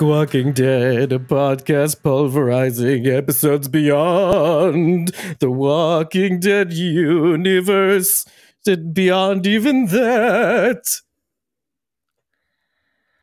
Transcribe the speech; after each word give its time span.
Walking 0.00 0.52
Dead, 0.52 1.12
a 1.12 1.18
podcast 1.18 2.02
pulverizing 2.02 3.06
episodes 3.06 3.68
beyond 3.68 5.08
the 5.38 5.50
Walking 5.50 6.40
Dead 6.40 6.72
universe, 6.72 8.24
and 8.66 8.92
beyond 8.92 9.46
even 9.46 9.86
that. 9.86 11.00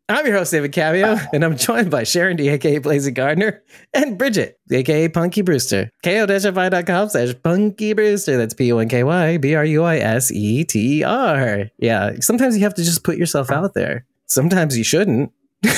I'm 0.09 0.25
your 0.25 0.35
host, 0.35 0.51
David 0.51 0.73
Cameo, 0.73 1.17
and 1.33 1.43
I'm 1.43 1.57
joined 1.57 1.89
by 1.89 2.03
Sharon 2.03 2.37
D, 2.37 2.49
aka 2.49 2.77
Blazing 2.77 3.13
Gardner, 3.13 3.63
and 3.93 4.17
Bridget, 4.17 4.59
aka 4.71 5.07
Punky 5.09 5.41
Brewster. 5.41 5.89
ko-fi.com 6.03 7.09
slash 7.09 7.33
Punky 7.43 7.93
Brewster. 7.93 8.37
That's 8.37 8.53
P 8.53 8.71
O 8.71 8.79
N 8.79 8.89
K 8.89 9.03
Y 9.03 9.37
B 9.37 9.55
R 9.55 9.65
U 9.65 9.83
I 9.83 9.97
S 9.97 10.31
E 10.31 10.63
T 10.65 10.99
E 10.99 11.03
R. 11.03 11.69
Yeah, 11.77 12.13
sometimes 12.19 12.55
you 12.57 12.63
have 12.63 12.73
to 12.75 12.83
just 12.83 13.03
put 13.03 13.17
yourself 13.17 13.49
out 13.49 13.73
there. 13.73 14.05
Sometimes 14.25 14.77
you 14.77 14.83
shouldn't. 14.83 15.31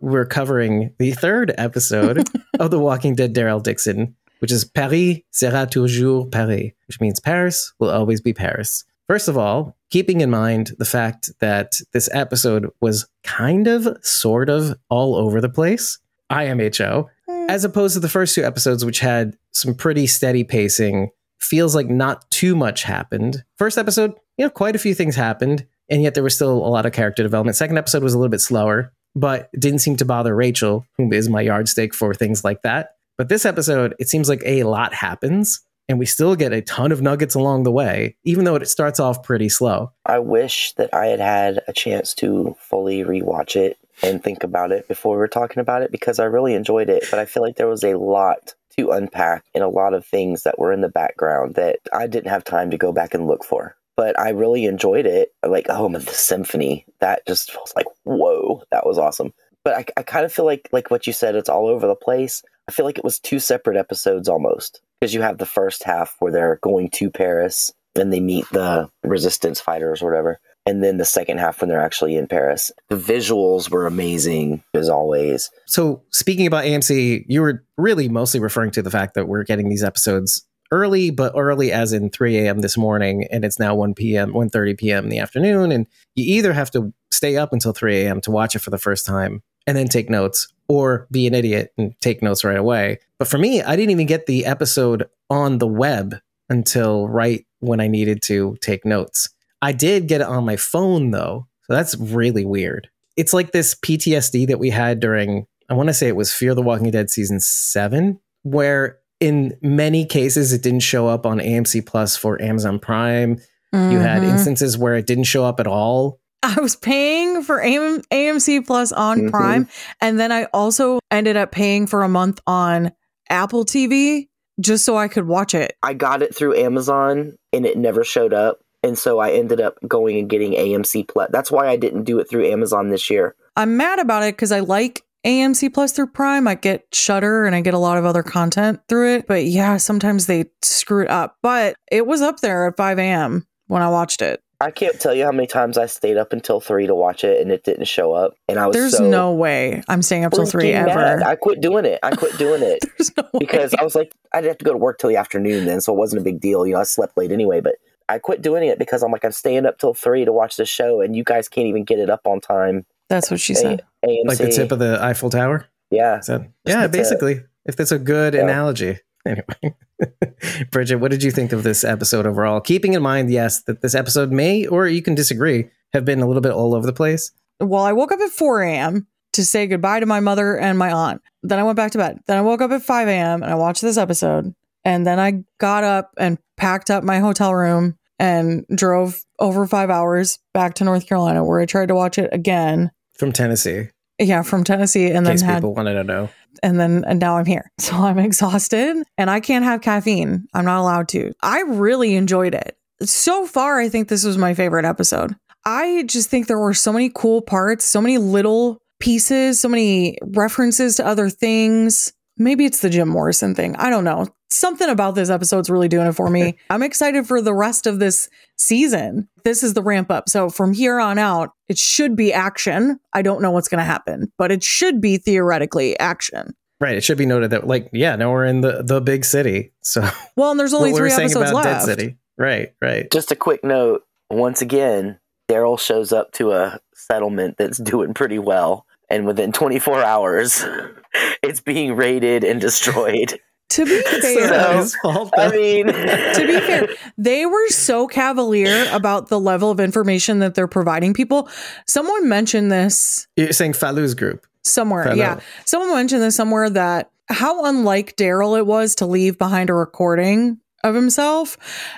We're 0.00 0.26
covering 0.26 0.92
the 0.98 1.12
third 1.12 1.54
episode 1.58 2.28
of 2.58 2.70
The 2.70 2.78
Walking 2.78 3.14
Dead 3.14 3.34
Daryl 3.34 3.62
Dixon, 3.62 4.14
which 4.38 4.52
is 4.52 4.64
Paris 4.64 5.18
sera 5.30 5.66
toujours 5.66 6.30
Paris, 6.30 6.72
which 6.88 7.00
means 7.00 7.20
Paris 7.20 7.72
will 7.78 7.90
always 7.90 8.20
be 8.20 8.32
Paris. 8.32 8.84
First 9.08 9.28
of 9.28 9.36
all, 9.36 9.76
keeping 9.90 10.20
in 10.20 10.30
mind 10.30 10.72
the 10.78 10.84
fact 10.84 11.30
that 11.40 11.80
this 11.92 12.08
episode 12.12 12.68
was 12.80 13.06
kind 13.22 13.68
of, 13.68 13.96
sort 14.02 14.48
of 14.48 14.76
all 14.88 15.14
over 15.14 15.40
the 15.40 15.48
place, 15.48 15.98
IMHO, 16.30 17.06
hmm. 17.28 17.46
as 17.48 17.64
opposed 17.64 17.94
to 17.94 18.00
the 18.00 18.08
first 18.08 18.34
two 18.34 18.44
episodes, 18.44 18.84
which 18.84 19.00
had 19.00 19.36
some 19.52 19.74
pretty 19.74 20.06
steady 20.06 20.42
pacing, 20.42 21.10
feels 21.38 21.74
like 21.74 21.88
not 21.88 22.28
too 22.30 22.56
much 22.56 22.82
happened. 22.82 23.44
First 23.56 23.78
episode, 23.78 24.12
you 24.36 24.44
know, 24.44 24.50
quite 24.50 24.74
a 24.74 24.80
few 24.80 24.94
things 24.94 25.14
happened, 25.14 25.66
and 25.88 26.02
yet 26.02 26.14
there 26.14 26.24
was 26.24 26.34
still 26.34 26.52
a 26.52 26.68
lot 26.68 26.86
of 26.86 26.92
character 26.92 27.22
development. 27.22 27.56
Second 27.56 27.78
episode 27.78 28.02
was 28.02 28.14
a 28.14 28.18
little 28.18 28.30
bit 28.30 28.40
slower, 28.40 28.92
but 29.16 29.50
didn't 29.58 29.80
seem 29.80 29.96
to 29.96 30.04
bother 30.04 30.36
Rachel, 30.36 30.86
who 30.96 31.10
is 31.10 31.28
my 31.28 31.40
yardstick 31.40 31.94
for 31.94 32.14
things 32.14 32.44
like 32.44 32.62
that. 32.62 32.96
But 33.16 33.30
this 33.30 33.46
episode, 33.46 33.94
it 33.98 34.08
seems 34.08 34.28
like 34.28 34.42
a 34.44 34.62
lot 34.64 34.92
happens 34.94 35.62
and 35.88 35.98
we 35.98 36.06
still 36.06 36.36
get 36.36 36.52
a 36.52 36.62
ton 36.62 36.92
of 36.92 37.00
nuggets 37.00 37.34
along 37.34 37.62
the 37.62 37.72
way, 37.72 38.16
even 38.24 38.44
though 38.44 38.56
it 38.56 38.68
starts 38.68 39.00
off 39.00 39.22
pretty 39.22 39.48
slow. 39.48 39.92
I 40.04 40.18
wish 40.18 40.72
that 40.74 40.92
I 40.92 41.06
had 41.06 41.20
had 41.20 41.60
a 41.68 41.72
chance 41.72 42.12
to 42.14 42.56
fully 42.58 43.04
rewatch 43.04 43.56
it 43.56 43.78
and 44.02 44.22
think 44.22 44.42
about 44.42 44.72
it 44.72 44.88
before 44.88 45.14
we 45.14 45.18
were 45.18 45.28
talking 45.28 45.60
about 45.60 45.82
it 45.82 45.90
because 45.90 46.18
I 46.18 46.24
really 46.24 46.54
enjoyed 46.54 46.90
it. 46.90 47.04
But 47.10 47.20
I 47.20 47.24
feel 47.24 47.42
like 47.42 47.56
there 47.56 47.68
was 47.68 47.84
a 47.84 47.96
lot 47.96 48.54
to 48.76 48.90
unpack 48.90 49.44
and 49.54 49.64
a 49.64 49.68
lot 49.68 49.94
of 49.94 50.04
things 50.04 50.42
that 50.42 50.58
were 50.58 50.72
in 50.72 50.82
the 50.82 50.88
background 50.88 51.54
that 51.54 51.78
I 51.92 52.06
didn't 52.06 52.30
have 52.30 52.44
time 52.44 52.70
to 52.72 52.76
go 52.76 52.92
back 52.92 53.14
and 53.14 53.26
look 53.26 53.44
for. 53.44 53.76
But 53.96 54.18
I 54.18 54.30
really 54.30 54.66
enjoyed 54.66 55.06
it. 55.06 55.32
Like, 55.46 55.66
oh, 55.68 55.88
the 55.88 56.00
symphony, 56.00 56.84
that 57.00 57.26
just 57.26 57.54
was 57.54 57.72
like, 57.74 57.86
whoa, 58.04 58.62
that 58.70 58.86
was 58.86 58.98
awesome. 58.98 59.32
But 59.64 59.74
I, 59.74 60.00
I 60.00 60.02
kind 60.02 60.24
of 60.24 60.32
feel 60.32 60.44
like, 60.44 60.68
like 60.72 60.90
what 60.90 61.06
you 61.06 61.12
said, 61.12 61.34
it's 61.34 61.48
all 61.48 61.66
over 61.66 61.86
the 61.86 61.96
place. 61.96 62.42
I 62.68 62.72
feel 62.72 62.84
like 62.84 62.98
it 62.98 63.04
was 63.04 63.18
two 63.18 63.38
separate 63.38 63.76
episodes 63.76 64.28
almost 64.28 64.80
because 65.00 65.14
you 65.14 65.22
have 65.22 65.38
the 65.38 65.46
first 65.46 65.84
half 65.84 66.16
where 66.18 66.32
they're 66.32 66.58
going 66.62 66.90
to 66.90 67.10
Paris 67.10 67.72
and 67.94 68.12
they 68.12 68.20
meet 68.20 68.44
the 68.50 68.88
resistance 69.02 69.60
fighters 69.60 70.02
or 70.02 70.10
whatever. 70.10 70.40
And 70.66 70.82
then 70.82 70.98
the 70.98 71.04
second 71.04 71.38
half 71.38 71.60
when 71.60 71.68
they're 71.68 71.80
actually 71.80 72.16
in 72.16 72.26
Paris. 72.26 72.72
The 72.88 72.96
visuals 72.96 73.70
were 73.70 73.86
amazing 73.86 74.64
as 74.74 74.88
always. 74.88 75.48
So, 75.66 76.02
speaking 76.10 76.46
about 76.46 76.64
AMC, 76.64 77.24
you 77.28 77.40
were 77.40 77.64
really 77.76 78.08
mostly 78.08 78.40
referring 78.40 78.72
to 78.72 78.82
the 78.82 78.90
fact 78.90 79.14
that 79.14 79.28
we're 79.28 79.44
getting 79.44 79.68
these 79.68 79.84
episodes 79.84 80.44
early, 80.70 81.10
but 81.10 81.32
early 81.36 81.72
as 81.72 81.92
in 81.92 82.10
3 82.10 82.38
a.m. 82.38 82.60
this 82.60 82.76
morning, 82.76 83.26
and 83.30 83.44
it's 83.44 83.58
now 83.58 83.74
1 83.74 83.94
p.m., 83.94 84.32
1.30 84.32 84.78
p.m. 84.78 85.04
in 85.04 85.10
the 85.10 85.18
afternoon. 85.18 85.72
And 85.72 85.86
you 86.14 86.36
either 86.36 86.52
have 86.52 86.70
to 86.72 86.92
stay 87.10 87.36
up 87.36 87.52
until 87.52 87.72
3 87.72 88.02
a.m. 88.02 88.20
to 88.22 88.30
watch 88.30 88.54
it 88.54 88.60
for 88.60 88.70
the 88.70 88.78
first 88.78 89.06
time 89.06 89.42
and 89.66 89.76
then 89.76 89.88
take 89.88 90.08
notes, 90.08 90.48
or 90.68 91.08
be 91.10 91.26
an 91.26 91.34
idiot 91.34 91.72
and 91.76 91.94
take 92.00 92.22
notes 92.22 92.44
right 92.44 92.56
away. 92.56 92.98
But 93.18 93.28
for 93.28 93.38
me, 93.38 93.62
I 93.62 93.74
didn't 93.74 93.90
even 93.90 94.06
get 94.06 94.26
the 94.26 94.46
episode 94.46 95.08
on 95.28 95.58
the 95.58 95.66
web 95.66 96.16
until 96.48 97.08
right 97.08 97.44
when 97.60 97.80
I 97.80 97.88
needed 97.88 98.22
to 98.22 98.56
take 98.60 98.84
notes. 98.84 99.28
I 99.62 99.72
did 99.72 100.06
get 100.06 100.20
it 100.20 100.26
on 100.26 100.44
my 100.44 100.56
phone 100.56 101.10
though. 101.10 101.46
So 101.64 101.72
that's 101.72 101.96
really 101.96 102.44
weird. 102.44 102.88
It's 103.16 103.32
like 103.32 103.52
this 103.52 103.74
PTSD 103.74 104.46
that 104.46 104.60
we 104.60 104.70
had 104.70 105.00
during, 105.00 105.46
I 105.68 105.74
want 105.74 105.88
to 105.88 105.94
say 105.94 106.06
it 106.06 106.16
was 106.16 106.32
Fear 106.32 106.54
the 106.54 106.62
Walking 106.62 106.90
Dead 106.90 107.10
season 107.10 107.40
seven, 107.40 108.20
where 108.42 108.98
in 109.20 109.56
many 109.62 110.04
cases 110.04 110.52
it 110.52 110.62
didn't 110.62 110.80
show 110.80 111.08
up 111.08 111.26
on 111.26 111.38
AMC 111.38 111.86
Plus 111.86 112.16
for 112.16 112.40
Amazon 112.40 112.78
Prime. 112.78 113.36
Mm-hmm. 113.74 113.92
You 113.92 113.98
had 113.98 114.22
instances 114.22 114.78
where 114.78 114.94
it 114.94 115.06
didn't 115.06 115.24
show 115.24 115.44
up 115.44 115.60
at 115.60 115.66
all 115.66 116.20
I 116.42 116.60
was 116.60 116.76
paying 116.76 117.42
for 117.42 117.60
AM- 117.60 118.02
AMC 118.12 118.66
Plus 118.66 118.92
on 118.92 119.18
mm-hmm. 119.18 119.28
Prime. 119.30 119.68
And 120.00 120.20
then 120.20 120.30
I 120.30 120.44
also 120.54 121.00
ended 121.10 121.36
up 121.36 121.50
paying 121.50 121.88
for 121.88 122.02
a 122.02 122.08
month 122.08 122.40
on 122.46 122.92
Apple 123.28 123.64
TV 123.64 124.28
just 124.60 124.84
so 124.84 124.96
I 124.96 125.08
could 125.08 125.26
watch 125.26 125.54
it. 125.54 125.76
I 125.82 125.94
got 125.94 126.22
it 126.22 126.34
through 126.34 126.56
Amazon 126.56 127.36
and 127.52 127.66
it 127.66 127.76
never 127.76 128.04
showed 128.04 128.32
up. 128.32 128.60
And 128.82 128.96
so 128.96 129.18
I 129.18 129.32
ended 129.32 129.60
up 129.60 129.78
going 129.88 130.18
and 130.18 130.30
getting 130.30 130.52
AMC 130.52 131.08
Plus. 131.08 131.30
That's 131.32 131.50
why 131.50 131.66
I 131.66 131.76
didn't 131.76 132.04
do 132.04 132.20
it 132.20 132.30
through 132.30 132.46
Amazon 132.46 132.90
this 132.90 133.10
year. 133.10 133.34
I'm 133.56 133.76
mad 133.76 133.98
about 133.98 134.22
it 134.22 134.36
because 134.36 134.52
I 134.52 134.60
like 134.60 135.02
AMC 135.26 135.74
Plus 135.74 135.92
through 135.92 136.06
Prime. 136.08 136.46
I 136.46 136.54
get 136.54 136.86
Shudder 136.92 137.46
and 137.46 137.56
I 137.56 137.60
get 137.60 137.74
a 137.74 137.78
lot 137.78 137.98
of 137.98 138.04
other 138.04 138.22
content 138.22 138.80
through 138.88 139.16
it. 139.16 139.26
But 139.26 139.44
yeah, 139.44 139.76
sometimes 139.76 140.26
they 140.26 140.46
screw 140.62 141.02
it 141.02 141.10
up. 141.10 141.36
But 141.42 141.74
it 141.90 142.06
was 142.06 142.22
up 142.22 142.40
there 142.40 142.68
at 142.68 142.76
5 142.76 142.98
a.m. 142.98 143.46
when 143.66 143.82
I 143.82 143.88
watched 143.88 144.22
it. 144.22 144.40
I 144.58 144.70
can't 144.70 144.98
tell 144.98 145.12
you 145.14 145.24
how 145.24 145.32
many 145.32 145.46
times 145.46 145.76
I 145.76 145.84
stayed 145.84 146.16
up 146.16 146.32
until 146.32 146.60
three 146.60 146.86
to 146.86 146.94
watch 146.94 147.24
it 147.24 147.42
and 147.42 147.52
it 147.52 147.64
didn't 147.64 147.84
show 147.86 148.12
up. 148.12 148.34
And 148.48 148.58
I 148.58 148.66
was 148.66 148.74
There's 148.74 148.96
so 148.96 149.06
no 149.06 149.32
way 149.34 149.82
I'm 149.88 150.00
staying 150.00 150.24
up 150.24 150.32
till 150.32 150.46
three 150.46 150.72
ever. 150.72 151.22
I 151.22 151.34
quit 151.36 151.60
doing 151.60 151.84
it. 151.84 151.98
I 152.02 152.12
quit 152.12 152.38
doing 152.38 152.62
it 152.62 152.82
no 153.18 153.38
because 153.38 153.72
way. 153.72 153.78
I 153.80 153.84
was 153.84 153.94
like, 153.94 154.12
I'd 154.32 154.44
have 154.44 154.56
to 154.58 154.64
go 154.64 154.72
to 154.72 154.78
work 154.78 154.98
till 154.98 155.10
the 155.10 155.16
afternoon 155.16 155.66
then, 155.66 155.82
so 155.82 155.92
it 155.92 155.98
wasn't 155.98 156.22
a 156.22 156.24
big 156.24 156.40
deal. 156.40 156.66
You 156.66 156.74
know, 156.74 156.80
I 156.80 156.84
slept 156.84 157.18
late 157.18 157.32
anyway, 157.32 157.60
but 157.60 157.74
I 158.08 158.18
quit 158.18 158.40
doing 158.40 158.66
it 158.66 158.78
because 158.78 159.02
I'm 159.02 159.12
like, 159.12 159.26
I'm 159.26 159.32
staying 159.32 159.66
up 159.66 159.78
till 159.78 159.92
three 159.92 160.24
to 160.24 160.32
watch 160.32 160.56
the 160.56 160.64
show, 160.64 161.02
and 161.02 161.14
you 161.14 161.22
guys 161.22 161.48
can't 161.48 161.66
even 161.66 161.84
get 161.84 161.98
it 161.98 162.08
up 162.08 162.20
on 162.24 162.40
time. 162.40 162.86
That's 163.08 163.30
what 163.30 163.40
she 163.40 163.54
said. 163.54 163.82
AMC. 164.04 164.24
Like 164.24 164.38
the 164.38 164.50
tip 164.50 164.72
of 164.72 164.78
the 164.78 165.02
Eiffel 165.02 165.30
Tower. 165.30 165.66
Yeah. 165.90 166.20
yeah, 166.64 166.86
basically. 166.88 167.40
If 167.64 167.76
that's 167.76 167.92
a 167.92 167.98
good 167.98 168.34
yeah. 168.34 168.42
analogy. 168.42 168.98
Anyway. 169.26 169.76
Bridget, 170.70 170.96
what 170.96 171.10
did 171.10 171.22
you 171.22 171.30
think 171.30 171.52
of 171.52 171.62
this 171.62 171.84
episode 171.84 172.26
overall? 172.26 172.60
Keeping 172.60 172.94
in 172.94 173.02
mind, 173.02 173.30
yes, 173.30 173.62
that 173.62 173.80
this 173.80 173.94
episode 173.94 174.30
may, 174.30 174.66
or 174.66 174.86
you 174.86 175.02
can 175.02 175.14
disagree, 175.14 175.70
have 175.92 176.04
been 176.04 176.20
a 176.20 176.26
little 176.26 176.42
bit 176.42 176.52
all 176.52 176.74
over 176.74 176.86
the 176.86 176.92
place. 176.92 177.32
Well, 177.60 177.82
I 177.82 177.92
woke 177.92 178.12
up 178.12 178.20
at 178.20 178.30
4 178.30 178.62
a.m. 178.62 179.06
to 179.32 179.44
say 179.44 179.66
goodbye 179.66 180.00
to 180.00 180.06
my 180.06 180.20
mother 180.20 180.58
and 180.58 180.78
my 180.78 180.92
aunt. 180.92 181.22
Then 181.42 181.58
I 181.58 181.62
went 181.62 181.76
back 181.76 181.92
to 181.92 181.98
bed. 181.98 182.20
Then 182.26 182.38
I 182.38 182.42
woke 182.42 182.60
up 182.60 182.70
at 182.70 182.82
5 182.82 183.08
a.m. 183.08 183.42
and 183.42 183.50
I 183.50 183.56
watched 183.56 183.82
this 183.82 183.96
episode. 183.96 184.54
And 184.84 185.06
then 185.06 185.18
I 185.18 185.44
got 185.58 185.82
up 185.82 186.12
and 186.18 186.38
packed 186.56 186.90
up 186.90 187.02
my 187.02 187.18
hotel 187.18 187.54
room 187.54 187.96
and 188.18 188.64
drove 188.74 189.24
over 189.38 189.66
five 189.66 189.90
hours 189.90 190.38
back 190.54 190.74
to 190.74 190.84
North 190.84 191.06
Carolina, 191.06 191.44
where 191.44 191.60
I 191.60 191.66
tried 191.66 191.88
to 191.88 191.94
watch 191.94 192.18
it 192.18 192.30
again. 192.32 192.90
From 193.18 193.32
Tennessee. 193.32 193.88
Yeah, 194.18 194.42
from 194.42 194.64
Tennessee, 194.64 195.10
and 195.10 195.26
then 195.26 195.38
had, 195.38 195.56
people 195.56 195.74
wanted 195.74 195.94
to 195.94 196.04
know 196.04 196.30
and 196.62 196.80
then 196.80 197.04
and 197.06 197.20
now 197.20 197.36
I'm 197.36 197.46
here. 197.46 197.70
So 197.86 197.94
I'm 197.94 198.18
exhausted 198.18 198.96
and 199.16 199.30
I 199.30 199.38
can't 199.38 199.64
have 199.64 199.80
caffeine. 199.80 200.48
I'm 200.52 200.64
not 200.64 200.80
allowed 200.80 201.08
to. 201.10 201.32
I 201.40 201.60
really 201.62 202.16
enjoyed 202.16 202.52
it. 202.52 202.76
So 203.02 203.46
far, 203.46 203.78
I 203.78 203.88
think 203.88 204.08
this 204.08 204.24
was 204.24 204.36
my 204.36 204.54
favorite 204.54 204.84
episode. 204.84 205.36
I 205.64 206.02
just 206.08 206.28
think 206.28 206.48
there 206.48 206.58
were 206.58 206.74
so 206.74 206.92
many 206.92 207.12
cool 207.14 207.42
parts, 207.42 207.84
so 207.84 208.00
many 208.00 208.18
little 208.18 208.78
pieces, 208.98 209.60
so 209.60 209.68
many 209.68 210.18
references 210.22 210.96
to 210.96 211.06
other 211.06 211.30
things. 211.30 212.12
Maybe 212.38 212.64
it's 212.64 212.80
the 212.80 212.90
Jim 212.90 213.08
Morrison 213.08 213.54
thing. 213.54 213.76
I 213.76 213.88
don't 213.88 214.04
know. 214.04 214.26
Something 214.50 214.88
about 214.88 215.14
this 215.14 215.30
episode's 215.30 215.68
really 215.68 215.88
doing 215.88 216.06
it 216.06 216.12
for 216.12 216.30
me. 216.30 216.56
I'm 216.70 216.82
excited 216.82 217.26
for 217.26 217.42
the 217.42 217.54
rest 217.54 217.86
of 217.86 217.98
this 217.98 218.28
season. 218.58 219.28
This 219.44 219.62
is 219.62 219.74
the 219.74 219.82
ramp 219.82 220.10
up. 220.10 220.28
So 220.28 220.48
from 220.50 220.72
here 220.72 221.00
on 221.00 221.18
out, 221.18 221.50
it 221.68 221.78
should 221.78 222.16
be 222.16 222.32
action. 222.32 222.98
I 223.12 223.22
don't 223.22 223.42
know 223.42 223.50
what's 223.50 223.68
going 223.68 223.78
to 223.78 223.84
happen, 223.84 224.32
but 224.38 224.52
it 224.52 224.62
should 224.62 225.00
be 225.00 225.16
theoretically 225.16 225.98
action. 225.98 226.54
Right. 226.80 226.96
It 226.96 227.02
should 227.02 227.18
be 227.18 227.26
noted 227.26 227.50
that, 227.50 227.66
like, 227.66 227.88
yeah, 227.92 228.16
now 228.16 228.30
we're 228.30 228.44
in 228.44 228.60
the 228.60 228.82
the 228.82 229.00
big 229.00 229.24
city. 229.24 229.72
So 229.82 230.08
well, 230.36 230.50
and 230.50 230.60
there's 230.60 230.74
only 230.74 230.92
three 230.92 231.10
episodes 231.10 231.52
left. 231.52 231.64
Dead 231.64 231.82
City. 231.82 232.16
Right. 232.36 232.74
Right. 232.82 233.10
Just 233.10 233.32
a 233.32 233.36
quick 233.36 233.64
note. 233.64 234.02
Once 234.28 234.60
again, 234.60 235.18
Daryl 235.48 235.80
shows 235.80 236.12
up 236.12 236.32
to 236.32 236.52
a 236.52 236.78
settlement 236.94 237.56
that's 237.56 237.78
doing 237.78 238.12
pretty 238.12 238.38
well 238.38 238.86
and 239.08 239.26
within 239.26 239.52
24 239.52 240.02
hours, 240.02 240.64
it's 241.42 241.60
being 241.60 241.94
raided 241.94 242.44
and 242.44 242.60
destroyed. 242.60 243.38
To 243.70 243.84
be 243.84 244.00
fair, 244.20 244.84
so, 244.86 245.30
I 245.36 245.50
mean, 245.50 245.86
to 245.86 246.44
be 246.46 246.60
fair, 246.60 246.88
they 247.18 247.46
were 247.46 247.68
so 247.68 248.06
cavalier 248.06 248.86
about 248.92 249.28
the 249.28 249.40
level 249.40 249.70
of 249.70 249.80
information 249.80 250.38
that 250.38 250.54
they're 250.54 250.68
providing 250.68 251.14
people. 251.14 251.48
Someone 251.86 252.28
mentioned 252.28 252.70
this. 252.70 253.26
You're 253.36 253.52
saying 253.52 253.72
Falou's 253.72 254.14
group 254.14 254.46
somewhere, 254.62 255.14
yeah. 255.16 255.40
Someone 255.64 255.92
mentioned 255.94 256.22
this 256.22 256.36
somewhere 256.36 256.70
that 256.70 257.10
how 257.28 257.64
unlike 257.64 258.14
Daryl 258.16 258.56
it 258.56 258.66
was 258.66 258.94
to 258.96 259.06
leave 259.06 259.36
behind 259.36 259.68
a 259.68 259.74
recording 259.74 260.60
of 260.84 260.94
himself, 260.94 261.56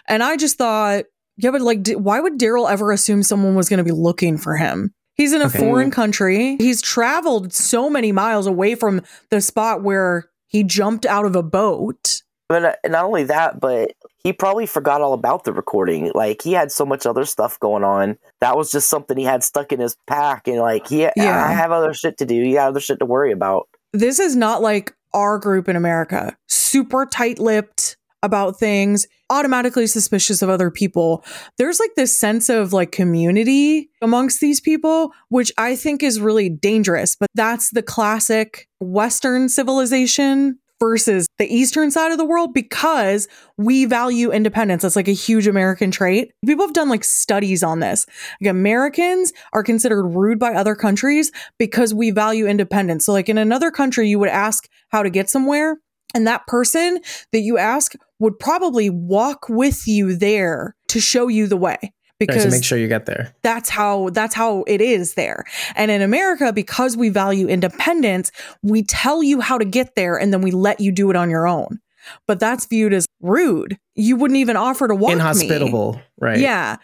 and 0.09 0.23
I 0.23 0.37
just 0.39 0.57
thought, 0.57 1.05
yeah, 1.37 1.51
but 1.51 1.61
like, 1.61 1.87
why 1.93 2.19
would 2.19 2.39
Daryl 2.39 2.71
ever 2.71 2.93
assume 2.93 3.23
someone 3.23 3.55
was 3.55 3.69
going 3.69 3.79
to 3.79 3.85
be 3.85 3.93
looking 3.93 4.39
for 4.39 4.57
him? 4.57 4.95
He's 5.15 5.33
in 5.35 5.43
a 5.43 5.47
Okay. 5.47 5.59
foreign 5.59 5.91
country. 5.91 6.57
He's 6.59 6.81
traveled 6.81 7.53
so 7.53 7.91
many 7.91 8.11
miles 8.13 8.47
away 8.47 8.75
from 8.75 9.03
the 9.31 9.41
spot 9.41 9.83
where 9.83 10.31
he 10.49 10.65
jumped 10.65 11.07
out 11.07 11.25
of 11.25 11.37
a 11.37 11.43
boat. 11.43 12.23
But 12.49 12.65
uh, 12.65 12.75
not 12.87 13.05
only 13.05 13.25
that, 13.25 13.61
but 13.61 13.93
he 14.25 14.33
probably 14.33 14.65
forgot 14.65 15.03
all 15.03 15.13
about 15.13 15.45
the 15.45 15.53
recording. 15.53 16.11
Like 16.15 16.43
he 16.43 16.53
had 16.53 16.73
so 16.73 16.87
much 16.87 17.05
other 17.05 17.27
stuff 17.27 17.61
going 17.61 17.85
on. 17.85 18.17
That 18.41 18.57
was 18.57 18.73
just 18.73 18.89
something 18.89 19.17
he 19.19 19.25
had 19.25 19.45
stuck 19.45 19.71
in 19.71 19.81
his 19.81 19.97
pack, 20.07 20.49
and 20.49 20.59
like 20.59 20.89
he, 20.89 21.03
Yeah. 21.03 21.47
I 21.47 21.53
have 21.53 21.71
other 21.71 21.93
shit 21.93 22.17
to 22.19 22.27
do. 22.27 22.35
You 22.35 22.55
got 22.55 22.69
other 22.69 22.81
shit 22.81 22.99
to 23.01 23.07
worry 23.07 23.33
about. 23.33 23.69
This 23.93 24.19
is 24.19 24.35
not 24.35 24.63
like 24.63 24.95
our 25.15 25.39
group 25.39 25.69
in 25.69 25.77
America. 25.77 26.37
Super 26.49 27.07
tight 27.07 27.39
lipped 27.39 27.78
about 28.23 28.59
things, 28.59 29.07
automatically 29.31 29.87
suspicious 29.87 30.43
of 30.43 30.51
other 30.51 30.71
people. 30.71 31.25
There's 31.57 31.81
like 31.81 31.95
this 31.97 32.17
sense 32.17 32.49
of 32.49 32.73
like 32.73 32.93
community 32.93 33.91
amongst 34.03 34.41
these 34.41 34.61
people, 34.61 35.13
which 35.29 35.53
I 35.59 35.77
think 35.77 36.03
is 36.03 36.21
really 36.21 36.49
dangerous. 36.49 37.17
But 37.17 37.29
that's 37.35 37.71
the 37.71 37.83
classic 37.83 38.69
Western 38.81 39.49
civilization 39.49 40.59
versus 40.81 41.27
the 41.39 41.53
Eastern 41.53 41.91
side 41.91 42.13
of 42.13 42.19
the 42.19 42.25
world 42.25 42.55
because 42.55 43.29
we 43.57 43.85
value 43.85 44.31
independence. 44.31 44.83
That's 44.83 44.97
like 44.97 45.09
a 45.09 45.13
huge 45.13 45.47
American 45.47 45.91
trait. 45.91 46.33
People 46.47 46.65
have 46.67 46.75
done 46.75 46.89
like 46.89 47.05
studies 47.05 47.63
on 47.63 47.81
this. 47.81 48.07
Like 48.41 48.51
Americans 48.51 49.33
are 49.53 49.63
considered 49.63 50.05
rude 50.05 50.39
by 50.39 50.55
other 50.55 50.75
countries 50.75 51.33
because 51.59 51.93
we 51.95 52.11
value 52.11 52.47
independence. 52.47 53.07
So, 53.07 53.13
like 53.13 53.29
in 53.29 53.39
another 53.39 53.71
country, 53.71 54.09
you 54.09 54.19
would 54.19 54.29
ask 54.29 54.69
how 54.91 55.03
to 55.03 55.11
get 55.11 55.29
somewhere, 55.29 55.79
and 56.15 56.27
that 56.27 56.47
person 56.47 57.01
that 57.33 57.41
you 57.41 57.59
ask 57.59 57.95
would 58.19 58.39
probably 58.39 58.91
walk 58.91 59.49
with 59.49 59.87
you 59.87 60.17
there 60.17 60.75
to 60.89 61.01
show 61.01 61.29
you 61.29 61.47
the 61.47 61.57
way. 61.57 61.79
Right, 61.81 61.93
Because 62.27 62.45
to 62.45 62.51
make 62.51 62.65
sure 62.65 62.79
you 62.79 62.89
get 62.89 63.07
there. 63.07 63.33
that's 63.43 63.69
how 63.69 64.11
that's 64.11 64.35
how 64.35 64.65
it 64.67 64.81
is 64.81 65.15
there. 65.15 65.45
And 65.77 65.91
in 65.91 66.03
America 66.03 66.53
because 66.53 66.97
we 66.97 67.11
value 67.11 67.47
independence, 67.47 68.33
we 68.63 68.83
tell 68.83 69.23
you 69.23 69.41
how 69.41 69.57
to 69.57 69.65
get 69.65 69.95
there 69.95 70.17
and 70.19 70.33
then 70.33 70.43
we 70.43 70.51
let 70.51 70.81
you 70.81 70.91
do 70.91 71.11
it 71.11 71.17
on 71.17 71.31
your 71.31 71.47
own. 71.47 71.79
But 72.27 72.41
that's 72.41 72.67
viewed 72.67 72.93
as 72.93 73.07
rude. 73.21 73.79
You 73.95 74.17
wouldn't 74.17 74.39
even 74.39 74.57
offer 74.57 74.89
to 74.89 74.95
walk 74.95 75.11
me. 75.11 75.15
Inhospitable, 75.15 76.01
right? 76.21 76.39
Yeah. 76.41 76.77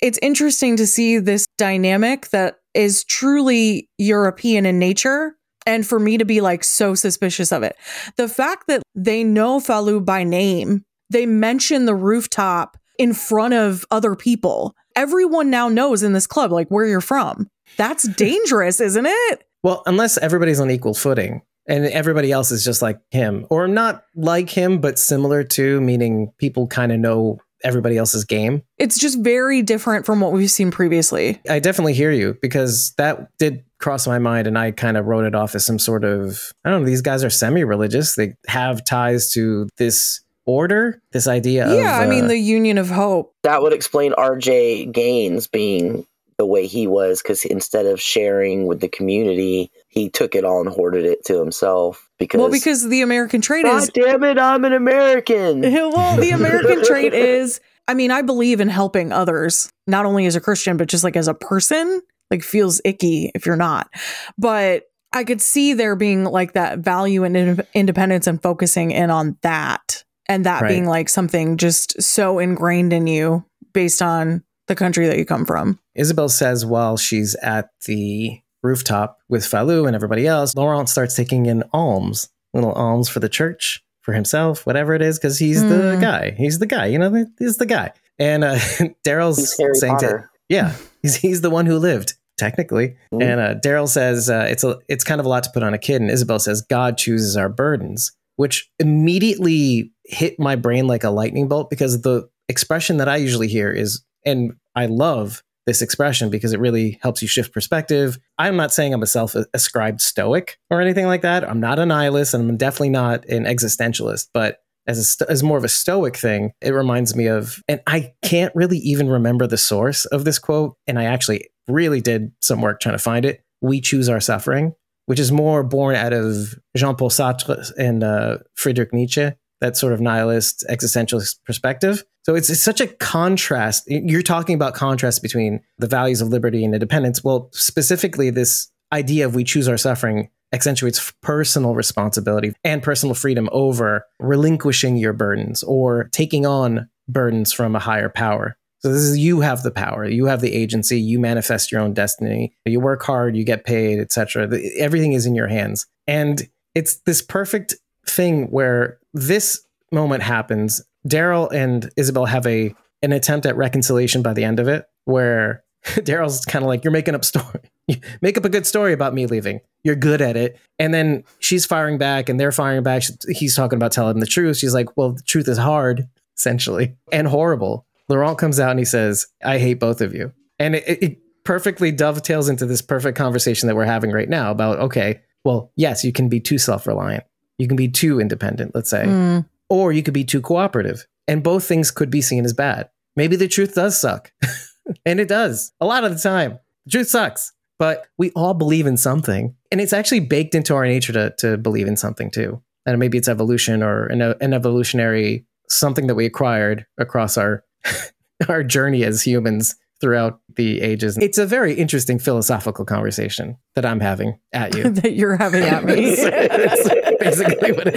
It's 0.00 0.18
interesting 0.22 0.76
to 0.76 0.86
see 0.86 1.18
this 1.18 1.46
dynamic 1.58 2.28
that 2.30 2.56
is 2.74 3.02
truly 3.04 3.88
European 3.98 4.66
in 4.66 4.78
nature. 4.78 5.34
And 5.66 5.86
for 5.86 6.00
me 6.00 6.18
to 6.18 6.24
be 6.24 6.40
like 6.40 6.64
so 6.64 6.94
suspicious 6.94 7.52
of 7.52 7.62
it. 7.62 7.76
The 8.16 8.28
fact 8.28 8.66
that 8.68 8.82
they 8.94 9.22
know 9.24 9.60
Falou 9.60 10.04
by 10.04 10.24
name, 10.24 10.84
they 11.10 11.26
mention 11.26 11.84
the 11.84 11.94
rooftop 11.94 12.76
in 12.98 13.12
front 13.12 13.54
of 13.54 13.84
other 13.90 14.14
people. 14.14 14.74
Everyone 14.96 15.50
now 15.50 15.68
knows 15.68 16.02
in 16.02 16.12
this 16.12 16.26
club, 16.26 16.52
like 16.52 16.68
where 16.68 16.86
you're 16.86 17.00
from. 17.00 17.48
That's 17.76 18.08
dangerous, 18.16 18.80
isn't 18.80 19.06
it? 19.06 19.44
Well, 19.62 19.82
unless 19.86 20.18
everybody's 20.18 20.60
on 20.60 20.70
equal 20.70 20.94
footing 20.94 21.42
and 21.66 21.84
everybody 21.86 22.32
else 22.32 22.50
is 22.50 22.64
just 22.64 22.82
like 22.82 22.98
him, 23.10 23.46
or 23.50 23.68
not 23.68 24.04
like 24.16 24.50
him, 24.50 24.80
but 24.80 24.98
similar 24.98 25.44
to, 25.44 25.80
meaning 25.80 26.32
people 26.38 26.66
kind 26.66 26.90
of 26.90 26.98
know 26.98 27.38
everybody 27.64 27.96
else's 27.96 28.24
game. 28.24 28.62
It's 28.78 28.98
just 28.98 29.18
very 29.20 29.62
different 29.62 30.06
from 30.06 30.20
what 30.20 30.32
we've 30.32 30.50
seen 30.50 30.70
previously. 30.70 31.40
I 31.48 31.58
definitely 31.58 31.94
hear 31.94 32.10
you 32.10 32.36
because 32.40 32.92
that 32.98 33.28
did 33.38 33.64
cross 33.78 34.06
my 34.06 34.18
mind 34.18 34.46
and 34.46 34.58
I 34.58 34.70
kind 34.70 34.96
of 34.96 35.06
wrote 35.06 35.24
it 35.24 35.34
off 35.34 35.54
as 35.54 35.64
some 35.64 35.78
sort 35.78 36.04
of, 36.04 36.52
I 36.64 36.70
don't 36.70 36.82
know, 36.82 36.86
these 36.86 37.02
guys 37.02 37.24
are 37.24 37.30
semi 37.30 37.64
religious. 37.64 38.14
They 38.14 38.36
have 38.46 38.84
ties 38.84 39.32
to 39.32 39.68
this 39.76 40.20
order, 40.46 41.00
this 41.12 41.26
idea 41.26 41.66
of. 41.66 41.78
yeah, 41.78 41.98
I 41.98 42.06
mean, 42.06 42.24
uh, 42.24 42.28
the 42.28 42.38
Union 42.38 42.78
of 42.78 42.90
Hope. 42.90 43.34
That 43.42 43.62
would 43.62 43.72
explain 43.72 44.12
R.J. 44.14 44.86
Gaines 44.86 45.46
being 45.46 46.06
the 46.38 46.46
way 46.46 46.66
he 46.66 46.86
was 46.86 47.22
because 47.22 47.44
instead 47.44 47.86
of 47.86 48.00
sharing 48.00 48.66
with 48.66 48.80
the 48.80 48.88
community, 48.88 49.70
he 49.90 50.08
took 50.08 50.34
it 50.34 50.44
all 50.44 50.60
and 50.60 50.70
hoarded 50.70 51.04
it 51.04 51.24
to 51.26 51.38
himself. 51.38 52.08
Because, 52.18 52.38
Well, 52.38 52.50
because 52.50 52.88
the 52.88 53.02
American 53.02 53.40
trait 53.40 53.66
is. 53.66 53.70
God 53.70 53.82
is 53.82 53.90
damn 54.06 54.24
it, 54.24 54.38
I'm 54.38 54.64
an 54.64 54.72
American. 54.72 55.60
well, 55.62 56.16
the 56.16 56.30
American 56.30 56.82
trait 56.84 57.12
is 57.12 57.60
I 57.88 57.94
mean, 57.94 58.12
I 58.12 58.22
believe 58.22 58.60
in 58.60 58.68
helping 58.68 59.10
others, 59.10 59.68
not 59.88 60.06
only 60.06 60.24
as 60.26 60.36
a 60.36 60.40
Christian, 60.40 60.76
but 60.76 60.88
just 60.88 61.02
like 61.02 61.16
as 61.16 61.26
a 61.28 61.34
person. 61.34 62.00
Like 62.30 62.44
feels 62.44 62.80
icky 62.84 63.32
if 63.34 63.44
you're 63.44 63.56
not. 63.56 63.90
But 64.38 64.84
I 65.12 65.24
could 65.24 65.42
see 65.42 65.74
there 65.74 65.96
being 65.96 66.22
like 66.22 66.52
that 66.52 66.78
value 66.78 67.24
and 67.24 67.36
in- 67.36 67.66
independence 67.74 68.28
and 68.28 68.40
focusing 68.40 68.92
in 68.92 69.10
on 69.10 69.36
that. 69.42 70.04
And 70.28 70.46
that 70.46 70.62
Right. 70.62 70.68
being 70.68 70.86
like 70.86 71.08
something 71.08 71.56
just 71.56 72.00
so 72.00 72.38
ingrained 72.38 72.92
in 72.92 73.08
you 73.08 73.44
based 73.72 74.00
on 74.00 74.44
the 74.68 74.76
country 74.76 75.08
that 75.08 75.18
you 75.18 75.24
come 75.24 75.44
from. 75.44 75.80
Isabelle 75.96 76.28
says 76.28 76.64
while 76.64 76.96
she's 76.96 77.34
at 77.42 77.70
the 77.86 78.40
rooftop 78.62 79.18
with 79.28 79.42
Falou 79.42 79.86
and 79.86 79.94
everybody 79.96 80.26
else, 80.26 80.54
Laurent 80.54 80.88
starts 80.88 81.14
taking 81.16 81.46
in 81.46 81.62
alms, 81.72 82.28
little 82.54 82.72
alms 82.72 83.08
for 83.08 83.20
the 83.20 83.28
church, 83.28 83.82
for 84.02 84.12
himself, 84.12 84.66
whatever 84.66 84.94
it 84.94 85.02
is, 85.02 85.18
because 85.18 85.38
he's 85.38 85.62
the 85.62 85.94
Hmm. 85.96 86.00
guy. 86.00 86.30
He's 86.36 86.58
the 86.58 86.66
guy, 86.66 86.86
you 86.86 86.98
know, 86.98 87.26
he's 87.38 87.56
the 87.58 87.66
guy. 87.66 87.92
And 88.18 88.44
uh, 88.44 88.54
Daryl's 89.06 89.38
He's 89.38 89.56
Harry 89.58 89.74
saying 89.74 89.98
to, 89.98 90.24
yeah, 90.48 90.74
he's, 91.02 91.16
he's 91.16 91.40
the 91.42 91.50
one 91.50 91.66
who 91.66 91.78
lived, 91.78 92.14
technically. 92.38 92.96
Mhm. 93.12 93.22
And 93.22 93.40
uh, 93.40 93.54
Daryl 93.56 93.88
says 93.88 94.28
uh, 94.30 94.46
it's 94.50 94.64
a 94.64 94.78
it's 94.88 95.04
kind 95.04 95.20
of 95.20 95.26
a 95.26 95.28
lot 95.28 95.42
to 95.44 95.50
put 95.50 95.62
on 95.62 95.74
a 95.74 95.78
kid, 95.78 96.00
and 96.02 96.10
Isabelle 96.10 96.38
says 96.38 96.60
God 96.62 96.98
chooses 96.98 97.36
our 97.36 97.48
burdens, 97.48 98.12
which 98.36 98.70
immediately 98.78 99.92
hit 100.04 100.38
my 100.38 100.56
brain 100.56 100.86
like 100.86 101.04
a 101.04 101.10
lightning 101.10 101.48
bolt 101.48 101.70
because 101.70 102.02
the 102.02 102.28
expression 102.48 102.96
that 102.98 103.08
I 103.08 103.16
usually 103.16 103.48
hear 103.48 103.70
is, 103.70 104.02
and 104.26 104.52
I 104.74 104.86
love 104.86 105.42
this 105.70 105.82
expression 105.82 106.30
because 106.30 106.52
it 106.52 106.58
really 106.58 106.98
helps 107.00 107.22
you 107.22 107.28
shift 107.28 107.54
perspective. 107.54 108.18
I'm 108.38 108.56
not 108.56 108.72
saying 108.72 108.92
I'm 108.92 109.04
a 109.04 109.06
self-ascribed 109.06 110.00
stoic 110.00 110.58
or 110.68 110.80
anything 110.80 111.06
like 111.06 111.22
that. 111.22 111.48
I'm 111.48 111.60
not 111.60 111.78
a 111.78 111.86
nihilist, 111.86 112.34
and 112.34 112.50
I'm 112.50 112.56
definitely 112.56 112.88
not 112.88 113.24
an 113.26 113.44
existentialist, 113.44 114.30
but 114.34 114.58
as 114.88 115.16
a 115.20 115.30
as 115.30 115.44
more 115.44 115.56
of 115.56 115.62
a 115.62 115.68
stoic 115.68 116.16
thing, 116.16 116.50
it 116.60 116.72
reminds 116.72 117.14
me 117.14 117.28
of, 117.28 117.62
and 117.68 117.80
I 117.86 118.14
can't 118.24 118.52
really 118.56 118.78
even 118.78 119.08
remember 119.08 119.46
the 119.46 119.56
source 119.56 120.06
of 120.06 120.24
this 120.24 120.40
quote, 120.40 120.74
and 120.88 120.98
I 120.98 121.04
actually 121.04 121.48
really 121.68 122.00
did 122.00 122.32
some 122.40 122.62
work 122.62 122.80
trying 122.80 122.96
to 122.96 122.98
find 122.98 123.24
it. 123.24 123.44
We 123.60 123.80
choose 123.80 124.08
our 124.08 124.18
suffering, 124.18 124.74
which 125.06 125.20
is 125.20 125.30
more 125.30 125.62
born 125.62 125.94
out 125.94 126.12
of 126.12 126.58
Jean 126.76 126.96
Paul 126.96 127.10
Sartre 127.10 127.70
and 127.78 128.02
uh, 128.02 128.38
Friedrich 128.56 128.92
Nietzsche, 128.92 129.30
that 129.60 129.76
sort 129.76 129.92
of 129.92 130.00
nihilist 130.00 130.64
existentialist 130.68 131.38
perspective. 131.46 132.02
So 132.30 132.36
it's, 132.36 132.48
it's 132.48 132.60
such 132.60 132.80
a 132.80 132.86
contrast. 132.86 133.82
You're 133.88 134.22
talking 134.22 134.54
about 134.54 134.74
contrast 134.74 135.20
between 135.20 135.62
the 135.78 135.88
values 135.88 136.20
of 136.20 136.28
liberty 136.28 136.64
and 136.64 136.72
independence. 136.72 137.24
Well, 137.24 137.48
specifically, 137.52 138.30
this 138.30 138.70
idea 138.92 139.26
of 139.26 139.34
we 139.34 139.42
choose 139.42 139.66
our 139.66 139.76
suffering 139.76 140.30
accentuates 140.52 141.12
personal 141.22 141.74
responsibility 141.74 142.52
and 142.62 142.84
personal 142.84 143.16
freedom 143.16 143.48
over 143.50 144.06
relinquishing 144.20 144.96
your 144.96 145.12
burdens 145.12 145.64
or 145.64 146.08
taking 146.12 146.46
on 146.46 146.88
burdens 147.08 147.52
from 147.52 147.74
a 147.74 147.80
higher 147.80 148.08
power. 148.08 148.56
So 148.78 148.92
this 148.92 149.02
is 149.02 149.18
you 149.18 149.40
have 149.40 149.64
the 149.64 149.72
power, 149.72 150.04
you 150.08 150.26
have 150.26 150.40
the 150.40 150.54
agency, 150.54 151.00
you 151.00 151.18
manifest 151.18 151.72
your 151.72 151.80
own 151.80 151.94
destiny. 151.94 152.54
You 152.64 152.78
work 152.78 153.02
hard, 153.02 153.34
you 153.34 153.42
get 153.42 153.64
paid, 153.64 153.98
etc. 153.98 154.48
Everything 154.78 155.14
is 155.14 155.26
in 155.26 155.34
your 155.34 155.48
hands. 155.48 155.84
And 156.06 156.48
it's 156.76 157.00
this 157.06 157.22
perfect 157.22 157.74
thing 158.06 158.52
where 158.52 159.00
this 159.12 159.60
moment 159.90 160.22
happens. 160.22 160.80
Daryl 161.06 161.50
and 161.52 161.90
Isabelle 161.96 162.26
have 162.26 162.46
a 162.46 162.74
an 163.02 163.12
attempt 163.12 163.46
at 163.46 163.56
reconciliation 163.56 164.22
by 164.22 164.34
the 164.34 164.44
end 164.44 164.60
of 164.60 164.68
it, 164.68 164.84
where 165.04 165.64
Daryl's 165.84 166.44
kind 166.44 166.62
of 166.62 166.68
like, 166.68 166.84
"You're 166.84 166.92
making 166.92 167.14
up 167.14 167.24
story, 167.24 167.60
make 168.20 168.36
up 168.36 168.44
a 168.44 168.50
good 168.50 168.66
story 168.66 168.92
about 168.92 169.14
me 169.14 169.26
leaving. 169.26 169.60
You're 169.82 169.96
good 169.96 170.20
at 170.20 170.36
it." 170.36 170.58
And 170.78 170.92
then 170.92 171.24
she's 171.38 171.64
firing 171.64 171.98
back, 171.98 172.28
and 172.28 172.38
they're 172.38 172.52
firing 172.52 172.82
back. 172.82 173.02
He's 173.28 173.54
talking 173.54 173.76
about 173.76 173.92
telling 173.92 174.20
the 174.20 174.26
truth. 174.26 174.58
She's 174.58 174.74
like, 174.74 174.96
"Well, 174.96 175.12
the 175.12 175.22
truth 175.22 175.48
is 175.48 175.58
hard, 175.58 176.08
essentially, 176.36 176.96
and 177.12 177.26
horrible." 177.28 177.86
Laurent 178.08 178.38
comes 178.38 178.58
out 178.58 178.70
and 178.70 178.78
he 178.78 178.84
says, 178.84 179.26
"I 179.44 179.58
hate 179.58 179.80
both 179.80 180.00
of 180.00 180.14
you," 180.14 180.32
and 180.58 180.74
it, 180.74 181.02
it 181.02 181.18
perfectly 181.44 181.90
dovetails 181.90 182.48
into 182.48 182.66
this 182.66 182.82
perfect 182.82 183.16
conversation 183.16 183.66
that 183.66 183.74
we're 183.74 183.84
having 183.84 184.10
right 184.12 184.28
now 184.28 184.50
about, 184.50 184.78
okay, 184.78 185.20
well, 185.44 185.72
yes, 185.74 186.04
you 186.04 186.12
can 186.12 186.28
be 186.28 186.38
too 186.38 186.58
self-reliant, 186.58 187.24
you 187.58 187.66
can 187.66 187.76
be 187.76 187.88
too 187.88 188.20
independent, 188.20 188.74
let's 188.74 188.90
say, 188.90 189.04
Mm. 189.04 189.46
Or 189.70 189.92
you 189.92 190.02
could 190.02 190.14
be 190.14 190.24
too 190.24 190.42
cooperative. 190.42 191.06
And 191.26 191.42
both 191.42 191.64
things 191.64 191.90
could 191.90 192.10
be 192.10 192.20
seen 192.20 192.44
as 192.44 192.52
bad. 192.52 192.90
Maybe 193.16 193.36
the 193.36 193.48
truth 193.48 193.74
does 193.74 193.98
suck. 193.98 194.32
and 195.06 195.20
it 195.20 195.28
does 195.28 195.72
a 195.80 195.86
lot 195.86 196.04
of 196.04 196.12
the 196.12 196.18
time. 196.18 196.58
The 196.84 196.90
truth 196.90 197.08
sucks, 197.08 197.52
but 197.78 198.06
we 198.18 198.30
all 198.32 198.54
believe 198.54 198.86
in 198.86 198.96
something. 198.96 199.54
And 199.70 199.80
it's 199.80 199.92
actually 199.92 200.20
baked 200.20 200.54
into 200.54 200.74
our 200.74 200.84
nature 200.84 201.12
to, 201.12 201.30
to 201.38 201.56
believe 201.56 201.86
in 201.86 201.96
something 201.96 202.30
too. 202.30 202.60
And 202.84 202.98
maybe 202.98 203.16
it's 203.16 203.28
evolution 203.28 203.82
or 203.82 204.06
an, 204.06 204.20
an 204.20 204.52
evolutionary 204.52 205.46
something 205.68 206.08
that 206.08 206.16
we 206.16 206.26
acquired 206.26 206.86
across 206.98 207.38
our 207.38 207.64
our 208.48 208.64
journey 208.64 209.04
as 209.04 209.22
humans 209.22 209.76
throughout 210.00 210.40
the 210.56 210.80
ages. 210.80 211.16
It's 211.18 211.38
a 211.38 211.46
very 211.46 211.74
interesting 211.74 212.18
philosophical 212.18 212.84
conversation 212.84 213.56
that 213.74 213.84
I'm 213.84 214.00
having 214.00 214.38
at 214.52 214.74
you. 214.76 214.90
that 214.90 215.12
you're 215.14 215.36
having 215.36 215.62
at 215.62 215.84
me. 215.84 215.94
It's 215.98 217.18
basically 217.20 217.72
what 217.72 217.86
it 217.92 217.96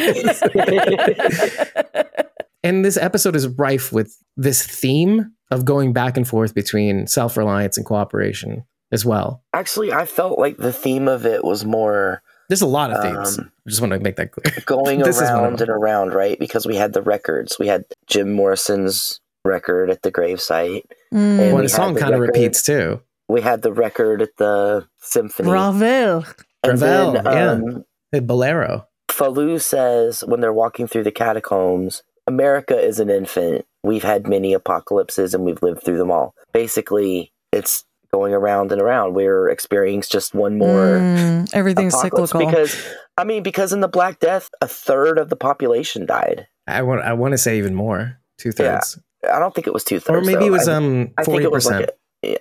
is. 1.95 2.43
and 2.63 2.83
this 2.83 2.98
episode 2.98 3.36
is 3.36 3.48
rife 3.48 3.91
with 3.91 4.17
this 4.38 4.65
theme 4.65 5.31
of 5.51 5.65
going 5.65 5.93
back 5.93 6.17
and 6.17 6.27
forth 6.27 6.53
between 6.53 7.07
self 7.07 7.38
reliance 7.38 7.77
and 7.77 7.86
cooperation. 7.86 8.65
as 8.91 9.05
well. 9.05 9.41
Actually, 9.53 9.91
I 9.91 10.05
felt 10.05 10.38
like 10.38 10.57
the 10.57 10.74
theme 10.74 11.07
of 11.07 11.25
it 11.25 11.43
was 11.43 11.65
more 11.65 12.22
There's 12.50 12.62
a 12.62 12.67
lot 12.67 12.91
of 12.91 13.01
themes. 13.01 13.39
Um, 13.39 13.51
I 13.65 13.69
just 13.69 13.81
want 13.81 13.93
to 13.93 14.00
make 14.00 14.17
that 14.17 14.31
clear. 14.31 14.53
going 14.65 15.00
This 15.03 15.17
is 15.17 15.24
one 15.24 15.31
around 15.31 15.60
them. 15.60 15.69
and 15.69 15.81
around, 15.81 16.13
right? 16.13 16.38
Because 16.38 16.65
we 16.65 16.75
had 16.75 16.93
the 16.93 17.01
records. 17.01 17.57
We 17.57 17.67
had 17.67 17.86
Jim 18.07 18.33
Morrison's 18.33 19.19
record 19.45 19.89
at 19.89 20.01
the 20.03 20.12
gravesite. 20.12 20.83
Mm. 21.13 21.39
And 21.39 21.53
Well, 21.53 21.63
the 21.63 21.70
song 21.70 21.96
kind 21.96 22.13
of 22.13 22.20
repeats 22.20 22.63
too. 22.63 23.01
We 23.29 23.41
had 23.41 23.62
the 23.62 23.72
record 23.72 24.22
at 24.22 24.36
the 24.38 24.88
symphony. 25.00 25.50
Ravel. 25.50 26.25
and 26.63 26.82
Ravel, 26.82 27.12
then 27.13 27.25
yeah. 27.25 27.51
um, 27.51 27.86
Hey, 28.12 28.20
Bolero. 28.20 28.88
Falou 29.10 29.62
says 29.62 30.24
when 30.25 30.41
they're 30.41 30.53
walking 30.53 30.88
through 30.88 31.03
the 31.03 31.12
catacombs, 31.12 32.03
America 32.27 32.77
is 32.79 33.00
an 33.00 33.10
infant. 33.10 33.65
We've 33.84 34.03
had 34.03 34.27
many 34.27 34.53
apocalypses 34.53 35.34
and 35.34 35.43
we've 35.43 35.62
lived 35.62 35.84
through 35.84 35.98
them 35.98 36.12
all. 36.12 36.34
Basically, 36.53 37.32
it's 37.51 37.86
going 38.12 38.34
around 38.34 38.72
and 38.72 38.82
around. 38.82 39.13
We're 39.13 39.50
experiencing 39.50 40.10
just 40.12 40.34
one 40.34 40.58
more 40.58 41.00
Mm, 41.00 41.50
everything's 41.53 41.93
apocalypse 41.93 42.32
cyclical. 42.32 42.50
because 42.51 42.86
I 43.17 43.24
mean, 43.24 43.43
because 43.43 43.74
in 43.74 43.82
the 43.82 43.88
Black 43.88 44.20
Death, 44.20 44.50
a 44.62 44.67
third 44.67 45.17
of 45.17 45.29
the 45.29 45.36
population 45.36 46.05
died. 46.05 46.48
I 46.67 46.82
want. 46.84 47.01
I 47.01 47.13
want 47.13 47.34
to 47.34 47.38
say 47.38 47.58
even 47.58 47.75
more. 47.75 48.20
Two 48.38 48.51
thirds, 48.51 48.98
I 49.32 49.39
don't 49.39 49.53
think 49.53 49.68
it 49.68 49.74
was 49.74 49.84
two 49.84 50.00
thirds, 50.00 50.27
or 50.27 50.32
maybe 50.32 50.46
it 50.46 50.51
was 50.51 50.68
I, 50.68 50.75
um 50.75 51.12
think 51.18 51.25
forty 51.25 51.46
it 51.46 51.51
was 51.51 51.65
percent. 51.65 51.82
like 51.82 51.89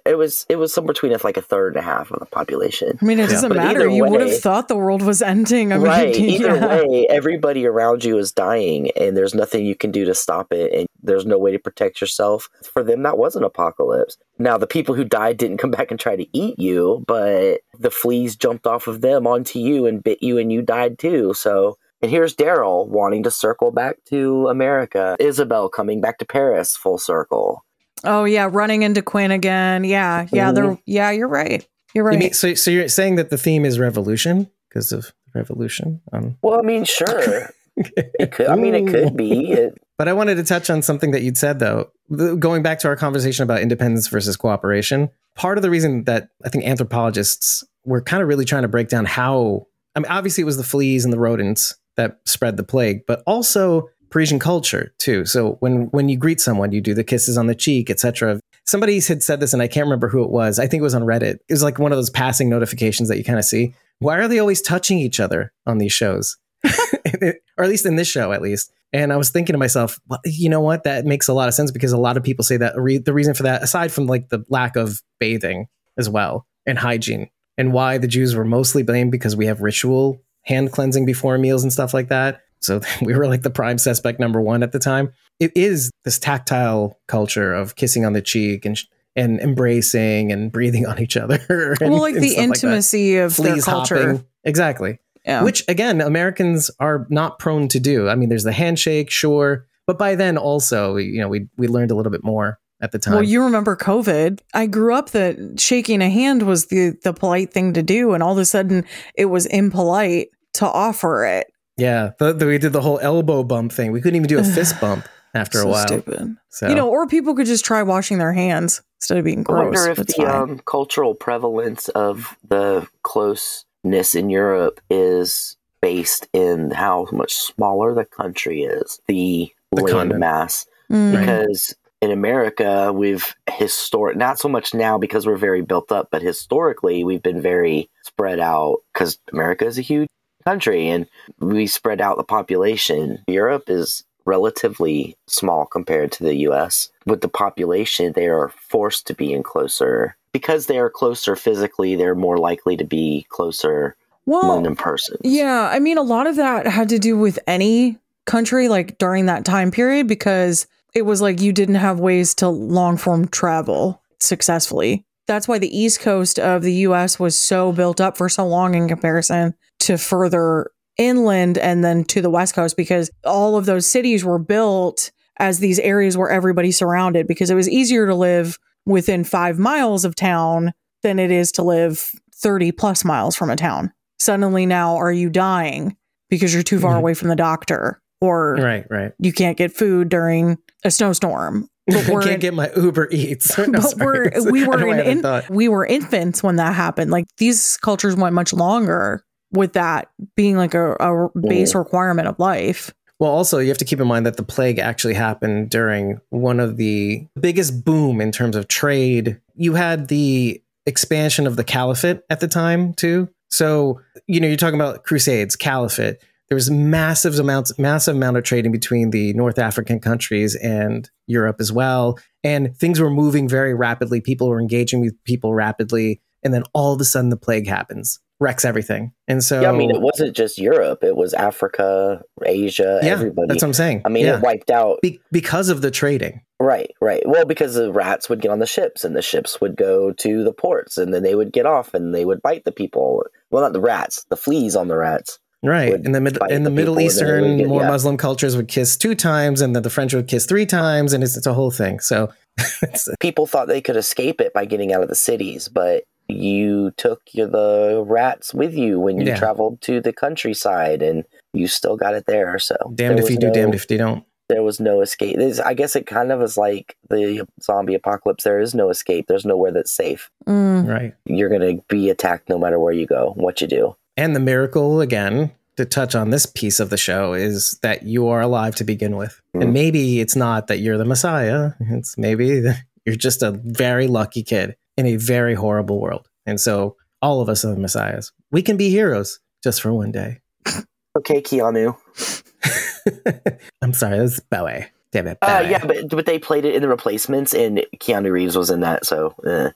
it 0.06 0.16
was 0.16 0.46
it 0.48 0.56
was 0.56 0.72
somewhere 0.72 0.92
between 0.92 1.12
like 1.24 1.36
a 1.36 1.42
third 1.42 1.74
and 1.74 1.82
a 1.82 1.84
half 1.84 2.10
of 2.12 2.20
the 2.20 2.26
population. 2.26 2.96
I 3.02 3.04
mean, 3.04 3.18
it 3.18 3.28
doesn't 3.28 3.48
But 3.48 3.56
matter. 3.56 3.80
either 3.80 3.88
You 3.90 4.04
would 4.06 4.20
have 4.20 4.38
thought 4.38 4.68
the 4.68 4.76
world 4.76 5.02
was 5.02 5.20
ending. 5.20 5.72
I 5.72 5.76
mean, 5.78 5.86
right. 5.86 6.14
Either 6.16 6.54
yeah. 6.54 6.82
way, 6.84 7.06
everybody 7.10 7.66
around 7.66 8.04
you 8.04 8.16
is 8.16 8.30
dying, 8.30 8.92
and 8.92 9.16
there's 9.16 9.34
nothing 9.34 9.66
you 9.66 9.74
can 9.74 9.90
do 9.90 10.04
to 10.04 10.14
stop 10.14 10.52
it, 10.52 10.72
and 10.72 10.86
there's 11.02 11.26
no 11.26 11.36
way 11.36 11.50
to 11.50 11.58
protect 11.58 12.00
yourself. 12.00 12.48
For 12.72 12.84
them, 12.84 13.02
that 13.02 13.18
was 13.18 13.34
an 13.34 13.42
apocalypse. 13.42 14.16
Now, 14.38 14.56
the 14.56 14.68
people 14.68 14.94
who 14.94 15.02
died 15.04 15.36
didn't 15.36 15.58
come 15.58 15.70
back 15.78 15.90
and 15.90 15.98
try 15.98 16.14
to 16.14 16.26
eat 16.32 16.60
you, 16.60 17.02
but 17.08 17.62
the 17.76 17.90
fleas 17.90 18.36
jumped 18.36 18.68
off 18.68 18.86
of 18.86 19.00
them 19.00 19.26
onto 19.26 19.58
you 19.58 19.86
and 19.86 20.00
bit 20.02 20.22
you, 20.22 20.38
and 20.38 20.52
you 20.52 20.62
died 20.62 20.98
too. 21.00 21.34
So. 21.34 21.76
And 22.02 22.10
here's 22.10 22.34
Daryl 22.34 22.88
wanting 22.88 23.22
to 23.22 23.30
circle 23.30 23.70
back 23.70 23.96
to 24.06 24.48
America. 24.48 25.16
Isabelle 25.20 25.68
coming 25.68 26.00
back 26.00 26.18
to 26.18 26.24
Paris 26.24 26.76
full 26.76 26.98
circle. 26.98 27.64
Oh 28.04 28.24
yeah, 28.24 28.48
running 28.50 28.82
into 28.82 29.02
Quinn 29.02 29.30
again. 29.30 29.84
Yeah, 29.84 30.26
yeah, 30.32 30.50
they're 30.50 30.78
yeah. 30.84 31.10
You're 31.12 31.28
right. 31.28 31.66
You're 31.94 32.04
right. 32.04 32.14
You 32.14 32.18
mean, 32.18 32.32
so, 32.32 32.54
so 32.54 32.70
you're 32.70 32.88
saying 32.88 33.16
that 33.16 33.30
the 33.30 33.38
theme 33.38 33.64
is 33.64 33.78
revolution 33.78 34.50
because 34.68 34.92
of 34.92 35.12
revolution? 35.34 36.00
Um, 36.12 36.36
Well, 36.42 36.58
I 36.58 36.62
mean, 36.62 36.84
sure. 36.84 37.50
It 37.76 38.32
could, 38.32 38.48
I 38.48 38.56
mean, 38.56 38.74
it 38.74 38.86
could 38.90 39.16
be. 39.16 39.52
It, 39.52 39.78
But 39.96 40.08
I 40.08 40.12
wanted 40.12 40.34
to 40.36 40.44
touch 40.44 40.68
on 40.70 40.82
something 40.82 41.10
that 41.12 41.22
you'd 41.22 41.38
said 41.38 41.58
though, 41.58 41.90
The- 42.10 42.34
going 42.36 42.62
back 42.62 42.78
to 42.80 42.88
our 42.88 42.96
conversation 42.96 43.44
about 43.44 43.60
independence 43.60 44.08
versus 44.08 44.36
cooperation. 44.36 45.10
Part 45.36 45.56
of 45.58 45.62
the 45.62 45.70
reason 45.70 46.04
that 46.04 46.28
I 46.44 46.48
think 46.48 46.64
anthropologists 46.64 47.64
were 47.84 48.02
kind 48.02 48.22
of 48.22 48.28
really 48.28 48.44
trying 48.44 48.62
to 48.62 48.68
break 48.68 48.88
down 48.88 49.04
how, 49.06 49.66
I 49.94 50.00
mean, 50.00 50.10
obviously 50.10 50.42
it 50.42 50.44
was 50.44 50.56
the 50.58 50.64
fleas 50.64 51.04
and 51.04 51.12
the 51.12 51.18
rodents 51.18 51.74
that 51.96 52.18
spread 52.24 52.56
the 52.56 52.64
plague, 52.64 53.02
but 53.06 53.22
also 53.26 53.88
Parisian 54.10 54.38
culture 54.38 54.94
too. 54.98 55.24
So 55.24 55.56
when 55.60 55.86
when 55.86 56.08
you 56.08 56.16
greet 56.16 56.40
someone, 56.40 56.72
you 56.72 56.80
do 56.80 56.94
the 56.94 57.04
kisses 57.04 57.38
on 57.38 57.46
the 57.46 57.54
cheek, 57.54 57.90
etc. 57.90 58.40
Somebody 58.64 59.00
had 59.00 59.22
said 59.22 59.40
this, 59.40 59.52
and 59.52 59.62
I 59.62 59.66
can't 59.66 59.86
remember 59.86 60.08
who 60.08 60.22
it 60.22 60.30
was. 60.30 60.58
I 60.58 60.66
think 60.66 60.80
it 60.80 60.84
was 60.84 60.94
on 60.94 61.02
Reddit. 61.02 61.38
It 61.48 61.50
was 61.50 61.62
like 61.62 61.78
one 61.78 61.90
of 61.90 61.98
those 61.98 62.10
passing 62.10 62.48
notifications 62.48 63.08
that 63.08 63.18
you 63.18 63.24
kind 63.24 63.38
of 63.38 63.44
see. 63.44 63.74
Why 63.98 64.18
are 64.18 64.28
they 64.28 64.38
always 64.38 64.62
touching 64.62 64.98
each 64.98 65.18
other 65.18 65.52
on 65.66 65.78
these 65.78 65.92
shows? 65.92 66.36
or 67.22 67.64
at 67.64 67.68
least 67.68 67.86
in 67.86 67.96
this 67.96 68.08
show, 68.08 68.32
at 68.32 68.42
least. 68.42 68.72
And 68.92 69.12
I 69.12 69.16
was 69.16 69.30
thinking 69.30 69.54
to 69.54 69.58
myself, 69.58 69.98
well, 70.06 70.20
you 70.24 70.48
know 70.48 70.60
what? 70.60 70.84
That 70.84 71.06
makes 71.06 71.28
a 71.28 71.32
lot 71.32 71.48
of 71.48 71.54
sense 71.54 71.70
because 71.70 71.92
a 71.92 71.98
lot 71.98 72.16
of 72.16 72.22
people 72.22 72.44
say 72.44 72.58
that 72.58 72.76
re- 72.76 72.98
the 72.98 73.14
reason 73.14 73.34
for 73.34 73.44
that, 73.44 73.62
aside 73.62 73.90
from 73.90 74.06
like 74.06 74.28
the 74.28 74.44
lack 74.48 74.76
of 74.76 75.02
bathing 75.18 75.68
as 75.98 76.08
well 76.08 76.46
and 76.66 76.78
hygiene, 76.78 77.30
and 77.56 77.72
why 77.72 77.98
the 77.98 78.06
Jews 78.06 78.34
were 78.34 78.44
mostly 78.44 78.82
blamed 78.82 79.10
because 79.10 79.34
we 79.34 79.46
have 79.46 79.60
ritual 79.60 80.21
hand 80.42 80.72
cleansing 80.72 81.06
before 81.06 81.38
meals 81.38 81.62
and 81.62 81.72
stuff 81.72 81.94
like 81.94 82.08
that. 82.08 82.40
So 82.60 82.80
we 83.02 83.14
were 83.14 83.26
like 83.26 83.42
the 83.42 83.50
prime 83.50 83.78
suspect 83.78 84.20
number 84.20 84.40
one 84.40 84.62
at 84.62 84.72
the 84.72 84.78
time. 84.78 85.12
It 85.40 85.52
is 85.56 85.90
this 86.04 86.18
tactile 86.18 87.00
culture 87.08 87.52
of 87.54 87.76
kissing 87.76 88.04
on 88.04 88.12
the 88.12 88.22
cheek 88.22 88.64
and 88.64 88.78
and 89.14 89.40
embracing 89.40 90.32
and 90.32 90.50
breathing 90.50 90.86
on 90.86 90.98
each 90.98 91.16
other. 91.16 91.38
and- 91.80 91.92
well, 91.92 92.00
like 92.00 92.14
the 92.14 92.36
intimacy 92.36 93.16
of 93.16 93.36
their 93.36 93.58
culture. 93.58 94.12
hopping. 94.12 94.26
Exactly. 94.44 94.98
Yeah. 95.24 95.44
Which 95.44 95.64
again, 95.68 96.00
Americans 96.00 96.70
are 96.80 97.06
not 97.10 97.38
prone 97.38 97.68
to 97.68 97.80
do. 97.80 98.08
I 98.08 98.14
mean, 98.14 98.28
there's 98.28 98.42
the 98.42 98.52
handshake, 98.52 99.10
sure, 99.10 99.66
but 99.86 99.98
by 99.98 100.14
then 100.14 100.36
also, 100.36 100.96
you 100.96 101.20
know, 101.20 101.28
we 101.28 101.48
we 101.56 101.68
learned 101.68 101.90
a 101.90 101.94
little 101.94 102.10
bit 102.10 102.24
more 102.24 102.58
at 102.82 102.92
the 102.92 102.98
time. 102.98 103.14
Well, 103.14 103.22
you 103.22 103.42
remember 103.44 103.74
COVID. 103.76 104.40
I 104.52 104.66
grew 104.66 104.94
up 104.94 105.10
that 105.10 105.58
shaking 105.58 106.02
a 106.02 106.10
hand 106.10 106.42
was 106.42 106.66
the 106.66 106.90
the 107.02 107.14
polite 107.14 107.52
thing 107.52 107.72
to 107.72 107.82
do, 107.82 108.12
and 108.12 108.22
all 108.22 108.32
of 108.32 108.38
a 108.38 108.44
sudden 108.44 108.84
it 109.14 109.26
was 109.26 109.46
impolite 109.46 110.28
to 110.54 110.66
offer 110.66 111.24
it. 111.24 111.46
yeah, 111.78 112.10
the, 112.18 112.34
the- 112.34 112.44
we 112.46 112.58
did 112.58 112.74
the 112.74 112.82
whole 112.82 112.98
elbow 113.00 113.42
bump 113.42 113.72
thing. 113.72 113.92
We 113.92 114.00
couldn't 114.02 114.16
even 114.16 114.28
do 114.28 114.38
a 114.38 114.44
fist 114.56 114.78
bump 114.80 115.08
after 115.34 115.58
so 115.60 115.68
a 115.68 115.70
while. 115.70 115.86
stupid. 115.86 116.36
So 116.50 116.68
You 116.68 116.74
know, 116.74 116.90
or 116.90 117.06
people 117.06 117.34
could 117.34 117.46
just 117.46 117.64
try 117.64 117.82
washing 117.82 118.18
their 118.18 118.34
hands 118.34 118.82
instead 118.98 119.16
of 119.16 119.24
being 119.24 119.42
gross. 119.42 119.60
I 119.60 119.64
wonder 119.64 119.90
if 119.92 119.96
That's 119.96 120.14
the 120.14 120.26
um, 120.26 120.60
cultural 120.66 121.14
prevalence 121.14 121.88
of 121.90 122.36
the 122.46 122.86
closeness 123.02 124.14
in 124.14 124.28
Europe 124.28 124.80
is 124.90 125.56
based 125.80 126.28
in 126.34 126.70
how 126.72 127.06
much 127.12 127.32
smaller 127.34 127.94
the 127.94 128.04
country 128.04 128.62
is, 128.62 129.00
the, 129.08 129.50
The 129.74 129.82
land 129.82 130.18
mass. 130.18 130.66
Mm. 130.90 131.18
Because 131.18 131.74
in 132.02 132.10
America, 132.10 132.92
we've 132.92 133.34
historic 133.48 134.16
not 134.16 134.38
so 134.38 134.48
much 134.48 134.74
now 134.74 134.98
because 134.98 135.24
we're 135.24 135.36
very 135.36 135.62
built 135.62 135.92
up, 135.92 136.08
but 136.10 136.20
historically 136.20 137.04
we've 137.04 137.22
been 137.22 137.40
very 137.40 137.88
spread 138.02 138.40
out 138.40 138.78
because 138.92 139.18
America 139.32 139.64
is 139.64 139.78
a 139.78 139.82
huge 139.82 140.08
country 140.44 140.88
and 140.88 141.06
we 141.38 141.68
spread 141.68 142.00
out 142.00 142.16
the 142.16 142.24
population. 142.24 143.22
Europe 143.28 143.70
is 143.70 144.02
relatively 144.24 145.16
small 145.28 145.64
compared 145.64 146.10
to 146.10 146.24
the 146.24 146.34
US. 146.48 146.90
With 147.06 147.20
the 147.20 147.28
population, 147.28 148.12
they 148.12 148.26
are 148.26 148.52
forced 148.68 149.06
to 149.06 149.14
be 149.14 149.32
in 149.32 149.44
closer 149.44 150.16
because 150.32 150.66
they 150.66 150.78
are 150.78 150.90
closer 150.90 151.36
physically, 151.36 151.94
they're 151.94 152.16
more 152.16 152.38
likely 152.38 152.76
to 152.76 152.84
be 152.84 153.26
closer 153.28 153.94
Well, 154.26 154.48
London 154.48 154.74
person. 154.74 155.18
Yeah, 155.22 155.68
I 155.72 155.78
mean, 155.78 155.98
a 155.98 156.02
lot 156.02 156.26
of 156.26 156.34
that 156.34 156.66
had 156.66 156.88
to 156.88 156.98
do 156.98 157.16
with 157.16 157.38
any 157.46 157.98
country, 158.24 158.68
like 158.68 158.98
during 158.98 159.26
that 159.26 159.44
time 159.44 159.70
period, 159.70 160.08
because 160.08 160.66
it 160.94 161.02
was 161.02 161.20
like 161.22 161.40
you 161.40 161.52
didn't 161.52 161.76
have 161.76 162.00
ways 162.00 162.34
to 162.36 162.48
long 162.48 162.96
form 162.96 163.28
travel 163.28 164.02
successfully. 164.20 165.04
That's 165.26 165.46
why 165.48 165.58
the 165.58 165.76
East 165.76 166.00
Coast 166.00 166.38
of 166.38 166.62
the 166.62 166.72
US 166.86 167.18
was 167.18 167.38
so 167.38 167.72
built 167.72 168.00
up 168.00 168.16
for 168.16 168.28
so 168.28 168.46
long 168.46 168.74
in 168.74 168.88
comparison 168.88 169.54
to 169.80 169.96
further 169.98 170.70
inland 170.98 171.56
and 171.58 171.82
then 171.84 172.04
to 172.04 172.20
the 172.20 172.30
West 172.30 172.54
Coast, 172.54 172.76
because 172.76 173.10
all 173.24 173.56
of 173.56 173.64
those 173.66 173.86
cities 173.86 174.24
were 174.24 174.38
built 174.38 175.10
as 175.38 175.58
these 175.58 175.78
areas 175.78 176.16
where 176.18 176.28
everybody 176.30 176.70
surrounded, 176.70 177.26
because 177.26 177.50
it 177.50 177.54
was 177.54 177.68
easier 177.68 178.06
to 178.06 178.14
live 178.14 178.58
within 178.84 179.24
five 179.24 179.58
miles 179.58 180.04
of 180.04 180.14
town 180.14 180.72
than 181.02 181.18
it 181.18 181.30
is 181.30 181.50
to 181.52 181.62
live 181.62 182.10
30 182.34 182.72
plus 182.72 183.04
miles 183.04 183.36
from 183.36 183.48
a 183.50 183.56
town 183.56 183.92
suddenly 184.18 184.66
now 184.66 184.96
are 184.96 185.12
you 185.12 185.30
dying 185.30 185.96
because 186.28 186.52
you're 186.52 186.62
too 186.64 186.80
far 186.80 186.94
Mhm. 186.94 186.98
away 186.98 187.14
from 187.14 187.28
the 187.28 187.36
doctor 187.36 188.01
or 188.22 188.54
right, 188.54 188.86
right. 188.88 189.12
you 189.18 189.32
can't 189.32 189.58
get 189.58 189.72
food 189.72 190.08
during 190.08 190.56
a 190.84 190.90
snowstorm 190.90 191.68
but 191.86 192.08
I 192.08 192.22
can't 192.22 192.40
get 192.40 192.54
my 192.54 192.70
Uber 192.76 193.08
Eats. 193.10 193.58
No, 193.58 193.66
but 193.72 193.82
sorry. 193.82 194.30
we're 194.34 194.52
we 194.52 194.64
were 194.66 194.76
don't 194.76 194.80
know 194.82 194.86
why 194.86 194.98
I 194.98 195.02
in, 195.02 195.24
in- 195.24 195.42
we 195.50 195.68
were 195.68 195.84
infants 195.84 196.42
when 196.42 196.56
that 196.56 196.74
happened 196.74 197.10
like 197.10 197.26
these 197.38 197.76
cultures 197.78 198.14
went 198.14 198.34
much 198.34 198.52
longer 198.52 199.24
with 199.50 199.72
that 199.74 200.08
being 200.36 200.56
like 200.56 200.74
a, 200.74 200.92
a 200.92 201.28
base 201.40 201.74
requirement 201.74 202.28
of 202.28 202.38
life 202.38 202.94
Well, 203.18 203.30
also, 203.30 203.58
you 203.58 203.68
have 203.68 203.78
to 203.78 203.84
keep 203.84 204.00
in 204.00 204.06
mind 204.06 204.26
that 204.26 204.36
the 204.36 204.42
plague 204.42 204.78
actually 204.78 205.14
happened 205.14 205.70
during 205.70 206.20
one 206.30 206.58
of 206.60 206.76
the 206.76 207.26
biggest 207.38 207.84
boom 207.84 208.20
in 208.20 208.32
terms 208.32 208.56
of 208.56 208.66
trade. 208.68 209.40
You 209.54 209.74
had 209.74 210.08
the 210.08 210.62
expansion 210.86 211.46
of 211.46 211.56
the 211.56 211.62
caliphate 211.64 212.20
at 212.30 212.40
the 212.40 212.48
time, 212.48 212.94
too. 212.94 213.28
So, 213.50 214.00
you 214.26 214.40
know, 214.40 214.48
you're 214.48 214.56
talking 214.56 214.80
about 214.80 215.04
crusades, 215.04 215.54
caliphate. 215.56 216.16
There 216.52 216.56
was 216.56 216.70
massive 216.70 217.38
amounts, 217.38 217.78
massive 217.78 218.14
amount 218.14 218.36
of 218.36 218.44
trading 218.44 218.72
between 218.72 219.08
the 219.08 219.32
North 219.32 219.58
African 219.58 220.00
countries 220.00 220.54
and 220.54 221.10
Europe 221.26 221.56
as 221.60 221.72
well. 221.72 222.18
And 222.44 222.76
things 222.76 223.00
were 223.00 223.08
moving 223.08 223.48
very 223.48 223.72
rapidly. 223.72 224.20
People 224.20 224.50
were 224.50 224.60
engaging 224.60 225.00
with 225.00 225.14
people 225.24 225.54
rapidly. 225.54 226.20
And 226.42 226.52
then 226.52 226.64
all 226.74 226.92
of 226.92 227.00
a 227.00 227.06
sudden 227.06 227.30
the 227.30 227.38
plague 227.38 227.66
happens, 227.66 228.20
wrecks 228.38 228.66
everything. 228.66 229.14
And 229.26 229.42
so, 229.42 229.62
Yeah, 229.62 229.70
I 229.70 229.72
mean, 229.72 229.90
it 229.90 230.02
wasn't 230.02 230.36
just 230.36 230.58
Europe; 230.58 231.02
it 231.02 231.16
was 231.16 231.32
Africa, 231.32 232.22
Asia, 232.44 233.00
yeah, 233.02 233.12
everybody. 233.12 233.48
that's 233.48 233.62
what 233.62 233.68
I'm 233.68 233.72
saying. 233.72 234.02
I 234.04 234.10
mean, 234.10 234.26
yeah. 234.26 234.36
it 234.36 234.42
wiped 234.42 234.70
out. 234.70 234.98
Be- 235.00 235.20
because 235.30 235.70
of 235.70 235.80
the 235.80 235.90
trading. 235.90 236.42
Right, 236.60 236.90
right. 237.00 237.22
Well, 237.24 237.46
because 237.46 237.76
the 237.76 237.92
rats 237.92 238.28
would 238.28 238.42
get 238.42 238.50
on 238.50 238.58
the 238.58 238.66
ships, 238.66 239.04
and 239.04 239.16
the 239.16 239.22
ships 239.22 239.58
would 239.62 239.74
go 239.74 240.12
to 240.12 240.44
the 240.44 240.52
ports, 240.52 240.98
and 240.98 241.14
then 241.14 241.22
they 241.22 241.34
would 241.34 241.50
get 241.50 241.64
off, 241.64 241.94
and 241.94 242.14
they 242.14 242.26
would 242.26 242.42
bite 242.42 242.64
the 242.64 242.72
people. 242.72 243.24
Well, 243.50 243.62
not 243.62 243.72
the 243.72 243.80
rats, 243.80 244.26
the 244.28 244.36
fleas 244.36 244.76
on 244.76 244.88
the 244.88 244.98
rats. 244.98 245.38
Right. 245.62 245.94
In 245.94 246.12
the 246.12 246.20
mid- 246.20 246.38
in 246.50 246.64
the 246.64 246.70
the 246.70 246.74
Middle 246.74 246.96
people 246.96 247.08
and 247.08 247.18
then 247.20 247.26
they 247.26 247.40
would 247.40 247.46
Eastern, 247.46 247.56
get- 247.58 247.68
more 247.68 247.82
yeah. 247.82 247.88
Muslim 247.88 248.16
cultures 248.16 248.56
would 248.56 248.68
kiss 248.68 248.96
two 248.96 249.14
times, 249.14 249.60
and 249.60 249.74
then 249.76 249.82
the 249.82 249.90
French 249.90 250.12
would 250.14 250.26
kiss 250.28 250.44
three 250.46 250.66
times, 250.66 251.12
and 251.12 251.22
it's, 251.22 251.36
it's 251.36 251.46
a 251.46 251.54
whole 251.54 251.70
thing. 251.70 252.00
So, 252.00 252.32
People 253.20 253.46
thought 253.46 253.68
they 253.68 253.80
could 253.80 253.96
escape 253.96 254.40
it 254.40 254.52
by 254.52 254.64
getting 254.64 254.92
out 254.92 255.02
of 255.02 255.08
the 255.08 255.14
cities, 255.14 255.68
but 255.68 256.04
you 256.28 256.90
took 256.96 257.20
your, 257.32 257.46
the 257.46 258.02
rats 258.06 258.52
with 258.54 258.74
you 258.74 258.98
when 259.00 259.20
you 259.20 259.26
Yeah. 259.26 259.36
traveled 259.38 259.80
to 259.82 260.00
the 260.00 260.12
countryside, 260.12 261.00
and 261.02 261.24
you 261.54 261.68
still 261.68 261.96
got 261.96 262.14
it 262.14 262.24
there. 262.26 262.58
So 262.58 262.76
Damned 262.94 262.96
there 262.96 263.10
if 263.18 263.22
was 263.24 263.30
you 263.30 263.38
do, 263.38 263.46
no- 263.48 263.52
damned 263.54 263.74
if 263.74 263.90
you 263.90 263.98
don't. 263.98 264.24
there 264.48 264.62
was 264.62 264.80
no 264.80 265.00
escape. 265.00 265.36
This, 265.36 265.60
I 265.60 265.74
guess 265.74 265.94
it 265.96 266.06
kind 266.06 266.32
of 266.32 266.42
is 266.42 266.56
like 266.58 266.96
the 267.08 267.46
zombie 267.62 267.94
apocalypse. 267.94 268.44
There 268.44 268.60
is 268.60 268.74
no 268.74 268.90
escape. 268.90 269.26
There's 269.28 269.44
nowhere 269.46 269.70
that's 269.72 269.92
safe. 269.92 270.30
Mm. 270.46 270.88
Right. 270.88 271.14
You're 271.24 271.48
gonna 271.50 271.74
be 271.88 272.10
attacked 272.10 272.48
no 272.48 272.58
matter 272.58 272.78
where 272.80 272.92
you 272.92 273.06
go, 273.06 273.32
what 273.36 273.60
you 273.60 273.66
do. 273.68 273.96
And 274.16 274.36
the 274.36 274.40
miracle, 274.40 275.00
again, 275.00 275.52
to 275.76 275.84
touch 275.84 276.14
on 276.14 276.30
this 276.30 276.44
piece 276.46 276.80
of 276.80 276.90
the 276.90 276.96
show, 276.98 277.32
is 277.32 277.78
that 277.82 278.02
you 278.02 278.28
are 278.28 278.40
alive 278.42 278.74
to 278.76 278.84
begin 278.84 279.16
with. 279.16 279.40
And 279.54 279.64
Mhm. 279.64 279.72
maybe 279.72 280.20
it's 280.20 280.36
not 280.36 280.66
that 280.66 280.80
you're 280.80 280.98
the 280.98 281.04
Messiah. 281.04 281.72
It's 281.80 282.16
maybe 282.18 282.62
you're 283.06 283.16
just 283.16 283.42
a 283.42 283.52
very 283.64 284.06
lucky 284.06 284.42
kid 284.42 284.76
in 284.96 285.06
a 285.06 285.16
very 285.16 285.54
horrible 285.54 285.98
world. 286.00 286.28
And 286.44 286.60
so 286.60 286.96
all 287.22 287.40
of 287.40 287.48
us 287.48 287.64
are 287.64 287.74
the 287.74 287.80
Messiahs. 287.80 288.32
We 288.50 288.60
can 288.62 288.76
be 288.76 288.90
heroes 288.90 289.40
just 289.64 289.80
for 289.80 289.92
one 289.92 290.12
day. 290.12 290.40
Okay, 291.14 291.42
Keanu. 291.42 291.94
I'm 293.82 293.92
sorry, 293.92 294.16
that 294.16 294.22
was 294.22 294.40
Bowie. 294.50 294.86
Damn 295.12 295.26
it. 295.26 295.36
Uh, 295.42 295.62
yeah, 295.68 295.84
but 295.84 296.08
but 296.08 296.24
they 296.24 296.38
played 296.38 296.64
it 296.64 296.74
in 296.74 296.80
the 296.80 296.88
replacements, 296.88 297.52
and 297.52 297.84
Keanu 297.98 298.30
Reeves 298.32 298.56
was 298.56 298.70
in 298.70 298.80
that. 298.80 299.04
So 299.04 299.34
eh. 299.46 299.70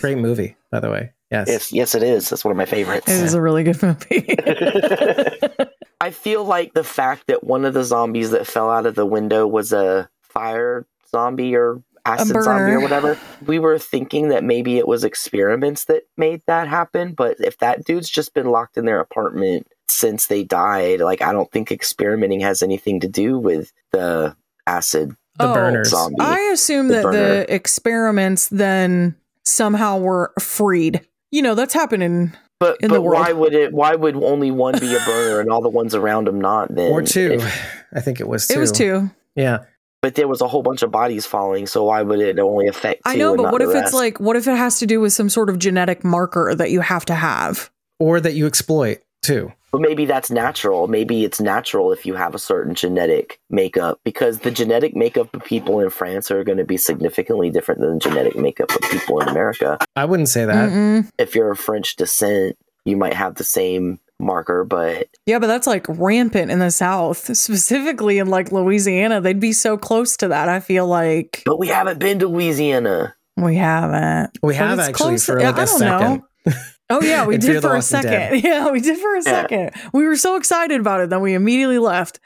Great 0.00 0.18
movie, 0.18 0.56
by 0.72 0.80
the 0.80 0.90
way. 0.90 1.12
Yes. 1.30 1.46
yes, 1.48 1.72
yes, 1.72 1.94
it 1.94 2.02
is. 2.02 2.28
That's 2.30 2.44
one 2.44 2.50
of 2.50 2.56
my 2.56 2.64
favorites. 2.64 3.08
It 3.08 3.22
is 3.22 3.34
a 3.34 3.40
really 3.40 3.62
good 3.62 3.80
movie. 3.82 4.34
I 6.00 6.10
feel 6.10 6.44
like 6.44 6.72
the 6.74 6.84
fact 6.84 7.26
that 7.28 7.44
one 7.44 7.64
of 7.64 7.74
the 7.74 7.84
zombies 7.84 8.30
that 8.30 8.46
fell 8.46 8.70
out 8.70 8.86
of 8.86 8.94
the 8.94 9.06
window 9.06 9.46
was 9.46 9.72
a 9.72 10.08
fire 10.22 10.86
zombie 11.10 11.54
or 11.54 11.82
acid 12.06 12.42
zombie 12.42 12.72
or 12.72 12.80
whatever. 12.80 13.18
We 13.46 13.58
were 13.58 13.78
thinking 13.78 14.28
that 14.28 14.42
maybe 14.42 14.78
it 14.78 14.88
was 14.88 15.04
experiments 15.04 15.84
that 15.84 16.04
made 16.16 16.42
that 16.46 16.66
happen, 16.68 17.12
but 17.12 17.36
if 17.38 17.58
that 17.58 17.84
dude's 17.84 18.08
just 18.08 18.32
been 18.34 18.46
locked 18.46 18.76
in 18.78 18.86
their 18.86 19.00
apartment 19.00 19.66
since 19.88 20.26
they 20.28 20.42
died, 20.42 21.00
like 21.00 21.20
I 21.20 21.32
don't 21.32 21.50
think 21.52 21.70
experimenting 21.70 22.40
has 22.40 22.62
anything 22.62 23.00
to 23.00 23.08
do 23.08 23.38
with 23.38 23.72
the 23.92 24.34
acid 24.66 25.14
The 25.38 25.50
Oh, 25.50 25.54
burners. 25.54 25.90
zombie. 25.90 26.16
I 26.20 26.38
assume 26.52 26.88
The 26.88 26.94
that 26.94 27.02
burner. 27.02 27.18
the 27.44 27.54
experiments 27.54 28.48
then 28.48 29.16
somehow 29.44 29.98
were 29.98 30.32
freed. 30.40 31.06
You 31.30 31.42
know, 31.42 31.54
that's 31.54 31.74
happening. 31.74 32.32
But 32.58 32.76
in 32.80 32.88
but 32.88 32.96
the 32.96 33.02
world. 33.02 33.20
why 33.20 33.32
would 33.32 33.54
it? 33.54 33.72
Why 33.72 33.94
would 33.94 34.16
only 34.16 34.50
one 34.50 34.78
be 34.78 34.94
a 34.94 34.98
burner 35.00 35.40
and 35.40 35.50
all 35.50 35.62
the 35.62 35.68
ones 35.68 35.94
around 35.94 36.28
him 36.28 36.40
not? 36.40 36.74
Then 36.74 36.92
or 36.92 37.02
two. 37.02 37.32
If- 37.32 37.74
I 37.92 38.00
think 38.00 38.20
it 38.20 38.28
was 38.28 38.46
two. 38.46 38.54
It 38.54 38.58
was 38.58 38.72
two. 38.72 39.10
Yeah. 39.34 39.60
but 40.02 40.14
there 40.14 40.28
was 40.28 40.40
a 40.40 40.48
whole 40.48 40.62
bunch 40.62 40.82
of 40.82 40.90
bodies 40.90 41.24
falling, 41.24 41.66
so 41.66 41.84
why 41.84 42.02
would 42.02 42.20
it 42.20 42.38
only 42.38 42.66
affect? 42.66 43.04
Two 43.04 43.10
I 43.10 43.16
know, 43.16 43.30
and 43.30 43.38
but 43.38 43.42
not 43.44 43.52
what 43.52 43.62
the 43.62 43.70
if 43.70 43.84
it's 43.84 43.94
like, 43.94 44.20
what 44.20 44.36
if 44.36 44.46
it 44.46 44.56
has 44.56 44.78
to 44.80 44.86
do 44.86 45.00
with 45.00 45.12
some 45.12 45.28
sort 45.28 45.48
of 45.48 45.58
genetic 45.58 46.04
marker 46.04 46.54
that 46.54 46.70
you 46.70 46.80
have 46.80 47.04
to 47.06 47.14
have? 47.14 47.70
Or 47.98 48.20
that 48.20 48.34
you 48.34 48.46
exploit 48.46 48.98
too. 49.22 49.52
But 49.72 49.80
maybe 49.82 50.04
that's 50.04 50.30
natural. 50.30 50.88
Maybe 50.88 51.24
it's 51.24 51.40
natural 51.40 51.92
if 51.92 52.04
you 52.04 52.14
have 52.14 52.34
a 52.34 52.38
certain 52.38 52.74
genetic 52.74 53.40
makeup, 53.50 54.00
because 54.04 54.40
the 54.40 54.50
genetic 54.50 54.96
makeup 54.96 55.32
of 55.34 55.44
people 55.44 55.80
in 55.80 55.90
France 55.90 56.30
are 56.30 56.42
going 56.42 56.58
to 56.58 56.64
be 56.64 56.76
significantly 56.76 57.50
different 57.50 57.80
than 57.80 57.94
the 57.94 58.00
genetic 58.00 58.36
makeup 58.36 58.70
of 58.74 58.80
people 58.90 59.20
in 59.20 59.28
America. 59.28 59.78
I 59.96 60.04
wouldn't 60.06 60.28
say 60.28 60.44
that. 60.44 60.70
Mm-mm. 60.70 61.08
If 61.18 61.34
you're 61.34 61.52
of 61.52 61.58
French 61.60 61.96
descent, 61.96 62.56
you 62.84 62.96
might 62.96 63.14
have 63.14 63.36
the 63.36 63.44
same 63.44 64.00
marker, 64.18 64.64
but 64.64 65.06
Yeah, 65.26 65.38
but 65.38 65.46
that's 65.46 65.66
like 65.66 65.86
rampant 65.88 66.50
in 66.50 66.58
the 66.58 66.70
South, 66.70 67.36
specifically 67.36 68.18
in 68.18 68.26
like 68.28 68.50
Louisiana. 68.52 69.20
They'd 69.20 69.38
be 69.40 69.52
so 69.52 69.76
close 69.78 70.16
to 70.18 70.28
that. 70.28 70.48
I 70.48 70.60
feel 70.60 70.86
like 70.86 71.42
but 71.46 71.58
we 71.58 71.68
haven't 71.68 71.98
been 72.00 72.18
to 72.18 72.28
Louisiana. 72.28 73.14
we 73.36 73.56
haven't. 73.56 74.36
We 74.42 74.52
But 74.54 74.56
have 74.56 74.78
it's 74.78 74.88
actually 74.88 75.06
close- 75.10 75.26
for 75.26 75.40
yeah, 75.40 75.50
like 75.50 75.58
I 75.58 75.62
a 75.62 75.66
don't 75.66 75.78
second. 75.78 76.22
know. 76.90 76.98
Oh 76.98 77.00
yeah, 77.04 77.26
we 77.26 77.38
did 77.38 77.60
for 77.62 77.68
a 77.68 77.74
Walking 77.74 78.02
Dead. 78.02 78.32
second. 78.32 78.44
Yeah, 78.44 78.70
we 78.70 78.80
did 78.80 78.98
for 78.98 79.16
a 79.16 79.22
second. 79.22 79.70
We 79.92 80.06
were 80.06 80.16
so 80.16 80.36
excited 80.36 80.80
about 80.80 81.00
it 81.00 81.10
that 81.10 81.20
we 81.20 81.34
immediately 81.34 81.78
left. 81.78 82.20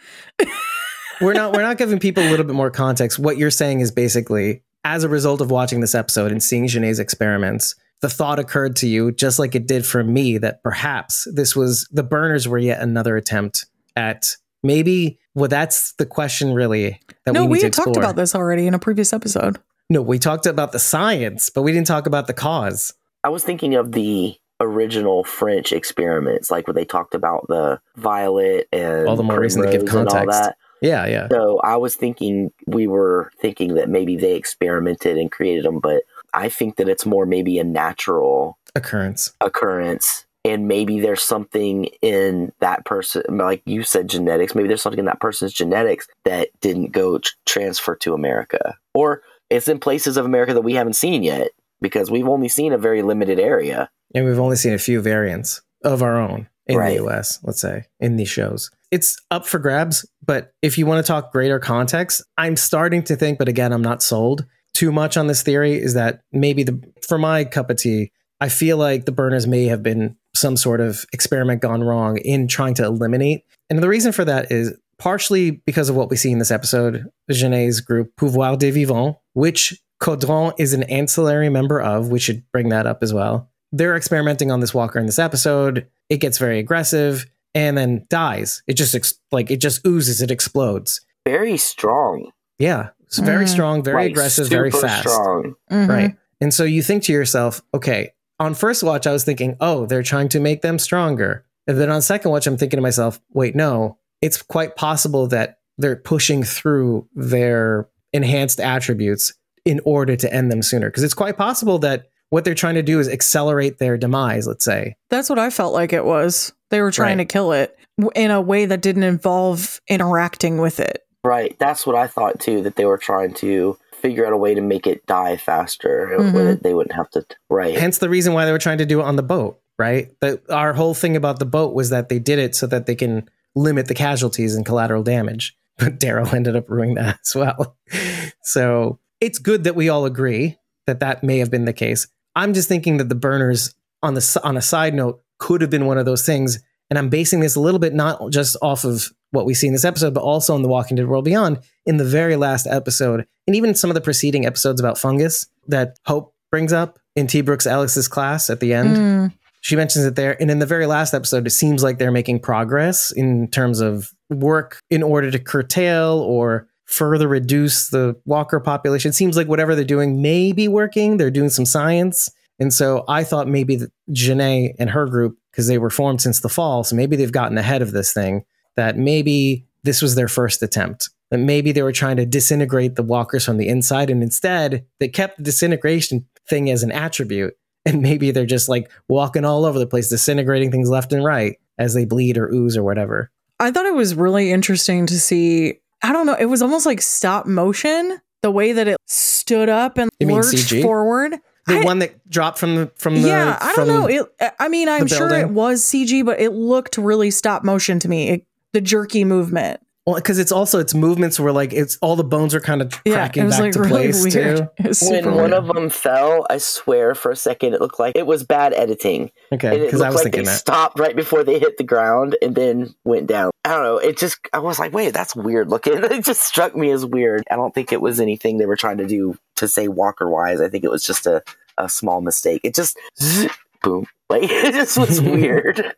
we're 1.20 1.34
not 1.34 1.52
we're 1.52 1.62
not 1.62 1.78
giving 1.78 1.98
people 1.98 2.22
a 2.22 2.30
little 2.30 2.46
bit 2.46 2.56
more 2.56 2.70
context. 2.70 3.18
What 3.18 3.36
you're 3.36 3.50
saying 3.50 3.80
is 3.80 3.90
basically 3.90 4.62
as 4.84 5.04
a 5.04 5.08
result 5.08 5.40
of 5.40 5.50
watching 5.50 5.80
this 5.80 5.94
episode 5.94 6.30
and 6.30 6.42
seeing 6.42 6.66
Genet's 6.66 6.98
experiments, 6.98 7.74
the 8.00 8.08
thought 8.10 8.38
occurred 8.38 8.76
to 8.76 8.86
you, 8.86 9.12
just 9.12 9.38
like 9.38 9.54
it 9.54 9.66
did 9.66 9.86
for 9.86 10.04
me, 10.04 10.38
that 10.38 10.62
perhaps 10.62 11.26
this 11.32 11.56
was 11.56 11.88
the 11.90 12.02
burners 12.02 12.46
were 12.46 12.58
yet 12.58 12.80
another 12.80 13.16
attempt 13.16 13.66
at 13.96 14.36
maybe 14.62 15.18
well 15.34 15.48
that's 15.48 15.92
the 15.92 16.06
question 16.06 16.52
really 16.52 17.00
that 17.24 17.32
no, 17.32 17.42
we 17.42 17.46
need 17.46 17.52
we 17.52 17.58
to 17.60 17.66
had 17.66 17.72
talked 17.72 17.96
about 17.96 18.16
this 18.16 18.34
already 18.34 18.66
in 18.66 18.74
a 18.74 18.78
previous 18.78 19.12
episode. 19.12 19.58
No, 19.90 20.00
we 20.02 20.18
talked 20.18 20.46
about 20.46 20.72
the 20.72 20.78
science, 20.78 21.50
but 21.50 21.62
we 21.62 21.72
didn't 21.72 21.86
talk 21.86 22.06
about 22.06 22.26
the 22.26 22.32
cause. 22.32 22.92
I 23.22 23.28
was 23.28 23.44
thinking 23.44 23.74
of 23.74 23.92
the 23.92 24.36
original 24.60 25.24
French 25.24 25.72
experiments, 25.72 26.50
like 26.50 26.66
where 26.66 26.74
they 26.74 26.84
talked 26.84 27.14
about 27.14 27.46
the 27.48 27.80
violet 27.96 28.68
and 28.72 29.08
All 29.08 29.16
the 29.16 29.22
more 29.22 29.40
reason 29.40 29.62
to 29.64 29.70
give 29.70 29.86
context. 29.86 30.28
that. 30.28 30.56
Yeah, 30.80 31.06
yeah. 31.06 31.28
So 31.30 31.60
I 31.60 31.76
was 31.76 31.96
thinking 31.96 32.52
we 32.66 32.86
were 32.86 33.30
thinking 33.40 33.74
that 33.74 33.88
maybe 33.88 34.16
they 34.16 34.34
experimented 34.34 35.16
and 35.16 35.30
created 35.32 35.64
them, 35.64 35.80
but 35.80 36.02
I 36.34 36.48
think 36.48 36.76
that 36.76 36.88
it's 36.88 37.06
more 37.06 37.26
maybe 37.26 37.58
a 37.58 37.64
natural 37.64 38.58
Occurrence. 38.74 39.32
occurrence. 39.40 40.26
And 40.44 40.68
maybe 40.68 41.00
there's 41.00 41.22
something 41.22 41.86
in 42.02 42.52
that 42.60 42.84
person, 42.84 43.22
like 43.30 43.62
you 43.64 43.82
said, 43.82 44.08
genetics. 44.08 44.54
Maybe 44.54 44.68
there's 44.68 44.82
something 44.82 44.98
in 44.98 45.06
that 45.06 45.20
person's 45.20 45.54
genetics 45.54 46.06
that 46.26 46.48
didn't 46.60 46.92
go 46.92 47.16
tr- 47.18 47.32
transfer 47.46 47.96
to 47.96 48.12
America, 48.12 48.76
or 48.92 49.22
it's 49.48 49.68
in 49.68 49.78
places 49.78 50.18
of 50.18 50.26
America 50.26 50.52
that 50.52 50.60
we 50.60 50.74
haven't 50.74 50.94
seen 50.96 51.22
yet 51.22 51.48
because 51.84 52.10
we've 52.10 52.26
only 52.26 52.48
seen 52.48 52.72
a 52.72 52.78
very 52.78 53.02
limited 53.02 53.38
area. 53.38 53.90
And 54.14 54.24
we've 54.24 54.38
only 54.38 54.56
seen 54.56 54.72
a 54.72 54.78
few 54.78 55.02
variants 55.02 55.60
of 55.84 56.02
our 56.02 56.18
own 56.18 56.48
in 56.66 56.78
Right. 56.78 56.96
the 56.96 57.04
US, 57.04 57.38
let's 57.42 57.60
say, 57.60 57.84
in 58.00 58.16
these 58.16 58.30
shows. 58.30 58.70
It's 58.90 59.16
up 59.30 59.46
for 59.46 59.58
grabs, 59.58 60.06
but 60.24 60.52
if 60.62 60.78
you 60.78 60.86
want 60.86 61.04
to 61.04 61.06
talk 61.06 61.30
greater 61.30 61.58
context, 61.58 62.22
I'm 62.38 62.56
starting 62.56 63.02
to 63.04 63.16
think, 63.16 63.38
but 63.38 63.48
again, 63.48 63.70
I'm 63.70 63.82
not 63.82 64.02
sold 64.02 64.46
too 64.72 64.90
much 64.90 65.18
on 65.18 65.26
this 65.26 65.42
theory, 65.42 65.74
is 65.74 65.92
that 65.92 66.22
maybe 66.32 66.62
the 66.64 66.80
for 67.06 67.18
my 67.18 67.44
cup 67.44 67.68
of 67.68 67.76
tea, 67.76 68.12
I 68.40 68.48
feel 68.48 68.78
like 68.78 69.04
the 69.04 69.12
burners 69.12 69.46
may 69.46 69.66
have 69.66 69.82
been 69.82 70.16
some 70.34 70.56
sort 70.56 70.80
of 70.80 71.04
experiment 71.12 71.60
gone 71.60 71.84
wrong 71.84 72.16
in 72.18 72.48
trying 72.48 72.74
to 72.74 72.84
eliminate. 72.84 73.44
And 73.68 73.78
the 73.78 73.88
reason 73.88 74.10
for 74.12 74.24
that 74.24 74.50
is 74.50 74.72
partially 74.98 75.50
because 75.66 75.88
of 75.90 75.96
what 75.96 76.08
we 76.08 76.16
see 76.16 76.30
in 76.32 76.38
this 76.38 76.50
episode, 76.50 77.04
Genet's 77.30 77.80
group, 77.80 78.10
Pouvoir 78.16 78.56
des 78.56 78.70
Vivants, 78.70 79.18
which 79.34 79.78
Codron 80.04 80.52
is 80.58 80.74
an 80.74 80.82
ancillary 80.84 81.48
member 81.48 81.80
of. 81.80 82.08
We 82.10 82.18
should 82.18 82.42
bring 82.52 82.68
that 82.68 82.86
up 82.86 83.02
as 83.02 83.14
well. 83.14 83.48
They're 83.72 83.96
experimenting 83.96 84.50
on 84.50 84.60
this 84.60 84.74
walker 84.74 84.98
in 84.98 85.06
this 85.06 85.18
episode. 85.18 85.86
It 86.10 86.18
gets 86.18 86.36
very 86.36 86.58
aggressive 86.58 87.24
and 87.54 87.78
then 87.78 88.04
dies. 88.10 88.62
It 88.66 88.74
just 88.74 88.94
ex- 88.94 89.18
like 89.32 89.50
it 89.50 89.62
just 89.62 89.84
oozes, 89.86 90.20
it 90.20 90.30
explodes. 90.30 91.00
Very 91.26 91.56
strong, 91.56 92.30
Yeah, 92.58 92.90
it's 93.00 93.18
very 93.18 93.46
Mhm. 93.46 93.48
strong, 93.48 93.82
very 93.82 93.96
like, 94.04 94.10
aggressive, 94.12 94.46
very 94.48 94.70
fast. 94.70 95.08
Strong. 95.08 95.54
Mhm. 95.72 95.88
Right. 95.88 96.16
And 96.40 96.52
so 96.52 96.64
you 96.64 96.82
think 96.82 97.02
to 97.04 97.12
yourself, 97.12 97.62
okay, 97.72 98.12
on 98.38 98.52
first 98.54 98.82
watch, 98.84 99.06
I 99.06 99.12
was 99.12 99.24
thinking, 99.24 99.56
oh, 99.60 99.86
they're 99.86 100.02
trying 100.02 100.28
to 100.30 100.40
make 100.40 100.60
them 100.62 100.78
stronger. 100.78 101.44
And 101.66 101.78
then 101.78 101.90
on 101.90 102.02
second 102.02 102.30
watch, 102.30 102.46
I'm 102.46 102.56
thinking 102.58 102.76
to 102.76 102.82
myself, 102.82 103.20
wait, 103.32 103.56
no, 103.56 103.96
it's 104.20 104.42
quite 104.42 104.76
possible 104.76 105.26
that 105.28 105.58
they're 105.78 105.96
pushing 105.96 106.42
through 106.44 107.08
their 107.14 107.88
enhanced 108.12 108.60
attributes 108.60 109.32
in 109.64 109.80
order 109.84 110.16
to 110.16 110.32
end 110.32 110.50
them 110.52 110.62
sooner. 110.62 110.88
Because 110.90 111.02
it's 111.02 111.14
quite 111.14 111.36
possible 111.36 111.78
that 111.80 112.06
what 112.30 112.44
they're 112.44 112.54
trying 112.54 112.74
to 112.74 112.82
do 112.82 112.98
is 113.00 113.08
accelerate 113.08 113.78
their 113.78 113.96
demise, 113.96 114.46
let's 114.46 114.64
say. 114.64 114.96
That's 115.10 115.30
what 115.30 115.38
I 115.38 115.50
felt 115.50 115.72
like 115.74 115.92
it 115.92 116.04
was. 116.04 116.52
They 116.70 116.80
were 116.80 116.90
trying 116.90 117.18
Right. 117.18 117.28
to 117.28 117.32
kill 117.32 117.52
it 117.52 117.76
in 118.14 118.30
a 118.30 118.40
way 118.40 118.66
that 118.66 118.82
didn't 118.82 119.04
involve 119.04 119.80
interacting 119.88 120.58
with 120.58 120.80
it. 120.80 121.02
Right. 121.22 121.56
That's 121.58 121.86
what 121.86 121.96
I 121.96 122.06
thought 122.06 122.40
too. 122.40 122.62
That 122.62 122.76
they 122.76 122.84
were 122.84 122.98
trying 122.98 123.34
to 123.34 123.78
figure 123.92 124.26
out 124.26 124.32
a 124.32 124.36
way 124.36 124.54
to 124.54 124.60
make 124.60 124.86
it 124.86 125.06
die 125.06 125.36
faster. 125.36 126.10
Mhm. 126.18 126.32
where 126.34 126.54
They 126.56 126.74
wouldn't 126.74 126.94
have 126.96 127.08
to. 127.10 127.24
Right. 127.48 127.78
Hence 127.78 127.98
the 127.98 128.10
reason 128.10 128.34
why 128.34 128.44
they 128.44 128.52
were 128.52 128.58
trying 128.58 128.78
to 128.78 128.86
do 128.86 129.00
it 129.00 129.04
on 129.04 129.16
the 129.16 129.22
boat, 129.22 129.60
right? 129.78 130.10
That 130.20 130.40
our 130.50 130.72
whole 130.74 130.92
thing 130.94 131.16
about 131.16 131.38
the 131.38 131.46
boat 131.46 131.72
was 131.72 131.88
that 131.90 132.08
they 132.10 132.18
did 132.18 132.38
it 132.38 132.54
so 132.54 132.66
that 132.66 132.84
they 132.86 132.94
can 132.94 133.28
limit 133.54 133.86
the 133.86 133.94
casualties 133.94 134.54
and 134.56 134.66
collateral 134.66 135.02
damage. 135.02 135.56
But 135.78 135.98
Daryl 135.98 136.32
ended 136.34 136.54
up 136.56 136.68
ruining 136.68 136.96
that 136.96 137.18
as 137.24 137.34
well. 137.34 137.76
So 138.42 138.98
it's 139.24 139.38
good 139.38 139.64
that 139.64 139.74
we 139.74 139.88
all 139.88 140.04
agree 140.04 140.56
that 140.86 141.00
that 141.00 141.22
may 141.24 141.38
have 141.38 141.50
been 141.50 141.64
the 141.64 141.72
case. 141.72 142.06
I'm 142.36 142.52
just 142.52 142.68
thinking 142.68 142.98
that 142.98 143.08
the 143.08 143.14
burners 143.14 143.74
on 144.02 144.14
the 144.14 144.40
on 144.44 144.56
a 144.56 144.62
side 144.62 144.94
note 144.94 145.22
could 145.38 145.60
have 145.60 145.70
been 145.70 145.86
one 145.86 145.98
of 145.98 146.04
those 146.04 146.24
things, 146.26 146.62
and 146.90 146.98
I'm 146.98 147.08
basing 147.08 147.40
this 147.40 147.56
a 147.56 147.60
little 147.60 147.80
bit 147.80 147.94
not 147.94 148.30
just 148.30 148.56
off 148.60 148.84
of 148.84 149.10
what 149.30 149.46
we 149.46 149.54
see 149.54 149.66
in 149.66 149.72
this 149.72 149.84
episode, 149.84 150.14
but 150.14 150.22
also 150.22 150.54
in 150.54 150.62
the 150.62 150.68
Walking 150.68 150.96
Dead 150.96 151.08
World 151.08 151.24
Beyond. 151.24 151.58
In 151.86 151.96
the 151.96 152.04
very 152.04 152.36
last 152.36 152.66
episode, 152.66 153.26
and 153.46 153.56
even 153.56 153.74
some 153.74 153.90
of 153.90 153.94
the 153.94 154.00
preceding 154.00 154.46
episodes 154.46 154.80
about 154.80 154.98
fungus 154.98 155.46
that 155.68 155.98
Hope 156.06 156.34
brings 156.50 156.72
up 156.72 156.98
in 157.16 157.26
T. 157.26 157.40
Brooks 157.40 157.66
Alex's 157.66 158.08
class 158.08 158.48
at 158.50 158.60
the 158.60 158.72
end, 158.74 158.96
Mm. 158.96 159.32
she 159.60 159.76
mentions 159.76 160.04
it 160.04 160.14
there. 160.16 160.40
And 160.40 160.50
in 160.50 160.58
the 160.60 160.66
very 160.66 160.86
last 160.86 161.14
episode, 161.14 161.46
it 161.46 161.50
seems 161.50 161.82
like 161.82 161.98
they're 161.98 162.10
making 162.12 162.40
progress 162.40 163.10
in 163.10 163.48
terms 163.48 163.80
of 163.80 164.10
work 164.30 164.78
in 164.90 165.02
order 165.02 165.30
to 165.30 165.38
curtail 165.38 166.18
or 166.20 166.68
further 166.84 167.28
reduce 167.28 167.88
the 167.88 168.14
walker 168.24 168.60
population. 168.60 169.10
It 169.10 169.14
seems 169.14 169.36
like 169.36 169.48
whatever 169.48 169.74
they're 169.74 169.84
doing 169.84 170.20
may 170.20 170.52
be 170.52 170.68
working. 170.68 171.16
They're 171.16 171.30
doing 171.30 171.50
some 171.50 171.66
science. 171.66 172.30
And 172.58 172.72
so 172.72 173.04
I 173.08 173.24
thought 173.24 173.48
maybe 173.48 173.80
Genet 174.12 174.76
and 174.78 174.90
her 174.90 175.06
group, 175.06 175.38
because 175.50 175.66
they 175.66 175.78
were 175.78 175.90
formed 175.90 176.20
since 176.20 176.40
the 176.40 176.48
fall, 176.48 176.84
so 176.84 176.94
maybe 176.94 177.16
they've 177.16 177.32
gotten 177.32 177.58
ahead 177.58 177.82
of 177.82 177.92
this 177.92 178.12
thing, 178.12 178.44
that 178.76 178.96
maybe 178.96 179.66
this 179.82 180.00
was 180.00 180.14
their 180.14 180.28
first 180.28 180.62
attempt. 180.62 181.10
That 181.30 181.38
maybe 181.38 181.72
they 181.72 181.82
were 181.82 181.90
trying 181.90 182.16
to 182.18 182.26
disintegrate 182.26 182.94
the 182.96 183.02
walkers 183.02 183.44
from 183.44 183.56
the 183.56 183.66
inside, 183.66 184.10
and 184.10 184.22
instead 184.22 184.84
they 185.00 185.08
kept 185.08 185.38
the 185.38 185.42
disintegration 185.42 186.26
thing 186.48 186.70
as 186.70 186.82
an 186.82 186.92
attribute. 186.92 187.56
And 187.86 188.02
maybe 188.02 188.30
they're 188.30 188.46
just 188.46 188.68
like 188.68 188.90
walking 189.08 189.44
all 189.44 189.64
over 189.64 189.78
the 189.78 189.86
place, 189.86 190.08
disintegrating 190.08 190.70
things 190.70 190.88
left 190.88 191.12
and 191.12 191.24
right 191.24 191.58
as 191.76 191.94
they 191.94 192.04
bleed 192.04 192.38
or 192.38 192.48
ooze 192.52 192.76
or 192.76 192.84
whatever. 192.84 193.30
I 193.58 193.70
thought 193.70 193.86
it 193.86 193.94
was 193.94 194.14
really 194.14 194.52
interesting 194.52 195.06
to 195.06 195.18
see. 195.18 195.80
I 196.04 196.12
don't 196.12 196.26
know. 196.26 196.34
It 196.34 196.44
was 196.44 196.60
almost 196.60 196.84
like 196.84 197.00
stop 197.00 197.46
motion, 197.46 198.20
the 198.42 198.50
way 198.50 198.72
that 198.72 198.86
it 198.86 198.98
stood 199.06 199.70
up 199.70 199.96
and 199.96 200.10
You 200.20 200.34
lurched 200.34 200.70
forward. 200.82 201.36
The 201.66 201.78
I- 201.78 201.84
one 201.84 202.00
that 202.00 202.28
dropped 202.28 202.58
from 202.58 202.76
the 202.76 202.92
from 202.96 203.22
the 203.22 203.28
yeah, 203.28 203.58
I 203.58 203.74
don't 203.74 203.88
know. 203.88 204.06
It. 204.06 204.54
I 204.58 204.68
mean, 204.68 204.90
I'm 204.90 205.06
sure 205.06 205.32
it 205.32 205.48
was 205.48 205.82
CG, 205.82 206.22
but 206.22 206.38
it 206.38 206.50
looked 206.50 206.98
really 206.98 207.30
stop 207.30 207.64
motion 207.64 207.98
to 208.00 208.08
me. 208.08 208.28
It, 208.28 208.46
the 208.72 208.82
jerky 208.82 209.24
movement. 209.24 209.80
Well, 210.06 210.16
because 210.16 210.38
it's 210.38 210.52
also 210.52 210.80
its 210.80 210.92
movements 210.94 211.40
were 211.40 211.50
like 211.52 211.72
it's 211.72 211.96
all 212.02 212.14
the 212.14 212.24
bones 212.24 212.54
are 212.54 212.60
kind 212.60 212.82
of 212.82 212.92
Yeah, 213.06 213.14
cracking 213.14 213.44
it 213.44 213.46
was 213.46 213.54
back 213.54 213.62
like 213.62 213.72
to 213.72 213.80
really 213.80 214.12
place 214.12 214.22
weird. 214.34 214.56
too. 214.58 214.68
When 214.82 214.94
super 214.94 215.32
one 215.32 215.52
of 215.54 215.66
them 215.66 215.88
fell, 215.88 216.46
I 216.50 216.58
swear 216.58 217.14
for 217.14 217.30
a 217.30 217.36
second 217.36 217.72
it 217.72 217.80
looked 217.80 217.98
like 217.98 218.14
it 218.16 218.26
was 218.26 218.44
bad 218.44 218.74
editing. 218.74 219.30
Okay, 219.52 219.68
and 219.68 219.76
it 219.78 219.86
because 219.86 220.02
I 220.02 220.08
was 220.08 220.16
like 220.16 220.24
thinking 220.24 220.42
they 220.44 220.50
that. 220.50 220.58
stopped 220.58 220.98
right 221.00 221.16
before 221.16 221.42
they 221.42 221.58
hit 221.58 221.78
the 221.78 221.84
ground 221.84 222.36
and 222.42 222.54
then 222.54 222.94
went 223.04 223.26
down. 223.28 223.50
I 223.64 223.70
don't 223.70 223.82
know. 223.82 223.96
It 223.96 224.18
just 224.18 224.38
I 224.52 224.58
was 224.58 224.78
like, 224.78 224.92
wait, 224.92 225.14
that's 225.14 225.34
weird 225.34 225.70
looking. 225.70 225.94
It 226.04 226.24
just 226.24 226.42
struck 226.42 226.76
me 226.76 226.90
as 226.90 227.06
weird. 227.06 227.44
I 227.50 227.56
don't 227.56 227.74
think 227.74 227.90
it 227.90 228.00
was 228.02 228.20
anything 228.20 228.58
they 228.58 228.66
were 228.66 228.76
trying 228.76 228.98
to 228.98 229.06
do 229.06 229.38
to 229.56 229.66
say 229.68 229.88
Walker 229.88 230.28
wise. 230.28 230.60
I 230.60 230.68
think 230.68 230.84
it 230.84 230.90
was 230.90 231.02
just 231.02 231.26
a, 231.26 231.42
a 231.78 231.88
small 231.88 232.20
mistake. 232.20 232.60
It 232.62 232.74
just 232.74 232.98
boom. 233.84 234.06
Like 234.30 234.44
it 234.50 234.72
just 234.72 234.96
was 234.96 235.20
weird. 235.36 235.94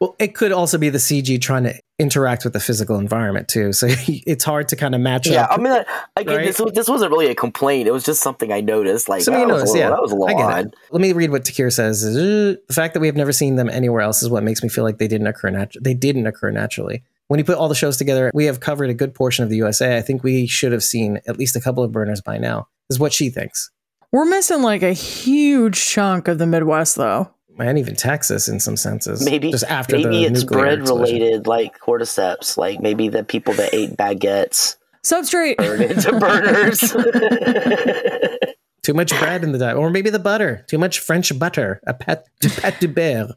Well, 0.00 0.16
it 0.18 0.34
could 0.34 0.50
also 0.50 0.76
be 0.76 0.88
the 0.90 0.98
CG 0.98 1.40
trying 1.40 1.62
to 1.64 1.74
interact 2.00 2.42
with 2.42 2.52
the 2.52 2.58
physical 2.58 2.98
environment 2.98 3.46
too. 3.46 3.72
So 3.72 3.86
it's 3.90 4.42
hard 4.42 4.66
to 4.68 4.76
kind 4.76 4.92
of 4.94 5.00
match 5.00 5.28
yeah, 5.28 5.44
up. 5.44 5.50
Yeah, 5.50 5.54
I 5.54 5.58
mean, 5.58 5.72
I- 5.72 6.22
Right? 6.34 6.46
this 6.46 6.60
this 6.74 6.88
wasn't 6.88 7.12
really 7.12 7.28
a 7.28 7.34
complaint. 7.34 7.86
It 7.86 7.92
was 7.92 8.02
just 8.04 8.22
something 8.22 8.52
I 8.52 8.60
noticed. 8.60 9.08
Like, 9.08 9.22
Something 9.22 9.42
you 9.42 9.46
noticed, 9.46 9.74
little, 9.74 9.88
yeah. 9.88 9.90
that 9.94 10.02
was 10.02 10.10
a 10.10 10.16
I 10.16 10.18
little 10.18 10.36
get 10.38 10.46
odd. 10.46 10.66
it. 10.66 10.74
Let 10.90 11.00
me 11.00 11.12
read 11.12 11.30
what 11.30 11.44
Takir 11.44 11.72
says. 11.72 12.02
The 12.02 12.60
fact 12.72 12.92
that 12.94 13.00
we 13.00 13.06
have 13.06 13.16
never 13.16 13.32
seen 13.32 13.54
them 13.54 13.70
anywhere 13.70 14.00
else 14.02 14.20
is 14.22 14.28
what 14.28 14.42
makes 14.42 14.62
me 14.62 14.68
feel 14.68 14.82
like 14.84 14.98
they 14.98 15.08
didn't 15.08 15.28
occur 15.28 15.50
natu- 15.50 15.80
They 15.80 15.94
didn't 15.94 16.26
occur 16.26 16.50
naturally. 16.50 17.04
When 17.28 17.38
you 17.38 17.44
put 17.44 17.56
all 17.56 17.68
the 17.68 17.74
shows 17.76 17.96
together, 17.96 18.30
we 18.34 18.46
have 18.46 18.58
covered 18.60 18.90
a 18.90 18.94
good 18.94 19.14
portion 19.14 19.44
of 19.44 19.48
the 19.50 19.56
USA. 19.56 19.96
I 19.96 20.02
think 20.02 20.22
we 20.24 20.46
should 20.48 20.72
have 20.72 20.82
seen 20.82 21.20
at 21.28 21.38
least 21.38 21.54
a 21.56 21.60
couple 21.60 21.84
of 21.84 21.92
burners 21.92 22.20
by 22.20 22.36
now. 22.36 22.66
Is 22.90 22.98
what 22.98 23.14
she 23.14 23.30
thinks, 23.30 23.70
We're 24.14 24.26
missing 24.26 24.62
like 24.62 24.84
a 24.84 24.92
huge 24.92 25.86
chunk 25.86 26.28
of 26.28 26.38
the 26.38 26.46
Midwest, 26.46 26.94
though. 26.94 27.34
and 27.58 27.80
even 27.80 27.96
Texas 27.96 28.46
in 28.46 28.60
some 28.60 28.76
senses. 28.76 29.24
Maybe 29.24 29.50
just 29.50 29.64
after 29.64 29.96
maybe 29.96 30.24
the 30.24 30.26
it's 30.26 30.44
bread 30.44 30.82
explosion. 30.82 31.16
related, 31.16 31.48
like 31.48 31.80
cordyceps. 31.80 32.56
Like 32.56 32.80
maybe 32.80 33.08
the 33.08 33.24
people 33.24 33.54
that 33.54 33.74
ate 33.74 33.96
baguettes 33.96 34.76
Substrate. 35.04 35.58
turned 35.58 35.82
into 35.82 36.16
burners. 36.20 36.78
Too 38.84 38.94
much 38.94 39.10
bread 39.18 39.42
in 39.42 39.50
the 39.50 39.58
diet, 39.58 39.76
or 39.76 39.90
maybe 39.90 40.10
the 40.10 40.20
butter. 40.20 40.64
Too 40.68 40.78
much 40.78 41.00
French 41.00 41.36
butter. 41.36 41.80
A 41.88 41.94
pat 41.94 42.24
du 42.38 42.50
pat 42.50 42.78
de 42.78 42.86
beurre. 42.86 43.34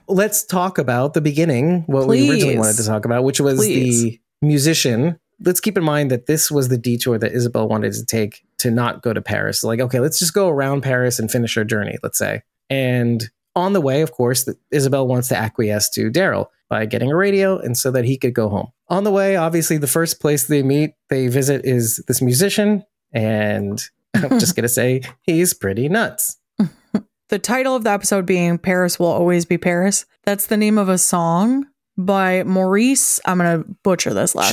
Let's 0.08 0.46
talk 0.46 0.78
about 0.78 1.12
the 1.12 1.20
beginning. 1.20 1.82
What 1.88 2.08
we 2.08 2.30
originally 2.30 2.56
wanted 2.56 2.76
to 2.76 2.86
talk 2.86 3.04
about, 3.04 3.24
which 3.24 3.38
was 3.38 3.58
Please. 3.58 4.02
the 4.02 4.20
musician. 4.40 5.20
Let's 5.44 5.60
keep 5.60 5.76
in 5.76 5.84
mind 5.84 6.10
that 6.10 6.26
this 6.26 6.50
was 6.50 6.68
the 6.68 6.78
detour 6.78 7.18
that 7.18 7.32
Isabelle 7.32 7.68
wanted 7.68 7.92
to 7.94 8.04
take 8.04 8.44
to 8.58 8.70
not 8.70 9.02
go 9.02 9.12
to 9.12 9.20
Paris. 9.20 9.62
Like, 9.62 9.80
okay, 9.80 10.00
let's 10.00 10.18
just 10.18 10.32
go 10.32 10.48
around 10.48 10.82
Paris 10.82 11.18
and 11.18 11.30
finish 11.30 11.56
our 11.56 11.64
journey. 11.64 11.96
Let's 12.02 12.18
say, 12.18 12.42
and 12.70 13.28
on 13.54 13.72
the 13.72 13.80
way, 13.80 14.02
of 14.02 14.12
course, 14.12 14.48
Isabelle 14.70 15.06
wants 15.06 15.28
to 15.28 15.36
acquiesce 15.36 15.88
to 15.90 16.10
Daryl 16.10 16.46
by 16.68 16.84
getting 16.86 17.10
a 17.10 17.16
radio, 17.16 17.58
and 17.58 17.76
so 17.76 17.90
that 17.90 18.04
he 18.04 18.16
could 18.16 18.34
go 18.34 18.48
home. 18.48 18.68
On 18.88 19.04
the 19.04 19.10
way, 19.10 19.36
obviously, 19.36 19.78
the 19.78 19.86
first 19.86 20.20
place 20.20 20.46
they 20.46 20.62
meet, 20.62 20.94
they 21.10 21.28
visit 21.28 21.64
is 21.64 22.02
this 22.08 22.20
musician, 22.20 22.84
and 23.12 23.82
I'm 24.14 24.38
just 24.38 24.56
gonna 24.56 24.68
say 24.68 25.02
he's 25.22 25.54
pretty 25.54 25.88
nuts. 25.88 26.38
the 27.28 27.38
title 27.38 27.76
of 27.76 27.84
the 27.84 27.90
episode 27.90 28.26
being 28.26 28.58
Paris 28.58 28.98
Will 28.98 29.06
Always 29.06 29.44
Be 29.44 29.58
Paris. 29.58 30.06
That's 30.24 30.46
the 30.46 30.56
name 30.56 30.78
of 30.78 30.88
a 30.88 30.98
song 30.98 31.66
by 31.96 32.42
Maurice. 32.44 33.20
I'm 33.24 33.38
going 33.38 33.62
to 33.62 33.68
butcher 33.82 34.12
this 34.12 34.34
last 34.34 34.50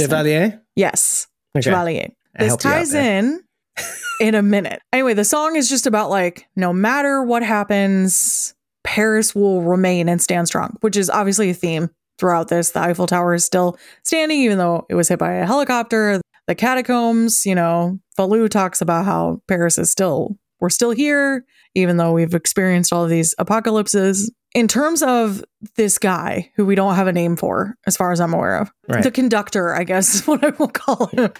name. 0.52 0.62
Yes, 0.76 1.28
Okay. 1.56 1.64
Chevalier. 1.70 2.10
I 2.36 2.40
This 2.44 2.48
helped 2.50 2.64
you 2.66 2.70
out 2.72 2.74
ties 2.78 2.94
in 2.94 3.44
in 4.20 4.36
a 4.36 4.42
minute. 4.42 4.82
Anyway, 4.92 5.14
the 5.14 5.26
song 5.26 5.56
is 5.56 5.70
just 5.70 5.86
about 5.86 6.10
like 6.10 6.48
no 6.56 6.74
matter 6.74 7.22
what 7.24 7.44
happens, 7.44 8.56
Paris 8.84 9.36
will 9.36 9.62
remain 9.62 10.10
and 10.10 10.22
stand 10.22 10.48
strong, 10.48 10.76
which 10.82 10.98
is 10.98 11.10
obviously 11.10 11.50
a 11.50 11.54
theme 11.54 11.90
throughout 12.18 12.48
this. 12.48 12.72
The 12.72 12.80
Eiffel 12.82 13.08
Tower 13.08 13.34
is 13.34 13.46
still 13.46 13.78
standing, 14.04 14.40
even 14.40 14.58
though 14.58 14.86
it 14.90 14.96
was 14.96 15.08
hit 15.10 15.20
by 15.20 15.34
a 15.34 15.46
helicopter. 15.46 16.22
The 16.48 16.56
catacombs, 16.56 17.46
you 17.46 17.56
know, 17.56 18.00
Falou 18.18 18.50
talks 18.50 18.82
about 18.82 19.06
how 19.06 19.42
Paris 19.48 19.78
is 19.78 19.90
still, 19.90 20.38
we're 20.60 20.70
still 20.70 20.92
here, 20.92 21.46
even 21.76 21.98
though 21.98 22.12
we've 22.12 22.34
experienced 22.34 22.94
all 22.94 23.04
of 23.04 23.10
these 23.10 23.34
apocalypses. 23.38 24.32
In 24.56 24.68
terms 24.68 25.02
of 25.02 25.44
this 25.78 25.98
guy, 25.98 26.52
who 26.56 26.66
we 26.66 26.76
don't 26.76 26.94
have 26.96 27.08
a 27.08 27.12
name 27.14 27.36
for, 27.36 27.76
as 27.88 27.98
far 27.98 28.12
as 28.12 28.20
I'm 28.22 28.34
aware 28.34 28.58
of, 28.60 28.72
Right. 28.88 29.02
the 29.04 29.10
conductor, 29.12 29.74
I 29.74 29.84
guess 29.84 30.14
is 30.14 30.28
what 30.28 30.44
I 30.44 30.50
will 30.50 30.68
call 30.68 31.08
him. 31.08 31.32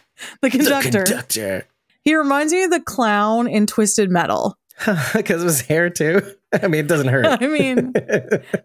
The 0.42 0.50
conductor. 0.50 0.90
The 0.92 1.04
conductor. 1.06 1.68
He 2.04 2.16
reminds 2.16 2.52
me 2.52 2.64
of 2.64 2.72
the 2.72 2.82
clown 2.82 3.48
in 3.48 3.68
Twisted 3.68 4.10
Metal. 4.10 4.58
Because 5.14 5.42
of 5.44 5.48
his 5.48 5.62
hair 5.62 5.90
too. 5.92 6.22
I 6.54 6.68
mean, 6.68 6.86
it 6.86 6.88
doesn't 6.88 7.08
hurt. 7.08 7.26
I 7.26 7.48
mean, 7.48 7.94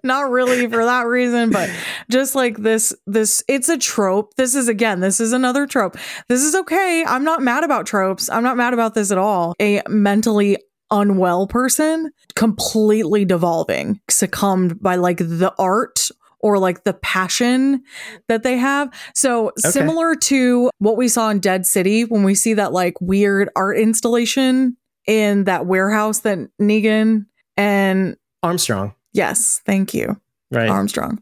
not 0.02 0.30
really 0.30 0.66
for 0.68 0.84
that 0.84 1.06
reason, 1.06 1.50
but 1.50 1.70
just 2.10 2.34
like 2.34 2.56
this, 2.56 2.94
this, 3.06 3.42
it's 3.48 3.68
a 3.68 3.78
trope. 3.78 4.34
This 4.36 4.54
is 4.54 4.68
again, 4.68 5.00
this 5.00 5.20
is 5.20 5.32
another 5.32 5.66
trope. 5.66 5.96
This 6.28 6.42
is 6.42 6.54
okay. 6.54 7.04
I'm 7.06 7.24
not 7.24 7.42
mad 7.42 7.62
about 7.64 7.86
tropes. 7.86 8.28
I'm 8.30 8.42
not 8.42 8.56
mad 8.56 8.72
about 8.74 8.94
this 8.94 9.10
at 9.10 9.18
all. 9.18 9.54
A 9.60 9.82
mentally 9.88 10.56
unwell 10.90 11.46
person 11.46 12.10
completely 12.34 13.24
devolving, 13.24 14.00
succumbed 14.08 14.80
by 14.82 14.96
like 14.96 15.18
the 15.18 15.52
art 15.58 16.10
or 16.40 16.58
like 16.58 16.84
the 16.84 16.94
passion 16.94 17.82
that 18.28 18.42
they 18.42 18.56
have. 18.56 18.90
So 19.14 19.52
similar 19.56 20.14
to 20.14 20.70
what 20.78 20.96
we 20.96 21.08
saw 21.08 21.30
in 21.30 21.40
Dead 21.40 21.66
City 21.66 22.04
when 22.04 22.22
we 22.22 22.34
see 22.34 22.54
that 22.54 22.72
like 22.72 23.00
weird 23.00 23.50
art 23.56 23.78
installation 23.78 24.76
in 25.06 25.44
that 25.44 25.66
warehouse 25.66 26.20
that 26.20 26.38
Negan 26.60 27.26
and 27.56 28.16
Armstrong, 28.42 28.94
yes, 29.12 29.60
thank 29.64 29.94
you, 29.94 30.20
right? 30.50 30.68
Armstrong. 30.68 31.20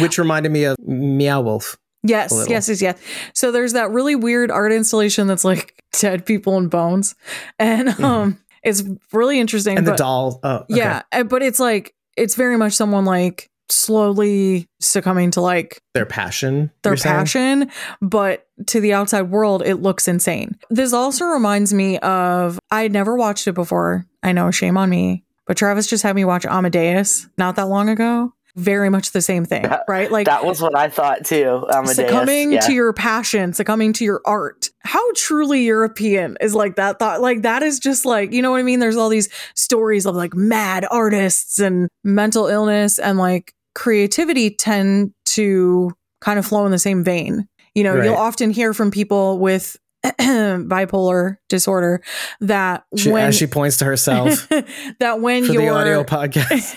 Which 0.00 0.18
reminded 0.18 0.52
me 0.52 0.64
of 0.64 0.78
Meow 0.78 1.40
Wolf. 1.40 1.76
Yes, 2.02 2.32
yes, 2.48 2.68
yes, 2.68 2.82
yes. 2.82 2.98
So 3.34 3.50
there's 3.50 3.72
that 3.72 3.90
really 3.90 4.14
weird 4.14 4.50
art 4.50 4.72
installation 4.72 5.26
that's 5.26 5.44
like 5.44 5.82
dead 5.92 6.24
people 6.24 6.56
and 6.58 6.70
bones, 6.70 7.14
and 7.58 7.88
um, 8.00 8.38
it's 8.64 8.82
really 9.12 9.38
interesting. 9.38 9.78
And 9.78 9.86
the 9.86 9.94
doll. 9.94 10.40
Oh, 10.42 10.56
okay. 10.56 10.66
yeah, 10.76 11.02
uh, 11.12 11.24
but 11.24 11.42
it's 11.42 11.60
like 11.60 11.94
it's 12.16 12.34
very 12.34 12.56
much 12.56 12.72
someone 12.72 13.04
like 13.04 13.50
slowly 13.70 14.68
succumbing 14.80 15.30
to 15.32 15.40
like 15.40 15.80
Their 15.94 16.06
passion. 16.06 16.70
their 16.82 16.92
you're 16.92 16.96
saying? 16.98 17.14
passion, 17.16 17.70
but 18.02 18.46
to 18.66 18.80
the 18.80 18.92
outside 18.92 19.22
world, 19.22 19.62
it 19.64 19.76
looks 19.76 20.06
insane. 20.08 20.56
This 20.70 20.92
also 20.92 21.24
reminds 21.26 21.72
me 21.74 21.98
of 21.98 22.58
I 22.70 22.88
never 22.88 23.16
watched 23.16 23.46
it 23.46 23.52
before. 23.52 24.06
I 24.22 24.32
know, 24.32 24.50
shame 24.50 24.76
on 24.76 24.90
me, 24.90 25.24
but 25.46 25.56
Travis 25.56 25.86
just 25.86 26.02
had 26.02 26.14
me 26.16 26.24
watch 26.24 26.44
Amadeus 26.46 27.26
not 27.38 27.56
that 27.56 27.68
long 27.68 27.88
ago. 27.88 28.32
Very 28.56 28.88
much 28.88 29.10
the 29.10 29.20
same 29.20 29.44
thing, 29.44 29.62
That- 29.64 29.82
right? 29.88 30.10
Like 30.12 30.26
that 30.26 30.44
was 30.44 30.62
what 30.62 30.76
I 30.78 30.88
thought 30.88 31.24
too. 31.24 31.66
Amadeus. 31.70 31.96
succumbing 31.96 32.52
yeah. 32.52 32.60
to 32.60 32.72
your 32.72 32.92
passion, 32.92 33.52
succumbing 33.52 33.92
to 33.94 34.04
your 34.04 34.20
art. 34.24 34.70
How 34.80 35.02
truly 35.16 35.64
European 35.64 36.36
is 36.40 36.54
like 36.54 36.76
that 36.76 37.00
thought? 37.00 37.20
Like 37.20 37.42
that 37.42 37.64
is 37.64 37.80
just 37.80 38.06
like, 38.06 38.32
you 38.32 38.42
know 38.42 38.52
what 38.52 38.60
I 38.60 38.62
mean? 38.62 38.78
There's 38.78 38.96
all 38.96 39.08
these 39.08 39.28
stories 39.56 40.06
of 40.06 40.14
like 40.14 40.34
mad 40.34 40.86
artists 40.90 41.58
and 41.58 41.88
mental 42.04 42.46
illness 42.46 43.00
and 43.00 43.18
like 43.18 43.52
creativity 43.74 44.50
tend 44.50 45.12
to 45.26 45.90
kind 46.20 46.38
of 46.38 46.46
flow 46.46 46.64
in 46.64 46.70
the 46.70 46.78
same 46.78 47.02
vein. 47.02 47.48
You 47.74 47.82
know, 47.82 47.96
Right. 47.96 48.04
you'll 48.04 48.14
often 48.14 48.50
hear 48.50 48.72
from 48.72 48.92
people 48.92 49.40
with 49.40 49.76
bipolar 50.18 51.38
disorder 51.48 52.02
that 52.40 52.84
She, 52.96 53.10
when 53.10 53.32
she 53.32 53.46
points 53.46 53.78
to 53.78 53.84
herself 53.84 54.48
that 55.00 55.20
when 55.20 55.46
for 55.46 55.52
you're 55.52 55.62
the 55.62 55.68
audio 55.68 56.04
podcast. 56.04 56.76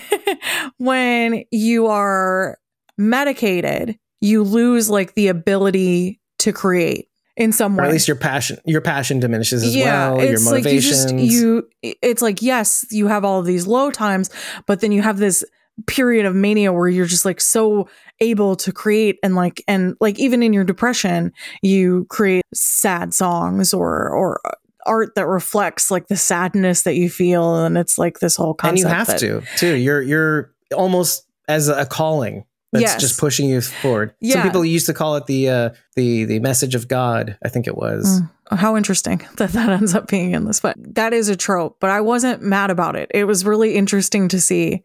when 0.78 1.44
you 1.50 1.88
are 1.88 2.58
medicated, 2.96 3.98
you 4.20 4.42
lose 4.42 4.88
like 4.88 5.14
the 5.14 5.28
ability 5.28 6.20
to 6.38 6.52
create 6.52 7.08
in 7.36 7.52
some 7.52 7.76
way 7.76 7.84
or 7.84 7.86
at 7.86 7.92
least 7.92 8.08
your 8.08 8.16
passion. 8.16 8.58
Your 8.64 8.80
passion 8.80 9.20
diminishes 9.20 9.62
as 9.62 9.76
well. 9.76 10.22
Your 10.22 10.32
it's 10.32 10.50
like 10.50 10.64
you 10.64 10.80
just 10.80 11.14
you. 11.14 11.68
It's 11.82 12.22
like 12.22 12.42
yes, 12.42 12.86
you 12.90 13.06
have 13.06 13.24
all 13.24 13.40
of 13.40 13.46
these 13.46 13.66
low 13.66 13.90
times, 13.90 14.30
but 14.66 14.80
then 14.80 14.90
you 14.90 15.02
have 15.02 15.18
this 15.18 15.44
period 15.86 16.26
of 16.26 16.34
mania 16.34 16.72
where 16.72 16.88
you're 16.88 17.06
just 17.06 17.24
like 17.24 17.40
so 17.40 17.88
able 18.20 18.56
to 18.56 18.72
create 18.72 19.18
and 19.22 19.34
like 19.36 19.62
and 19.68 19.96
like 20.00 20.18
even 20.18 20.42
in 20.42 20.52
your 20.52 20.64
depression, 20.64 21.32
you 21.62 22.04
create 22.10 22.44
sad 22.52 23.14
songs 23.14 23.72
or 23.72 24.08
or 24.10 24.40
art 24.86 25.14
that 25.16 25.26
reflects 25.26 25.90
like 25.90 26.08
the 26.08 26.16
sadness 26.16 26.82
that 26.82 26.94
you 26.96 27.08
feel, 27.10 27.64
and 27.64 27.76
it's 27.78 27.98
like 27.98 28.20
this 28.20 28.36
whole 28.36 28.54
concept. 28.54 28.80
and 28.84 28.88
you 28.90 28.94
have 28.96 29.06
that- 29.06 29.18
to 29.20 29.42
too. 29.56 29.76
You're 29.76 30.02
you're 30.02 30.52
almost 30.74 31.26
as 31.48 31.68
a 31.68 31.86
calling 31.86 32.44
that's 32.72 32.82
Yes. 32.82 33.00
just 33.00 33.18
pushing 33.18 33.48
you 33.48 33.60
forward. 33.62 34.10
Some 34.10 34.16
Yeah. 34.30 34.42
people 34.42 34.62
used 34.64 34.84
to 34.86 34.94
call 34.94 35.16
it 35.16 35.26
the 35.26 35.48
uh, 35.48 35.70
the 35.96 36.24
the 36.24 36.38
message 36.40 36.74
of 36.74 36.88
God. 36.88 37.36
I 37.44 37.48
think 37.48 37.66
it 37.66 37.76
was. 37.76 38.20
Mm, 38.20 38.30
how 38.50 38.76
interesting 38.76 39.26
that 39.36 39.52
that 39.52 39.68
ends 39.68 39.94
up 39.94 40.08
being 40.08 40.32
in 40.32 40.44
this, 40.44 40.60
but 40.60 40.76
that 40.78 41.12
is 41.12 41.28
a 41.28 41.36
trope. 41.36 41.76
But 41.80 41.90
I 41.90 42.00
wasn't 42.00 42.42
mad 42.42 42.70
about 42.70 42.96
it. 42.96 43.10
It 43.14 43.24
was 43.24 43.44
really 43.44 43.74
interesting 43.74 44.28
to 44.28 44.40
see, 44.40 44.82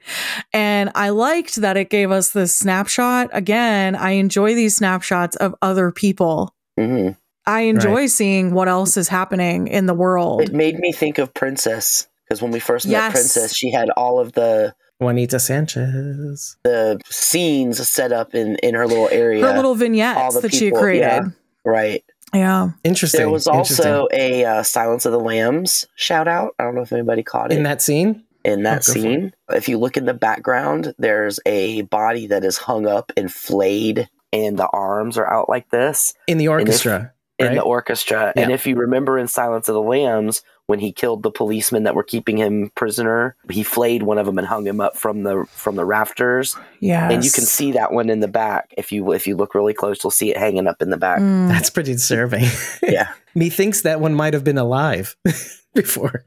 and 0.52 0.92
I 0.96 1.10
liked 1.10 1.56
that 1.58 1.78
it 1.78 1.90
gave 1.90 2.12
us 2.12 2.32
this 2.32 2.56
snapshot. 2.56 3.30
Again, 3.34 3.96
I 3.96 4.12
enjoy 4.12 4.56
these 4.56 4.76
snapshots 4.76 5.36
of 5.38 5.56
other 5.62 5.92
people. 5.92 6.56
hmm 6.78 7.10
I 7.46 7.62
enjoy 7.62 8.06
seeing 8.06 8.54
what 8.54 8.70
else 8.70 8.96
is 8.96 9.10
happening 9.10 9.68
in 9.68 9.86
the 9.86 9.94
world. 9.94 10.44
It 10.44 10.54
made 10.54 10.80
me 10.80 10.94
think 10.94 11.18
of 11.18 11.34
Princess 11.34 12.08
because 12.24 12.42
when 12.42 12.52
we 12.52 12.60
first 12.62 12.88
met 12.88 13.12
Princess, 13.12 13.54
she 13.54 13.70
had 13.70 13.90
all 13.92 14.18
of 14.18 14.32
the 14.32 14.74
Juanita 15.00 15.40
Sanchez. 15.40 16.58
the 16.64 17.00
scenes 17.10 17.88
set 17.88 18.12
up 18.12 18.34
in 18.34 18.56
in 18.58 18.76
her 18.76 18.88
little 18.88 19.10
area. 19.10 19.46
Her 19.46 19.54
little 19.54 19.72
all 19.72 19.76
vignettes 19.76 20.36
the 20.36 20.42
that 20.42 20.54
she 20.54 20.68
people, 20.68 20.80
created. 20.80 21.02
yeah. 21.02 21.22
right. 21.66 22.04
Yeah. 22.34 22.70
Interesting. 22.84 23.20
There 23.20 23.30
was 23.30 23.48
also 23.48 24.08
a 24.12 24.44
uh, 24.46 24.64
Silence 24.64 25.06
of 25.06 25.12
the 25.12 25.20
Lambs 25.20 25.86
shout 25.96 26.28
out. 26.28 26.56
I 26.60 26.64
don't 26.64 26.76
know 26.76 26.82
if 26.82 26.92
anybody 26.94 27.24
caught 27.24 27.52
it 27.52 27.58
in 27.58 27.64
that 27.64 27.82
scene. 27.82 28.24
in 28.44 28.64
that 28.64 28.80
Oh, 28.90 28.94
scene. 28.94 29.34
If 29.50 29.70
you 29.70 29.78
look 29.78 29.98
in 29.98 30.06
the 30.06 30.14
background, 30.14 30.94
there's 30.98 31.40
a 31.46 31.82
body 31.84 32.28
that 32.28 32.44
is 32.44 32.58
hung 32.58 32.88
up 32.88 33.12
and 33.16 33.32
flayed, 33.32 34.10
and 34.32 34.58
the 34.58 34.68
arms 34.68 35.18
are 35.18 35.32
out 35.32 35.48
like 35.50 35.70
this 35.70 36.14
in 36.28 36.38
the 36.40 36.48
orchestra. 36.48 37.14
in 37.40 37.48
right? 37.48 37.56
the 37.56 37.62
orchestra. 37.62 38.34
And 38.36 38.52
if 38.52 38.66
you 38.68 38.76
remember 38.76 39.18
in 39.20 39.28
Silence 39.28 39.70
of 39.70 39.76
the 39.76 39.82
Lambs, 39.82 40.42
when 40.68 40.80
he 40.80 40.92
killed 40.92 41.24
the 41.24 41.32
policemen 41.32 41.84
that 41.84 41.96
were 41.96 42.04
keeping 42.04 42.38
him 42.38 42.72
prisoner, 42.76 43.36
he 43.50 43.64
flayed 43.64 44.04
one 44.04 44.18
of 44.18 44.26
them 44.26 44.38
and 44.38 44.48
hung 44.48 44.66
him 44.66 44.80
up 44.80 44.96
from 44.96 45.24
the 45.24 45.46
from 45.52 45.76
the 45.76 45.86
rafters. 45.86 46.56
Yeah, 46.80 47.10
And 47.10 47.24
you 47.24 47.32
can 47.32 47.44
see 47.44 47.74
that 47.74 47.92
one 47.92 48.10
in 48.10 48.22
the 48.22 48.28
back. 48.28 48.74
If 48.78 48.92
you 48.92 49.12
if 49.12 49.28
you 49.28 49.36
look 49.36 49.56
really 49.56 49.74
close, 49.74 50.04
you'll 50.04 50.12
see 50.12 50.32
it 50.32 50.38
hanging 50.38 50.68
up 50.68 50.82
in 50.82 50.90
the 50.90 50.98
back. 50.98 51.20
Mm. 51.20 51.50
That's 51.50 51.70
pretty 51.70 51.94
disturbing. 51.94 52.46
Yeah. 52.84 53.10
Methinks 53.36 53.82
that 53.82 54.00
one 54.00 54.14
might 54.14 54.34
have 54.34 54.44
been 54.44 54.58
alive 54.58 55.16
before. 55.74 56.26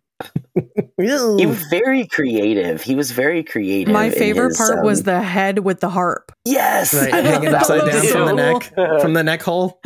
He 0.97 1.47
was 1.47 1.63
very 1.69 2.07
creative. 2.07 2.83
He 2.83 2.95
was 2.95 3.11
very 3.11 3.45
creative. 3.45 3.93
My 3.93 4.11
favorite 4.11 4.49
his, 4.49 4.57
part 4.57 4.79
um, 4.79 4.85
was 4.85 5.03
the 5.03 5.23
head 5.23 5.61
with 5.61 5.81
the 5.81 5.91
harp. 5.91 6.33
yes, 6.45 6.95
right, 6.95 7.13
hanging 7.13 7.51
that 7.51 7.63
upside 7.63 7.91
down 7.91 8.07
from 8.07 8.27
the 8.27 8.33
neck, 8.33 9.01
from 9.01 9.13
the 9.13 9.23
neck 9.23 9.43
hole. 9.43 9.81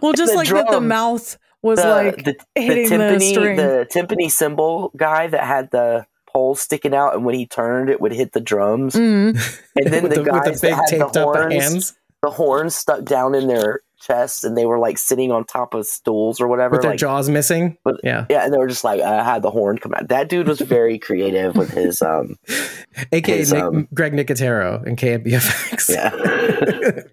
Well, 0.00 0.12
just 0.12 0.32
the 0.32 0.36
like 0.36 0.48
that 0.48 0.68
the 0.70 0.80
mouth 0.80 1.36
was 1.64 1.80
the, 1.80 1.88
like 1.88 2.24
the, 2.24 2.36
the 2.54 2.60
hitting 2.60 2.90
the, 2.90 2.96
timpani, 2.96 3.30
string. 3.32 3.56
the 3.56 3.88
timpani 3.90 4.30
cymbal 4.30 4.92
guy 4.96 5.26
that 5.26 5.44
had 5.44 5.70
the 5.70 6.06
pole 6.32 6.54
sticking 6.54 6.94
out, 6.94 7.14
and 7.14 7.24
when 7.24 7.34
he 7.34 7.46
turned, 7.46 7.88
it 7.88 8.00
would 8.00 8.12
hit 8.12 8.32
the 8.32 8.40
drums. 8.40 8.94
Mm. 8.94 9.60
And 9.76 9.92
then 9.92 10.02
with 10.02 10.14
the, 10.14 10.22
the, 10.22 10.30
guys 10.30 10.60
the 10.60 10.68
big 10.68 10.76
that 10.76 10.76
had 10.76 10.86
taped 10.86 11.12
the 11.14 11.22
horns, 11.22 11.54
hands 11.54 11.94
the 12.22 12.30
horns 12.30 12.74
stuck 12.74 13.04
down 13.04 13.34
in 13.34 13.48
their 13.48 13.80
chests, 13.98 14.44
and 14.44 14.56
they 14.56 14.66
were 14.66 14.78
like 14.78 14.98
sitting 14.98 15.32
on 15.32 15.44
top 15.44 15.72
of 15.72 15.86
stools 15.86 16.40
or 16.40 16.48
whatever. 16.48 16.72
with 16.72 16.82
their 16.82 16.92
like, 16.92 17.00
jaws 17.00 17.28
missing. 17.30 17.78
But- 17.82 18.00
yeah, 18.04 18.26
yeah, 18.28 18.44
and 18.44 18.52
they 18.52 18.58
were 18.58 18.68
just 18.68 18.84
like, 18.84 19.00
I 19.00 19.24
had 19.24 19.42
the 19.42 19.50
horn 19.50 19.78
come 19.78 19.94
out. 19.94 20.08
That 20.08 20.28
dude 20.28 20.48
was 20.48 20.60
very 20.60 20.98
creative 20.98 21.56
with 21.56 21.70
his, 21.70 22.02
um, 22.02 22.36
aka 23.12 23.38
his, 23.38 23.52
Nick, 23.52 23.62
um, 23.62 23.88
Greg 23.94 24.12
Nicotero 24.12 24.84
and 24.84 24.98
KNB 24.98 25.26
EFX. 25.26 25.88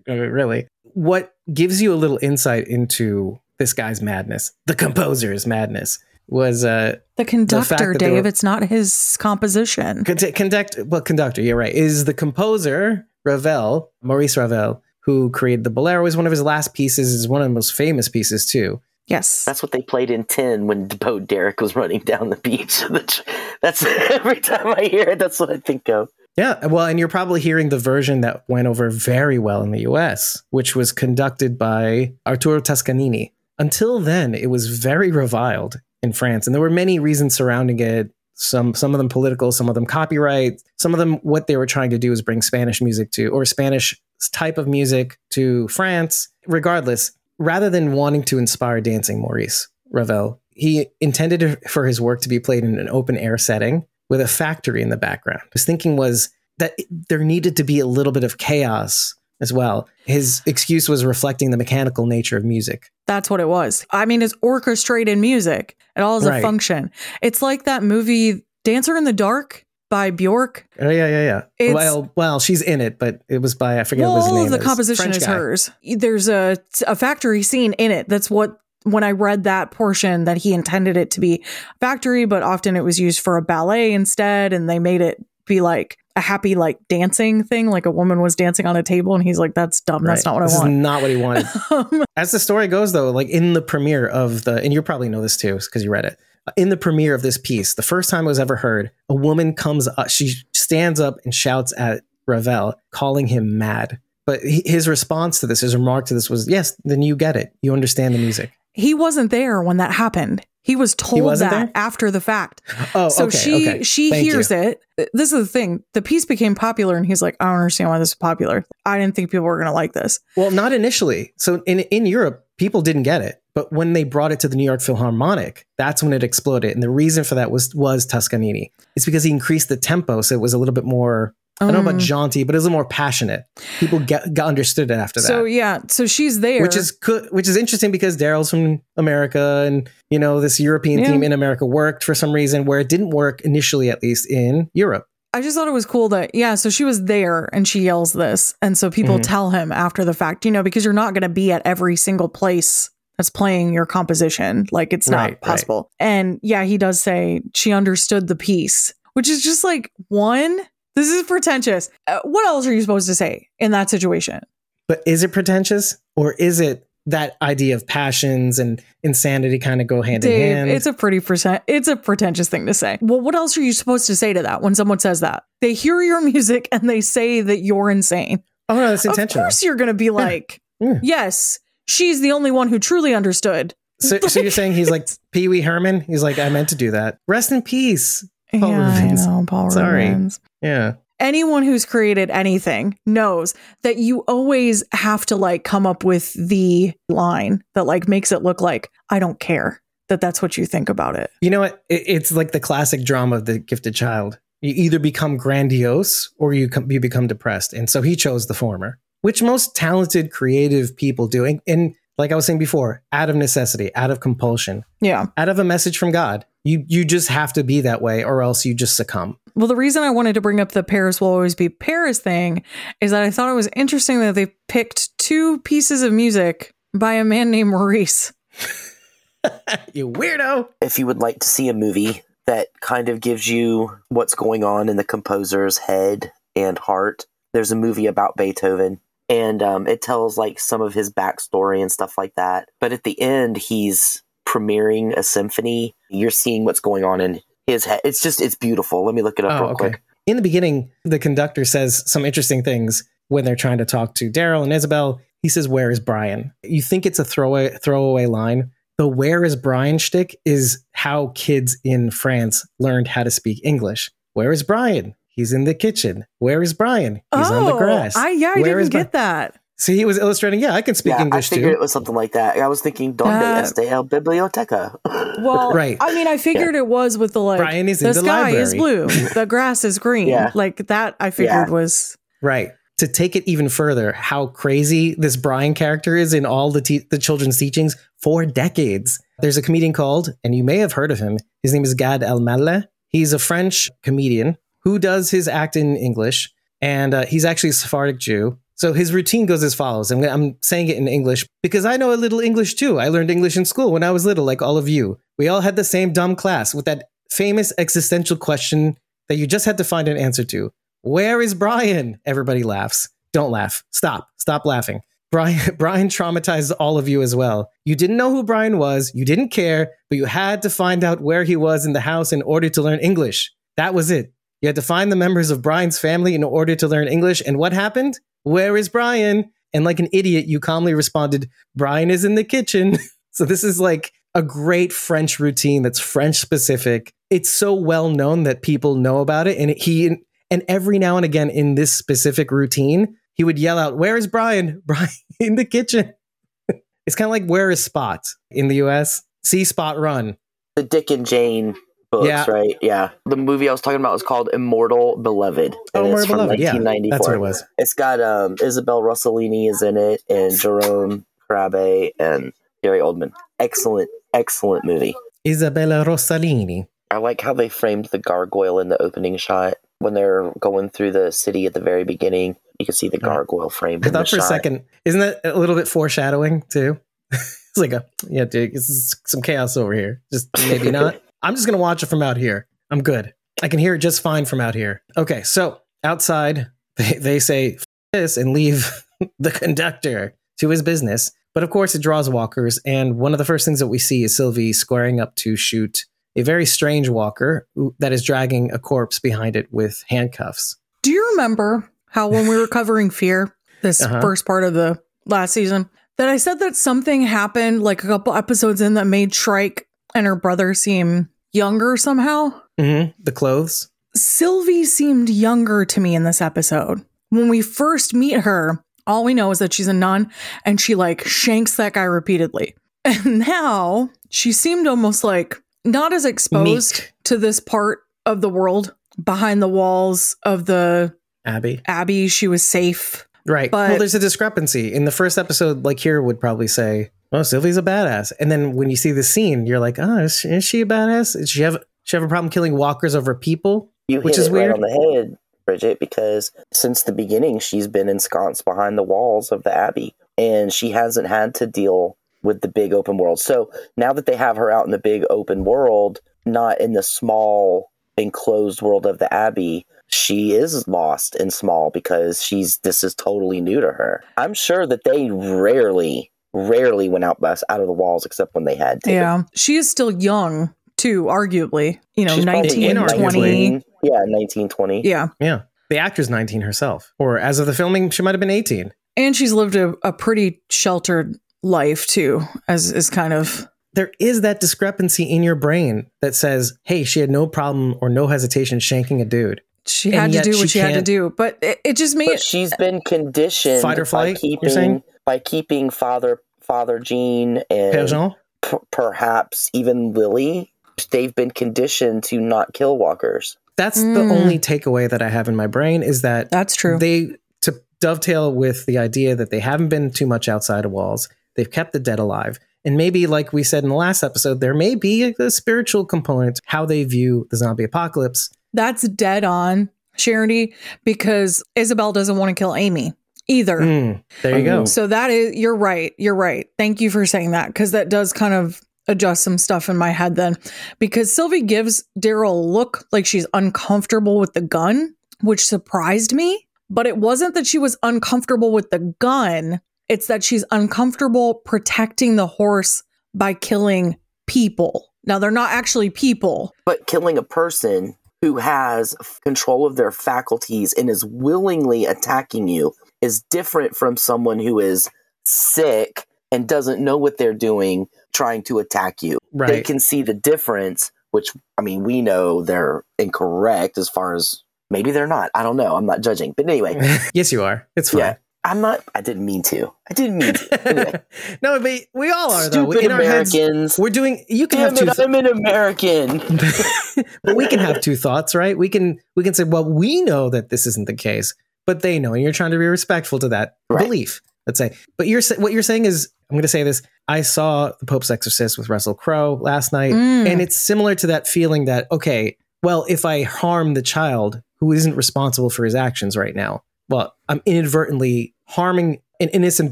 yeah. 0.07 0.13
really. 0.13 0.67
What 0.93 1.33
gives 1.53 1.81
you 1.81 1.93
a 1.93 1.95
little 1.95 2.19
insight 2.21 2.67
into 2.67 3.39
this 3.61 3.73
guy's 3.73 4.01
madness, 4.01 4.51
the 4.65 4.75
composer's 4.75 5.45
madness, 5.45 5.99
was 6.27 6.65
uh 6.65 6.95
the 7.17 7.25
conductor, 7.25 7.93
that 7.93 7.99
they 7.99 8.09
Dave. 8.09 8.23
were- 8.23 8.27
It's 8.27 8.43
not 8.43 8.63
his 8.63 9.17
composition. 9.19 10.03
con- 10.03 10.17
conduct. 10.33 10.77
Well, 10.85 11.01
conductor. 11.01 11.41
You're 11.41 11.57
right. 11.57 11.73
Is 11.73 12.05
the 12.05 12.13
composer 12.13 13.05
Ravel, 13.25 13.91
Maurice 14.01 14.35
Ravel, 14.37 14.81
who 15.05 15.29
created 15.29 15.63
the 15.63 15.69
Bolero, 15.69 16.05
is 16.07 16.17
one 16.17 16.25
of 16.25 16.31
his 16.31 16.41
last 16.41 16.73
pieces. 16.73 17.13
Is 17.13 17.27
one 17.27 17.41
of 17.41 17.47
the 17.49 17.53
most 17.53 17.73
famous 17.73 18.09
pieces 18.09 18.45
too. 18.45 18.81
Yes. 19.07 19.45
That's 19.45 19.61
what 19.61 19.71
they 19.73 19.81
played 19.81 20.09
in 20.09 20.23
10 20.23 20.67
when 20.67 20.87
Bo 21.03 21.19
Derek 21.19 21.59
was 21.61 21.75
running 21.75 21.99
down 22.01 22.29
the 22.29 22.37
beach. 22.37 22.83
That's 23.61 23.83
every 24.17 24.39
time 24.39 24.67
I 24.77 24.83
hear 24.85 25.09
it, 25.09 25.19
that's 25.19 25.39
what 25.39 25.51
I 25.51 25.57
think 25.57 25.87
of. 25.89 26.09
Yeah, 26.37 26.65
well, 26.65 26.85
and 26.87 26.97
you're 26.97 27.07
probably 27.09 27.41
hearing 27.41 27.69
the 27.69 27.77
version 27.77 28.21
that 28.21 28.43
went 28.47 28.67
over 28.67 28.89
very 28.89 29.37
well 29.37 29.61
in 29.61 29.69
the 29.71 29.81
US, 29.81 30.41
which 30.49 30.75
was 30.75 30.91
conducted 30.91 31.57
by 31.59 32.13
Arturo 32.25 32.59
Toscanini. 32.59 33.33
Until 33.59 33.99
then, 33.99 34.33
it 34.33 34.49
was 34.49 34.79
very 34.79 35.11
reviled 35.11 35.79
in 36.01 36.13
France, 36.13 36.47
and 36.47 36.53
there 36.53 36.61
were 36.61 36.69
many 36.69 36.99
reasons 36.99 37.33
surrounding 37.33 37.79
it. 37.79 38.11
Some 38.33 38.73
some 38.73 38.95
of 38.95 38.97
them 38.97 39.09
political, 39.09 39.51
some 39.51 39.69
of 39.69 39.75
them 39.75 39.85
copyright, 39.85 40.61
some 40.77 40.93
of 40.93 40.99
them 40.99 41.15
what 41.17 41.47
they 41.47 41.57
were 41.57 41.67
trying 41.67 41.91
to 41.91 41.99
do 41.99 42.11
is 42.11 42.21
bring 42.21 42.41
Spanish 42.41 42.81
music 42.81 43.11
to 43.11 43.27
or 43.27 43.45
Spanish 43.45 43.99
type 44.31 44.57
of 44.57 44.67
music 44.67 45.17
to 45.31 45.67
France. 45.67 46.29
Regardless, 46.47 47.11
rather 47.37 47.69
than 47.69 47.93
wanting 47.93 48.23
to 48.23 48.39
inspire 48.39 48.81
dancing, 48.81 49.19
Maurice 49.19 49.67
Ravel, 49.91 50.41
he 50.49 50.87
intended 50.99 51.59
for 51.69 51.85
his 51.85 52.01
work 52.01 52.21
to 52.21 52.29
be 52.29 52.39
played 52.39 52.63
in 52.63 52.79
an 52.79 52.89
open 52.89 53.17
air 53.17 53.37
setting 53.37 53.85
with 54.09 54.21
a 54.21 54.27
factory 54.27 54.81
in 54.81 54.89
the 54.89 54.97
background. 54.97 55.41
His 55.53 55.65
thinking 55.65 55.95
was 55.95 56.29
that 56.57 56.75
there 57.09 57.23
needed 57.23 57.57
to 57.57 57.63
be 57.63 57.79
a 57.79 57.87
little 57.87 58.11
bit 58.11 58.23
of 58.23 58.37
chaos 58.37 59.15
as 59.41 59.51
well. 59.51 59.89
His 60.05 60.41
excuse 60.45 60.87
was 60.87 61.03
reflecting 61.03 61.51
the 61.51 61.57
mechanical 61.57 62.05
nature 62.05 62.37
of 62.37 62.45
music. 62.45 62.89
That's 63.07 63.29
what 63.29 63.39
it 63.41 63.47
was. 63.49 63.85
I 63.91 64.05
mean, 64.05 64.21
it's 64.21 64.33
orchestrated 64.41 65.17
music. 65.17 65.75
It 65.95 66.01
all 66.01 66.19
has 66.19 66.29
Right. 66.29 66.37
a 66.39 66.41
function. 66.41 66.91
It's 67.21 67.41
like 67.41 67.65
that 67.65 67.83
movie 67.83 68.45
Dancer 68.63 68.95
in 68.95 69.03
the 69.03 69.11
Dark 69.13 69.65
by 69.89 70.11
Bjork. 70.11 70.65
Oh 70.79 70.89
yeah, 70.89 71.07
yeah, 71.07 71.23
yeah. 71.23 71.41
It's- 71.59 71.75
well, 71.75 72.11
well, 72.15 72.39
she's 72.39 72.61
in 72.61 72.79
it, 72.79 72.97
but 72.99 73.21
it 73.27 73.39
was 73.39 73.55
by 73.55 73.79
I 73.79 73.83
forget 73.83 74.03
well, 74.03 74.21
all 74.21 74.43
of 74.43 74.49
the 74.51 74.57
is. 74.59 74.63
composition 74.63 75.03
French 75.05 75.17
is 75.17 75.25
guy. 75.25 75.33
hers. 75.33 75.71
There's 75.97 76.29
a 76.29 76.55
a 76.87 76.95
factory 76.95 77.43
scene 77.43 77.73
in 77.73 77.91
it. 77.91 78.07
That's 78.07 78.29
what 78.29 78.57
when 78.83 79.03
I 79.03 79.11
read 79.11 79.43
that 79.43 79.71
portion 79.71 80.23
that 80.23 80.37
he 80.37 80.53
intended 80.53 80.95
it 80.97 81.11
to 81.11 81.19
be 81.19 81.43
factory, 81.81 82.25
but 82.25 82.41
often 82.41 82.75
it 82.77 82.83
was 82.83 82.99
used 82.99 83.19
for 83.19 83.35
a 83.37 83.41
ballet 83.41 83.91
instead, 83.93 84.53
and 84.53 84.69
they 84.69 84.79
made 84.79 85.01
it 85.01 85.23
be 85.45 85.59
like 85.59 85.97
a 86.15 86.21
happy 86.21 86.55
like 86.55 86.77
dancing 86.89 87.43
thing, 87.43 87.69
like 87.69 87.85
a 87.85 87.91
woman 87.91 88.21
was 88.21 88.35
dancing 88.35 88.65
on 88.65 88.75
a 88.75 88.83
table, 88.83 89.15
and 89.15 89.23
he's 89.23 89.39
like, 89.39 89.53
"That's 89.53 89.81
dumb. 89.81 90.03
That's 90.03 90.25
Right. 90.25 90.31
not 90.31 90.39
what 90.41 90.45
this 90.47 90.53
I 90.53 90.57
is 90.57 90.61
want." 90.61 90.73
not 90.75 91.01
what 91.01 91.11
he 91.11 91.17
wanted. 91.17 91.45
Um, 91.71 92.03
As 92.17 92.31
the 92.31 92.39
story 92.39 92.67
goes, 92.67 92.91
though, 92.91 93.11
like 93.11 93.29
in 93.29 93.53
the 93.53 93.61
premiere 93.61 94.07
of 94.07 94.43
the, 94.43 94.55
and 94.61 94.73
you 94.73 94.81
probably 94.81 95.09
know 95.09 95.21
this 95.21 95.37
too 95.37 95.55
because 95.55 95.83
you 95.83 95.91
read 95.91 96.05
it. 96.05 96.17
In 96.57 96.69
the 96.69 96.77
premiere 96.77 97.13
of 97.15 97.21
this 97.21 97.37
piece, 97.37 97.75
the 97.75 97.83
first 97.83 98.09
time 98.09 98.25
it 98.25 98.27
was 98.27 98.39
ever 98.39 98.55
heard, 98.57 98.91
a 99.09 99.15
woman 99.15 99.53
comes 99.53 99.87
up, 99.87 100.09
she 100.09 100.33
stands 100.53 100.99
up 100.99 101.17
and 101.23 101.33
shouts 101.33 101.71
at 101.77 102.03
Ravel, 102.27 102.73
calling 102.91 103.27
him 103.27 103.57
mad. 103.57 103.99
But 104.25 104.39
his 104.43 104.87
response 104.87 105.39
to 105.39 105.47
this, 105.47 105.61
his 105.61 105.75
remark 105.75 106.05
to 106.07 106.13
this 106.13 106.29
was, 106.29 106.49
"Yes, 106.49 106.75
then 106.83 107.01
you 107.01 107.15
get 107.15 107.35
it. 107.35 107.53
You 107.61 107.73
understand 107.73 108.13
the 108.15 108.19
music." 108.19 108.51
he 108.73 108.93
wasn't 108.93 109.29
there 109.31 109.61
when 109.61 109.75
that 109.77 109.91
happened. 109.91 110.45
He 110.63 110.75
was 110.75 110.93
told 110.95 111.23
wasn't 111.23 111.51
that 111.51 111.65
there? 111.65 111.71
after 111.75 112.11
the 112.11 112.21
fact. 112.21 112.61
Oh, 112.93 113.07
so 113.07 113.25
okay, 113.25 113.37
she 113.37 113.69
okay. 113.69 113.83
she 113.83 114.09
Thank 114.09 114.23
hears 114.23 114.51
you. 114.51 114.57
it. 114.57 115.09
This 115.13 115.31
is 115.31 115.47
the 115.47 115.51
thing. 115.51 115.83
The 115.93 116.01
piece 116.01 116.25
became 116.25 116.55
popular, 116.55 116.97
and 116.97 117.05
he's 117.05 117.21
like, 117.21 117.37
"I 117.39 117.45
don't 117.45 117.55
understand 117.55 117.89
why 117.89 117.99
this 117.99 118.09
is 118.09 118.15
popular. 118.15 118.65
I 118.85 118.99
didn't 118.99 119.15
think 119.15 119.31
people 119.31 119.45
were 119.45 119.55
going 119.55 119.67
to 119.67 119.73
like 119.73 119.93
this." 119.93 120.19
Well, 120.35 120.51
not 120.51 120.73
initially. 120.73 121.33
So 121.37 121.63
in 121.65 121.79
in 121.79 122.05
Europe, 122.05 122.45
people 122.57 122.81
didn't 122.81 123.03
get 123.03 123.21
it, 123.21 123.41
but 123.55 123.71
when 123.71 123.93
they 123.93 124.03
brought 124.03 124.31
it 124.31 124.39
to 124.41 124.47
the 124.49 124.55
New 124.57 124.65
York 124.65 124.81
Philharmonic, 124.81 125.65
that's 125.77 126.03
when 126.03 126.11
it 126.11 126.23
exploded. 126.23 126.71
And 126.73 126.83
the 126.83 126.89
reason 126.89 127.23
for 127.23 127.35
that 127.35 127.49
was 127.49 127.73
was 127.73 128.05
Toscanini. 128.05 128.73
It's 128.95 129.05
because 129.05 129.23
he 129.23 129.31
increased 129.31 129.69
the 129.69 129.77
tempo, 129.77 130.21
so 130.21 130.35
it 130.35 130.41
was 130.41 130.53
a 130.53 130.57
little 130.57 130.73
bit 130.73 130.85
more. 130.85 131.33
I 131.61 131.65
don't 131.65 131.73
know 131.75 131.81
about 131.81 131.93
Um, 131.93 131.99
jaunty, 131.99 132.43
but 132.43 132.55
it 132.55 132.57
was 132.57 132.65
a 132.65 132.67
little 132.67 132.77
more 132.77 132.85
passionate. 132.87 133.45
People 133.79 133.99
get, 133.99 134.33
got 134.33 134.47
understood 134.47 134.89
it 134.89 134.95
after 134.95 135.19
that. 135.21 135.27
So 135.27 135.45
yeah, 135.45 135.79
so 135.89 136.05
she's 136.07 136.39
there, 136.39 136.61
which 136.61 136.75
is 136.75 136.97
which 137.31 137.47
is 137.47 137.55
interesting 137.55 137.91
because 137.91 138.17
Daryl's 138.17 138.49
from 138.49 138.81
America, 138.97 139.63
and 139.67 139.89
you 140.09 140.17
know 140.19 140.39
this 140.41 140.59
European 140.59 140.99
Yeah. 140.99 141.11
theme 141.11 141.23
in 141.23 141.31
America 141.31 141.65
worked 141.65 142.03
for 142.03 142.15
some 142.15 142.31
reason 142.33 142.65
where 142.65 142.79
it 142.79 142.89
didn't 142.89 143.11
work 143.11 143.41
initially, 143.41 143.89
at 143.89 144.01
least 144.01 144.29
in 144.29 144.69
Europe. 144.73 145.05
I 145.33 145.41
just 145.41 145.55
thought 145.55 145.67
it 145.67 145.71
was 145.71 145.85
cool 145.85 146.09
that 146.09 146.33
yeah, 146.35 146.55
so 146.55 146.69
she 146.69 146.83
was 146.83 147.05
there 147.05 147.47
and 147.53 147.67
she 147.67 147.81
yells 147.81 148.11
this, 148.13 148.55
and 148.61 148.77
so 148.77 148.89
people 148.89 149.17
Mhm. 149.19 149.23
tell 149.23 149.49
him 149.51 149.71
after 149.71 150.03
the 150.03 150.13
fact, 150.13 150.43
you 150.45 150.51
know, 150.51 150.63
because 150.63 150.83
you're 150.83 150.93
not 150.93 151.13
going 151.13 151.21
to 151.21 151.29
be 151.29 151.51
at 151.51 151.61
every 151.63 151.95
single 151.95 152.27
place 152.27 152.89
that's 153.17 153.29
playing 153.29 153.71
your 153.73 153.85
composition, 153.85 154.65
like 154.71 154.91
it's 154.93 155.07
not 155.09 155.17
right. 155.29 155.41
possible. 155.41 155.89
And 155.99 156.39
yeah, 156.41 156.63
he 156.63 156.77
does 156.77 156.99
say 157.01 157.41
she 157.53 157.71
understood 157.71 158.27
the 158.27 158.35
piece, 158.35 158.93
which 159.13 159.29
is 159.29 159.41
just 159.43 159.63
like 159.63 159.91
one. 160.09 160.59
This 160.95 161.09
is 161.09 161.23
pretentious. 161.23 161.89
Uh, 162.07 162.19
what 162.23 162.45
else 162.45 162.67
are 162.67 162.73
you 162.73 162.81
supposed 162.81 163.07
to 163.07 163.15
say 163.15 163.49
in 163.59 163.71
that 163.71 163.89
situation? 163.89 164.41
But 164.87 165.01
is 165.05 165.23
it 165.23 165.31
pretentious 165.31 165.97
or 166.15 166.33
is 166.33 166.59
it 166.59 166.87
that 167.07 167.35
idea 167.41 167.73
of 167.75 167.87
passions 167.87 168.59
and 168.59 168.81
insanity 169.01 169.57
kind 169.57 169.81
of 169.81 169.87
go 169.87 170.01
hand 170.01 170.23
in 170.25 170.31
hand? 170.31 170.69
it's 170.69 170.85
a 170.85 170.93
pretty 170.93 171.19
percent. 171.19 171.63
It's 171.67 171.87
a 171.87 171.95
pretentious 171.95 172.49
thing 172.49 172.65
to 172.65 172.73
say. 172.73 172.97
Well, 173.01 173.21
what 173.21 173.35
else 173.35 173.57
are 173.57 173.61
you 173.61 173.73
supposed 173.73 174.05
to 174.07 174.15
say 174.15 174.33
to 174.33 174.43
that 174.43 174.61
when 174.61 174.75
someone 174.75 174.99
says 174.99 175.21
that? 175.21 175.43
They 175.61 175.73
hear 175.73 176.01
your 176.01 176.21
music 176.31 176.67
and 176.71 176.89
they 176.89 177.01
say 177.01 177.41
that 177.41 177.59
you're 177.59 177.89
insane. 177.89 178.43
oh 178.69 178.75
no, 178.75 178.89
that's 178.89 179.05
intentional. 179.05 179.43
Of 179.43 179.47
course, 179.47 179.63
you're 179.63 179.75
going 179.75 179.87
to 179.87 179.93
be 179.93 180.09
like, 180.09 180.61
Yeah. 180.79 180.99
yes, 181.01 181.59
she's 181.87 182.19
the 182.21 182.33
only 182.33 182.51
one 182.51 182.67
who 182.67 182.77
truly 182.79 183.13
understood. 183.15 183.73
So, 184.01 184.19
so 184.19 184.41
you're 184.41 184.51
saying 184.51 184.73
he's 184.73 184.89
like 184.89 185.07
Pee 185.31 185.47
Wee 185.47 185.61
Herman. 185.61 186.01
He's 186.01 186.21
like, 186.23 186.37
I 186.37 186.49
meant 186.49 186.69
to 186.69 186.75
do 186.75 186.91
that. 186.91 187.17
Rest 187.27 187.51
in 187.51 187.61
peace. 187.61 188.27
Paul 188.51 188.69
yeah, 188.71 188.99
Reubens. 189.01 189.25
Know, 189.25 189.45
Paul 189.47 189.71
Sorry. 189.71 190.05
Reubens. 190.07 190.39
Yeah. 190.61 190.93
anyone 191.19 191.63
who's 191.63 191.85
created 191.85 192.29
anything 192.29 192.97
knows 193.05 193.53
that 193.83 193.97
you 193.97 194.19
always 194.21 194.83
have 194.93 195.25
to 195.27 195.35
like 195.35 195.63
come 195.63 195.85
up 195.85 196.03
with 196.03 196.33
the 196.33 196.93
line 197.09 197.63
that 197.75 197.85
like 197.85 198.07
makes 198.07 198.31
it 198.31 198.41
look 198.43 198.61
like 198.61 198.89
I 199.09 199.19
don't 199.19 199.39
care 199.39 199.81
that 200.09 200.19
that's 200.21 200.41
what 200.41 200.57
you 200.57 200.65
think 200.65 200.89
about 200.89 201.15
it. 201.15 201.29
You 201.41 201.49
know 201.49 201.61
what? 201.61 201.83
It, 201.89 202.03
it's 202.05 202.31
like 202.33 202.51
the 202.51 202.59
classic 202.59 203.03
drama 203.05 203.37
of 203.37 203.45
the 203.45 203.59
gifted 203.59 203.95
child. 203.95 204.39
You 204.61 204.73
either 204.75 204.99
become 204.99 205.37
grandiose 205.37 206.33
or 206.37 206.53
you 206.53 206.67
com- 206.69 206.91
you 206.91 206.99
become 206.99 207.27
depressed. 207.27 207.71
And 207.73 207.89
so 207.89 208.01
he 208.01 208.15
chose 208.15 208.47
the 208.47 208.53
former, 208.53 208.99
which 209.21 209.41
most 209.41 209.75
talented, 209.75 210.31
creative 210.31 210.95
people 210.97 211.27
do. 211.27 211.45
And, 211.45 211.61
and 211.65 211.95
like 212.17 212.31
I 212.31 212.35
was 212.35 212.45
saying 212.45 212.59
before, 212.59 213.01
out 213.13 213.29
of 213.29 213.35
necessity, 213.35 213.93
out 213.95 214.11
of 214.11 214.19
compulsion, 214.19 214.83
Yeah. 214.99 215.27
out 215.37 215.49
of 215.49 215.57
a 215.59 215.63
message 215.63 215.97
from 215.97 216.11
God. 216.11 216.45
You 216.63 216.85
you 216.87 217.05
just 217.05 217.27
have 217.29 217.53
to 217.53 217.63
be 217.63 217.81
that 217.81 218.01
way, 218.01 218.23
or 218.23 218.41
else 218.41 218.65
you 218.65 218.73
just 218.73 218.95
succumb. 218.95 219.37
Well, 219.55 219.67
the 219.67 219.75
reason 219.75 220.03
I 220.03 220.11
wanted 220.11 220.33
to 220.33 220.41
bring 220.41 220.59
up 220.59 220.71
the 220.71 220.83
Paris 220.83 221.19
will 221.19 221.29
always 221.29 221.55
be 221.55 221.69
Paris 221.69 222.19
thing 222.19 222.63
is 223.01 223.11
that 223.11 223.23
I 223.23 223.31
thought 223.31 223.49
it 223.49 223.55
was 223.55 223.69
interesting 223.75 224.19
that 224.19 224.35
they 224.35 224.53
picked 224.67 225.17
two 225.17 225.59
pieces 225.59 226.03
of 226.03 226.13
music 226.13 226.73
by 226.93 227.13
a 227.13 227.23
man 227.23 227.51
named 227.51 227.71
Maurice. 227.71 228.31
you 229.93 230.09
weirdo. 230.09 230.67
if 230.81 230.99
you 230.99 231.05
would 231.05 231.19
like 231.19 231.39
to 231.39 231.47
see 231.47 231.69
a 231.69 231.73
movie 231.73 232.21
that 232.45 232.67
kind 232.81 233.09
of 233.09 233.21
gives 233.21 233.47
you 233.47 233.97
what's 234.09 234.35
going 234.35 234.63
on 234.63 234.89
in 234.89 234.97
the 234.97 235.03
composer's 235.03 235.77
head 235.77 236.31
and 236.55 236.77
heart, 236.77 237.25
there's 237.53 237.71
a 237.71 237.75
movie 237.75 238.07
about 238.07 238.35
Beethoven. 238.35 238.99
And 239.29 239.63
um, 239.63 239.87
it 239.87 240.01
tells 240.01 240.37
like 240.37 240.59
some 240.59 240.81
of 240.81 240.93
his 240.93 241.11
backstory 241.11 241.81
and 241.81 241.91
stuff 241.91 242.17
like 242.17 242.35
that. 242.35 242.69
But 242.79 242.91
at 242.91 243.03
the 243.03 243.19
end, 243.21 243.57
he's 243.57 244.23
premiering 244.45 245.15
a 245.15 245.23
symphony. 245.23 245.95
You're 246.11 246.29
seeing 246.29 246.65
what's 246.65 246.79
going 246.79 247.03
on 247.03 247.21
in 247.21 247.41
his 247.67 247.85
head. 247.85 248.01
It's 248.03 248.21
just, 248.21 248.41
it's 248.41 248.55
beautiful. 248.55 249.05
Let 249.05 249.15
me 249.15 249.21
look 249.21 249.39
it 249.39 249.45
up 249.45 249.51
Oh, 249.53 249.61
real 249.63 249.71
okay. 249.71 249.89
quick. 249.89 250.01
In 250.27 250.35
the 250.35 250.41
beginning, 250.41 250.91
the 251.03 251.17
conductor 251.17 251.65
says 251.65 252.03
some 252.09 252.25
interesting 252.25 252.63
things 252.63 253.03
when 253.29 253.45
they're 253.45 253.55
trying 253.55 253.79
to 253.79 253.85
talk 253.85 254.13
to 254.15 254.29
Daryl 254.29 254.63
and 254.63 254.71
Isabelle. 254.71 255.19
He 255.41 255.49
says, 255.49 255.67
"Where 255.67 255.89
is 255.89 255.99
Brian?" 255.99 256.53
You 256.63 256.81
think 256.81 257.05
it's 257.07 257.17
a 257.17 257.25
throwaway 257.25 257.75
throwaway 257.81 258.27
line. 258.27 258.69
The 258.99 259.07
"Where 259.07 259.43
is 259.43 259.55
Brian?" 259.55 259.97
shtick 259.97 260.35
is 260.45 260.83
how 260.91 261.31
kids 261.33 261.77
in 261.83 262.11
France 262.11 262.67
learned 262.77 263.07
how 263.07 263.23
to 263.23 263.31
speak 263.31 263.59
English. 263.63 264.11
Where 264.33 264.51
is 264.51 264.61
Brian? 264.61 265.15
He's 265.27 265.53
in 265.53 265.63
the 265.63 265.73
kitchen. 265.73 266.25
Where 266.37 266.61
is 266.61 266.73
Brian? 266.73 267.21
He's 267.33 267.49
on 267.49 267.65
the 267.65 267.73
oh, 267.73 267.77
grass. 267.79 268.15
Oh, 268.15 268.21
I 268.21 268.29
yeah, 268.31 268.53
I 268.57 268.61
Where 268.61 268.79
is 268.79 268.89
didn't 268.89 269.05
get 269.05 269.11
that. 269.13 269.57
See, 269.81 269.95
he 269.95 270.05
was 270.05 270.19
illustrating. 270.19 270.59
Yeah, 270.59 270.73
I 270.75 270.83
can 270.83 270.93
speak 270.93 271.13
yeah, 271.13 271.23
English 271.23 271.51
I 271.51 271.55
figured 271.55 271.71
too. 271.71 271.77
it 271.77 271.79
was 271.79 271.91
something 271.91 272.13
like 272.13 272.33
that. 272.33 272.55
I 272.57 272.67
was 272.67 272.81
thinking, 272.81 273.13
Donde 273.13 273.41
Uh, 273.41 273.61
este 273.63 273.79
el 273.79 274.03
biblioteca? 274.05 274.95
Well, 275.41 275.73
Right. 275.73 275.97
I 275.99 276.13
mean, 276.13 276.27
I 276.27 276.37
figured 276.37 276.75
it 276.75 276.85
was 276.85 277.17
with 277.17 277.33
the 277.33 277.41
like 277.41 277.57
Brian 277.57 277.89
is 277.89 277.99
the 277.99 278.09
in 278.09 278.13
the 278.13 278.21
sky 278.21 278.49
is 278.51 278.75
blue, 278.75 279.07
the 279.33 279.45
grass 279.47 279.83
is 279.83 279.97
green. 279.97 280.27
Yeah. 280.27 280.51
Like 280.53 280.85
that, 280.87 281.15
I 281.19 281.31
figured 281.31 281.67
Yeah. 281.67 281.73
was 281.73 282.15
Right. 282.43 282.69
To 282.99 283.07
take 283.07 283.35
it 283.35 283.43
even 283.47 283.69
further, 283.69 284.11
how 284.11 284.45
crazy 284.47 285.15
this 285.17 285.35
Brian 285.35 285.73
character 285.73 286.15
is 286.15 286.35
in 286.35 286.45
all 286.45 286.69
the 286.69 286.81
te- 286.81 287.07
the 287.09 287.17
children's 287.17 287.57
teachings 287.57 287.95
for 288.21 288.45
decades. 288.45 289.19
There's 289.39 289.57
a 289.57 289.63
comedian 289.63 289.93
called, 289.93 290.29
and 290.43 290.53
you 290.53 290.63
may 290.63 290.77
have 290.77 290.93
heard 290.93 291.09
of 291.09 291.17
him. 291.17 291.39
His 291.63 291.73
name 291.73 291.83
is 291.83 291.95
Gad 291.95 292.21
Elmaleh. 292.21 292.85
He's 293.07 293.33
a 293.33 293.39
French 293.39 293.89
comedian 294.03 294.57
who 294.83 294.99
does 294.99 295.31
his 295.31 295.47
act 295.47 295.75
in 295.75 295.95
English, 295.97 296.53
and 296.79 297.15
uh, 297.15 297.25
he's 297.25 297.45
actually 297.45 297.71
a 297.71 297.73
Sephardic 297.73 298.19
Jew. 298.19 298.59
So 298.81 298.93
his 298.93 299.13
routine 299.13 299.45
goes 299.45 299.61
as 299.61 299.75
follows. 299.75 300.09
I'm, 300.09 300.23
I'm 300.23 300.57
saying 300.63 300.87
it 300.87 300.97
in 300.97 301.07
English 301.07 301.45
because 301.61 301.85
I 301.85 301.97
know 301.97 302.13
a 302.13 302.15
little 302.15 302.39
English 302.39 302.73
too. 302.73 302.99
I 302.99 303.09
learned 303.09 303.29
English 303.29 303.55
in 303.55 303.63
school 303.63 303.91
when 303.91 304.01
I 304.01 304.09
was 304.09 304.25
little, 304.25 304.43
like 304.43 304.63
all 304.63 304.75
of 304.75 304.89
you. 304.89 305.19
We 305.37 305.47
all 305.49 305.61
had 305.61 305.75
the 305.75 305.83
same 305.83 306.13
dumb 306.13 306.35
class 306.35 306.73
with 306.73 306.85
that 306.85 307.09
famous 307.29 307.71
existential 307.77 308.37
question 308.37 308.97
that 309.29 309.35
you 309.35 309.45
just 309.45 309.65
had 309.65 309.77
to 309.77 309.83
find 309.83 310.07
an 310.07 310.17
answer 310.17 310.43
to. 310.45 310.73
Where 311.03 311.43
is 311.43 311.53
Brian? 311.53 312.19
Everybody 312.25 312.63
laughs. 312.63 313.07
Don't 313.33 313.51
laugh. 313.51 313.83
Stop. 313.91 314.29
Stop 314.37 314.65
laughing. 314.65 315.01
Brian, 315.31 315.75
Brian 315.77 316.07
traumatized 316.07 316.71
all 316.79 316.97
of 316.97 317.07
you 317.07 317.21
as 317.21 317.35
well. 317.35 317.69
You 317.85 317.95
didn't 317.95 318.17
know 318.17 318.31
who 318.31 318.41
Brian 318.41 318.79
was. 318.79 319.11
You 319.13 319.25
didn't 319.25 319.49
care, 319.49 319.91
but 320.09 320.15
you 320.15 320.25
had 320.25 320.63
to 320.63 320.71
find 320.71 321.03
out 321.03 321.21
where 321.21 321.43
he 321.43 321.55
was 321.55 321.85
in 321.85 321.93
the 321.93 322.01
house 322.01 322.33
in 322.33 322.41
order 322.41 322.67
to 322.69 322.81
learn 322.81 322.97
English. 322.97 323.53
That 323.77 323.93
was 323.93 324.09
it. 324.09 324.33
You 324.63 324.69
had 324.69 324.75
to 324.75 324.81
find 324.81 325.11
the 325.11 325.15
members 325.15 325.51
of 325.51 325.61
Brian's 325.61 325.99
family 325.99 326.33
in 326.33 326.43
order 326.43 326.75
to 326.75 326.87
learn 326.87 327.07
English. 327.07 327.43
And 327.45 327.59
what 327.59 327.73
happened? 327.73 328.19
Where 328.43 328.77
is 328.77 328.89
Brian? 328.89 329.51
And 329.73 329.85
like 329.85 329.99
an 329.99 330.09
idiot, 330.11 330.47
you 330.47 330.59
calmly 330.59 330.93
responded, 330.93 331.49
Brian 331.75 332.11
is 332.11 332.25
in 332.25 332.35
the 332.35 332.43
kitchen. 332.43 332.97
so 333.31 333.45
this 333.45 333.63
is 333.63 333.79
like 333.79 334.11
a 334.35 334.41
great 334.41 334.91
French 334.91 335.39
routine 335.39 335.81
that's 335.81 335.99
French 335.99 336.37
specific. 336.37 337.13
It's 337.29 337.49
so 337.49 337.73
well 337.73 338.09
known 338.09 338.43
that 338.43 338.61
people 338.61 338.95
know 338.95 339.19
about 339.19 339.47
it. 339.47 339.57
And 339.57 339.71
he, 339.71 340.17
and 340.49 340.63
every 340.67 340.99
now 340.99 341.17
and 341.17 341.25
again 341.25 341.49
in 341.49 341.75
this 341.75 341.93
specific 341.93 342.51
routine, 342.51 343.15
he 343.33 343.43
would 343.43 343.59
yell 343.59 343.79
out, 343.79 343.97
Where 343.97 344.17
is 344.17 344.27
Brian? 344.27 344.81
Brian 344.85 345.09
in 345.39 345.55
the 345.55 345.65
kitchen. 345.65 346.13
it's 347.05 347.15
kind 347.15 347.27
of 347.27 347.31
like 347.31 347.45
Where 347.45 347.71
is 347.71 347.83
Spot 347.83 348.21
in 348.49 348.67
the 348.67 348.75
US? 348.75 349.23
See 349.43 349.63
Spot 349.63 349.97
run. 349.97 350.37
the 350.75 350.83
Dick 350.83 351.09
and 351.09 351.25
Jane 351.25 351.75
books, 352.11 352.27
Yeah. 352.27 352.45
right? 352.49 352.75
Yeah. 352.81 353.09
The 353.25 353.35
movie 353.37 353.67
I 353.69 353.71
was 353.71 353.81
talking 353.81 353.99
about 353.99 354.13
was 354.13 354.23
called 354.23 354.49
Immortal 354.53 355.17
Beloved. 355.17 355.75
Oh, 355.93 356.05
and 356.05 356.13
it's 356.13 356.25
from 356.25 356.35
Beloved. 356.37 356.59
Yeah, 356.59 356.73
1994. 356.73 357.09
that's 357.17 357.27
what 357.27 357.35
it 357.35 357.39
was. 357.39 357.63
It's 357.77 357.93
got 357.93 358.19
um, 358.19 358.55
Isabel 358.61 359.01
Rossellini 359.01 359.69
is 359.69 359.81
in 359.81 359.97
it, 359.97 360.21
and 360.29 360.53
Jerome 360.57 361.25
Krabbé 361.49 362.11
and 362.19 362.53
Gary 362.83 362.99
Oldman. 362.99 363.31
Excellent, 363.59 364.09
excellent 364.33 364.85
movie. 364.85 365.15
Isabella 365.47 366.03
Rossellini. 366.05 366.87
I 367.09 367.17
like 367.17 367.41
how 367.41 367.53
they 367.53 367.67
framed 367.69 368.05
the 368.05 368.19
gargoyle 368.19 368.79
in 368.79 368.89
the 368.89 369.01
opening 369.01 369.35
shot 369.37 369.75
when 369.99 370.13
they're 370.13 370.51
going 370.59 370.89
through 370.89 371.11
the 371.11 371.31
city 371.31 371.65
at 371.65 371.73
the 371.73 371.81
very 371.81 372.03
beginning. 372.03 372.55
You 372.79 372.85
can 372.85 372.95
see 372.95 373.09
the 373.09 373.17
gargoyle 373.17 373.69
framed. 373.69 374.05
I 374.05 374.07
in 374.07 374.13
the 374.13 374.19
thought 374.19 374.29
for 374.29 374.37
a 374.37 374.41
second, 374.41 374.83
isn't 375.05 375.19
that 375.19 375.41
a 375.43 375.57
little 375.59 375.75
bit 375.75 375.87
foreshadowing 375.87 376.63
too? 376.69 376.99
it's 377.31 377.77
like 377.77 377.91
a 377.93 378.05
yeah, 378.29 378.45
dude, 378.45 378.73
this 378.73 378.89
is 378.89 379.15
some 379.25 379.41
chaos 379.41 379.77
over 379.77 379.93
here. 379.93 380.21
Just 380.31 380.49
maybe 380.67 380.89
not. 380.91 381.21
I'm 381.43 381.55
just 381.55 381.65
gonna 381.65 381.77
watch 381.77 382.03
it 382.03 382.07
from 382.07 382.21
out 382.21 382.37
here. 382.37 382.67
I'm 382.89 383.01
good. 383.03 383.33
I 383.63 383.67
can 383.67 383.79
hear 383.79 383.95
it 383.95 383.99
just 383.99 384.21
fine 384.21 384.45
from 384.45 384.61
out 384.61 384.75
here. 384.75 385.01
Okay, 385.17 385.43
so 385.43 385.81
outside 386.03 386.67
they, 386.97 387.13
they 387.13 387.39
say 387.39 387.75
"F- 387.75 387.85
this 388.13 388.37
and 388.37 388.53
leave 388.53 389.05
the 389.39 389.51
conductor 389.51 390.35
to 390.59 390.69
his 390.69 390.81
business. 390.81 391.31
But 391.53 391.63
of 391.63 391.69
course, 391.69 391.95
it 391.95 392.01
draws 392.01 392.29
walkers, 392.29 392.79
and 392.85 393.17
one 393.17 393.33
of 393.33 393.37
the 393.37 393.45
first 393.45 393.65
things 393.65 393.79
that 393.79 393.87
we 393.87 393.99
see 393.99 394.23
is 394.23 394.35
Sylvie 394.35 394.71
squaring 394.71 395.19
up 395.19 395.35
to 395.37 395.55
shoot 395.57 396.05
a 396.37 396.43
very 396.43 396.65
strange 396.65 397.09
walker 397.09 397.67
that 397.99 398.13
is 398.13 398.23
dragging 398.23 398.71
a 398.71 398.79
corpse 398.79 399.19
behind 399.19 399.57
it 399.57 399.67
with 399.73 400.01
handcuffs. 400.07 400.77
Do 401.03 401.11
you 401.11 401.27
remember 401.31 401.91
how 402.07 402.29
when 402.29 402.47
we 402.47 402.55
were 402.57 402.67
covering 402.77 403.09
Fear, 403.09 403.53
this 403.81 404.01
Uh-huh. 404.01 404.21
first 404.21 404.45
part 404.45 404.63
of 404.63 404.73
the 404.73 405.01
last 405.25 405.51
season, 405.51 405.89
that 406.17 406.29
I 406.29 406.37
said 406.37 406.59
that 406.59 406.77
something 406.77 407.23
happened 407.23 407.83
like 407.83 408.01
a 408.03 408.07
couple 408.07 408.33
episodes 408.33 408.79
in 408.79 408.93
that 408.93 409.07
made 409.07 409.33
Shrike 409.33 409.87
and 410.15 410.25
her 410.25 410.35
brother 410.35 410.73
seem 410.73 411.29
younger 411.53 411.97
somehow? 411.97 412.53
hmm 412.79 413.05
The 413.21 413.31
clothes. 413.31 413.89
Sylvie 414.15 414.83
seemed 414.85 415.29
younger 415.29 415.85
to 415.85 415.99
me 415.99 416.15
in 416.15 416.23
this 416.23 416.41
episode. 416.41 417.05
When 417.29 417.47
we 417.47 417.61
first 417.61 418.13
meet 418.13 418.41
her, 418.41 418.83
all 419.07 419.23
we 419.23 419.33
know 419.33 419.51
is 419.51 419.59
that 419.59 419.71
she's 419.73 419.87
a 419.87 419.93
nun 419.93 420.29
and 420.65 420.79
she 420.81 420.95
like 420.95 421.23
shanks 421.25 421.77
that 421.77 421.93
guy 421.93 422.03
repeatedly. 422.03 422.75
And 423.03 423.39
now 423.39 424.11
she 424.29 424.51
seemed 424.51 424.85
almost 424.85 425.23
like 425.23 425.55
not 425.83 426.13
as 426.13 426.23
exposed 426.23 426.93
Meek. 426.99 427.13
to 427.23 427.37
this 427.37 427.59
part 427.59 428.01
of 428.27 428.41
the 428.41 428.49
world 428.49 428.93
behind 429.23 429.59
the 429.59 429.67
walls 429.67 430.35
of 430.43 430.67
the 430.67 431.15
abbey. 431.43 431.81
Abbey. 431.87 432.27
She 432.27 432.47
was 432.47 432.61
safe. 432.61 433.27
Right. 433.47 433.71
But- 433.71 433.89
well, 433.89 433.97
there's 433.97 434.13
a 434.13 434.19
discrepancy. 434.19 434.93
In 434.93 435.05
the 435.05 435.11
first 435.11 435.39
episode, 435.39 435.83
like 435.83 435.99
here 435.99 436.21
would 436.21 436.39
probably 436.39 436.67
say, 436.67 437.09
"Oh, 437.31 437.43
Sylvie's 437.43 437.77
a 437.77 437.81
badass," 437.81 438.31
and 438.39 438.51
then 438.51 438.73
when 438.73 438.89
you 438.89 438.95
see 438.95 439.11
the 439.11 439.23
scene, 439.23 439.65
you're 439.65 439.79
like, 439.79 439.97
"Oh, 439.99 440.19
is 440.19 440.37
she, 440.39 440.49
is 440.49 440.63
she 440.63 440.81
a 440.81 440.85
badass? 440.85 441.33
Does 441.33 441.49
she 441.49 441.61
have 441.61 441.77
she 442.03 442.15
have 442.15 442.23
a 442.23 442.27
problem 442.27 442.49
killing 442.49 442.75
walkers 442.75 443.15
over 443.15 443.35
people?" 443.35 443.89
You 444.07 444.21
Which 444.21 444.35
hit 444.35 444.43
is 444.43 444.49
weird. 444.49 444.71
right 444.71 444.75
on 444.75 444.81
the 444.81 445.13
head, 445.13 445.37
Bridget, 445.65 445.99
because 445.99 446.51
since 446.73 447.03
the 447.03 447.13
beginning, 447.13 447.59
she's 447.59 447.87
been 447.87 448.09
ensconced 448.09 448.65
behind 448.65 448.97
the 448.97 449.03
walls 449.03 449.51
of 449.51 449.63
the 449.63 449.75
Abbey, 449.75 450.15
and 450.37 450.73
she 450.73 450.91
hasn't 450.91 451.27
had 451.27 451.53
to 451.55 451.67
deal 451.67 452.17
with 452.43 452.61
the 452.61 452.67
big 452.67 452.91
open 452.93 453.17
world. 453.17 453.39
So 453.39 453.69
now 453.95 454.13
that 454.13 454.25
they 454.25 454.35
have 454.35 454.57
her 454.57 454.71
out 454.71 454.85
in 454.85 454.91
the 454.91 454.97
big 454.97 455.23
open 455.29 455.63
world, 455.63 456.19
not 456.45 456.81
in 456.81 456.93
the 456.93 457.03
small 457.03 457.91
enclosed 458.17 458.81
world 458.81 459.05
of 459.05 459.19
the 459.19 459.31
Abbey, 459.33 459.85
she 460.07 460.51
is 460.53 460.87
lost 460.87 461.35
and 461.35 461.53
small 461.53 461.89
because 461.91 462.43
she's 462.43 462.77
this 462.79 463.03
is 463.03 463.15
totally 463.15 463.61
new 463.61 463.79
to 463.79 463.91
her. 463.91 464.23
I'm 464.37 464.53
sure 464.53 464.85
that 464.87 465.03
they 465.05 465.29
rarely, 465.31 466.30
rarely 466.53 467.09
went 467.09 467.23
out 467.23 467.39
bus 467.39 467.63
out 467.69 467.79
of 467.79 467.87
the 467.87 467.93
walls 467.93 468.25
except 468.25 468.53
when 468.53 468.65
they 468.65 468.75
had 468.75 469.01
to. 469.03 469.11
Yeah. 469.11 469.43
She 469.55 469.75
is 469.75 469.89
still 469.89 470.11
young 470.11 470.73
too, 470.97 471.23
arguably. 471.23 471.99
You 472.15 472.25
know, 472.25 472.35
She's 472.35 472.45
19, 472.45 472.99
what, 472.99 473.15
20. 473.15 473.39
19? 473.39 473.83
Yeah, 474.03 474.19
19, 474.25 474.69
20. 474.69 475.01
Yeah. 475.03 475.29
Yeah, 475.39 475.61
the 475.89 475.97
actor's 475.97 476.29
19 476.29 476.61
herself, 476.61 477.13
or 477.19 477.37
as 477.37 477.59
of 477.59 477.65
the 477.65 477.73
filming, 477.73 478.09
she 478.09 478.23
might 478.23 478.35
have 478.35 478.39
been 478.39 478.49
18. 478.49 478.91
And 479.17 479.35
she's 479.35 479.51
lived 479.51 479.75
a, 479.75 479.93
a 480.03 480.13
pretty 480.13 480.61
sheltered 480.69 481.35
life 481.63 482.07
too, 482.07 482.41
as 482.67 482.91
is 482.91 483.09
kind 483.09 483.33
of 483.33 483.67
there 483.93 484.11
is 484.19 484.41
that 484.41 484.59
discrepancy 484.59 485.23
in 485.23 485.43
your 485.43 485.55
brain 485.55 486.07
that 486.21 486.33
says, 486.33 486.77
"Hey, 486.83 487.03
she 487.03 487.19
had 487.19 487.29
no 487.29 487.45
problem 487.45 487.95
or 488.01 488.09
no 488.09 488.27
hesitation 488.27 488.79
shanking 488.79 489.21
a 489.21 489.25
dude." 489.25 489.61
She 489.85 490.11
And 490.11 490.21
had 490.21 490.27
to 490.31 490.35
yet 490.35 490.43
do 490.45 490.51
what 490.51 490.61
she 490.61 490.67
she 490.67 490.79
had 490.79 490.93
to 490.93 491.01
do, 491.01 491.33
but 491.35 491.57
it, 491.61 491.81
it 491.83 491.97
just 491.97 492.15
made 492.15 492.27
But 492.27 492.39
she's 492.39 492.73
been 492.77 493.01
conditioned 493.01 493.81
Fight 493.81 493.99
or 493.99 494.05
flight, 494.05 494.39
by 494.41 494.57
you're 494.61 494.69
saying? 494.69 495.03
Keeping 495.27 495.33
by 495.35 495.39
keeping 495.39 495.89
father 495.89 496.41
father 496.61 496.99
Jean 496.99 497.57
and 497.69 497.95
Père 497.95 498.07
Jean? 498.07 498.35
p- 498.61 498.77
perhaps 498.91 499.69
even 499.73 500.13
Lily. 500.13 500.71
They've 501.11 501.33
been 501.33 501.51
conditioned 501.51 502.23
to 502.25 502.39
not 502.39 502.73
kill 502.73 502.97
walkers. 502.97 503.57
That's 503.77 504.01
the 504.01 504.07
Mm. 504.07 504.31
only 504.31 504.59
takeaway 504.59 505.09
that 505.09 505.21
I 505.21 505.29
have 505.29 505.47
in 505.47 505.55
my 505.55 505.65
brain 505.67 506.03
is 506.03 506.21
that 506.21 506.51
that's 506.51 506.75
true. 506.75 506.99
they 506.99 507.35
to 507.61 507.81
dovetail 507.99 508.53
with 508.53 508.85
the 508.85 508.97
idea 508.99 509.35
that 509.35 509.49
they 509.49 509.59
haven't 509.59 509.89
been 509.89 510.11
too 510.11 510.27
much 510.27 510.47
outside 510.47 510.85
of 510.85 510.91
walls. 510.91 511.29
They've 511.55 511.69
kept 511.69 511.93
the 511.93 511.99
dead 511.99 512.19
alive. 512.19 512.59
And 512.85 512.97
maybe, 512.97 513.27
like 513.27 513.53
we 513.53 513.63
said 513.63 513.83
in 513.83 513.89
the 513.89 513.95
last 513.95 514.23
episode, 514.23 514.59
there 514.59 514.73
may 514.73 514.95
be 514.95 515.23
a, 515.23 515.33
a 515.39 515.51
spiritual 515.51 516.05
component 516.05 516.55
to 516.57 516.61
how 516.65 516.85
they 516.85 517.03
view 517.03 517.47
the 517.51 517.57
zombie 517.57 517.83
apocalypse. 517.83 518.49
That's 518.73 519.07
dead 519.07 519.43
on, 519.43 519.89
Charity, 520.17 520.73
because 521.03 521.63
Isabelle 521.75 522.11
doesn't 522.13 522.37
want 522.37 522.49
to 522.49 522.59
kill 522.59 522.75
Amy 522.75 523.13
either. 523.47 523.79
Mm, 523.79 524.23
there 524.41 524.57
you 524.57 524.65
go. 524.65 524.83
Mm. 524.83 524.87
So 524.87 525.07
that 525.07 525.29
is, 525.31 525.55
you're 525.55 525.75
right. 525.75 526.13
You're 526.17 526.35
right. 526.35 526.67
Thank 526.77 527.01
you 527.01 527.09
for 527.09 527.25
saying 527.25 527.51
that 527.51 527.67
because 527.67 527.91
that 527.91 528.09
does 528.09 528.33
kind 528.33 528.53
of 528.53 528.81
adjust 529.07 529.43
some 529.43 529.57
stuff 529.57 529.89
in 529.89 529.97
my 529.97 530.11
head 530.11 530.35
then. 530.35 530.57
Because 530.99 531.33
Sylvie 531.33 531.61
gives 531.61 532.03
Daryl 532.19 532.51
a 532.51 532.53
look 532.53 533.05
like 533.11 533.25
she's 533.25 533.47
uncomfortable 533.53 534.39
with 534.39 534.53
the 534.53 534.61
gun, 534.61 535.15
which 535.41 535.65
surprised 535.65 536.33
me. 536.33 536.67
But 536.89 537.07
it 537.07 537.17
wasn't 537.17 537.55
that 537.55 537.67
she 537.67 537.77
was 537.77 537.97
uncomfortable 538.03 538.71
with 538.71 538.89
the 538.89 539.15
gun, 539.19 539.79
it's 540.09 540.27
that 540.27 540.43
she's 540.43 540.65
uncomfortable 540.71 541.53
protecting 541.53 542.35
the 542.35 542.47
horse 542.47 543.01
by 543.33 543.53
killing 543.53 544.17
people. 544.45 545.07
Now, 545.25 545.39
they're 545.39 545.51
not 545.51 545.71
actually 545.71 546.09
people. 546.09 546.73
But 546.85 547.07
killing 547.07 547.37
a 547.37 547.43
person 547.43 548.17
who 548.41 548.57
has 548.57 549.15
control 549.43 549.85
of 549.85 549.95
their 549.95 550.11
faculties 550.11 550.93
and 550.93 551.09
is 551.09 551.23
willingly 551.23 552.05
attacking 552.05 552.67
you 552.67 552.91
is 553.21 553.43
different 553.49 553.95
from 553.95 554.17
someone 554.17 554.59
who 554.59 554.79
is 554.79 555.09
sick 555.45 556.25
and 556.51 556.67
doesn't 556.67 557.03
know 557.03 557.17
what 557.17 557.37
they're 557.37 557.53
doing 557.53 558.07
trying 558.33 558.63
to 558.63 558.79
attack 558.79 559.23
you. 559.23 559.37
They 559.53 559.81
can 559.81 559.99
see 559.99 560.21
the 560.21 560.33
difference, 560.33 561.11
which 561.31 561.51
I 561.77 561.81
mean, 561.81 562.03
we 562.03 562.21
know 562.21 562.63
they're 562.63 563.03
incorrect 563.17 563.97
as 563.97 564.09
far 564.09 564.35
as 564.35 564.63
maybe 564.89 565.11
they're 565.11 565.27
not. 565.27 565.51
I 565.55 565.63
don't 565.63 565.77
know. 565.77 565.95
I'm 565.95 566.05
not 566.05 566.21
judging. 566.21 566.53
But 566.55 566.69
anyway, 566.69 566.97
yes, 567.33 567.51
you 567.51 567.63
are. 567.63 567.87
It's 567.95 568.09
fine. 568.11 568.19
yeah. 568.19 568.35
I'm 568.63 568.79
not 568.79 569.03
I 569.15 569.21
didn't 569.21 569.43
mean 569.43 569.63
to. 569.63 569.91
I 570.09 570.13
didn't 570.13 570.37
mean 570.37 570.53
to. 570.53 570.87
Anyway, 570.87 571.21
no, 571.63 571.79
but 571.79 572.01
we 572.13 572.29
all 572.31 572.51
are 572.51 572.69
though. 572.69 572.91
stupid 572.91 573.05
In 573.05 573.11
our 573.11 573.21
heads, 573.21 573.55
Americans. 573.55 573.97
we're 573.97 574.11
doing. 574.11 574.45
You 574.49 574.67
can 574.67 574.79
Damn 574.79 574.89
have 574.89 574.99
two. 574.99 575.21
it, 575.21 575.25
I'm 575.25 575.33
an 575.33 575.47
American. 575.47 576.37
but 577.43 577.55
we 577.55 577.67
can 577.67 577.79
have 577.79 578.01
two 578.01 578.15
thoughts, 578.15 578.53
right? 578.53 578.77
We 578.77 578.87
can 578.87 579.19
we 579.35 579.43
can 579.43 579.55
say, 579.55 579.63
well, 579.63 579.83
we 579.83 580.21
know 580.21 580.51
that 580.51 580.69
this 580.69 580.85
isn't 580.85 581.07
the 581.07 581.15
case, 581.15 581.55
but 581.85 582.01
they 582.01 582.19
know, 582.19 582.33
and 582.33 582.43
you're 582.43 582.51
trying 582.51 582.71
to 582.71 582.77
be 582.79 582.85
respectful 582.85 583.39
to 583.39 583.49
that 583.49 583.75
Right. 583.89 584.03
belief. 584.03 584.41
Let's 584.67 584.77
say, 584.77 584.95
but 585.17 585.27
you're 585.27 585.41
what 585.57 585.71
you're 585.73 585.81
saying 585.81 586.05
is, 586.05 586.29
I'm 586.49 586.55
going 586.55 586.61
to 586.61 586.67
say 586.67 586.83
this. 586.83 587.01
I 587.27 587.41
saw 587.41 587.91
The 587.99 588.05
Pope's 588.05 588.29
Exorcist 588.29 588.77
with 588.77 588.89
Russell 588.89 589.13
Crowe 589.15 589.57
last 589.61 589.91
night, 589.91 590.13
Mm. 590.13 590.47
and 590.47 590.61
it's 590.61 590.75
similar 590.75 591.15
to 591.15 591.27
that 591.27 591.47
feeling 591.47 591.85
that 591.85 592.07
okay, 592.11 592.57
well, 592.83 593.05
if 593.09 593.25
I 593.25 593.43
harm 593.43 593.93
the 593.95 594.01
child 594.01 594.61
who 594.79 594.91
isn't 594.91 595.15
responsible 595.15 595.69
for 595.69 595.83
his 595.85 595.95
actions 595.95 596.35
right 596.37 596.55
now, 596.55 596.83
well, 597.09 597.35
I'm 597.49 597.61
inadvertently 597.65 598.53
harming 598.65 599.21
an 599.39 599.49
innocent 599.49 599.91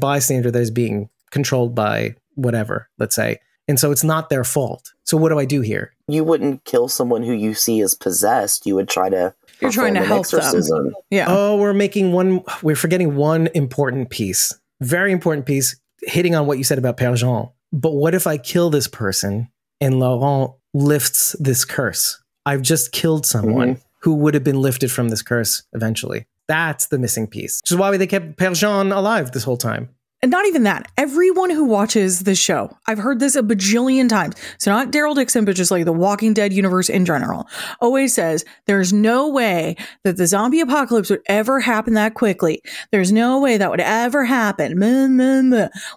bystander 0.00 0.50
that 0.50 0.60
is 0.60 0.70
being 0.70 1.08
controlled 1.30 1.74
by 1.74 2.14
whatever. 2.34 2.88
Let's 2.98 3.14
say. 3.16 3.38
And 3.68 3.78
so 3.78 3.92
it's 3.92 4.02
not 4.02 4.30
their 4.30 4.42
fault. 4.42 4.92
So 5.04 5.16
what 5.16 5.28
do 5.28 5.38
I 5.38 5.44
do 5.44 5.60
here? 5.60 5.92
you 6.08 6.24
wouldn't 6.24 6.64
kill 6.64 6.88
someone 6.88 7.22
who 7.22 7.32
you 7.32 7.54
see 7.54 7.80
as 7.80 7.94
possessed. 7.94 8.66
You 8.66 8.74
would 8.74 8.88
try 8.88 9.08
to. 9.10 9.32
You're 9.60 9.70
trying 9.70 9.94
to 9.94 10.00
perform 10.00 10.20
an 10.20 10.40
help 10.40 10.64
them. 10.66 10.94
Yeah. 11.10 11.26
Oh, 11.28 11.56
we're 11.56 11.74
making 11.74 12.12
one. 12.12 12.42
We're 12.62 12.76
forgetting 12.76 13.16
one 13.16 13.48
important 13.54 14.10
piece. 14.10 14.58
Very 14.80 15.12
important 15.12 15.46
piece. 15.46 15.78
Hitting 16.02 16.34
on 16.34 16.46
what 16.46 16.58
you 16.58 16.64
said 16.64 16.78
about 16.78 16.96
Père 16.96 17.16
Jean. 17.16 17.50
But 17.72 17.92
what 17.92 18.14
if 18.14 18.26
I 18.26 18.38
kill 18.38 18.70
this 18.70 18.88
person 18.88 19.48
and 19.80 20.00
Laurent 20.00 20.52
lifts 20.72 21.36
this 21.38 21.64
curse? 21.64 22.22
I've 22.46 22.62
just 22.62 22.92
killed 22.92 23.26
someone 23.26 23.74
mm-hmm. 23.74 23.82
who 24.00 24.14
would 24.14 24.34
have 24.34 24.44
been 24.44 24.60
lifted 24.60 24.90
from 24.90 25.08
this 25.08 25.22
curse 25.22 25.62
eventually. 25.72 26.26
That's 26.48 26.86
the 26.86 26.98
missing 26.98 27.26
piece. 27.26 27.60
Which 27.62 27.70
is 27.70 27.76
why 27.76 27.96
they 27.96 28.06
kept 28.06 28.36
Père 28.36 28.56
Jean 28.56 28.92
alive 28.92 29.32
this 29.32 29.44
whole 29.44 29.58
time. 29.58 29.90
And 30.22 30.30
not 30.30 30.44
even 30.46 30.64
that. 30.64 30.86
Everyone 30.98 31.48
who 31.48 31.64
watches 31.64 32.24
the 32.24 32.34
show, 32.34 32.76
I've 32.86 32.98
heard 32.98 33.20
this 33.20 33.36
a 33.36 33.42
bajillion 33.42 34.06
times. 34.06 34.34
So 34.58 34.70
not 34.70 34.90
Daryl 34.92 35.14
Dixon, 35.14 35.46
but 35.46 35.56
just 35.56 35.70
like 35.70 35.86
the 35.86 35.94
Walking 35.94 36.34
Dead 36.34 36.52
universe 36.52 36.90
in 36.90 37.06
general, 37.06 37.48
always 37.80 38.12
says 38.12 38.44
there's 38.66 38.92
no 38.92 39.28
way 39.28 39.76
that 40.04 40.18
the 40.18 40.26
zombie 40.26 40.60
apocalypse 40.60 41.08
would 41.08 41.22
ever 41.26 41.58
happen 41.58 41.94
that 41.94 42.12
quickly. 42.14 42.60
There's 42.92 43.12
no 43.12 43.40
way 43.40 43.56
that 43.56 43.70
would 43.70 43.80
ever 43.80 44.24
happen. 44.26 44.78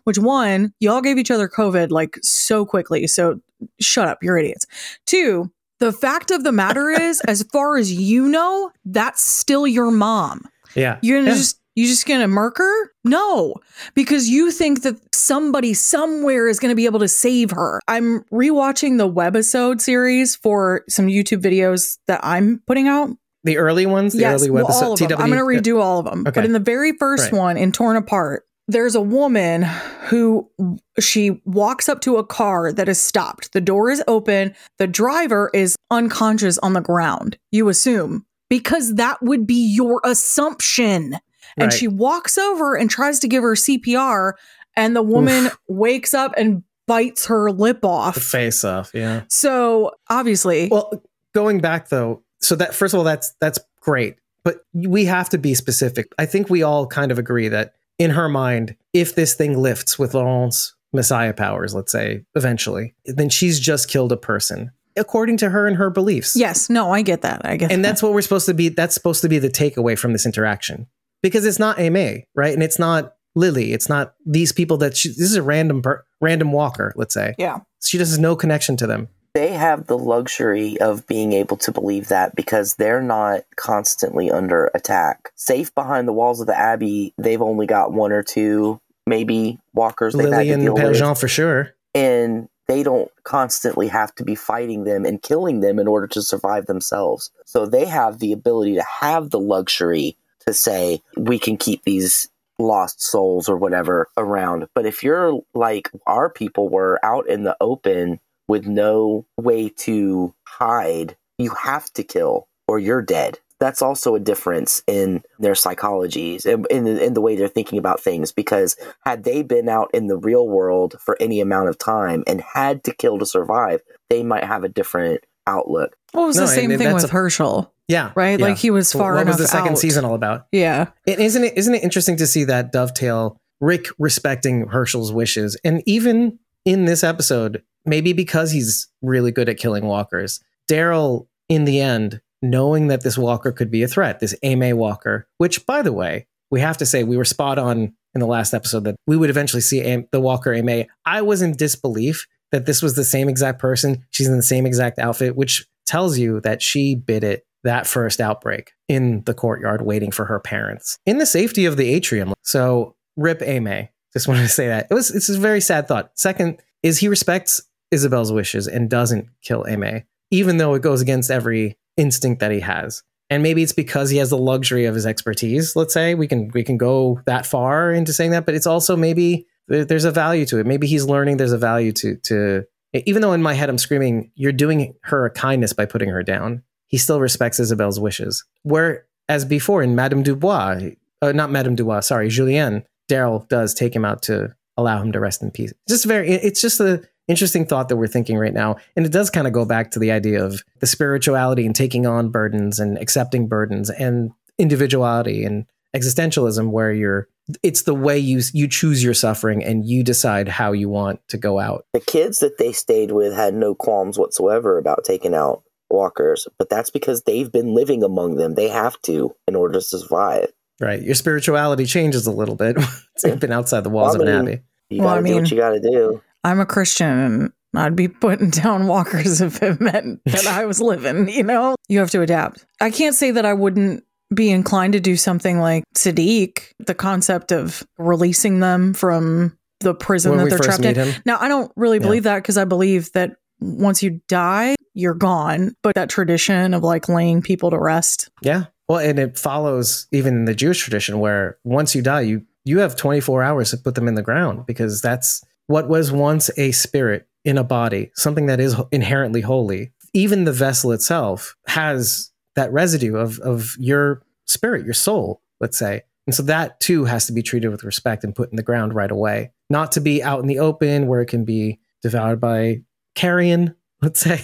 Which 0.06 0.18
one, 0.20 0.74
y'all 0.80 1.02
gave 1.02 1.18
each 1.18 1.32
other 1.32 1.50
COVID 1.50 1.92
like 1.92 2.18
so 2.22 2.66
quickly. 2.66 3.08
So 3.08 3.42
shut 3.82 4.08
up, 4.08 4.24
you're 4.24 4.38
idiots. 4.38 4.66
Two, 5.06 5.52
the 5.80 5.92
fact 5.92 6.32
of 6.32 6.46
the 6.46 6.54
matter 6.54 6.90
is, 6.90 7.20
as 7.28 7.44
far 7.52 7.76
as 7.76 7.92
you 7.92 8.30
know, 8.30 8.72
that's 8.86 9.22
still 9.22 9.68
your 9.68 9.92
mom. 9.92 10.46
Yeah. 10.76 10.98
You're 11.02 11.20
gonna 11.20 11.32
Yeah. 11.32 11.36
just 11.38 11.60
you 11.76 11.88
just 11.88 12.06
gonna 12.06 12.28
murk 12.28 12.58
her? 12.58 12.92
No, 13.04 13.56
because 13.96 14.30
you 14.30 14.52
think 14.52 14.84
that 14.84 14.96
somebody 15.14 15.74
somewhere 15.74 16.48
is 16.48 16.60
gonna 16.60 16.76
be 16.76 16.86
able 16.86 17.00
to 17.00 17.08
save 17.08 17.52
her. 17.52 17.82
I'm 17.88 18.22
rewatching 18.32 18.98
the 18.98 19.10
webisode 19.10 19.82
series 19.82 20.36
for 20.36 20.84
some 20.90 21.08
YouTube 21.08 21.42
videos 21.42 21.98
that 22.08 22.20
I'm 22.24 22.62
putting 22.68 22.88
out. 22.88 23.10
The 23.46 23.58
early 23.58 23.86
ones, 23.86 24.14
the 24.14 24.20
yes, 24.20 24.42
early 24.42 24.52
well, 24.52 24.66
webisode, 24.66 24.82
all 24.84 24.94
of 24.94 25.00
them. 25.00 25.22
I'm 25.22 25.30
gonna 25.30 25.42
redo 25.44 25.82
all 25.82 26.00
of 26.00 26.06
them. 26.06 26.22
Okay. 26.22 26.32
But 26.36 26.46
in 26.46 26.54
the 26.54 26.60
very 26.60 26.94
first 26.94 27.32
Right. 27.32 27.40
one, 27.40 27.58
in 27.58 27.72
Torn 27.72 27.98
Apart, 27.98 28.44
there's 28.70 28.96
a 28.96 29.02
woman 29.02 29.64
who 30.08 30.50
she 30.98 31.42
walks 31.44 31.90
up 31.90 32.00
to 32.02 32.16
a 32.16 32.24
car 32.26 32.72
that 32.72 32.88
is 32.88 33.02
stopped. 33.02 33.52
The 33.52 33.60
door 33.60 33.90
is 33.90 34.02
open. 34.08 34.56
The 34.80 34.88
driver 34.88 35.50
is 35.54 35.76
unconscious 35.92 36.58
on 36.60 36.72
the 36.72 36.80
ground. 36.80 37.38
You 37.52 37.68
assume 37.68 38.26
because 38.50 38.96
that 38.96 39.22
would 39.22 39.46
be 39.46 39.56
your 39.76 40.00
assumption. 40.06 41.18
And 41.58 41.68
Right. 41.68 41.74
she 41.74 41.88
walks 41.88 42.38
over 42.38 42.76
and 42.76 42.89
tries 42.89 43.20
to 43.20 43.28
give 43.28 43.43
her 43.43 43.56
CPR, 43.56 44.34
and 44.76 44.95
the 44.95 45.01
woman 45.04 45.51
wakes 45.68 46.14
up 46.14 46.34
and 46.38 46.64
bites 46.88 47.28
her 47.28 47.51
lip 47.51 47.82
the 47.82 47.88
off. 47.88 48.18
face 48.18 48.64
off. 48.64 48.91
Yeah. 48.93 49.22
So 49.30 49.91
obviously, 50.10 50.68
Well, 50.70 51.04
going 51.34 51.60
back 51.60 51.89
though, 51.89 52.24
so 52.41 52.56
that 52.56 52.74
first 52.74 52.93
of 52.93 52.97
all, 52.97 53.04
that's 53.04 53.34
that's 53.39 53.60
great, 53.80 54.16
but 54.43 54.66
we 54.74 55.06
have 55.06 55.30
to 55.30 55.38
be 55.38 55.54
specific. 55.54 56.12
I 56.18 56.26
think 56.26 56.49
we 56.49 56.64
all 56.64 56.88
kind 56.88 57.12
of 57.12 57.18
agree 57.20 57.47
that 57.49 57.74
in 57.99 58.10
her 58.12 58.28
mind, 58.28 58.76
if 58.91 59.16
this 59.16 59.34
thing 59.36 59.58
lifts 59.58 59.97
with 59.99 60.14
Laurent's 60.14 60.76
Messiah 60.91 61.34
powers, 61.34 61.74
let's 61.74 61.91
say 61.91 62.24
eventually, 62.36 62.95
then 63.06 63.30
she's 63.30 63.60
just 63.60 63.88
killed 63.88 64.12
a 64.12 64.18
person 64.18 64.72
according 64.95 65.38
to 65.38 65.49
her 65.49 65.66
and 65.68 65.78
her 65.78 65.89
beliefs. 65.89 66.36
yes, 66.36 66.70
no, 66.70 66.91
I 66.91 67.01
get 67.01 67.22
that. 67.22 67.41
I 67.45 67.58
get 67.58 67.72
and 67.72 67.84
that. 67.84 67.89
that's 67.89 68.04
what 68.04 68.14
we're 68.14 68.22
supposed 68.22 68.45
to 68.47 68.54
be. 68.54 68.70
That's 68.70 68.93
supposed 68.93 69.22
to 69.22 69.30
be 69.30 69.39
the 69.39 69.49
takeaway 69.49 69.97
from 69.97 70.12
this 70.14 70.26
interaction 70.26 70.86
because 71.24 71.46
it's 71.46 71.58
not 71.58 71.80
Aimee, 71.80 72.28
right? 72.36 72.54
And 72.54 72.62
it's 72.62 72.78
not 72.78 73.16
Lily. 73.36 73.74
It's 73.74 73.90
not 73.90 74.14
these 74.26 74.52
people 74.52 74.78
that 74.78 74.96
she, 74.96 75.10
this 75.10 75.22
is 75.22 75.36
a 75.36 75.42
random 75.42 75.82
random 76.22 76.52
walker. 76.52 76.94
Let's 76.96 77.16
say 77.16 77.34
yeah. 77.40 77.62
she 77.84 77.98
just 77.98 78.12
has 78.12 78.20
no 78.20 78.36
connection 78.36 78.78
to 78.78 78.86
them. 78.86 79.08
They 79.34 79.54
have 79.54 79.88
the 79.88 79.98
luxury 79.98 80.80
of 80.80 81.08
being 81.08 81.34
able 81.34 81.58
to 81.58 81.72
believe 81.72 82.10
that 82.10 82.36
because 82.36 82.76
they're 82.76 83.02
not 83.02 83.42
constantly 83.56 84.30
under 84.30 84.70
attack. 84.76 85.32
Safe 85.34 85.74
behind 85.74 86.08
the 86.08 86.14
walls 86.14 86.40
of 86.40 86.46
the 86.46 86.56
Abbey, 86.56 87.16
they've 87.18 87.42
only 87.42 87.66
got 87.66 87.92
one 87.92 88.12
or 88.12 88.22
two, 88.22 88.80
maybe 89.08 89.60
walkers 89.74 90.14
they've 90.14 90.26
Lily 90.26 90.50
had 90.50 90.54
and 90.54 90.62
to 90.62 90.66
deal 90.68 90.76
Père 90.76 90.90
with. 90.90 91.00
Jean 91.00 91.16
for 91.16 91.28
sure. 91.28 91.74
and 91.96 92.48
they 92.68 92.84
don't 92.84 93.12
constantly 93.24 93.88
have 93.88 94.14
to 94.16 94.24
be 94.24 94.36
fighting 94.36 94.84
them 94.84 95.04
and 95.04 95.22
killing 95.22 95.60
them 95.60 95.80
in 95.80 95.88
order 95.88 96.08
to 96.08 96.22
survive 96.22 96.66
themselves. 96.66 97.30
So 97.46 97.66
they 97.66 97.86
have 97.86 98.20
the 98.20 98.32
ability 98.32 98.76
to 98.76 98.84
have 98.84 99.32
the 99.32 99.40
luxury 99.40 100.16
to 100.44 100.54
say, 100.54 101.02
we 101.18 101.39
can 101.39 101.58
keep 101.58 101.84
these 101.84 102.30
lost 102.60 103.02
souls 103.02 103.50
or 103.50 103.58
whatever 103.58 104.08
around. 104.18 104.68
But 104.76 104.86
if 104.86 105.04
you're 105.04 105.39
like 105.54 105.89
our 106.06 106.30
people 106.30 106.70
were 106.70 107.00
out 107.04 107.28
in 107.28 107.44
the 107.44 107.58
open 107.60 108.20
with 108.48 108.68
no 108.68 109.26
way 109.38 109.70
to 109.70 110.34
hide, 110.48 111.16
you 111.38 111.52
have 111.52 111.91
to 111.94 112.04
kill 112.04 112.48
or 112.68 112.78
you're 112.80 113.02
dead. 113.02 113.39
That's 113.60 113.82
also 113.82 114.14
a 114.16 114.20
difference 114.20 114.84
in 114.88 115.24
their 115.39 115.54
psychologies 115.54 116.46
and 116.46 116.66
in, 116.68 116.86
in 116.86 117.14
the 117.14 117.22
way 117.22 117.36
they're 117.36 117.48
thinking 117.48 117.80
about 117.80 118.02
things. 118.02 118.32
Because 118.32 118.76
had 119.06 119.24
they 119.24 119.41
been 119.41 119.70
out 119.70 119.89
in 119.94 120.08
the 120.08 120.18
real 120.18 120.48
world 120.48 120.96
for 121.00 121.18
any 121.20 121.39
amount 121.39 121.70
of 121.70 121.78
time 121.78 122.24
and 122.28 122.41
had 122.41 122.84
to 122.84 122.94
kill 122.94 123.18
to 123.20 123.26
survive, 123.26 123.82
they 124.10 124.22
might 124.24 124.44
have 124.44 124.64
a 124.64 124.70
different 124.70 125.24
outlook. 125.48 125.96
Well, 126.14 126.26
it 126.26 126.28
was 126.28 126.36
No, 126.38 126.44
the 126.44 126.48
same 126.50 126.72
and 126.72 126.80
thing 126.80 126.94
with 126.94 127.04
a- 127.06 127.08
Hershel, 127.08 127.72
Yeah. 127.88 128.12
right? 128.16 128.40
yeah. 128.40 128.46
Like 128.48 128.58
he 128.58 128.72
was 128.72 128.92
far 128.92 129.14
what 129.14 129.22
enough 129.22 129.34
was 129.34 129.38
the 129.38 129.48
second 129.48 129.74
out. 129.74 129.78
season 129.78 130.06
all 130.06 130.16
about? 130.16 130.48
Yeah. 130.52 130.88
Isn't 131.06 131.44
it 131.44 131.58
isn't 131.58 131.76
it 131.76 131.84
interesting 131.84 132.18
to 132.18 132.28
see 132.28 132.44
that 132.46 132.72
dovetail 132.72 133.40
Rick 133.60 133.88
respecting 134.00 134.68
Hershel's 134.68 135.12
wishes 135.12 135.58
and 135.64 135.82
even 135.86 136.40
in 136.66 136.86
this 136.86 137.04
episode, 137.04 137.64
maybe 137.86 138.14
because 138.14 138.52
he's 138.52 138.88
really 139.02 139.32
good 139.32 139.50
at 139.50 139.58
killing 139.58 139.86
walkers, 139.86 140.42
Daryl, 140.70 141.28
in 141.50 141.66
the 141.66 141.82
end, 141.82 142.22
knowing 142.42 142.88
that 142.88 143.04
this 143.04 143.18
walker 143.18 143.52
could 143.52 143.70
be 143.70 143.84
a 143.84 143.88
threat, 143.88 144.20
this 144.20 144.36
Ame 144.44 144.78
walker, 144.78 145.28
which, 145.38 145.66
by 145.66 145.82
the 145.82 145.94
way, 145.94 146.28
we 146.52 146.62
have 146.62 146.78
to 146.78 146.86
say 146.86 147.04
we 147.04 147.18
were 147.18 147.26
spot 147.26 147.58
on 147.58 147.94
in 148.14 148.20
the 148.20 148.28
last 148.28 148.54
episode 148.54 148.84
that 148.84 148.96
we 149.08 149.18
would 149.18 149.30
eventually 149.30 149.62
see 149.62 149.82
Am- 149.82 150.08
the 150.12 150.22
walker 150.22 150.54
Ame. 150.54 150.86
I 151.06 151.22
was 151.22 151.42
in 151.42 151.54
disbelief 151.54 152.28
that 152.52 152.66
this 152.66 152.82
was 152.82 152.96
the 152.96 153.04
same 153.04 153.28
exact 153.28 153.60
person. 153.60 154.06
She's 154.12 154.28
in 154.28 154.38
the 154.38 154.44
same 154.44 154.66
exact 154.66 155.00
outfit, 155.00 155.36
which 155.36 155.66
tells 155.86 156.18
you 156.18 156.40
that 156.42 156.62
she 156.62 156.96
bit 156.96 157.24
it 157.24 157.46
that 157.64 157.88
first 157.88 158.20
outbreak 158.20 158.74
in 158.88 159.24
the 159.24 159.34
courtyard 159.34 159.82
waiting 159.82 160.11
for 160.11 160.26
her 160.26 160.39
parents 160.39 160.97
in 161.05 161.18
the 161.18 161.26
safety 161.26 161.66
of 161.66 161.78
the 161.78 161.89
atrium. 161.89 162.34
So, 162.41 162.95
rip 163.16 163.41
Ame. 163.41 163.89
Just 164.14 164.28
wanted 164.28 164.43
to 164.43 164.49
say 164.49 164.68
that. 164.68 164.88
It 164.89 164.93
was 164.93 165.11
it's 165.11 165.30
a 165.30 165.39
very 165.39 165.61
sad 165.61 165.88
thought. 165.88 166.11
Second 166.16 166.59
is 166.82 166.97
he 166.97 167.07
respects 167.07 167.61
Isabelle's 167.91 168.32
wishes 168.32 168.68
and 168.68 168.89
doesn't 168.89 169.28
kill 169.41 169.66
Ame, 169.68 170.03
even 170.32 170.57
though 170.57 170.74
it 170.74 170.82
goes 170.82 171.01
against 171.01 171.32
every 171.32 171.78
instinct 171.97 172.39
that 172.39 172.51
he 172.51 172.59
has. 172.59 173.03
And 173.30 173.41
maybe 173.41 173.64
it's 173.64 173.74
because 173.74 174.09
he 174.09 174.18
has 174.18 174.30
the 174.30 174.38
luxury 174.38 174.86
of 174.86 174.95
his 174.95 175.05
expertise, 175.05 175.76
let's 175.76 175.93
say. 175.93 176.14
We 176.14 176.28
can 176.28 176.49
we 176.49 176.64
can 176.64 176.78
go 176.78 177.22
that 177.26 177.45
far 177.45 177.91
into 177.91 178.14
saying 178.14 178.32
that, 178.32 178.45
but 178.45 178.55
it's 178.55 178.68
also 178.68 178.95
maybe 178.95 179.47
there's 179.68 180.05
a 180.05 180.11
value 180.11 180.45
to 180.47 180.59
it. 180.59 180.66
Maybe 180.66 180.88
he's 180.88 181.05
learning 181.05 181.38
there's 181.38 181.53
a 181.53 181.57
value 181.57 181.91
to 181.93 182.18
to 182.18 182.66
even 182.93 183.22
though 183.22 183.34
in 183.34 183.41
my 183.41 183.53
head 183.53 183.70
I'm 183.70 183.78
screaming, 183.78 184.32
you're 184.36 184.51
doing 184.51 184.93
her 185.03 185.26
a 185.26 185.32
kindness 185.32 185.74
by 185.74 185.86
putting 185.86 186.09
her 186.09 186.22
down 186.22 186.61
he 186.94 187.00
still 187.00 187.20
respects 187.20 187.60
Isabelle's 187.60 188.00
wishes. 188.00 188.46
Whereas 188.62 189.46
before 189.50 189.82
in 189.82 189.96
Madame 189.96 190.22
Dubois, 190.22 190.91
uh, 191.24 191.32
not 191.32 191.50
Madame 191.50 191.74
Dubois, 191.74 192.02
sorry, 192.02 192.30
Julienne, 192.30 192.84
Daryl 193.10 193.50
does 193.50 193.74
take 193.74 193.96
him 193.96 194.06
out 194.06 194.22
to 194.24 194.54
allow 194.78 195.02
him 195.02 195.12
to 195.12 195.20
rest 195.20 195.41
in 195.41 195.50
peace. 195.50 195.74
Just 195.89 196.06
very, 196.06 196.30
it's 196.30 196.62
just 196.62 196.80
a 196.80 197.02
interesting 197.28 197.66
thought 197.66 197.89
that 197.89 197.96
we're 197.96 198.06
thinking 198.06 198.38
right 198.38 198.54
now, 198.54 198.76
and 198.96 199.08
it 199.08 199.12
does 199.12 199.32
kind 199.32 199.48
of 199.48 199.54
go 199.54 199.66
back 199.66 199.89
to 199.89 199.98
the 199.98 200.12
idea 200.12 200.46
of 200.46 200.62
the 200.82 200.86
spirituality 200.86 201.66
and 201.66 201.76
taking 201.76 202.06
on 202.06 202.30
burdens 202.30 202.80
and 202.80 203.00
accepting 203.00 203.48
burdens 203.48 203.89
and 203.89 204.30
individuality 204.60 205.44
and 205.44 205.66
existentialism, 205.96 206.70
where 206.70 206.94
you're 206.94 207.28
it's 207.64 207.82
the 207.82 207.96
way 207.96 208.20
you 208.20 208.39
you 208.54 208.68
choose 208.68 209.04
your 209.04 209.16
suffering 209.16 209.64
and 209.64 209.84
you 209.84 210.04
decide 210.04 210.48
how 210.48 210.72
you 210.72 210.89
want 210.89 211.28
to 211.30 211.39
go 211.39 211.58
out. 211.58 211.88
The 211.94 212.02
kids 212.02 212.38
that 212.41 212.60
they 212.60 212.72
stayed 212.72 213.12
with 213.12 213.34
had 213.34 213.56
no 213.56 213.74
qualms 213.74 214.20
whatsoever 214.20 214.78
about 214.78 215.04
taking 215.04 215.34
out 215.34 215.64
walkers, 215.94 216.48
but 216.58 216.70
that's 216.70 216.89
because 216.89 217.24
they've 217.24 217.52
been 217.52 217.74
living 217.74 218.04
among 218.04 218.36
them. 218.36 218.56
They 218.56 218.68
have 218.68 219.02
to 219.04 219.34
in 219.48 219.56
order 219.56 219.76
to 219.76 219.82
survive. 219.82 220.52
Right. 220.82 221.02
Your 221.02 221.16
spirituality 221.16 221.86
changes 221.86 222.28
a 222.28 222.32
little 222.32 222.56
bit. 222.56 222.76
it's 223.24 223.39
been 223.39 223.54
outside 223.54 223.86
the 223.86 223.89
walls 223.89 224.18
well, 224.18 224.24
I 224.24 224.26
mean, 224.26 224.36
of 224.36 224.41
an 224.41 224.48
abbey. 224.48 224.62
You 224.89 225.00
well, 225.00 225.10
gotta 225.10 225.20
I 225.20 225.22
mean, 225.22 225.34
do 225.34 225.39
what 225.39 225.52
you 225.52 225.58
gotta 225.58 225.80
do. 225.80 226.22
I'm 226.44 226.60
a 226.60 226.66
Christian 226.66 227.08
and 227.08 227.54
I'd 227.76 227.96
be 227.96 228.08
putting 228.08 228.50
down 228.50 228.88
walkers 228.88 229.41
if 229.41 229.62
it 229.62 229.80
meant 229.80 230.22
that 230.26 230.48
I 230.48 230.66
was 230.66 230.82
living, 230.82 231.30
you 231.30 231.44
know? 231.44 231.76
You 231.88 232.00
have 232.00 232.12
to 232.12 232.22
adapt. 232.22 232.66
I 232.82 232.89
can't 232.89 233.16
say 233.16 233.32
that 233.32 233.46
I 233.46 233.54
wouldn't 233.54 234.04
be 234.34 234.50
inclined 234.50 234.94
to 234.94 235.00
do 235.00 235.16
something 235.16 235.60
like 235.60 235.84
Siddiq, 235.96 236.60
the 236.80 236.96
concept 236.96 237.52
of 237.52 237.84
releasing 237.98 238.60
them 238.60 238.94
from 238.94 239.56
the 239.80 239.94
prison 239.94 240.32
when 240.32 240.39
that 240.39 240.50
they're 240.50 240.60
trapped 240.60 240.86
in. 240.86 240.96
Him. 240.96 241.22
Now, 241.26 241.38
I 241.39 241.48
don't 241.48 241.72
really 241.76 242.00
believe 242.00 242.26
yeah. 242.26 242.34
that 242.34 242.39
because 242.39 242.58
I 242.58 242.66
believe 242.66 243.12
that 243.12 243.36
once 243.60 244.02
you 244.02 244.22
die, 244.28 244.76
you're 244.94 245.14
gone. 245.14 245.76
But 245.82 245.96
that 245.96 246.10
tradition 246.10 246.74
of 246.74 246.84
like 246.84 247.10
laying 247.10 247.41
people 247.41 247.70
to 247.72 247.78
rest. 247.78 248.30
Yeah. 248.41 248.66
Well, 248.88 249.00
and 249.00 249.18
it 249.20 249.38
follows 249.38 250.08
even 250.12 250.46
the 250.46 250.56
Jewish 250.56 250.82
tradition 250.82 251.20
where 251.20 251.58
once 251.64 251.96
you 251.96 252.02
die, 252.02 252.22
you 252.22 252.46
you 252.66 252.80
have 252.80 252.96
24 252.96 253.44
hours 253.44 253.72
to 253.72 253.78
put 253.78 253.96
them 253.96 254.08
in 254.08 254.16
the 254.16 254.22
ground 254.22 254.66
because 254.66 255.02
that's 255.02 255.44
what 255.68 255.89
was 255.89 256.12
once 256.12 256.50
a 256.58 256.72
spirit 256.72 257.28
in 257.44 257.58
a 257.58 257.64
body, 257.64 258.12
something 258.16 258.46
that 258.46 258.60
is 258.60 258.76
inherently 258.91 259.41
holy. 259.41 259.91
Even 260.14 260.46
the 260.46 260.54
vessel 260.54 260.91
itself 260.91 261.56
has 261.68 262.32
that 262.56 262.72
residue 262.72 263.16
of 263.16 263.39
of 263.39 263.76
your 263.80 264.24
spirit, 264.46 264.86
your 264.86 264.94
soul, 264.94 265.41
let's 265.60 265.78
say. 265.78 266.04
And 266.26 266.36
so 266.36 266.44
that 266.44 266.80
too 266.80 267.06
has 267.06 267.26
to 267.26 267.34
be 267.34 267.41
treated 267.41 267.70
with 267.70 267.84
respect 267.84 268.24
and 268.24 268.36
put 268.36 268.50
in 268.50 268.56
the 268.56 268.64
ground 268.64 268.94
right 268.94 269.12
away, 269.12 269.52
not 269.70 269.91
to 269.94 270.02
be 270.02 270.24
out 270.24 270.39
in 270.39 270.48
the 270.48 270.60
open 270.60 271.08
where 271.08 271.22
it 271.22 271.28
can 271.28 271.44
be 271.44 271.80
devoured 272.02 272.39
by 272.39 272.82
carrion 273.16 273.76
let's 274.04 274.20
say, 274.20 274.41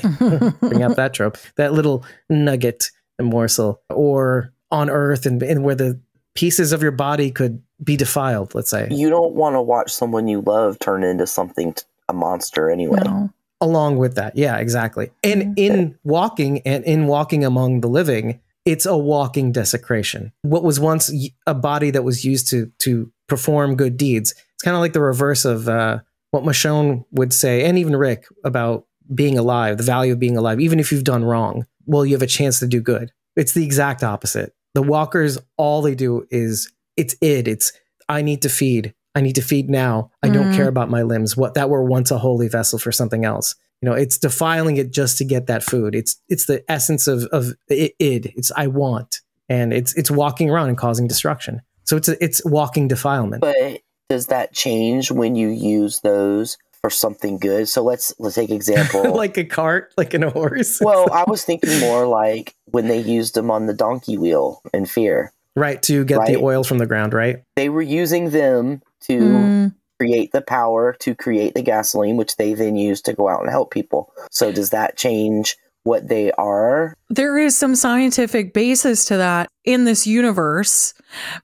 bring 0.59 0.83
up 0.83 0.95
that 0.95 1.11
trope, 1.13 1.37
that 1.57 1.73
little 1.73 2.05
nugget 2.29 2.89
and 3.17 3.27
morsel, 3.27 3.81
or 3.89 4.53
on 4.71 4.89
Earth 4.89 5.25
and, 5.25 5.41
and 5.43 5.63
where 5.63 5.75
the 5.75 5.99
pieces 6.35 6.71
of 6.71 6.81
your 6.81 6.91
body 6.91 7.31
could 7.31 7.61
be 7.83 7.97
defiled, 7.97 8.55
let's 8.55 8.69
say. 8.69 8.87
You 8.89 9.09
don't 9.09 9.33
want 9.33 9.55
to 9.55 9.61
watch 9.61 9.91
someone 9.91 10.27
you 10.27 10.41
love 10.41 10.79
turn 10.79 11.03
into 11.03 11.27
something, 11.27 11.75
a 12.07 12.13
monster 12.13 12.69
anyway. 12.69 13.01
No. 13.03 13.29
Along 13.61 13.97
with 13.97 14.15
that. 14.15 14.37
Yeah, 14.37 14.57
exactly. 14.57 15.11
And 15.23 15.41
mm-hmm. 15.41 15.53
in 15.57 15.99
walking 16.03 16.61
and 16.61 16.83
in 16.85 17.07
walking 17.07 17.43
among 17.43 17.81
the 17.81 17.89
living, 17.89 18.39
it's 18.63 18.85
a 18.85 18.97
walking 18.97 19.51
desecration. 19.51 20.31
What 20.43 20.63
was 20.63 20.79
once 20.79 21.11
a 21.45 21.53
body 21.53 21.91
that 21.91 22.03
was 22.03 22.23
used 22.23 22.47
to 22.49 22.71
to 22.79 23.11
perform 23.27 23.75
good 23.75 23.95
deeds. 23.95 24.31
It's 24.31 24.63
kind 24.63 24.75
of 24.75 24.81
like 24.81 24.93
the 24.93 25.01
reverse 25.01 25.45
of 25.45 25.69
uh, 25.69 25.99
what 26.31 26.43
Michonne 26.43 27.05
would 27.11 27.33
say, 27.33 27.63
and 27.63 27.77
even 27.77 27.95
Rick 27.95 28.25
about 28.43 28.85
being 29.13 29.37
alive, 29.37 29.77
the 29.77 29.83
value 29.83 30.13
of 30.13 30.19
being 30.19 30.37
alive, 30.37 30.59
even 30.59 30.79
if 30.79 30.91
you've 30.91 31.03
done 31.03 31.23
wrong, 31.23 31.65
well, 31.85 32.05
you 32.05 32.13
have 32.13 32.21
a 32.21 32.27
chance 32.27 32.59
to 32.59 32.67
do 32.67 32.81
good. 32.81 33.11
It's 33.35 33.53
the 33.53 33.63
exact 33.63 34.03
opposite. 34.03 34.53
The 34.75 34.83
walkers, 34.83 35.37
all 35.57 35.81
they 35.81 35.95
do 35.95 36.27
is 36.29 36.71
it's 36.95 37.15
id. 37.21 37.47
It's 37.47 37.73
I 38.07 38.21
need 38.21 38.41
to 38.43 38.49
feed. 38.49 38.93
I 39.15 39.21
need 39.21 39.35
to 39.35 39.41
feed 39.41 39.69
now. 39.69 40.11
I 40.21 40.29
don't 40.29 40.53
care 40.53 40.61
mm-hmm. 40.61 40.69
about 40.69 40.89
my 40.89 41.01
limbs. 41.01 41.35
What 41.35 41.55
that 41.55 41.69
were 41.69 41.83
once 41.83 42.11
a 42.11 42.17
holy 42.17 42.47
vessel 42.47 42.77
for 42.77 42.91
something 42.91 43.25
else. 43.25 43.55
You 43.81 43.89
know, 43.89 43.95
it's 43.95 44.17
defiling 44.17 44.77
it 44.77 44.91
just 44.91 45.17
to 45.17 45.25
get 45.25 45.47
that 45.47 45.63
food. 45.63 45.95
It's 45.95 46.21
it's 46.29 46.45
the 46.45 46.63
essence 46.69 47.07
of 47.07 47.23
of 47.25 47.53
id. 47.69 48.33
It's 48.35 48.51
I 48.55 48.67
want, 48.67 49.21
and 49.47 49.73
it's 49.73 49.93
it's 49.95 50.11
walking 50.11 50.49
around 50.49 50.69
and 50.69 50.77
causing 50.77 51.07
destruction. 51.07 51.61
So 51.85 51.97
it's 51.97 52.07
a, 52.07 52.23
it's 52.23 52.45
walking 52.45 52.87
defilement. 52.87 53.41
But 53.41 53.81
does 54.09 54.27
that 54.27 54.53
change 54.53 55.11
when 55.11 55.35
you 55.35 55.49
use 55.49 56.01
those 56.01 56.57
for 56.81 56.89
something 56.89 57.37
good. 57.37 57.67
So 57.67 57.83
let's 57.83 58.13
let's 58.19 58.35
take 58.35 58.49
example 58.49 59.13
like 59.15 59.37
a 59.37 59.43
cart, 59.43 59.93
like 59.97 60.13
in 60.13 60.23
a 60.23 60.29
horse. 60.29 60.79
well, 60.81 61.11
I 61.11 61.23
was 61.27 61.43
thinking 61.43 61.79
more 61.79 62.05
like 62.05 62.55
when 62.65 62.87
they 62.87 62.99
used 62.99 63.35
them 63.35 63.51
on 63.51 63.65
the 63.65 63.73
donkey 63.73 64.17
wheel 64.17 64.61
in 64.73 64.85
Fear. 64.85 65.31
Right, 65.55 65.81
to 65.83 66.05
get 66.05 66.19
right? 66.19 66.27
the 66.27 66.37
oil 66.37 66.63
from 66.63 66.77
the 66.77 66.85
ground, 66.85 67.13
right? 67.13 67.43
They 67.55 67.69
were 67.69 67.81
using 67.81 68.29
them 68.29 68.81
to 69.01 69.19
mm. 69.19 69.75
create 69.99 70.31
the 70.31 70.41
power 70.41 70.95
to 70.99 71.15
create 71.15 71.53
the 71.53 71.61
gasoline, 71.61 72.17
which 72.17 72.37
they 72.37 72.53
then 72.53 72.75
used 72.75 73.05
to 73.05 73.13
go 73.13 73.27
out 73.27 73.41
and 73.41 73.49
help 73.49 73.71
people. 73.71 74.13
So 74.31 74.51
does 74.51 74.69
that 74.69 74.95
change 74.95 75.57
what 75.83 76.07
they 76.07 76.31
are? 76.33 76.93
There 77.09 77.37
is 77.37 77.57
some 77.57 77.75
scientific 77.75 78.53
basis 78.53 79.05
to 79.05 79.17
that 79.17 79.49
in 79.65 79.85
this 79.85 80.05
universe 80.07 80.93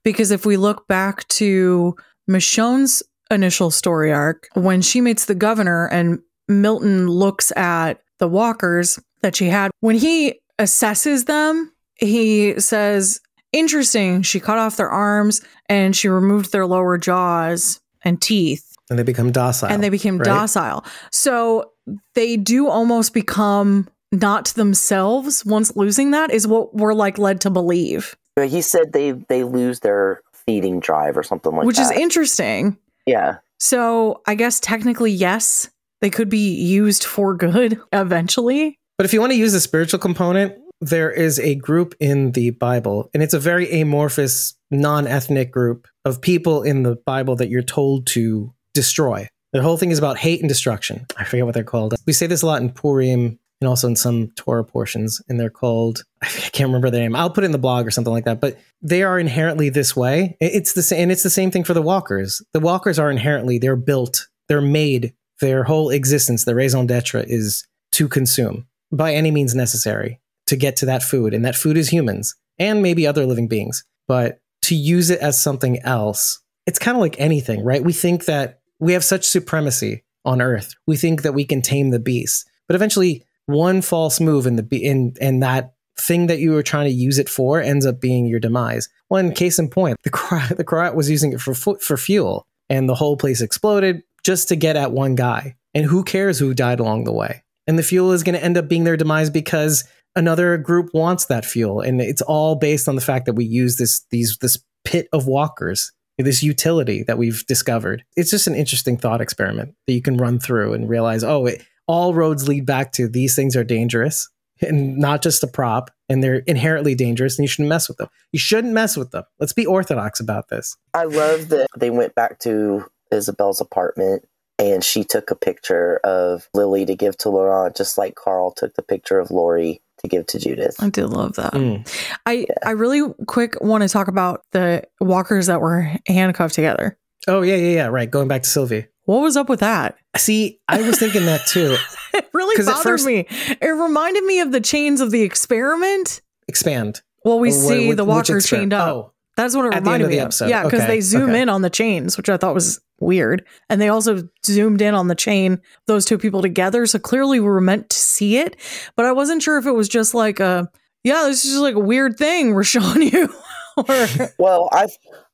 because 0.04 0.32
if 0.32 0.46
we 0.46 0.56
look 0.56 0.88
back 0.88 1.28
to 1.30 1.96
Michonne's 2.28 3.04
initial 3.32 3.72
story 3.72 4.12
arc 4.12 4.48
when 4.54 4.82
she 4.82 5.02
meets 5.02 5.26
the 5.26 5.36
governor 5.36 5.88
and 5.88 6.20
Milton 6.48 7.08
looks 7.08 7.52
at 7.56 8.02
the 8.20 8.28
walkers 8.28 9.00
that 9.22 9.36
she 9.36 9.48
had. 9.48 9.72
When 9.80 9.96
he 9.96 10.40
assesses 10.60 11.26
them, 11.26 11.72
he 11.96 12.60
says, 12.60 13.20
Interesting, 13.52 14.22
she 14.22 14.40
cut 14.40 14.58
off 14.58 14.76
their 14.76 14.90
arms 14.90 15.42
and 15.70 15.96
she 15.96 16.10
removed 16.10 16.52
their 16.52 16.66
lower 16.66 16.98
jaws 16.98 17.80
and 18.04 18.22
teeth. 18.22 18.76
And 18.90 19.00
they 19.00 19.04
become 19.04 19.32
docile. 19.32 19.70
And 19.70 19.82
they 19.82 19.90
became 19.90 20.18
right? 20.18 20.26
docile. 20.26 20.86
So 21.12 21.72
they 22.14 22.38
do 22.38 22.68
almost 22.68 23.14
become 23.14 23.88
not 24.12 24.48
themselves 24.48 25.46
once 25.46 25.76
losing 25.76 26.12
that, 26.12 26.32
is 26.32 26.48
what 26.48 26.76
we're 26.76 26.94
like 26.94 27.18
led 27.18 27.42
to 27.42 27.50
believe. 27.50 28.16
He 28.40 28.62
said 28.62 28.92
they 28.92 29.12
they 29.12 29.44
lose 29.44 29.80
their 29.80 30.22
feeding 30.34 30.80
drive 30.80 31.18
or 31.18 31.24
something 31.24 31.54
like 31.54 31.66
Which 31.66 31.78
that. 31.78 31.88
Which 31.88 31.96
is 31.96 32.02
interesting. 32.02 32.78
Yeah. 33.06 33.38
So 33.60 34.22
I 34.28 34.36
guess 34.36 34.60
technically, 34.60 35.12
yes, 35.12 35.70
they 36.02 36.10
could 36.10 36.30
be 36.30 36.56
used 36.56 37.04
for 37.04 37.36
good 37.36 37.80
eventually. 37.92 38.80
But 38.98 39.06
if 39.06 39.14
you 39.14 39.20
want 39.20 39.34
to 39.34 39.38
use 39.38 39.54
the 39.54 39.60
spiritual 39.60 40.00
component, 40.00 40.56
there 40.82 41.12
is 41.12 41.40
a 41.40 41.56
group 41.56 41.96
in 42.00 42.32
the 42.32 42.52
Bible, 42.52 43.10
and 43.14 43.24
it's 43.24 43.34
a 43.34 43.40
very 43.40 43.82
amorphous, 43.82 44.56
non 44.72 45.08
ethnic 45.08 45.52
group 45.52 45.88
of 46.04 46.22
people 46.22 46.64
in 46.64 46.84
the 46.84 46.96
Bible 46.96 47.36
that 47.38 47.50
you're 47.50 47.62
told 47.62 48.08
to 48.08 48.54
destroy. 48.74 49.28
The 49.54 49.62
whole 49.62 49.78
thing 49.78 49.92
is 49.92 49.98
about 49.98 50.18
hate 50.18 50.42
and 50.42 50.50
destruction. 50.50 51.06
I 51.18 51.24
forget 51.24 51.46
what 51.46 51.54
they're 51.54 51.64
called. 51.64 51.96
We 52.06 52.14
say 52.14 52.28
this 52.28 52.42
a 52.42 52.46
lot 52.46 52.62
in 52.62 52.72
Purim 52.72 53.40
and 53.62 53.68
also 53.68 53.88
in 53.88 53.96
some 53.96 54.28
Torah 54.36 54.66
portions, 54.66 55.22
and 55.30 55.40
they're 55.40 55.50
called 55.50 56.04
I 56.22 56.28
can't 56.28 56.68
remember 56.68 56.90
their 56.90 57.02
name. 57.02 57.16
I'll 57.16 57.30
put 57.30 57.44
it 57.44 57.48
in 57.48 57.52
the 57.52 57.58
blog 57.58 57.86
or 57.88 57.92
something 57.92 58.14
like 58.14 58.26
that. 58.26 58.42
But 58.42 58.58
they 58.82 59.04
are 59.04 59.20
inherently 59.20 59.70
this 59.70 59.96
way. 59.96 60.38
It's 60.40 60.74
the 60.74 60.84
same, 60.84 61.04
and 61.04 61.12
it's 61.12 61.24
the 61.24 61.30
same 61.30 61.52
thing 61.52 61.64
for 61.64 61.74
the 61.74 61.82
walkers. 61.82 62.42
The 62.54 62.60
walkers 62.60 63.00
are 63.00 63.12
inherently 63.12 63.58
they're 63.58 63.76
built, 63.76 64.28
they're 64.48 64.62
made. 64.62 65.14
Their 65.42 65.66
whole 65.66 65.90
existence, 65.90 66.46
the 66.46 66.56
raison 66.56 66.88
d'être, 66.88 67.26
is 67.28 67.68
to 67.92 68.08
consume 68.08 68.68
by 68.90 69.14
any 69.14 69.32
means 69.32 69.54
necessary 69.54 70.22
to 70.48 70.56
get 70.56 70.78
to 70.78 70.86
that 70.86 71.04
food, 71.04 71.34
and 71.34 71.44
that 71.44 71.56
food 71.56 71.78
is 71.78 71.90
humans 71.90 72.36
and 72.58 72.82
maybe 72.82 73.06
other 73.06 73.26
living 73.26 73.48
beings. 73.48 73.84
But 74.08 74.40
to 74.64 74.76
use 74.76 75.10
it 75.10 75.20
as 75.20 75.40
something 75.40 75.80
else, 75.82 76.40
it's 76.66 76.80
kind 76.80 76.96
of 76.96 77.02
like 77.02 77.20
anything, 77.20 77.64
right? 77.64 77.84
We 77.84 77.94
think 77.94 78.26
that 78.26 78.60
we 78.80 78.94
have 78.94 79.04
such 79.04 79.26
supremacy 79.26 80.04
on 80.24 80.42
Earth. 80.42 80.74
We 80.88 80.98
think 80.98 81.22
that 81.22 81.34
we 81.34 81.46
can 81.46 81.62
tame 81.62 81.90
the 81.90 82.00
beast, 82.00 82.48
but 82.68 82.76
eventually, 82.76 83.24
one 83.46 83.82
false 83.82 84.20
move 84.20 84.46
in 84.46 84.56
the 84.56 84.68
in 84.72 85.14
and 85.22 85.42
that 85.44 85.74
thing 85.98 86.28
that 86.28 86.40
you 86.40 86.52
were 86.52 86.64
trying 86.64 86.86
to 86.86 86.96
use 86.96 87.18
it 87.18 87.30
for 87.30 87.62
ends 87.62 87.86
up 87.86 88.02
being 88.02 88.26
your 88.26 88.40
demise. 88.40 88.90
One 89.08 89.34
case 89.34 89.60
in 89.60 89.70
point, 89.70 89.98
the 90.04 90.10
Kra- 90.10 90.56
the 90.58 90.66
Krat 90.66 90.96
was 90.96 91.10
using 91.10 91.34
it 91.34 91.42
for 91.42 91.54
for 91.54 91.98
fuel, 91.98 92.46
and 92.70 92.90
the 92.90 92.96
whole 92.96 93.18
place 93.18 93.42
exploded 93.42 94.02
just 94.24 94.48
to 94.50 94.56
get 94.56 94.76
at 94.76 94.92
one 94.92 95.16
guy. 95.16 95.56
And 95.74 95.86
who 95.86 96.04
cares 96.04 96.40
who 96.40 96.54
died 96.54 96.80
along 96.80 97.04
the 97.04 97.14
way? 97.14 97.44
And 97.68 97.78
the 97.78 97.84
fuel 97.84 98.12
is 98.12 98.24
going 98.24 98.36
to 98.36 98.44
end 98.44 98.58
up 98.58 98.70
being 98.70 98.86
their 98.86 98.98
demise 98.98 99.30
because 99.30 99.84
another 100.16 100.58
group 100.58 100.92
wants 100.94 101.26
that 101.26 101.46
fuel, 101.46 101.82
and 101.82 102.02
it's 102.02 102.22
all 102.22 102.56
based 102.56 102.88
on 102.88 102.96
the 102.96 103.02
fact 103.02 103.26
that 103.26 103.34
we 103.34 103.46
use 103.46 103.78
this 103.78 104.06
these 104.12 104.38
this 104.40 104.58
pit 104.84 105.08
of 105.12 105.28
walkers 105.28 105.92
this 106.24 106.42
utility 106.42 107.04
that 107.04 107.18
we've 107.18 107.46
discovered. 107.46 108.04
It's 108.16 108.32
just 108.32 108.48
an 108.48 108.56
interesting 108.56 108.98
thought 108.98 109.22
experiment 109.22 109.76
that 109.86 109.94
you 109.94 110.02
can 110.02 110.18
run 110.18 110.40
through 110.40 110.74
and 110.74 110.88
realize, 110.88 111.24
oh, 111.24 111.48
it, 111.48 111.66
all 111.88 112.14
roads 112.14 112.48
lead 112.48 112.66
back 112.66 112.92
to 112.94 113.08
these 113.08 113.36
things 113.36 113.56
are 113.56 113.64
dangerous 113.64 114.30
and 114.62 114.98
not 114.98 115.22
just 115.22 115.44
a 115.44 115.48
prop 115.48 115.92
and 116.10 116.24
they're 116.24 116.38
inherently 116.48 116.96
dangerous 116.96 117.38
and 117.38 117.44
you 117.44 117.48
shouldn't 117.48 117.70
mess 117.70 117.88
with 117.88 117.98
them. 117.98 118.08
You 118.32 118.40
shouldn't 118.40 118.74
mess 118.74 118.96
with 118.96 119.12
them. 119.12 119.24
Let's 119.40 119.54
be 119.54 119.66
orthodox 119.66 120.20
about 120.20 120.50
this. 120.50 120.78
I 120.94 121.04
love 121.04 121.50
that 121.50 121.68
they 121.78 121.90
went 121.90 122.16
back 122.16 122.40
to 122.40 122.86
Isabelle's 123.12 123.62
apartment 123.62 124.28
and 124.58 124.84
she 124.84 125.04
took 125.04 125.32
a 125.32 125.36
picture 125.36 125.98
of 126.04 126.48
Lily 126.54 126.86
to 126.86 126.96
give 126.96 127.18
to 127.18 127.30
Laurent, 127.30 127.76
just 127.76 127.98
like 127.98 128.16
Carl 128.16 128.52
took 128.52 128.74
the 128.76 128.82
picture 128.82 129.20
of 129.20 129.30
Lori 129.30 129.82
to 130.00 130.08
give 130.08 130.26
to 130.28 130.40
Judith. 130.40 130.76
I 130.80 130.90
did 130.90 131.08
love 131.08 131.36
that. 131.36 131.54
Mm. 131.54 131.88
I 132.26 132.46
I 132.66 132.72
really 132.72 133.14
quick 133.28 133.62
want 133.62 133.84
to 133.84 133.90
talk 133.90 134.08
about 134.08 134.44
the 134.52 134.84
walkers 135.02 135.48
that 135.48 135.62
were 135.62 135.92
handcuffed 136.08 136.56
together. 136.56 136.98
Oh, 137.28 137.42
yeah, 137.42 137.56
yeah, 137.56 137.76
yeah. 137.76 137.88
Right. 137.88 138.10
Going 138.10 138.28
back 138.28 138.44
to 138.44 138.50
Sylvie. 138.50 138.86
What 139.06 139.22
was 139.22 139.38
up 139.38 139.50
with 139.50 139.60
that? 139.62 139.96
See, 140.18 140.60
I 140.68 140.82
was 140.82 141.00
thinking 141.00 141.26
that 141.26 141.46
too. 141.48 141.76
It 142.16 142.30
really 142.34 142.56
'Cause 142.56 142.70
at 142.70 142.76
bothered 142.76 142.84
first- 142.86 143.06
me. 143.06 143.28
It 143.62 143.66
reminded 143.68 144.24
me 144.24 144.40
of 144.40 144.54
the 144.54 144.62
chains 144.62 145.02
of 145.02 145.12
the 145.12 145.22
experiment. 145.22 146.22
Expand. 146.48 147.02
Well, 147.26 147.40
we 147.40 147.50
Wh- 147.50 147.54
see 147.54 147.88
which- 147.90 147.98
the 147.98 148.06
which 148.06 148.30
walker 148.30 148.40
chained 148.40 148.72
up. 148.74 148.88
Oh, 148.96 149.12
That's 149.36 149.54
what 149.54 149.66
it 149.66 149.74
At 149.74 149.84
the 149.84 149.92
end 149.92 150.02
reminded 150.02 150.06
of 150.06 150.10
the 150.12 150.16
me 150.16 150.20
of. 150.22 150.26
episode. 150.28 150.50
Yeah, 150.50 150.64
because 150.64 150.80
Okay, 150.82 150.88
they 150.88 151.02
zoom 151.02 151.32
okay. 151.32 151.42
in 151.42 151.50
on 151.50 151.62
the 151.62 151.70
chains, 151.70 152.16
which 152.16 152.30
I 152.30 152.38
thought 152.38 152.54
was 152.54 152.80
weird. 153.02 153.44
And 153.70 153.82
they 153.82 153.90
also 153.90 154.24
zoomed 154.46 154.82
in 154.82 154.94
on 154.96 155.10
the 155.10 155.16
chain, 155.16 155.60
those 155.88 156.06
two 156.06 156.18
people 156.18 156.42
together. 156.42 156.86
So 156.86 157.00
clearly 157.00 157.42
we 157.42 157.48
were 157.48 157.60
meant 157.60 157.90
to 157.90 157.98
see 157.98 158.38
it. 158.38 158.56
But 158.96 159.06
I 159.06 159.12
wasn't 159.12 159.44
sure 159.44 159.58
if 159.58 159.66
it 159.66 159.74
was 159.74 159.90
just 159.90 160.14
like 160.14 160.40
a, 160.40 160.70
yeah, 161.04 161.24
this 161.24 161.44
is 161.44 161.52
just 161.52 161.62
like 161.62 161.76
a 161.76 161.80
weird 161.80 162.18
thing 162.18 162.54
we're 162.54 162.64
showing 162.76 163.02
you. 163.02 163.28
or, 163.78 164.08
Well, 164.40 164.70
I 164.72 164.88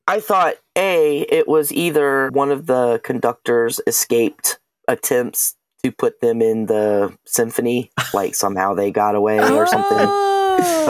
I 0.06 0.20
thought 0.20 0.56
a 0.76 1.20
it 1.30 1.46
was 1.46 1.72
either 1.72 2.30
one 2.30 2.50
of 2.50 2.66
the 2.66 3.00
conductors 3.04 3.80
escaped 3.86 4.58
attempts 4.88 5.56
to 5.82 5.92
put 5.92 6.20
them 6.20 6.40
in 6.42 6.66
the 6.66 7.16
symphony, 7.24 7.90
like 8.14 8.34
somehow 8.34 8.74
they 8.74 8.90
got 8.90 9.14
away 9.14 9.38
or 9.38 9.62
oh, 9.62 9.66
something, 9.66 10.08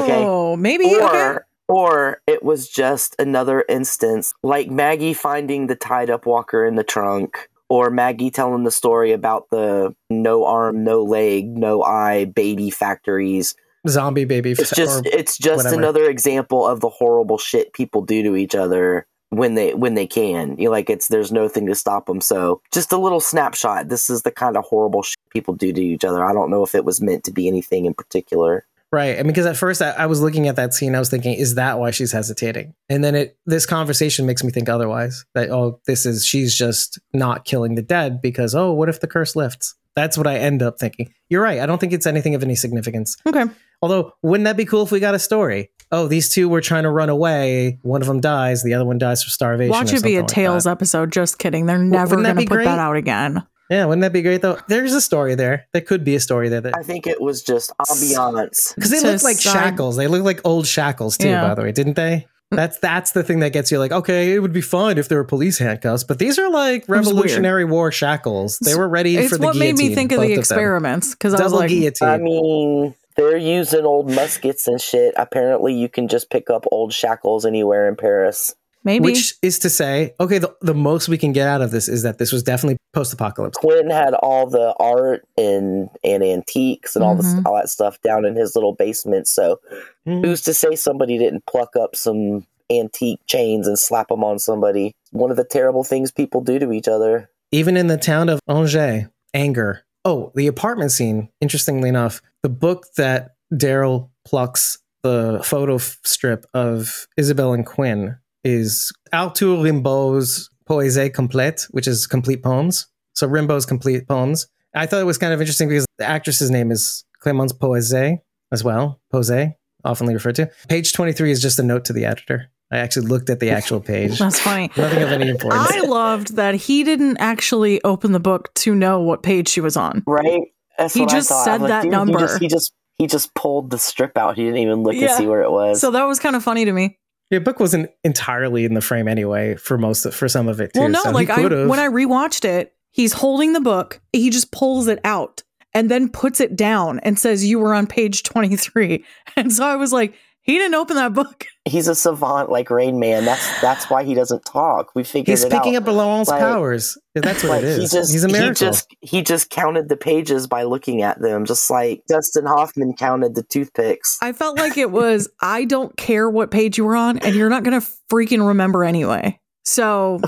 Okay. 0.05 0.25
Oh, 0.25 0.57
maybe. 0.57 0.95
or 0.95 1.37
okay. 1.37 1.39
or 1.69 2.21
it 2.27 2.43
was 2.43 2.69
just 2.69 3.17
another 3.19 3.65
instance, 3.69 4.35
like 4.43 4.71
Maggie 4.71 5.15
finding 5.15 5.67
the 5.67 5.77
tied 5.77 6.11
up 6.11 6.27
walker 6.27 6.65
in 6.65 6.77
the 6.77 6.85
trunk. 6.85 7.49
Or 7.69 7.89
Maggie 7.89 8.31
telling 8.31 8.65
the 8.65 8.71
story 8.71 9.13
about 9.13 9.49
the 9.49 9.95
no 10.11 10.45
arm, 10.45 10.85
no 10.85 11.03
leg, 11.03 11.47
no 11.47 11.83
eye 11.83 12.27
baby 12.27 12.69
factories 12.69 13.55
zombie 13.89 14.25
baby. 14.25 14.53
it's 14.53 14.71
just 14.71 15.07
or- 15.07 15.11
it's 15.13 15.37
just 15.39 15.65
whatever. 15.65 15.77
another 15.81 16.11
example 16.11 16.67
of 16.67 16.81
the 16.81 16.89
horrible 16.89 17.39
shit 17.39 17.73
people 17.73 18.03
do 18.03 18.23
to 18.23 18.37
each 18.37 18.55
other 18.55 19.07
when 19.31 19.55
they 19.55 19.75
when 19.75 19.95
they 19.95 20.07
can 20.07 20.57
you 20.59 20.67
know, 20.67 20.71
like 20.71 20.91
it's 20.91 21.09
there's 21.09 21.33
no 21.33 21.49
thing 21.49 21.67
to 21.67 21.75
stop 21.75 22.07
them 22.07 22.21
so 22.21 22.61
just 22.73 22.93
a 22.93 22.99
little 22.99 23.21
snapshot 23.21 23.89
this 23.89 24.11
is 24.11 24.23
the 24.23 24.31
kind 24.31 24.57
of 24.57 24.65
horrible 24.65 25.03
shit 25.03 25.19
people 25.31 25.55
do 25.55 25.73
to 25.73 25.81
each 25.81 26.05
other 26.05 26.25
i 26.25 26.33
don't 26.33 26.51
know 26.51 26.63
if 26.63 26.75
it 26.75 26.85
was 26.85 27.01
meant 27.01 27.25
to 27.25 27.33
be 27.33 27.49
anything 27.49 27.87
in 27.87 27.95
particular 27.95 28.65
Right. 28.93 29.17
And 29.17 29.27
because 29.27 29.47
at 29.47 29.57
first 29.57 29.81
I, 29.81 29.91
I 29.93 30.05
was 30.07 30.21
looking 30.21 30.49
at 30.49 30.57
that 30.57 30.75
scene, 30.75 30.95
I 30.95 30.99
was 30.99 31.09
thinking, 31.09 31.33
is 31.33 31.55
that 31.55 31.79
why 31.79 31.91
she's 31.93 32.13
hesitating? 32.13 32.75
And 32.91 33.03
then 33.03 33.15
it 33.15 33.39
this 33.47 33.65
conversation 33.65 34.27
makes 34.27 34.45
me 34.45 34.51
think 34.51 34.69
otherwise. 34.69 35.25
That 35.35 35.49
oh, 35.49 35.81
this 35.87 36.05
is 36.05 36.27
she's 36.27 36.55
just 36.55 36.99
not 37.15 37.47
killing 37.47 37.75
the 37.75 37.83
dead 37.83 38.21
because 38.21 38.55
oh, 38.55 38.73
what 38.73 38.91
if 38.91 39.01
the 39.01 39.07
curse 39.07 39.35
lifts? 39.35 39.75
That's 39.97 40.19
what 40.19 40.27
I 40.27 40.37
end 40.37 40.63
up 40.63 40.79
thinking. 40.79 41.13
You're 41.31 41.43
right. 41.43 41.61
I 41.61 41.67
don't 41.67 41.79
think 41.79 41.95
it's 41.95 42.07
anything 42.07 42.35
of 42.35 42.43
any 42.43 42.55
significance. 42.55 43.17
Okay. 43.27 43.45
Although, 43.83 44.13
wouldn't 44.23 44.45
that 44.45 44.57
be 44.57 44.65
cool 44.65 44.83
if 44.85 44.93
we 44.93 45.01
got 45.01 45.15
a 45.15 45.19
story? 45.19 45.71
Oh, 45.91 46.07
these 46.07 46.31
two 46.31 46.49
were 46.49 46.61
trying 46.63 46.85
to 46.85 46.91
run 46.91 47.09
away. 47.11 47.79
One 47.83 48.01
of 48.01 48.09
them 48.09 48.21
dies. 48.21 48.63
The 48.63 48.73
other 48.75 48.85
one 48.87 48.97
dies 48.99 49.23
from 49.23 49.31
starvation. 49.31 49.71
Watch 49.73 49.93
it 49.93 50.03
be 50.03 50.17
a 50.17 50.21
something 50.21 50.21
like 50.21 50.29
Tails 50.29 50.65
that. 50.65 50.71
episode. 50.71 51.13
Just 51.13 51.39
kidding. 51.39 51.67
They're 51.67 51.77
never 51.79 52.17
wouldn't 52.17 52.23
that 52.23 52.35
going 52.35 52.37
to 52.37 52.41
be 52.41 52.47
put 52.47 52.55
great? 52.55 52.65
that 52.65 52.79
out 52.79 52.97
again. 52.97 53.47
Yeah, 53.69 53.85
wouldn't 53.87 54.03
that 54.03 54.13
be 54.13 54.23
great 54.23 54.41
though? 54.43 54.59
There's 54.69 54.93
a 54.95 55.01
story 55.01 55.35
there. 55.35 55.67
There 55.73 55.81
could 55.83 56.05
be 56.05 56.15
a 56.15 56.21
story 56.21 56.49
there. 56.49 56.61
That- 56.61 56.77
i 56.77 56.83
think 56.83 57.07
it 57.07 57.21
was 57.21 57.43
just 57.43 57.73
ambiance 57.81 58.75
Because 58.75 58.91
they 58.91 59.01
To 59.01 59.13
look 59.13 59.23
like 59.23 59.37
side- 59.37 59.53
shackles. 59.53 59.97
They 59.97 60.07
look 60.09 60.23
like 60.25 60.41
old 60.45 60.67
shackles 60.67 61.17
too, 61.17 61.29
Yeah. 61.29 61.49
by 61.49 61.55
the 61.55 61.63
way, 61.63 61.73
didn't 61.73 61.97
they? 61.97 62.27
That's 62.51 62.79
that's 62.81 63.13
the 63.13 63.23
thing 63.23 63.39
that 63.41 63.55
gets 63.55 63.71
you 63.73 63.79
like, 63.79 63.93
okay, 63.93 64.35
it 64.35 64.41
would 64.41 64.53
be 64.53 64.61
fine 64.61 64.99
if 64.99 65.09
there 65.09 65.17
were 65.17 65.25
police 65.25 65.57
handcuffs, 65.59 66.05
but 66.05 66.19
these 66.19 66.39
are 66.39 66.51
like. 66.51 66.85
Revolutionary 66.87 67.65
War 67.65 67.91
shackles. 67.91 68.59
They 68.59 68.75
were 68.75 68.89
ready 68.89 69.17
It's 69.17 69.31
for 69.31 69.37
the 69.39 69.45
guillotine. 69.45 69.63
It's 69.63 69.73
what 69.73 69.79
made 69.83 69.89
me 69.89 69.95
think 69.95 70.13
of 70.13 70.21
the 70.21 70.29
them. 70.29 70.39
experiments 70.39 71.15
because 71.15 71.33
I 71.33 71.39
was 71.43 71.53
Double 71.53 71.59
like, 71.61 71.71
guillotine. 71.71 72.09
i 72.09 72.19
mean 72.19 72.95
they're 73.17 73.37
using 73.37 73.85
old 73.85 74.11
muskets 74.11 74.67
and 74.67 74.81
shit 74.81 75.15
apparently 75.17 75.75
you 75.75 75.89
can 75.89 76.09
just 76.09 76.31
pick 76.31 76.51
up 76.51 76.65
old 76.73 76.93
shackles 76.93 77.45
anywhere 77.47 77.89
in 77.89 77.97
paris 77.97 78.55
maybe. 78.85 79.05
Which 79.05 79.35
is 79.43 79.61
to 79.61 79.71
say, 79.71 80.13
okay, 80.19 80.39
the, 80.39 80.57
the 80.61 80.75
most 80.75 81.09
we 81.09 81.17
can 81.17 81.33
get 81.33 81.47
out 81.47 81.63
of 81.63 81.71
this 81.71 81.89
is 81.89 82.03
that 82.03 82.19
this 82.19 82.33
was 82.33 82.43
definitely 82.43 82.79
post-apocalypse. 82.93 83.57
Quinn 83.57 83.91
had 83.91 84.13
all 84.15 84.49
the 84.49 84.75
art 84.81 85.25
and 85.39 85.89
and 86.03 86.23
antiques 86.25 86.97
and 86.97 87.05
all 87.05 87.15
this 87.15 87.27
Mhm. 87.33 87.47
all 87.47 87.55
that 87.55 87.69
stuff 87.69 88.01
down 88.03 88.25
in 88.25 88.35
his 88.35 88.57
little 88.57 88.73
basement. 88.75 89.29
So 89.29 89.61
Hmm. 90.05 90.23
who's 90.25 90.41
to 90.43 90.53
say 90.55 90.75
somebody 90.75 91.17
didn't 91.17 91.47
pluck 91.47 91.77
up 91.77 91.95
some 91.95 92.45
antique 92.71 93.21
chains 93.29 93.69
and 93.69 93.79
slap 93.79 94.09
them 94.09 94.25
on 94.25 94.41
somebody? 94.41 94.93
One 95.13 95.31
of 95.31 95.37
the 95.37 95.45
terrible 95.45 95.85
things 95.85 96.11
people 96.11 96.41
do 96.41 96.59
to 96.59 96.73
each 96.73 96.89
other. 96.89 97.31
Even 97.53 97.77
in 97.77 97.87
the 97.87 97.97
town 97.99 98.29
of 98.29 98.41
Angers, 98.49 99.05
anger. 99.33 99.85
Oh, 100.05 100.33
the 100.35 100.47
apartment 100.47 100.93
scene. 100.93 101.29
Interestingly 101.41 101.89
enough, 101.89 102.21
the 102.43 102.49
book 102.49 102.87
that 102.97 103.33
Daryl 103.53 104.11
plucks 104.25 104.79
the 105.03 105.41
photo 105.45 105.79
strip 105.79 106.45
of 106.55 107.07
Isabelle 107.17 107.53
and 107.53 107.67
Quinn 107.67 108.17
is 108.45 108.93
Arthur 109.13 109.47
Rimbaud's 109.47 110.51
Poésie 110.69 111.11
Complète, 111.11 111.67
which 111.71 111.87
is 111.87 112.07
complete 112.07 112.43
poems. 112.43 112.87
So 113.15 113.29
Rimbaud's 113.29 113.67
complete 113.67 114.09
poems. 114.09 114.47
I 114.75 114.87
thought 114.87 115.01
it 115.01 115.07
was 115.07 115.19
kind 115.19 115.33
of 115.33 115.41
interesting 115.41 115.69
because 115.69 115.87
the 115.99 116.09
actress's 116.09 116.51
name 116.51 116.71
is 116.71 117.05
Clémence 117.23 117.53
Poésie 117.53 118.19
as 118.51 118.65
well. 118.65 119.01
Posé, 119.13 119.55
oftenly 119.85 120.15
referred 120.15 120.37
to. 120.37 120.51
Page 120.69 120.93
23 120.93 121.31
is 121.31 121.43
just 121.43 121.59
a 121.59 121.63
note 121.63 121.85
to 121.85 121.93
the 121.93 122.05
editor. 122.05 122.51
I 122.73 122.79
actually 122.79 123.07
looked 123.07 123.29
at 123.31 123.39
the 123.39 123.51
actual 123.59 123.81
page. 123.81 124.19
That's 124.19 124.41
funny. 124.41 124.71
Nothing 124.77 125.03
of 125.03 125.13
any 125.13 125.29
importance. 125.29 125.71
I 125.71 125.81
loved 125.81 126.37
that 126.37 126.55
he 126.55 126.83
didn't 126.83 127.19
actually 127.19 127.83
open 127.85 128.13
the 128.13 128.21
book 128.21 128.53
to 128.55 128.75
know 128.75 129.01
what 129.01 129.23
page 129.23 129.49
she 129.49 129.61
was 129.61 129.77
on. 129.77 130.03
Right? 130.07 130.41
That's 130.79 130.95
He 130.95 131.07
just 131.07 131.29
said 131.45 131.61
like, 131.61 131.69
that 131.69 131.87
number. 131.87 132.19
He 132.19 132.25
just, 132.25 132.41
he 132.41 132.49
just 132.49 132.73
he 132.99 133.07
just 133.07 133.35
pulled 133.35 133.71
the 133.71 133.79
strip 133.79 134.17
out. 134.17 134.37
He 134.37 134.45
didn't 134.45 134.59
even 134.59 134.83
look 134.83 134.95
Yeah. 134.95 135.09
and 135.09 135.11
see 135.19 135.27
where 135.27 135.43
it 135.43 135.51
was. 135.51 135.81
So 135.81 135.91
that 135.91 136.05
was 136.05 136.19
kind 136.19 136.35
of 136.37 136.43
funny 136.43 136.65
to 136.65 136.73
me. 136.73 136.99
The 137.31 137.41
book 137.41 137.61
wasn't 137.61 137.91
entirely 138.05 138.65
in 138.65 138.75
the 138.75 138.81
frame 138.83 139.09
anyway 139.09 139.57
for 139.57 139.79
most 139.79 140.05
of, 140.05 140.15
for 140.15 140.29
some 140.29 140.49
of 140.49 140.61
it 140.61 140.73
too. 140.75 140.81
Well, 140.81 140.89
no, 140.91 141.03
so 141.03 141.11
like 141.11 141.31
I 141.31 141.43
when 141.67 141.79
I 141.79 141.89
rewatched 141.89 142.45
it, 142.45 142.75
he's 142.91 143.13
holding 143.13 143.53
the 143.55 143.61
book, 143.61 144.01
he 144.13 144.31
just 144.31 144.53
pulls 144.53 144.87
it 144.89 145.01
out 145.05 145.43
and 145.75 145.91
then 145.91 146.11
puts 146.11 146.41
it 146.41 146.57
down 146.57 147.01
and 147.01 147.19
says, 147.19 147.45
"You 147.45 147.59
were 147.59 147.75
on 147.75 147.87
page 147.87 148.23
23." 148.23 149.05
And 149.37 149.51
so 149.53 149.65
I 149.65 149.77
was 149.77 149.93
like, 149.95 150.15
he 150.43 150.59
didn't 150.59 150.75
open 150.75 150.97
that 150.97 151.13
book. 151.15 151.47
He's 151.65 151.87
a 151.87 151.95
savant 151.95 152.51
like 152.51 152.71
Rain 152.71 152.99
Man. 152.99 153.25
That's 153.25 153.61
that's 153.61 153.89
why 153.89 154.03
he 154.03 154.15
doesn't 154.15 154.45
talk. 154.45 154.95
We 154.97 155.05
figured 155.05 155.29
he's 155.39 155.45
it 155.45 155.53
picking 155.53 155.77
out. 155.77 155.87
up 155.87 155.95
Laurent's 155.95 156.29
Like- 156.29 156.41
powers. 156.41 156.99
That's 157.15 157.43
what 157.45 157.51
like 157.51 157.63
it 157.63 157.69
is. 157.69 157.93
he 157.93 157.97
just 157.99 158.13
he's 158.13 158.25
a 158.25 158.29
miracle. 158.29 158.49
he 158.49 158.55
just 158.55 158.97
he 159.01 159.23
just 159.23 159.51
counted 159.51 159.89
the 159.89 159.97
pages 159.97 160.47
by 160.49 160.65
looking 160.65 161.03
at 161.03 161.21
them, 161.21 161.45
just 161.45 161.71
like 161.71 162.03
Dustin 162.09 162.47
Hoffman 162.47 162.95
counted 162.95 163.35
the 163.37 163.43
toothpicks. 163.45 164.19
I 164.21 164.33
felt 164.33 164.59
like 164.59 164.77
it 164.77 164.91
was, 164.91 165.29
I 165.41 165.65
don't 165.67 165.97
care 165.97 166.29
what 166.29 166.51
page 166.51 166.79
you 166.79 166.85
were 166.85 166.97
on, 166.97 167.19
and 167.19 167.35
you're 167.37 167.51
not 167.51 167.63
going 167.63 167.81
to 167.81 167.87
freaking 168.11 168.45
remember 168.47 168.83
anyway. 168.83 169.39
So 169.65 170.19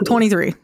23 0.06 0.54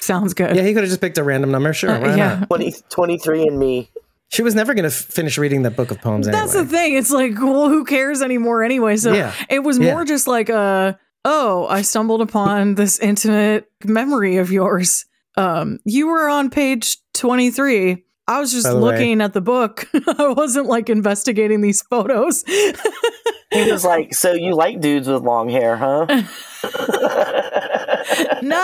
sounds 0.00 0.34
good. 0.34 0.56
yeah, 0.56 0.62
he 0.62 0.72
could 0.72 0.82
have 0.82 0.88
just 0.90 1.00
picked 1.00 1.18
a 1.18 1.22
random 1.22 1.50
number. 1.52 1.72
Sure, 1.72 1.90
Uh, 1.90 2.16
yeah. 2.16 2.38
not? 2.40 2.48
20, 2.48 2.74
23 2.88 3.42
and 3.46 3.58
me. 3.58 3.90
She 4.30 4.42
was 4.42 4.54
never 4.54 4.74
going 4.74 4.84
to 4.88 4.94
f- 4.94 4.94
finish 4.94 5.36
reading 5.38 5.62
that 5.62 5.76
book 5.76 5.90
of 5.90 6.00
poems 6.00 6.26
That's 6.26 6.54
anyway. 6.54 6.64
the 6.64 6.70
thing. 6.70 6.94
It's 6.94 7.10
like, 7.10 7.32
well, 7.40 7.68
who 7.68 7.84
cares 7.84 8.22
anymore 8.22 8.62
anyway? 8.62 8.96
So 8.96 9.12
Yeah. 9.12 9.32
it 9.48 9.60
was 9.64 9.78
Yeah. 9.78 9.92
more 9.92 10.04
just 10.04 10.26
like 10.28 10.48
a, 10.48 10.98
oh, 11.24 11.66
I 11.68 11.82
stumbled 11.82 12.20
upon 12.22 12.76
this 12.76 12.98
intimate 13.00 13.66
memory 13.84 14.36
of 14.36 14.52
yours. 14.52 15.04
Um, 15.36 15.78
you 15.84 16.06
were 16.06 16.28
on 16.28 16.48
page 16.50 16.96
23. 17.14 18.04
I 18.28 18.38
was 18.38 18.52
just 18.52 18.66
By 18.66 18.70
the 18.70 18.76
way- 18.76 18.82
looking 18.92 19.20
at 19.20 19.32
the 19.32 19.40
book. 19.40 19.88
I 20.18 20.28
wasn't 20.28 20.66
like 20.66 20.88
investigating 20.88 21.60
these 21.60 21.82
photos. 21.82 22.44
He 22.46 23.68
was 23.72 23.84
like, 23.84 24.14
"So 24.14 24.32
you 24.32 24.54
like 24.54 24.80
dudes 24.80 25.08
with 25.08 25.22
long 25.24 25.48
hair, 25.48 25.76
huh?" 25.76 26.06
no. 28.42 28.56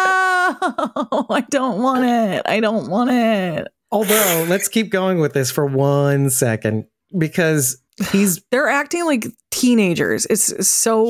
I 1.28 1.44
don't 1.50 1.82
want 1.82 2.04
it. 2.04 2.42
I 2.46 2.60
don't 2.60 2.88
want 2.88 3.10
it. 3.10 3.66
Although, 3.90 4.46
let's 4.48 4.68
keep 4.68 4.90
going 4.90 5.20
with 5.20 5.32
this 5.32 5.50
for 5.50 5.64
one 5.66 6.30
second 6.30 6.86
because 7.16 7.78
he's 8.12 8.42
They're 8.50 8.68
acting 8.68 9.04
like 9.06 9.26
teenagers. 9.50 10.26
It's 10.26 10.68
so 10.68 11.06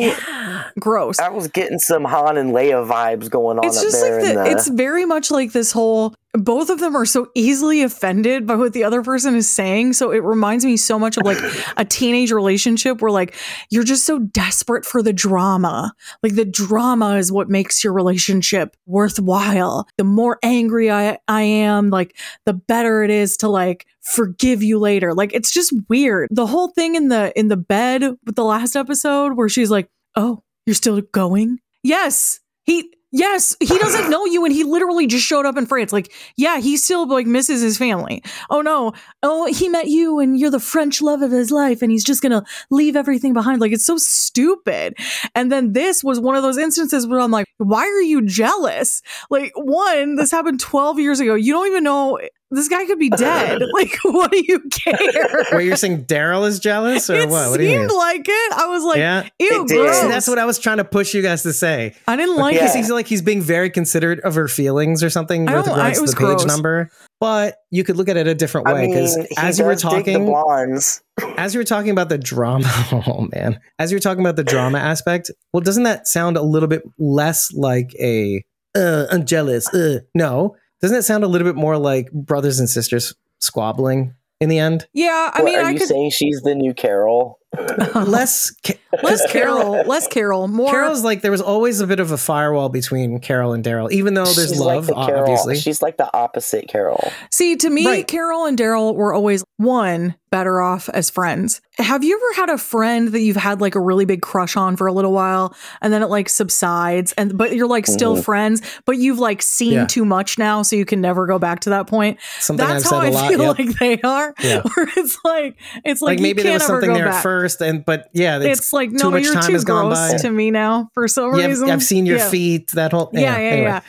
gross. 0.80 1.18
I 1.18 1.28
was 1.28 1.48
getting 1.48 1.78
some 1.78 2.04
Han 2.04 2.36
and 2.36 2.52
Leia 2.52 2.88
vibes 2.88 3.30
going 3.30 3.58
on 3.58 3.64
It's 3.64 3.78
up 3.78 3.82
just 3.82 4.00
there. 4.00 4.20
like 4.20 4.34
the, 4.34 4.42
the, 4.42 4.50
it's 4.50 4.68
very 4.68 5.04
much 5.04 5.30
like 5.30 5.52
this 5.52 5.72
whole 5.72 6.14
both 6.36 6.70
of 6.70 6.80
them 6.80 6.94
are 6.94 7.06
so 7.06 7.30
easily 7.34 7.82
offended 7.82 8.46
by 8.46 8.54
what 8.54 8.72
the 8.72 8.84
other 8.84 9.02
person 9.02 9.34
is 9.34 9.48
saying. 9.48 9.94
So 9.94 10.10
it 10.10 10.22
reminds 10.22 10.64
me 10.64 10.76
so 10.76 10.98
much 10.98 11.16
of 11.16 11.24
like 11.24 11.38
a 11.76 11.84
teenage 11.84 12.30
relationship 12.30 13.00
where 13.00 13.10
like 13.10 13.34
you're 13.70 13.84
just 13.84 14.04
so 14.04 14.18
desperate 14.18 14.84
for 14.84 15.02
the 15.02 15.12
drama. 15.12 15.92
Like 16.22 16.34
the 16.34 16.44
drama 16.44 17.16
is 17.16 17.32
what 17.32 17.48
makes 17.48 17.82
your 17.82 17.92
relationship 17.92 18.76
worthwhile. 18.86 19.88
The 19.96 20.04
more 20.04 20.38
angry 20.42 20.90
I, 20.90 21.18
I 21.28 21.42
am, 21.42 21.90
like 21.90 22.16
the 22.44 22.54
better 22.54 23.02
it 23.02 23.10
is 23.10 23.36
to 23.38 23.48
like 23.48 23.86
forgive 24.02 24.62
you 24.62 24.78
later. 24.78 25.14
Like 25.14 25.32
it's 25.32 25.50
just 25.50 25.72
weird. 25.88 26.28
The 26.30 26.46
whole 26.46 26.68
thing 26.68 26.94
in 26.94 27.08
the 27.08 27.32
in 27.38 27.48
the 27.48 27.56
bed 27.56 28.02
with 28.24 28.36
the 28.36 28.44
last 28.44 28.76
episode 28.76 29.36
where 29.36 29.48
she's 29.48 29.70
like, 29.70 29.88
"Oh, 30.14 30.42
you're 30.66 30.74
still 30.74 31.00
going?" 31.00 31.58
Yes. 31.82 32.40
He 32.64 32.90
Yes, 33.12 33.56
he 33.60 33.78
doesn't 33.78 34.10
know 34.10 34.26
you 34.26 34.44
and 34.44 34.52
he 34.52 34.62
literally 34.62 35.06
just 35.06 35.24
showed 35.24 35.46
up 35.46 35.56
in 35.56 35.64
France. 35.64 35.90
Like, 35.90 36.12
yeah, 36.36 36.58
he 36.58 36.76
still 36.76 37.08
like 37.08 37.26
misses 37.26 37.62
his 37.62 37.78
family. 37.78 38.22
Oh 38.50 38.60
no. 38.60 38.92
Oh, 39.22 39.46
he 39.46 39.70
met 39.70 39.86
you 39.86 40.18
and 40.18 40.38
you're 40.38 40.50
the 40.50 40.60
French 40.60 41.00
love 41.00 41.22
of 41.22 41.30
his 41.30 41.50
life 41.50 41.80
and 41.80 41.90
he's 41.90 42.04
just 42.04 42.20
to 42.22 42.44
leave 42.70 42.94
everything 42.94 43.32
behind. 43.32 43.60
Like 43.60 43.72
it's 43.72 43.86
so 43.86 43.96
stupid. 43.96 44.96
And 45.34 45.50
then 45.50 45.72
this 45.72 46.04
was 46.04 46.20
one 46.20 46.36
of 46.36 46.42
those 46.42 46.58
instances 46.58 47.06
where 47.06 47.20
I'm 47.20 47.30
like, 47.30 47.46
why 47.58 47.86
are 47.86 48.02
you 48.02 48.20
jealous? 48.20 49.00
Like, 49.30 49.52
one, 49.54 50.16
this 50.16 50.30
happened 50.30 50.60
12 50.60 50.98
years 50.98 51.20
ago. 51.20 51.36
You 51.36 51.54
don't 51.54 51.68
even 51.68 51.84
know 51.84 52.18
this 52.50 52.68
guy 52.68 52.86
could 52.86 52.98
be 52.98 53.10
dead. 53.10 53.60
Like, 53.74 53.96
what 54.04 54.30
do 54.30 54.42
you 54.46 54.60
care? 54.70 55.44
where 55.50 55.60
you're 55.60 55.76
saying 55.76 56.04
Daryl 56.06 56.46
is 56.46 56.58
jealous 56.60 57.10
or 57.10 57.14
it 57.16 57.28
what? 57.28 57.50
What 57.50 57.60
seemed 57.60 57.88
mean? 57.88 57.96
like 57.96 58.24
it. 58.28 58.52
I 58.52 58.66
was 58.68 58.84
like, 58.84 58.98
yeah, 58.98 59.28
ew, 59.38 59.66
gross. 59.68 60.00
See, 60.00 60.08
that's 60.08 60.28
what 60.28 60.38
I 60.38 60.44
was 60.46 60.58
trying 60.58 60.76
to 60.78 60.84
push 60.84 61.12
you 61.14 61.22
guys 61.22 61.42
to 61.42 61.52
say. 61.52 61.94
I 62.08 62.16
didn't 62.16 62.36
like 62.36 62.54
Because 62.54 62.70
Yeah. 62.74 62.78
it. 62.80 62.82
he's 62.82 62.90
like 62.90 63.06
he's 63.06 63.22
being 63.22 63.42
very 63.42 63.68
considerate 63.70 64.20
of 64.20 64.34
her 64.36 64.48
feelings 64.48 65.02
or 65.02 65.10
something 65.10 65.48
I 65.48 65.56
with 65.56 65.66
don't- 65.66 65.74
I- 65.74 65.90
regards 65.90 65.96
it 65.96 66.00
to 66.00 66.02
was 66.02 66.14
the 66.14 66.36
page 66.36 66.46
number. 66.46 66.90
But 67.18 67.56
you 67.70 67.82
could 67.82 67.96
look 67.96 68.08
at 68.10 68.16
it 68.18 68.26
a 68.26 68.34
different 68.34 68.66
way 68.66 68.82
mean, 68.86 68.90
because 68.90 69.16
he 69.16 69.26
as 69.38 69.58
you 69.58 69.64
were 69.64 69.72
does 69.72 69.82
dig 69.82 70.04
the 70.04 70.12
talking, 70.12 70.26
blondes. 70.26 71.02
as 71.38 71.54
you 71.54 71.60
were 71.60 71.64
talking 71.64 71.90
about 71.90 72.10
the 72.10 72.18
drama, 72.18 72.68
oh 73.06 73.26
man, 73.34 73.58
as 73.78 73.90
you 73.90 73.96
were 73.96 74.00
talking 74.00 74.20
about 74.20 74.36
the 74.36 74.44
drama 74.44 74.78
aspect, 74.78 75.30
well, 75.52 75.62
doesn't 75.62 75.84
that 75.84 76.06
sound 76.06 76.36
a 76.36 76.42
little 76.42 76.68
bit 76.68 76.82
less 76.98 77.52
like 77.54 77.90
a 77.98 78.44
uh, 78.76 79.06
I'm 79.10 79.24
jealous? 79.24 79.72
Uh, 79.72 80.00
no, 80.14 80.56
doesn't 80.80 80.96
it 80.98 81.02
sound 81.02 81.24
a 81.24 81.28
little 81.28 81.46
bit 81.46 81.56
more 81.56 81.76
like 81.78 82.10
brothers 82.12 82.58
and 82.60 82.68
sisters 82.68 83.14
squabbling 83.40 84.14
in 84.40 84.48
the 84.48 84.58
end? 84.58 84.86
yeah, 84.92 85.30
I 85.32 85.42
What, 85.42 85.44
mean, 85.46 85.58
are 85.58 85.64
I 85.66 85.70
you 85.70 85.78
could 85.78 85.88
saying 85.88 86.10
she's 86.10 86.40
the 86.42 86.54
new 86.54 86.74
Carol? 86.74 87.38
Less, 87.94 88.50
ca- 88.66 88.78
less 89.02 89.24
Carol, 89.32 89.82
less 89.86 90.06
Carol, 90.08 90.46
more. 90.46 90.70
Carol's 90.70 91.02
like 91.04 91.22
there 91.22 91.30
was 91.30 91.40
always 91.40 91.80
a 91.80 91.86
bit 91.86 92.00
of 92.00 92.10
a 92.10 92.18
firewall 92.18 92.68
between 92.68 93.18
Carol 93.20 93.54
and 93.54 93.64
Daryl, 93.64 93.90
even 93.90 94.12
though 94.12 94.24
there's 94.26 94.50
she's 94.50 94.60
love, 94.60 94.88
like 94.88 94.94
the 94.96 95.06
Carol. 95.06 95.20
obviously. 95.22 95.56
She's 95.56 95.80
like 95.80 95.96
the 95.96 96.14
opposite 96.14 96.68
Carol. 96.68 97.10
See, 97.30 97.56
to 97.56 97.70
me, 97.70 97.86
Right. 97.86 98.06
Carol 98.06 98.44
and 98.44 98.58
Daryl 98.58 98.94
were 98.94 99.14
always 99.14 99.42
one 99.56 100.16
better 100.30 100.60
off 100.60 100.90
as 100.90 101.08
friends. 101.08 101.62
Have 101.78 102.02
you 102.02 102.16
ever 102.16 102.40
had 102.40 102.54
a 102.54 102.58
friend 102.58 103.08
that 103.08 103.20
you've 103.20 103.36
had 103.36 103.60
like 103.60 103.74
a 103.74 103.80
really 103.80 104.06
big 104.06 104.22
crush 104.22 104.56
on 104.56 104.76
for 104.76 104.86
a 104.86 104.92
little 104.92 105.12
while 105.12 105.54
and 105.82 105.92
then 105.92 106.02
it 106.02 106.06
like 106.06 106.28
subsides 106.28 107.12
and 107.18 107.36
but 107.36 107.54
you're 107.54 107.66
like 107.66 107.86
still 107.86 108.16
Mhm. 108.16 108.24
friends, 108.24 108.62
but 108.86 108.96
you've 108.96 109.18
like 109.18 109.42
seen 109.42 109.72
Yeah. 109.72 109.86
too 109.86 110.04
much 110.06 110.38
now 110.38 110.62
so 110.62 110.74
you 110.74 110.86
can 110.86 111.02
never 111.02 111.26
go 111.26 111.38
back 111.38 111.60
to 111.60 111.70
that 111.70 111.86
point. 111.86 112.18
Something 112.40 112.66
That's 112.66 112.86
I've 112.86 112.90
how 112.92 112.98
I 113.00 113.06
a 113.08 113.10
lot. 113.10 113.28
feel 113.28 113.40
yep. 113.42 113.58
like 113.58 113.78
they 113.78 114.00
are. 114.00 114.34
Yeah. 114.42 114.62
Where 114.74 114.88
it's 114.96 115.18
like 115.24 115.56
it's 115.84 116.00
like, 116.00 116.16
like, 116.18 116.20
maybe 116.22 116.38
you 116.40 116.44
there 116.44 116.54
was 116.54 116.64
something 116.66 116.92
there 116.94 117.06
back. 117.10 117.22
first, 117.22 117.60
and 117.60 117.84
but 117.84 118.08
yeah, 118.14 118.38
it's, 118.38 118.60
It's, 118.60 118.72
like 118.72 118.90
too 118.90 118.96
no, 118.96 119.10
much 119.10 119.24
you're 119.24 119.34
time 119.34 119.42
too 119.44 119.52
has 119.52 119.64
gone 119.64 119.86
gross 119.88 120.12
by. 120.12 120.18
to 120.18 120.30
me 120.30 120.50
now 120.50 120.88
for 120.94 121.06
some 121.08 121.36
yeah, 121.36 121.46
reason. 121.46 121.68
I've, 121.68 121.74
I've 121.74 121.82
seen 121.82 122.06
your 122.06 122.18
feet. 122.20 122.70
That 122.72 122.92
whole 122.92 123.10
Yeah, 123.12 123.36
yeah, 123.36 123.50
anyway. 123.50 123.80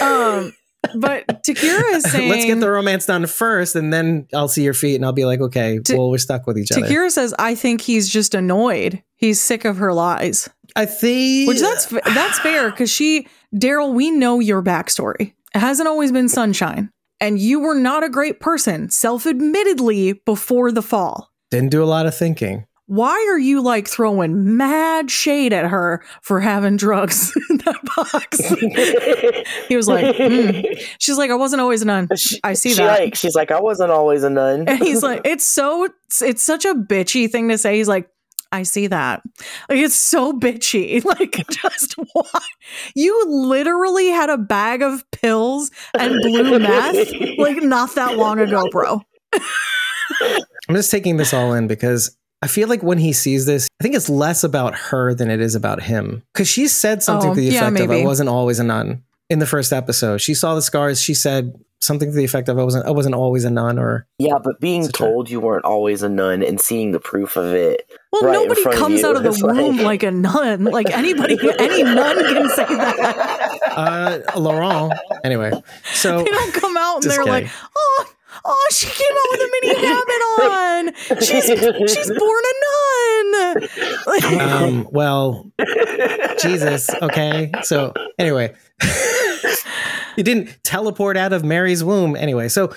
yeah. 0.00 0.02
Um, 0.36 0.52
but 0.94 1.26
Takira 1.42 1.94
is 1.94 2.04
saying 2.04 2.30
Let's 2.30 2.44
get 2.44 2.60
the 2.60 2.70
romance 2.70 3.06
done 3.06 3.26
first, 3.26 3.76
and 3.76 3.92
then 3.92 4.26
I'll 4.34 4.48
see 4.48 4.62
your 4.62 4.74
feet, 4.74 4.96
and 4.96 5.04
I'll 5.04 5.12
be 5.12 5.24
like, 5.24 5.40
okay, 5.40 5.80
well, 5.90 6.10
we're 6.10 6.18
stuck 6.18 6.46
with 6.46 6.58
each 6.58 6.72
other. 6.72 6.82
Takira 6.82 7.10
says, 7.10 7.34
"I 7.38 7.54
think 7.54 7.80
he's 7.80 8.08
just 8.08 8.34
annoyed. 8.34 9.02
He's 9.16 9.40
sick 9.40 9.64
of 9.64 9.78
her 9.78 9.92
lies." 9.92 10.48
I 10.74 10.84
think, 10.84 11.48
Which 11.48 11.60
that's 11.60 11.86
that's 11.86 12.38
fair 12.40 12.70
because 12.70 12.90
she, 12.90 13.26
Daryl, 13.54 13.94
we 13.94 14.10
know 14.10 14.40
your 14.40 14.62
backstory. 14.62 15.32
It 15.54 15.58
hasn't 15.58 15.88
always 15.88 16.12
been 16.12 16.28
sunshine, 16.28 16.90
and 17.20 17.38
you 17.38 17.60
were 17.60 17.74
not 17.74 18.04
a 18.04 18.10
great 18.10 18.40
person, 18.40 18.90
self-admittedly, 18.90 20.14
before 20.26 20.70
the 20.72 20.82
fall. 20.82 21.30
didn't 21.50 21.70
do 21.70 21.82
a 21.82 21.86
lot 21.86 22.06
of 22.06 22.14
thinking. 22.14 22.66
Why 22.86 23.14
are 23.30 23.38
you 23.38 23.62
like 23.62 23.88
throwing 23.88 24.56
mad 24.56 25.10
shade 25.10 25.52
at 25.52 25.66
her 25.66 26.04
for 26.22 26.38
having 26.40 26.76
drugs 26.76 27.32
in 27.50 27.58
that 27.58 27.80
box? 27.96 29.66
he 29.68 29.74
was 29.76 29.88
like, 29.88 30.14
"Hmm." 30.16 30.60
she's 30.98 31.18
like, 31.18 31.30
I 31.30 31.34
wasn't 31.34 31.60
always 31.62 31.82
a 31.82 31.86
nun. 31.86 32.08
She- 32.16 32.38
I 32.44 32.54
see 32.54 32.70
she 32.70 32.76
that. 32.76 33.00
Like, 33.00 33.14
she's 33.16 33.34
like, 33.34 33.50
I 33.50 33.60
wasn't 33.60 33.90
always 33.90 34.22
a 34.22 34.30
nun. 34.30 34.68
And 34.68 34.78
he's 34.78 35.02
like, 35.02 35.22
it's 35.24 35.44
so, 35.44 35.88
it's 36.22 36.42
such 36.42 36.64
a 36.64 36.74
bitchy 36.74 37.28
thing 37.30 37.48
to 37.48 37.58
say. 37.58 37.76
He's 37.76 37.88
like, 37.88 38.08
I 38.52 38.62
see 38.62 38.86
that. 38.86 39.22
Like, 39.68 39.78
it's 39.78 39.96
so 39.96 40.32
bitchy. 40.32 41.04
Like, 41.04 41.44
just 41.48 41.94
why? 42.12 42.40
You 42.94 43.24
literally 43.26 44.08
had 44.08 44.30
a 44.30 44.38
bag 44.38 44.82
of 44.82 45.02
pills 45.10 45.72
and 45.98 46.14
blue 46.22 46.58
meth, 46.60 47.12
like, 47.38 47.62
not 47.62 47.96
that 47.96 48.16
long 48.16 48.38
ago, 48.38 48.68
bro. 48.70 49.00
I'm 50.68 50.74
just 50.74 50.90
taking 50.92 51.16
this 51.16 51.34
all 51.34 51.52
in 51.54 51.66
because 51.66 52.16
I 52.42 52.48
feel 52.48 52.68
like 52.68 52.82
when 52.82 52.98
he 52.98 53.12
sees 53.12 53.46
this, 53.46 53.66
I 53.80 53.82
think 53.84 53.94
it's 53.94 54.08
less 54.10 54.44
about 54.44 54.74
her 54.74 55.14
than 55.14 55.30
it 55.30 55.40
is 55.40 55.54
about 55.54 55.82
him. 55.82 56.22
Because 56.34 56.48
she 56.48 56.68
said 56.68 57.02
something 57.02 57.30
Oh, 57.30 57.34
to 57.34 57.40
the 57.40 57.46
yeah, 57.46 57.66
effect 57.68 57.80
of, 57.80 57.90
"I 57.90 58.04
wasn't 58.04 58.28
always 58.28 58.58
a 58.58 58.64
nun." 58.64 59.02
In 59.30 59.38
the 59.40 59.46
first 59.46 59.72
episode, 59.72 60.20
she 60.20 60.34
saw 60.34 60.54
the 60.54 60.62
scars. 60.62 61.00
She 61.00 61.14
said 61.14 61.54
something 61.80 62.10
to 62.10 62.16
the 62.16 62.24
effect 62.24 62.48
of, 62.48 62.58
"I 62.58 62.62
wasn't, 62.62 62.86
I 62.86 62.90
wasn't 62.90 63.14
always 63.16 63.44
a 63.44 63.50
nun," 63.50 63.78
or 63.78 64.06
yeah, 64.18 64.34
but 64.42 64.60
being 64.60 64.80
It's 64.82 64.90
a 64.90 64.92
trip. 64.92 65.08
told 65.10 65.30
you 65.30 65.40
weren't 65.40 65.64
always 65.64 66.02
a 66.02 66.08
nun 66.08 66.42
and 66.42 66.60
seeing 66.60 66.92
the 66.92 67.00
proof 67.00 67.36
of 67.36 67.52
it. 67.54 67.90
Well, 68.12 68.22
Right 68.22 68.36
in 68.36 68.42
nobody 68.42 68.62
front 68.62 68.76
of 68.76 68.82
comes 68.82 69.00
you. 69.00 69.08
out 69.08 69.16
of 69.16 69.22
the 69.24 69.30
It's 69.30 69.42
like- 69.42 69.56
womb 69.56 69.78
like 69.78 70.02
a 70.02 70.10
nun. 70.10 70.64
Like 70.64 70.90
anybody, 70.90 71.38
any 71.58 71.82
nun 71.82 72.16
can 72.18 72.48
say 72.50 72.66
that. 72.66 73.60
uh, 74.34 74.38
Laurent. 74.38 74.92
Anyway, 75.24 75.50
so 75.94 76.18
They 76.22 76.30
don't 76.30 76.54
come 76.54 76.76
out 76.76 77.02
and 77.02 77.10
they're 77.10 77.24
like, 77.24 77.48
oh, 77.76 78.06
oh, 78.44 78.68
she 78.72 78.86
came 78.86 79.12
out 79.12 79.28
with 79.30 79.40
a 79.40 79.50
mini 79.60 79.74
habit 79.86 80.22
on. 80.40 81.20
She's 81.20 81.44
she's 81.94 82.08
born 82.08 82.42
a 82.44 82.54
nun. 82.62 82.86
Um, 84.40 84.88
well, 84.92 85.50
Jesus. 86.40 86.90
Okay. 87.02 87.50
So 87.62 87.92
anyway, 88.18 88.54
you 90.16 90.22
didn't 90.22 90.58
teleport 90.64 91.16
out 91.16 91.32
of 91.32 91.44
Mary's 91.44 91.82
womb. 91.84 92.16
Anyway, 92.16 92.48
so 92.48 92.74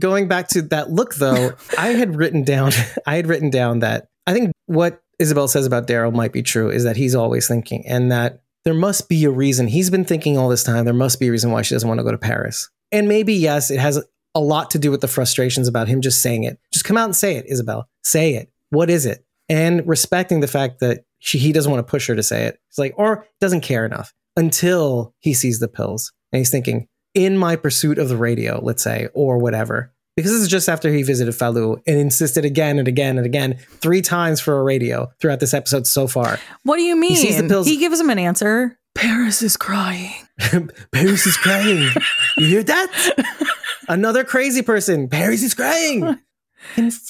going 0.00 0.28
back 0.28 0.48
to 0.48 0.62
that 0.62 0.90
look 0.90 1.14
though, 1.16 1.52
I 1.78 1.88
had 1.88 2.16
written 2.16 2.44
down, 2.44 2.72
I 3.06 3.16
had 3.16 3.26
written 3.26 3.50
down 3.50 3.80
that 3.80 4.08
I 4.26 4.32
think 4.32 4.52
what 4.66 5.02
Isabelle 5.18 5.48
says 5.48 5.66
about 5.66 5.86
Daryl 5.86 6.12
might 6.12 6.32
be 6.32 6.42
true 6.42 6.70
is 6.70 6.84
that 6.84 6.96
he's 6.96 7.14
always 7.14 7.46
thinking 7.46 7.84
and 7.86 8.10
that 8.10 8.42
there 8.64 8.74
must 8.74 9.08
be 9.08 9.24
a 9.24 9.30
reason. 9.30 9.66
He's 9.66 9.90
been 9.90 10.04
thinking 10.04 10.38
all 10.38 10.48
this 10.48 10.62
time. 10.62 10.84
There 10.84 10.94
must 10.94 11.18
be 11.18 11.28
a 11.28 11.30
reason 11.30 11.50
why 11.50 11.62
she 11.62 11.74
doesn't 11.74 11.88
want 11.88 11.98
to 11.98 12.04
go 12.04 12.12
to 12.12 12.18
Paris. 12.18 12.70
And 12.92 13.08
maybe, 13.08 13.34
yes, 13.34 13.70
it 13.70 13.80
has 13.80 14.04
a 14.34 14.40
lot 14.40 14.70
to 14.70 14.78
do 14.78 14.90
with 14.90 15.00
the 15.00 15.08
frustrations 15.08 15.68
about 15.68 15.88
him 15.88 16.00
just 16.00 16.20
saying 16.22 16.44
it. 16.44 16.58
Just 16.72 16.84
come 16.84 16.96
out 16.96 17.04
and 17.04 17.16
say 17.16 17.36
it, 17.36 17.46
Isabelle. 17.48 17.88
Say 18.02 18.34
it. 18.34 18.50
What 18.70 18.88
is 18.90 19.04
it? 19.06 19.24
And 19.48 19.86
respecting 19.86 20.40
the 20.40 20.48
fact 20.48 20.80
that 20.80 21.04
she, 21.18 21.38
he 21.38 21.52
doesn't 21.52 21.70
want 21.70 21.86
to 21.86 21.90
push 21.90 22.06
her 22.08 22.14
to 22.16 22.22
say 22.22 22.44
it. 22.44 22.58
It's 22.68 22.78
like, 22.78 22.94
or 22.96 23.26
doesn't 23.40 23.60
care 23.60 23.84
enough 23.84 24.14
until 24.36 25.14
he 25.18 25.34
sees 25.34 25.58
the 25.58 25.68
pills. 25.68 26.12
And 26.32 26.38
he's 26.38 26.50
thinking, 26.50 26.88
in 27.14 27.36
my 27.36 27.56
pursuit 27.56 27.98
of 27.98 28.08
the 28.08 28.16
radio, 28.16 28.58
let's 28.62 28.82
say, 28.82 29.08
or 29.12 29.36
whatever. 29.38 29.92
Because 30.16 30.30
this 30.32 30.40
is 30.42 30.48
just 30.48 30.68
after 30.68 30.90
he 30.92 31.02
visited 31.02 31.32
Falou 31.34 31.80
and 31.86 31.98
insisted 31.98 32.44
again 32.44 32.78
and 32.78 32.88
again 32.88 33.16
and 33.18 33.26
again, 33.26 33.58
three 33.80 34.02
times 34.02 34.40
for 34.40 34.58
a 34.58 34.62
radio 34.62 35.10
throughout 35.20 35.40
this 35.40 35.54
episode 35.54 35.86
so 35.86 36.06
far. 36.06 36.38
what 36.64 36.76
do 36.76 36.82
you 36.82 36.96
mean? 36.96 37.10
He 37.12 37.16
sees 37.16 37.40
the 37.40 37.48
pills- 37.48 37.66
He 37.66 37.76
gives 37.78 38.00
him 38.00 38.10
an 38.10 38.18
answer. 38.18 38.78
Paris 38.94 39.42
is 39.42 39.56
crying. 39.56 40.12
Paris 40.92 41.26
is 41.26 41.36
crying. 41.38 41.88
You 42.36 42.46
hear 42.46 42.62
that? 42.62 43.46
Another 43.88 44.24
crazy 44.24 44.62
person. 44.62 45.08
Paris 45.08 45.42
is 45.42 45.54
crying. 45.54 46.18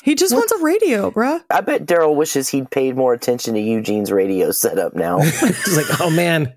He 0.03 0.15
just 0.15 0.33
What? 0.33 0.41
wants 0.49 0.53
a 0.53 0.59
radio, 0.65 1.11
bruh. 1.11 1.43
I 1.51 1.61
bet 1.61 1.85
Daryl 1.85 2.17
wishes 2.17 2.49
he'd 2.49 2.71
paid 2.71 2.97
more 2.97 3.13
attention 3.13 3.53
to 3.55 3.61
Eugene's 3.61 4.11
radio 4.11 4.51
setup 4.51 4.95
now. 4.95 5.21
He's 5.21 5.77
like, 5.77 6.01
oh 6.01 6.09
man. 6.11 6.55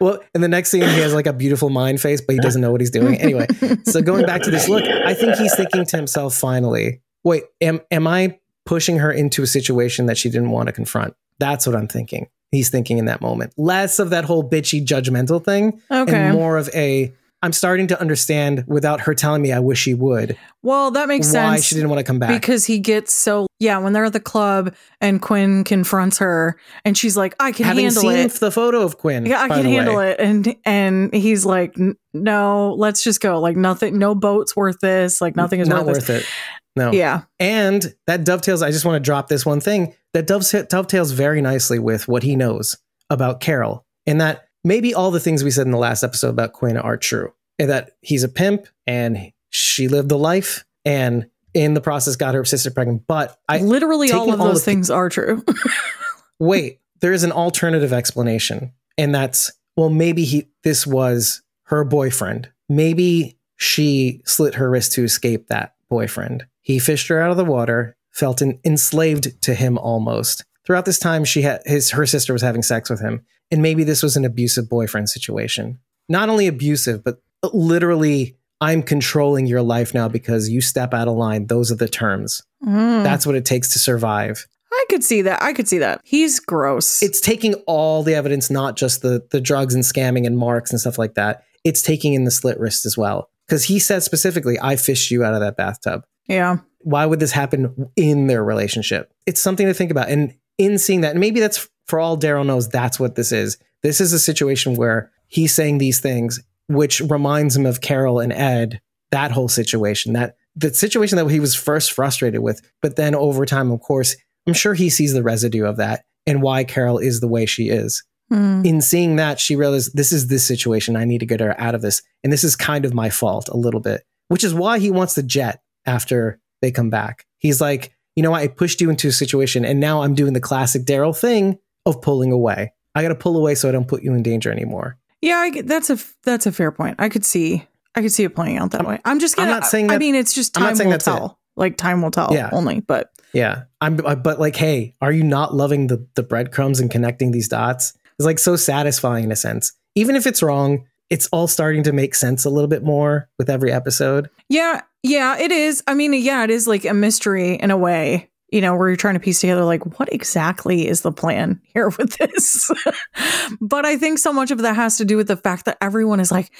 Well, 0.00 0.20
in 0.34 0.42
the 0.42 0.48
next 0.48 0.68
scene, 0.70 0.82
he 0.82 1.00
has 1.00 1.14
like 1.14 1.26
a 1.26 1.32
beautiful 1.32 1.70
mind 1.70 1.98
face, 1.98 2.20
but 2.20 2.34
he 2.34 2.38
doesn't 2.40 2.60
know 2.60 2.70
what 2.72 2.82
he's 2.82 2.90
doing. 2.90 3.18
Anyway, 3.18 3.46
so 3.86 4.02
going 4.02 4.26
back 4.26 4.42
to 4.42 4.50
this 4.50 4.68
look, 4.68 4.84
I 4.84 5.14
think 5.14 5.36
he's 5.36 5.56
thinking 5.56 5.86
to 5.86 5.96
himself 5.96 6.34
finally, 6.34 7.00
wait, 7.24 7.44
am, 7.62 7.80
am 7.90 8.06
I 8.06 8.38
pushing 8.66 8.98
her 8.98 9.10
into 9.10 9.42
a 9.42 9.46
situation 9.46 10.04
that 10.06 10.18
she 10.18 10.28
didn't 10.28 10.50
want 10.50 10.66
to 10.66 10.74
confront? 10.74 11.14
That's 11.38 11.66
what 11.66 11.74
I'm 11.74 11.88
thinking. 11.88 12.28
he's 12.52 12.68
thinking 12.68 12.98
in 12.98 13.06
that 13.06 13.22
moment. 13.22 13.54
Less 13.56 13.98
of 13.98 14.10
that 14.10 14.26
whole 14.26 14.46
bitchy 14.46 14.84
judgmental 14.84 15.42
thing 15.42 15.80
Okay. 15.90 16.14
and 16.14 16.34
more 16.34 16.58
of 16.58 16.68
a 16.74 17.14
I'm 17.42 17.52
starting 17.52 17.86
to 17.88 18.00
understand 18.00 18.64
without 18.66 19.00
her 19.02 19.14
telling 19.14 19.42
me 19.42 19.52
I 19.52 19.60
wish 19.60 19.78
she 19.80 19.94
would 19.94 20.36
well, 20.62 20.90
that 20.92 21.06
makes 21.06 21.28
why 21.28 21.54
sense. 21.54 21.64
she 21.64 21.74
didn't 21.76 21.90
want 21.90 22.00
to 22.00 22.04
come 22.04 22.18
back. 22.18 22.30
because 22.40 22.64
he 22.64 22.80
gets 22.80 23.14
so 23.14 23.46
yeah 23.60 23.78
when 23.78 23.92
they're 23.92 24.04
at 24.06 24.12
the 24.12 24.20
club 24.20 24.74
and 25.00 25.22
Quinn 25.22 25.62
confronts 25.62 26.18
her 26.18 26.58
and 26.84 26.98
she's 26.98 27.16
like 27.16 27.36
I 27.38 27.52
can 27.52 27.66
Having 27.66 27.84
handle 27.84 28.02
seen 28.02 28.12
it. 28.16 28.32
the 28.32 28.50
photo 28.50 28.82
of 28.82 28.98
Quinn, 28.98 29.26
Yeah, 29.26 29.42
I 29.42 29.48
can 29.48 29.64
handle 29.64 29.96
way, 29.96 30.10
it. 30.12 30.20
And 30.20 30.56
and 30.64 31.14
he's 31.14 31.44
like, 31.46 31.76
no, 32.12 32.74
let's 32.78 33.04
just 33.04 33.20
go. 33.20 33.38
Like 33.40 33.56
nothing, 33.56 33.98
no 33.98 34.14
boat's 34.14 34.56
worth 34.56 34.78
this. 34.80 35.20
Like 35.20 35.36
nothing 35.36 35.60
is 35.60 35.68
not 35.68 35.86
worth, 35.86 36.08
worth 36.08 36.10
it. 36.10 36.26
No. 36.74 36.92
Yeah. 36.92 37.22
And 37.38 37.94
that 38.06 38.24
dovetails, 38.24 38.62
I 38.62 38.70
just 38.70 38.84
want 38.84 38.96
to 39.02 39.06
drop 39.06 39.28
this 39.28 39.46
one 39.46 39.60
thing 39.60 39.94
that 40.14 40.26
dovetails 40.26 41.12
very 41.12 41.40
nicely 41.40 41.78
with 41.78 42.06
what 42.08 42.22
he 42.22 42.36
knows 42.36 42.76
about 43.08 43.40
Carol. 43.40 43.84
And 44.06 44.20
that 44.20 44.45
maybe 44.66 44.92
all 44.92 45.10
the 45.12 45.20
things 45.20 45.44
we 45.44 45.50
said 45.52 45.64
in 45.66 45.70
the 45.70 45.78
last 45.78 46.02
episode 46.02 46.30
about 46.30 46.52
Quinn 46.52 46.76
are 46.76 46.96
true. 46.96 47.32
And 47.58 47.70
that 47.70 47.92
he's 48.02 48.24
a 48.24 48.28
pimp 48.28 48.66
and 48.86 49.32
she 49.50 49.86
lived 49.88 50.08
the 50.08 50.18
life 50.18 50.64
and 50.84 51.30
in 51.54 51.72
the 51.74 51.80
process 51.80 52.16
got 52.16 52.34
her 52.34 52.44
sister 52.44 52.70
pregnant. 52.70 53.06
But 53.06 53.38
I 53.48 53.58
Literally 53.60 54.10
all 54.12 54.32
of 54.32 54.40
all 54.40 54.48
those 54.48 54.64
the- 54.64 54.70
things 54.72 54.90
are 54.90 55.08
true. 55.08 55.42
wait, 56.38 56.80
there 57.00 57.12
is 57.12 57.24
an 57.24 57.32
alternative 57.32 57.92
explanation. 57.92 58.72
And 58.98 59.14
that's, 59.14 59.52
well, 59.76 59.88
maybe 59.90 60.24
he 60.24 60.48
this 60.64 60.86
was 60.86 61.42
her 61.64 61.84
boyfriend. 61.84 62.50
Maybe 62.68 63.38
she 63.56 64.20
slit 64.26 64.56
her 64.56 64.68
wrist 64.68 64.92
to 64.92 65.04
escape 65.04 65.46
that 65.48 65.74
boyfriend. 65.88 66.46
He 66.60 66.78
fished 66.78 67.08
her 67.08 67.20
out 67.20 67.30
of 67.30 67.36
the 67.36 67.44
water, 67.44 67.96
felt 68.10 68.42
en- 68.42 68.58
enslaved 68.64 69.40
to 69.42 69.54
him 69.54 69.78
almost. 69.78 70.44
Throughout 70.66 70.84
this 70.84 70.98
time, 70.98 71.24
she 71.24 71.42
had 71.42 71.62
his 71.64 71.90
her 71.90 72.06
sister 72.06 72.32
was 72.32 72.42
having 72.42 72.62
sex 72.62 72.90
with 72.90 73.00
him, 73.00 73.24
and 73.50 73.62
maybe 73.62 73.84
this 73.84 74.02
was 74.02 74.16
an 74.16 74.24
abusive 74.24 74.68
boyfriend 74.68 75.08
situation. 75.08 75.78
Not 76.08 76.28
only 76.28 76.46
abusive, 76.46 77.04
but 77.04 77.22
literally, 77.52 78.36
I'm 78.60 78.82
controlling 78.82 79.46
your 79.46 79.62
life 79.62 79.94
now 79.94 80.08
because 80.08 80.48
you 80.48 80.60
step 80.60 80.92
out 80.92 81.08
of 81.08 81.16
line. 81.16 81.46
Those 81.46 81.70
are 81.70 81.76
the 81.76 81.88
terms. 81.88 82.42
Mm. 82.64 83.04
That's 83.04 83.26
what 83.26 83.36
it 83.36 83.44
takes 83.44 83.68
to 83.70 83.78
survive. 83.78 84.46
I 84.72 84.84
could 84.90 85.04
see 85.04 85.22
that. 85.22 85.42
I 85.42 85.52
could 85.52 85.68
see 85.68 85.78
that. 85.78 86.00
He's 86.04 86.40
gross. 86.40 87.02
It's 87.02 87.20
taking 87.20 87.54
all 87.66 88.02
the 88.02 88.14
evidence, 88.14 88.50
not 88.50 88.76
just 88.76 89.02
the 89.02 89.26
the 89.30 89.40
drugs 89.40 89.74
and 89.74 89.84
scamming 89.84 90.26
and 90.26 90.36
marks 90.36 90.70
and 90.70 90.80
stuff 90.80 90.98
like 90.98 91.14
that. 91.14 91.44
It's 91.64 91.82
taking 91.82 92.14
in 92.14 92.24
the 92.24 92.30
slit 92.30 92.58
wrist 92.58 92.86
as 92.86 92.96
well. 92.96 93.30
Because 93.46 93.64
he 93.64 93.78
said 93.78 94.02
specifically, 94.02 94.58
I 94.60 94.74
fished 94.74 95.10
you 95.12 95.22
out 95.22 95.34
of 95.34 95.40
that 95.40 95.56
bathtub. 95.56 96.04
yeah. 96.26 96.58
Why 96.80 97.04
would 97.04 97.18
this 97.18 97.32
happen 97.32 97.90
in 97.96 98.28
their 98.28 98.44
relationship? 98.44 99.12
It's 99.26 99.40
something 99.40 99.66
to 99.66 99.74
think 99.74 99.90
about. 99.90 100.08
And 100.08 100.34
in 100.58 100.78
seeing 100.78 101.02
that, 101.02 101.12
and 101.12 101.20
maybe 101.20 101.40
that's 101.40 101.68
for 101.86 101.98
all 102.00 102.18
Daryl 102.18 102.46
knows, 102.46 102.68
that's 102.68 102.98
what 102.98 103.14
this 103.14 103.32
is. 103.32 103.58
This 103.82 104.00
is 104.00 104.12
a 104.12 104.18
situation 104.18 104.74
where 104.74 105.10
he's 105.28 105.54
saying 105.54 105.78
these 105.78 106.00
things, 106.00 106.40
which 106.68 107.00
reminds 107.00 107.56
him 107.56 107.66
of 107.66 107.80
Carol 107.80 108.20
and 108.20 108.32
Ed, 108.32 108.80
that 109.10 109.30
whole 109.30 109.48
situation, 109.48 110.12
that 110.14 110.36
the 110.56 110.72
situation 110.72 111.16
that 111.16 111.30
he 111.30 111.40
was 111.40 111.54
first 111.54 111.92
frustrated 111.92 112.40
with. 112.40 112.60
But 112.82 112.96
then 112.96 113.14
over 113.14 113.46
time, 113.46 113.70
of 113.70 113.80
course, 113.80 114.16
I'm 114.46 114.54
sure 114.54 114.74
he 114.74 114.90
sees 114.90 115.12
the 115.12 115.22
residue 115.22 115.64
of 115.64 115.76
that 115.76 116.04
and 116.26 116.42
why 116.42 116.64
Carol 116.64 116.98
is 116.98 117.20
the 117.20 117.28
way 117.28 117.46
she 117.46 117.68
is. 117.68 118.02
Mm. 118.32 118.66
In 118.66 118.80
seeing 118.80 119.16
that, 119.16 119.38
she 119.38 119.54
realized 119.54 119.96
this 119.96 120.12
is 120.12 120.26
this 120.26 120.44
situation. 120.44 120.96
I 120.96 121.04
need 121.04 121.18
to 121.18 121.26
get 121.26 121.40
her 121.40 121.58
out 121.60 121.74
of 121.74 121.82
this. 121.82 122.02
And 122.24 122.32
this 122.32 122.42
is 122.42 122.56
kind 122.56 122.84
of 122.84 122.94
my 122.94 123.10
fault 123.10 123.48
a 123.48 123.56
little 123.56 123.80
bit, 123.80 124.02
which 124.28 124.42
is 124.42 124.54
why 124.54 124.78
he 124.78 124.90
wants 124.90 125.14
the 125.14 125.22
jet 125.22 125.60
after 125.84 126.40
they 126.62 126.72
come 126.72 126.90
back. 126.90 127.24
He's 127.38 127.60
like, 127.60 127.92
you 128.16 128.22
know 128.22 128.30
what? 128.32 128.40
I 128.42 128.48
pushed 128.48 128.80
you 128.80 128.90
into 128.90 129.08
a 129.08 129.12
situation 129.12 129.64
and 129.64 129.78
now 129.78 130.02
I'm 130.02 130.14
doing 130.14 130.32
the 130.32 130.40
classic 130.40 130.84
Daryl 130.84 131.16
thing 131.16 131.58
of 131.84 132.00
pulling 132.02 132.32
away. 132.32 132.72
I 132.94 133.02
got 133.02 133.08
to 133.08 133.14
pull 133.14 133.36
away 133.36 133.54
so 133.54 133.68
I 133.68 133.72
don't 133.72 133.86
put 133.86 134.02
you 134.02 134.14
in 134.14 134.22
danger 134.22 134.50
anymore. 134.50 134.98
Yeah, 135.22 135.36
I 135.36 135.62
that's 135.62 135.90
a 135.90 135.98
that's 136.24 136.46
a 136.46 136.52
fair 136.52 136.72
point. 136.72 136.96
I 136.98 137.08
could 137.08 137.24
see 137.24 137.66
I 137.94 138.02
could 138.02 138.12
see 138.12 138.24
it 138.24 138.34
playing 138.34 138.58
out 138.58 138.72
that 138.72 138.86
way. 138.86 138.98
I'm 139.04 139.20
just 139.20 139.38
I'm 139.38 139.46
gonna. 139.46 139.60
not 139.60 139.66
saying 139.66 139.90
I 139.90 139.98
mean, 139.98 140.14
it's 140.14 140.32
just 140.34 140.58
I'm 140.58 140.74
time 140.76 140.88
will 140.88 140.98
tell. 140.98 141.38
Like 141.56 141.76
time 141.76 142.02
will 142.02 142.10
tell. 142.10 142.30
Yeah. 142.32 142.50
Only, 142.52 142.80
but 142.80 143.10
Yeah. 143.32 143.62
I'm, 143.80 144.04
I- 144.06 144.14
but 144.14 144.38
like, 144.38 144.56
hey, 144.56 144.94
are 145.00 145.12
you 145.12 145.22
not 145.24 145.54
loving 145.54 145.86
the, 145.86 146.06
the 146.14 146.22
breadcrumbs 146.22 146.80
and 146.80 146.90
connecting 146.90 147.30
these 147.32 147.48
dots? 147.48 147.94
It's 148.18 148.26
like 148.26 148.38
so 148.38 148.56
satisfying 148.56 149.24
in 149.24 149.32
a 149.32 149.36
sense. 149.36 149.72
Even 149.94 150.16
if 150.16 150.26
it's 150.26 150.42
wrong, 150.42 150.86
it's 151.10 151.28
all 151.28 151.46
starting 151.48 151.82
to 151.84 151.92
make 151.92 152.14
sense 152.14 152.44
a 152.44 152.50
little 152.50 152.68
bit 152.68 152.82
more 152.82 153.28
with 153.38 153.48
every 153.50 153.72
episode. 153.72 154.28
yeah, 154.48 154.82
yeah, 155.02 155.38
it 155.38 155.52
is. 155.52 155.84
I 155.86 155.94
mean, 155.94 156.12
yeah, 156.14 156.42
it 156.42 156.50
is 156.50 156.66
like 156.66 156.84
a 156.84 156.92
mystery 156.92 157.54
in 157.54 157.70
a 157.70 157.76
way. 157.76 158.28
You 158.52 158.60
know, 158.60 158.76
where 158.76 158.88
you're 158.88 158.96
trying 158.96 159.14
to 159.14 159.20
piece 159.20 159.40
together 159.40 159.64
like 159.64 159.98
what 159.98 160.12
exactly 160.12 160.86
is 160.86 161.00
the 161.00 161.10
plan 161.10 161.60
here 161.74 161.88
with 161.90 162.16
this. 162.16 162.70
but 163.60 163.84
I 163.84 163.96
think 163.96 164.20
so 164.20 164.32
much 164.32 164.52
of 164.52 164.58
that 164.58 164.76
has 164.76 164.98
to 164.98 165.04
do 165.04 165.16
with 165.16 165.26
the 165.26 165.36
fact 165.36 165.64
that 165.64 165.76
everyone 165.80 166.20
is 166.20 166.30
like, 166.30 166.52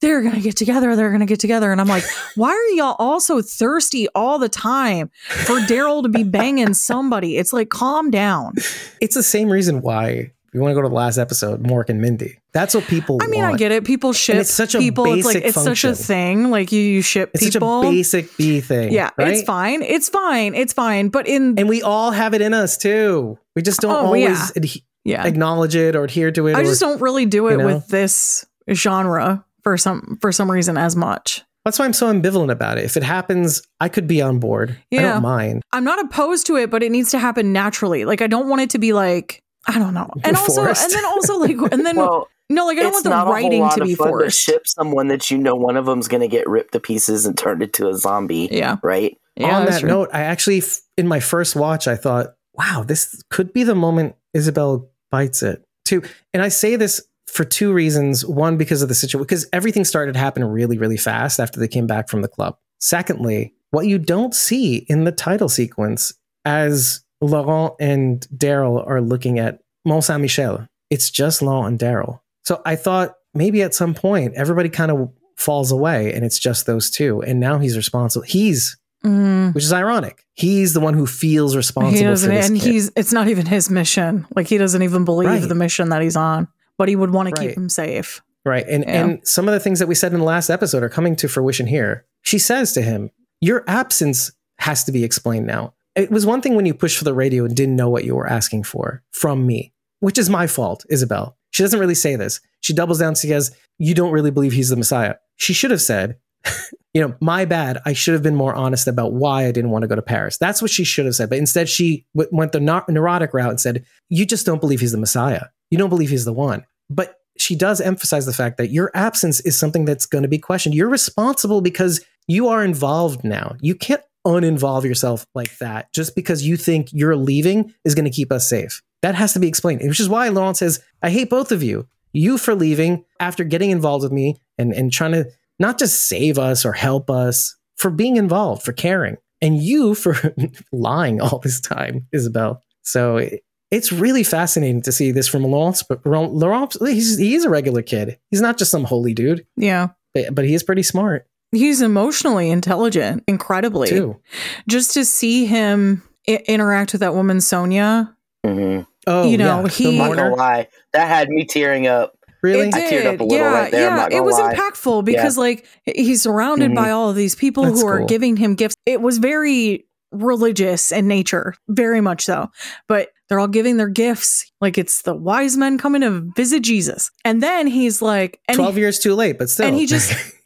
they're 0.00 0.22
gonna 0.22 0.40
get 0.40 0.56
together, 0.56 0.96
they're 0.96 1.12
gonna 1.12 1.26
get 1.26 1.40
together, 1.40 1.70
and 1.70 1.82
I'm 1.82 1.86
like, 1.86 2.04
why 2.34 2.48
are 2.50 2.74
y'all 2.74 2.96
all 2.98 3.20
so 3.20 3.42
thirsty 3.42 4.08
all 4.14 4.38
the 4.38 4.48
time 4.48 5.10
for 5.26 5.58
Daryl 5.60 6.02
to 6.02 6.08
be 6.08 6.24
banging 6.24 6.72
somebody? 6.72 7.36
It's 7.36 7.52
like, 7.52 7.68
calm 7.68 8.10
down. 8.10 8.54
It's 9.02 9.14
the 9.14 9.22
same 9.22 9.50
reason 9.50 9.82
why 9.82 10.32
we 10.54 10.60
want 10.60 10.70
to 10.70 10.74
go 10.74 10.82
to 10.82 10.88
the 10.88 10.94
last 10.94 11.18
episode, 11.18 11.62
Mork 11.62 11.90
and 11.90 12.00
Mindy. 12.00 12.38
That's 12.54 12.72
what 12.74 12.84
people 12.84 13.18
I 13.20 13.26
mean, 13.26 13.42
want. 13.42 13.54
I 13.54 13.58
get 13.58 13.72
it. 13.72 13.84
People 13.84 14.12
ship 14.12 14.36
it's 14.36 14.50
such 14.54 14.76
a 14.76 14.78
people. 14.78 15.04
It's 15.12 15.26
like 15.26 15.34
basic 15.42 15.48
it's 15.48 15.62
such 15.62 15.82
a 15.84 15.94
thing. 15.94 16.50
Like 16.52 16.70
you, 16.70 16.80
you 16.80 17.02
ship 17.02 17.32
It's 17.34 17.50
people. 17.50 17.82
such 17.82 17.88
a 17.88 17.90
basic 17.90 18.36
B 18.36 18.60
thing. 18.60 18.92
yeah, 18.92 19.10
right? 19.18 19.28
it's 19.34 19.42
fine. 19.42 19.82
It's 19.82 20.08
fine. 20.08 20.54
It's 20.54 20.72
fine. 20.72 21.08
But 21.08 21.26
in 21.26 21.58
And 21.58 21.68
we 21.68 21.82
all 21.82 22.12
have 22.12 22.32
it 22.32 22.40
in 22.40 22.54
us 22.54 22.78
too. 22.78 23.38
We 23.56 23.62
just 23.62 23.80
don't 23.80 23.90
Oh, 23.92 24.06
always 24.06 24.22
yeah. 24.22 24.46
adhe- 24.62 24.82
yeah, 25.04 25.26
acknowledge 25.26 25.74
it 25.74 25.96
or 25.96 26.04
adhere 26.04 26.30
to 26.30 26.46
it. 26.46 26.54
I 26.54 26.60
or- 26.60 26.64
just 26.64 26.80
don't 26.80 27.00
really 27.00 27.26
do 27.26 27.48
it 27.48 27.52
you 27.52 27.58
know? 27.58 27.66
with 27.66 27.88
this 27.88 28.46
genre 28.72 29.44
for 29.64 29.76
some 29.76 30.16
for 30.20 30.30
some 30.32 30.48
reason 30.50 30.78
as 30.78 30.94
much. 30.96 31.42
That's 31.64 31.78
why 31.78 31.86
I'm 31.86 31.92
so 31.92 32.12
ambivalent 32.12 32.50
about 32.52 32.78
it. 32.78 32.84
If 32.84 32.96
it 32.96 33.02
happens, 33.02 33.62
I 33.80 33.88
could 33.88 34.06
be 34.06 34.20
on 34.22 34.38
board. 34.38 34.76
Yeah. 34.90 35.00
I 35.00 35.02
don't 35.14 35.22
mind. 35.22 35.62
I'm 35.72 35.82
not 35.84 35.98
opposed 35.98 36.46
to 36.48 36.56
it, 36.56 36.70
but 36.70 36.82
it 36.82 36.92
needs 36.92 37.10
to 37.12 37.18
happen 37.18 37.52
naturally. 37.52 38.04
Like 38.04 38.20
I 38.22 38.26
don't 38.26 38.48
want 38.48 38.60
it 38.62 38.70
to 38.70 38.78
be 38.78 38.92
like 38.92 39.40
I 39.66 39.78
don't 39.78 39.94
know. 39.94 40.10
And 40.22 40.36
also, 40.36 40.62
and 40.62 40.76
then 40.92 41.04
also 41.06 41.38
like, 41.38 41.56
and 41.72 41.86
then 41.86 41.96
Well, 42.04 42.28
no, 42.50 42.66
like 42.66 42.78
I 42.78 42.82
don't 42.82 42.88
it's 42.88 42.96
want 42.96 43.04
the 43.04 43.10
not 43.10 43.26
a 43.28 43.30
writing 43.30 43.52
whole 43.52 43.60
lot 43.68 43.74
to 43.76 43.82
of 43.82 43.88
be 43.88 43.94
fun 43.94 44.08
forced. 44.08 44.46
to 44.46 44.52
ship 44.52 44.66
someone 44.66 45.08
that 45.08 45.30
you 45.30 45.38
know 45.38 45.54
one 45.54 45.76
of 45.76 45.86
them's 45.86 46.08
going 46.08 46.20
to 46.20 46.28
get 46.28 46.48
ripped 46.48 46.72
to 46.72 46.80
pieces 46.80 47.26
and 47.26 47.36
turned 47.36 47.62
into 47.62 47.88
a 47.88 47.94
zombie, 47.94 48.48
yeah, 48.50 48.76
right? 48.82 49.16
yeah. 49.36 49.58
on 49.58 49.66
that 49.66 49.80
true. 49.80 49.88
note, 49.88 50.10
I 50.12 50.22
actually, 50.22 50.62
in 50.96 51.08
my 51.08 51.20
first 51.20 51.56
watch, 51.56 51.88
I 51.88 51.96
thought, 51.96 52.34
wow, 52.54 52.84
this 52.86 53.22
could 53.30 53.52
be 53.52 53.64
the 53.64 53.74
moment 53.74 54.16
Isabelle 54.32 54.90
bites 55.10 55.42
it 55.42 55.64
too. 55.84 56.02
And 56.32 56.42
I 56.42 56.48
say 56.48 56.76
this 56.76 57.00
for 57.26 57.44
two 57.44 57.72
reasons. 57.72 58.24
One, 58.24 58.56
because 58.56 58.82
of 58.82 58.88
the 58.88 58.94
situation, 58.94 59.24
because 59.24 59.46
everything 59.52 59.84
started 59.84 60.12
to 60.14 60.18
happen 60.18 60.44
really, 60.44 60.78
really 60.78 60.96
fast 60.96 61.40
after 61.40 61.58
they 61.58 61.68
came 61.68 61.86
back 61.86 62.08
from 62.08 62.22
the 62.22 62.28
club. 62.28 62.56
Secondly, 62.80 63.54
what 63.70 63.86
you 63.86 63.98
don't 63.98 64.34
see 64.34 64.76
in 64.88 65.04
the 65.04 65.12
title 65.12 65.48
sequence 65.48 66.12
as 66.44 67.02
Laurent 67.20 67.74
and 67.80 68.26
Daryl 68.36 68.86
are 68.86 69.00
looking 69.00 69.38
at 69.38 69.60
Mont 69.84 70.04
Saint 70.04 70.20
Michel, 70.20 70.66
it's 70.90 71.10
just 71.10 71.42
Laurent 71.42 71.68
and 71.68 71.78
Daryl. 71.78 72.20
So 72.44 72.60
I 72.64 72.76
thought 72.76 73.14
maybe 73.34 73.62
at 73.62 73.74
some 73.74 73.94
point 73.94 74.34
everybody 74.36 74.68
kind 74.68 74.90
of 74.90 75.10
falls 75.36 75.72
away 75.72 76.12
and 76.14 76.24
it's 76.24 76.38
just 76.38 76.66
those 76.66 76.90
two. 76.90 77.20
And 77.22 77.40
now 77.40 77.58
he's 77.58 77.76
responsible. 77.76 78.24
He's 78.24 78.76
Mm. 79.04 79.54
which 79.54 79.64
is 79.64 79.72
ironic. 79.72 80.24
He's 80.32 80.72
the 80.72 80.80
one 80.80 80.94
who 80.94 81.06
feels 81.06 81.54
responsible 81.54 81.92
He 81.98 82.02
for 82.04 82.10
doesn't, 82.12 82.34
this 82.34 82.48
and 82.48 82.58
kid. 82.58 82.72
he's 82.72 82.90
it's 82.96 83.12
not 83.12 83.28
even 83.28 83.44
his 83.44 83.68
mission. 83.68 84.26
Like 84.34 84.46
he 84.46 84.56
doesn't 84.56 84.80
even 84.82 85.04
believe 85.04 85.28
Right. 85.28 85.46
the 85.46 85.54
mission 85.54 85.90
that 85.90 86.00
he's 86.00 86.16
on, 86.16 86.48
but 86.78 86.88
he 86.88 86.96
would 86.96 87.10
want 87.10 87.28
to 87.28 87.34
Right. 87.38 87.48
keep 87.50 87.58
him 87.58 87.68
safe. 87.68 88.22
right. 88.46 88.64
And 88.66 88.82
Yeah. 88.84 89.04
and 89.04 89.20
some 89.28 89.46
of 89.46 89.52
the 89.52 89.60
things 89.60 89.78
that 89.80 89.88
we 89.88 89.94
said 89.94 90.14
in 90.14 90.20
the 90.20 90.24
last 90.24 90.48
episode 90.48 90.82
are 90.82 90.88
coming 90.88 91.16
to 91.16 91.28
fruition 91.28 91.66
here. 91.66 92.06
She 92.22 92.38
says 92.38 92.72
to 92.72 92.80
him, 92.82 93.10
"Your 93.42 93.62
absence 93.66 94.32
has 94.60 94.84
to 94.84 94.92
be 94.92 95.04
explained 95.04 95.46
now." 95.46 95.74
It 95.94 96.10
was 96.10 96.24
one 96.24 96.40
thing 96.40 96.54
when 96.54 96.64
you 96.64 96.72
pushed 96.72 96.96
for 96.96 97.04
the 97.04 97.12
radio 97.14 97.44
and 97.44 97.54
didn't 97.54 97.76
know 97.76 97.90
what 97.90 98.04
you 98.04 98.14
were 98.14 98.26
asking 98.26 98.62
for 98.64 99.02
from 99.12 99.46
me, 99.46 99.74
which 100.00 100.16
is 100.18 100.30
my 100.30 100.46
fault, 100.46 100.86
Isabelle. 100.88 101.36
She 101.54 101.62
doesn't 101.62 101.78
really 101.78 101.94
say 101.94 102.16
this. 102.16 102.40
She 102.62 102.72
doubles 102.72 102.98
down. 102.98 103.14
She 103.14 103.28
says, 103.28 103.56
"You 103.78 103.94
don't 103.94 104.10
really 104.10 104.32
believe 104.32 104.52
he's 104.52 104.70
the 104.70 104.76
Messiah." 104.76 105.14
She 105.36 105.52
should 105.52 105.70
have 105.70 105.80
said, 105.80 106.16
"You 106.94 107.00
know, 107.00 107.14
my 107.20 107.44
bad. 107.44 107.80
I 107.86 107.92
should 107.92 108.14
have 108.14 108.24
been 108.24 108.34
more 108.34 108.54
honest 108.54 108.88
about 108.88 109.12
why 109.12 109.46
I 109.46 109.52
didn't 109.52 109.70
want 109.70 109.82
to 109.82 109.88
go 109.88 109.94
to 109.94 110.02
Paris." 110.02 110.36
That's 110.36 110.60
what 110.60 110.70
she 110.70 110.82
should 110.82 111.06
have 111.06 111.14
said. 111.14 111.30
But 111.30 111.38
instead, 111.38 111.68
she 111.68 112.06
w- 112.14 112.28
went 112.36 112.50
the 112.50 112.60
neu- 112.60 112.84
neurotic 112.88 113.32
route 113.32 113.50
and 113.50 113.60
said, 113.60 113.84
"You 114.08 114.26
just 114.26 114.44
don't 114.44 114.60
believe 114.60 114.80
he's 114.80 114.92
the 114.92 114.98
Messiah. 114.98 115.44
You 115.70 115.78
don't 115.78 115.90
believe 115.90 116.10
he's 116.10 116.24
the 116.24 116.32
one." 116.32 116.64
But 116.90 117.20
she 117.38 117.54
does 117.54 117.80
emphasize 117.80 118.26
the 118.26 118.32
fact 118.32 118.58
that 118.58 118.70
your 118.70 118.90
absence 118.94 119.38
is 119.40 119.56
something 119.56 119.84
that's 119.84 120.06
going 120.06 120.22
to 120.22 120.28
be 120.28 120.38
questioned. 120.38 120.74
You're 120.74 120.88
responsible 120.88 121.60
because 121.60 122.04
you 122.26 122.48
are 122.48 122.64
involved 122.64 123.22
now. 123.22 123.54
You 123.60 123.76
can't 123.76 124.02
uninvolve 124.26 124.84
yourself 124.84 125.26
like 125.34 125.58
that 125.58 125.92
just 125.92 126.16
because 126.16 126.46
you 126.46 126.56
think 126.56 126.88
you're 126.92 127.16
leaving 127.16 127.74
is 127.84 127.94
going 127.94 128.06
to 128.06 128.10
keep 128.10 128.32
us 128.32 128.48
safe. 128.48 128.82
That 129.04 129.14
has 129.14 129.34
to 129.34 129.38
be 129.38 129.48
explained, 129.48 129.82
which 129.84 130.00
is 130.00 130.08
why 130.08 130.28
Laurent 130.30 130.56
says, 130.56 130.80
I 131.02 131.10
hate 131.10 131.28
both 131.28 131.52
of 131.52 131.62
you. 131.62 131.86
You 132.12 132.38
for 132.38 132.54
leaving 132.54 133.04
after 133.20 133.44
getting 133.44 133.70
involved 133.70 134.02
with 134.02 134.12
me 134.12 134.36
and, 134.56 134.72
and 134.72 134.90
trying 134.90 135.12
to 135.12 135.26
not 135.58 135.78
just 135.78 136.08
save 136.08 136.38
us 136.38 136.64
or 136.64 136.72
help 136.72 137.10
us, 137.10 137.54
for 137.76 137.90
being 137.90 138.16
involved, 138.16 138.62
for 138.62 138.72
caring, 138.72 139.16
and 139.42 139.60
you 139.62 139.94
for 139.94 140.16
lying 140.72 141.20
all 141.20 141.38
this 141.40 141.60
time, 141.60 142.06
Isabelle. 142.12 142.62
So 142.82 143.18
it- 143.18 143.42
it's 143.70 143.90
really 143.92 144.22
fascinating 144.22 144.82
to 144.82 144.92
see 144.92 145.10
this 145.10 145.26
from 145.26 145.42
Laurence. 145.42 145.82
But 145.82 146.06
Laurence, 146.06 146.76
he's 146.80 147.18
he's 147.18 147.44
a 147.44 147.50
regular 147.50 147.82
kid. 147.82 148.18
He's 148.30 148.40
not 148.40 148.56
just 148.56 148.70
some 148.70 148.84
holy 148.84 149.12
dude. 149.14 149.44
Yeah. 149.56 149.88
But, 150.12 150.32
but 150.34 150.44
he 150.44 150.54
is 150.54 150.62
pretty 150.62 150.84
smart. 150.84 151.26
He's 151.50 151.80
emotionally 151.82 152.50
intelligent, 152.50 153.24
incredibly. 153.26 153.88
Too. 153.88 154.20
Just 154.68 154.94
to 154.94 155.04
see 155.04 155.46
him 155.46 156.02
I- 156.28 156.44
interact 156.46 156.92
with 156.92 157.00
that 157.00 157.14
woman 157.16 157.40
Sonia. 157.40 158.14
Mm-hmm. 158.46 158.82
Oh, 159.06 159.28
You 159.28 159.36
know, 159.38 159.62
yeah. 159.62 159.68
he- 159.68 159.88
I'm 160.00 160.08
not 160.08 160.16
gonna 160.16 160.34
lie, 160.34 160.68
that 160.92 161.08
had 161.08 161.28
me 161.28 161.44
tearing 161.44 161.86
up. 161.86 162.16
really. 162.42 162.68
It 162.68 162.74
I 162.74 162.80
teared 162.82 163.06
up 163.06 163.20
a 163.20 163.24
little 163.24 163.38
yeah, 163.38 163.52
right 163.52 163.72
there, 163.72 163.88
I'm 163.90 163.96
Yeah, 163.96 164.02
not 164.02 164.12
it 164.12 164.22
was 164.22 164.38
lie. 164.38 164.54
impactful 164.54 165.04
because 165.06 165.38
like 165.38 165.66
he's 165.86 166.22
surrounded 166.22 166.72
Mhm. 166.72 166.74
by 166.76 166.90
all 166.90 167.08
of 167.10 167.16
these 167.16 167.34
people 167.34 167.64
That's 167.64 167.80
who 167.80 167.86
are 167.86 167.98
cool. 167.98 168.06
giving 168.06 168.36
him 168.36 168.54
gifts. 168.54 168.74
It 168.84 169.00
was 169.00 169.16
very 169.18 169.86
religious 170.12 170.92
in 170.92 171.08
nature, 171.08 171.54
very 171.68 172.00
much 172.00 172.24
so. 172.24 172.50
But 172.86 173.08
they're 173.28 173.40
all 173.40 173.48
giving 173.48 173.78
their 173.78 173.88
gifts 173.88 174.50
like 174.60 174.76
it's 174.78 175.02
the 175.02 175.14
wise 175.14 175.56
men 175.56 175.78
coming 175.78 176.02
to 176.02 176.30
visit 176.36 176.60
Jesus. 176.62 177.10
And 177.24 177.42
then 177.42 177.66
he's 177.66 178.02
like, 178.02 178.38
and 178.46 178.56
Twelve 178.56 178.76
years 178.78 178.98
too 178.98 179.14
late, 179.14 179.38
but 179.38 179.48
still. 179.48 179.66
and 179.66 179.74
he 179.76 179.86
just- 179.86 180.12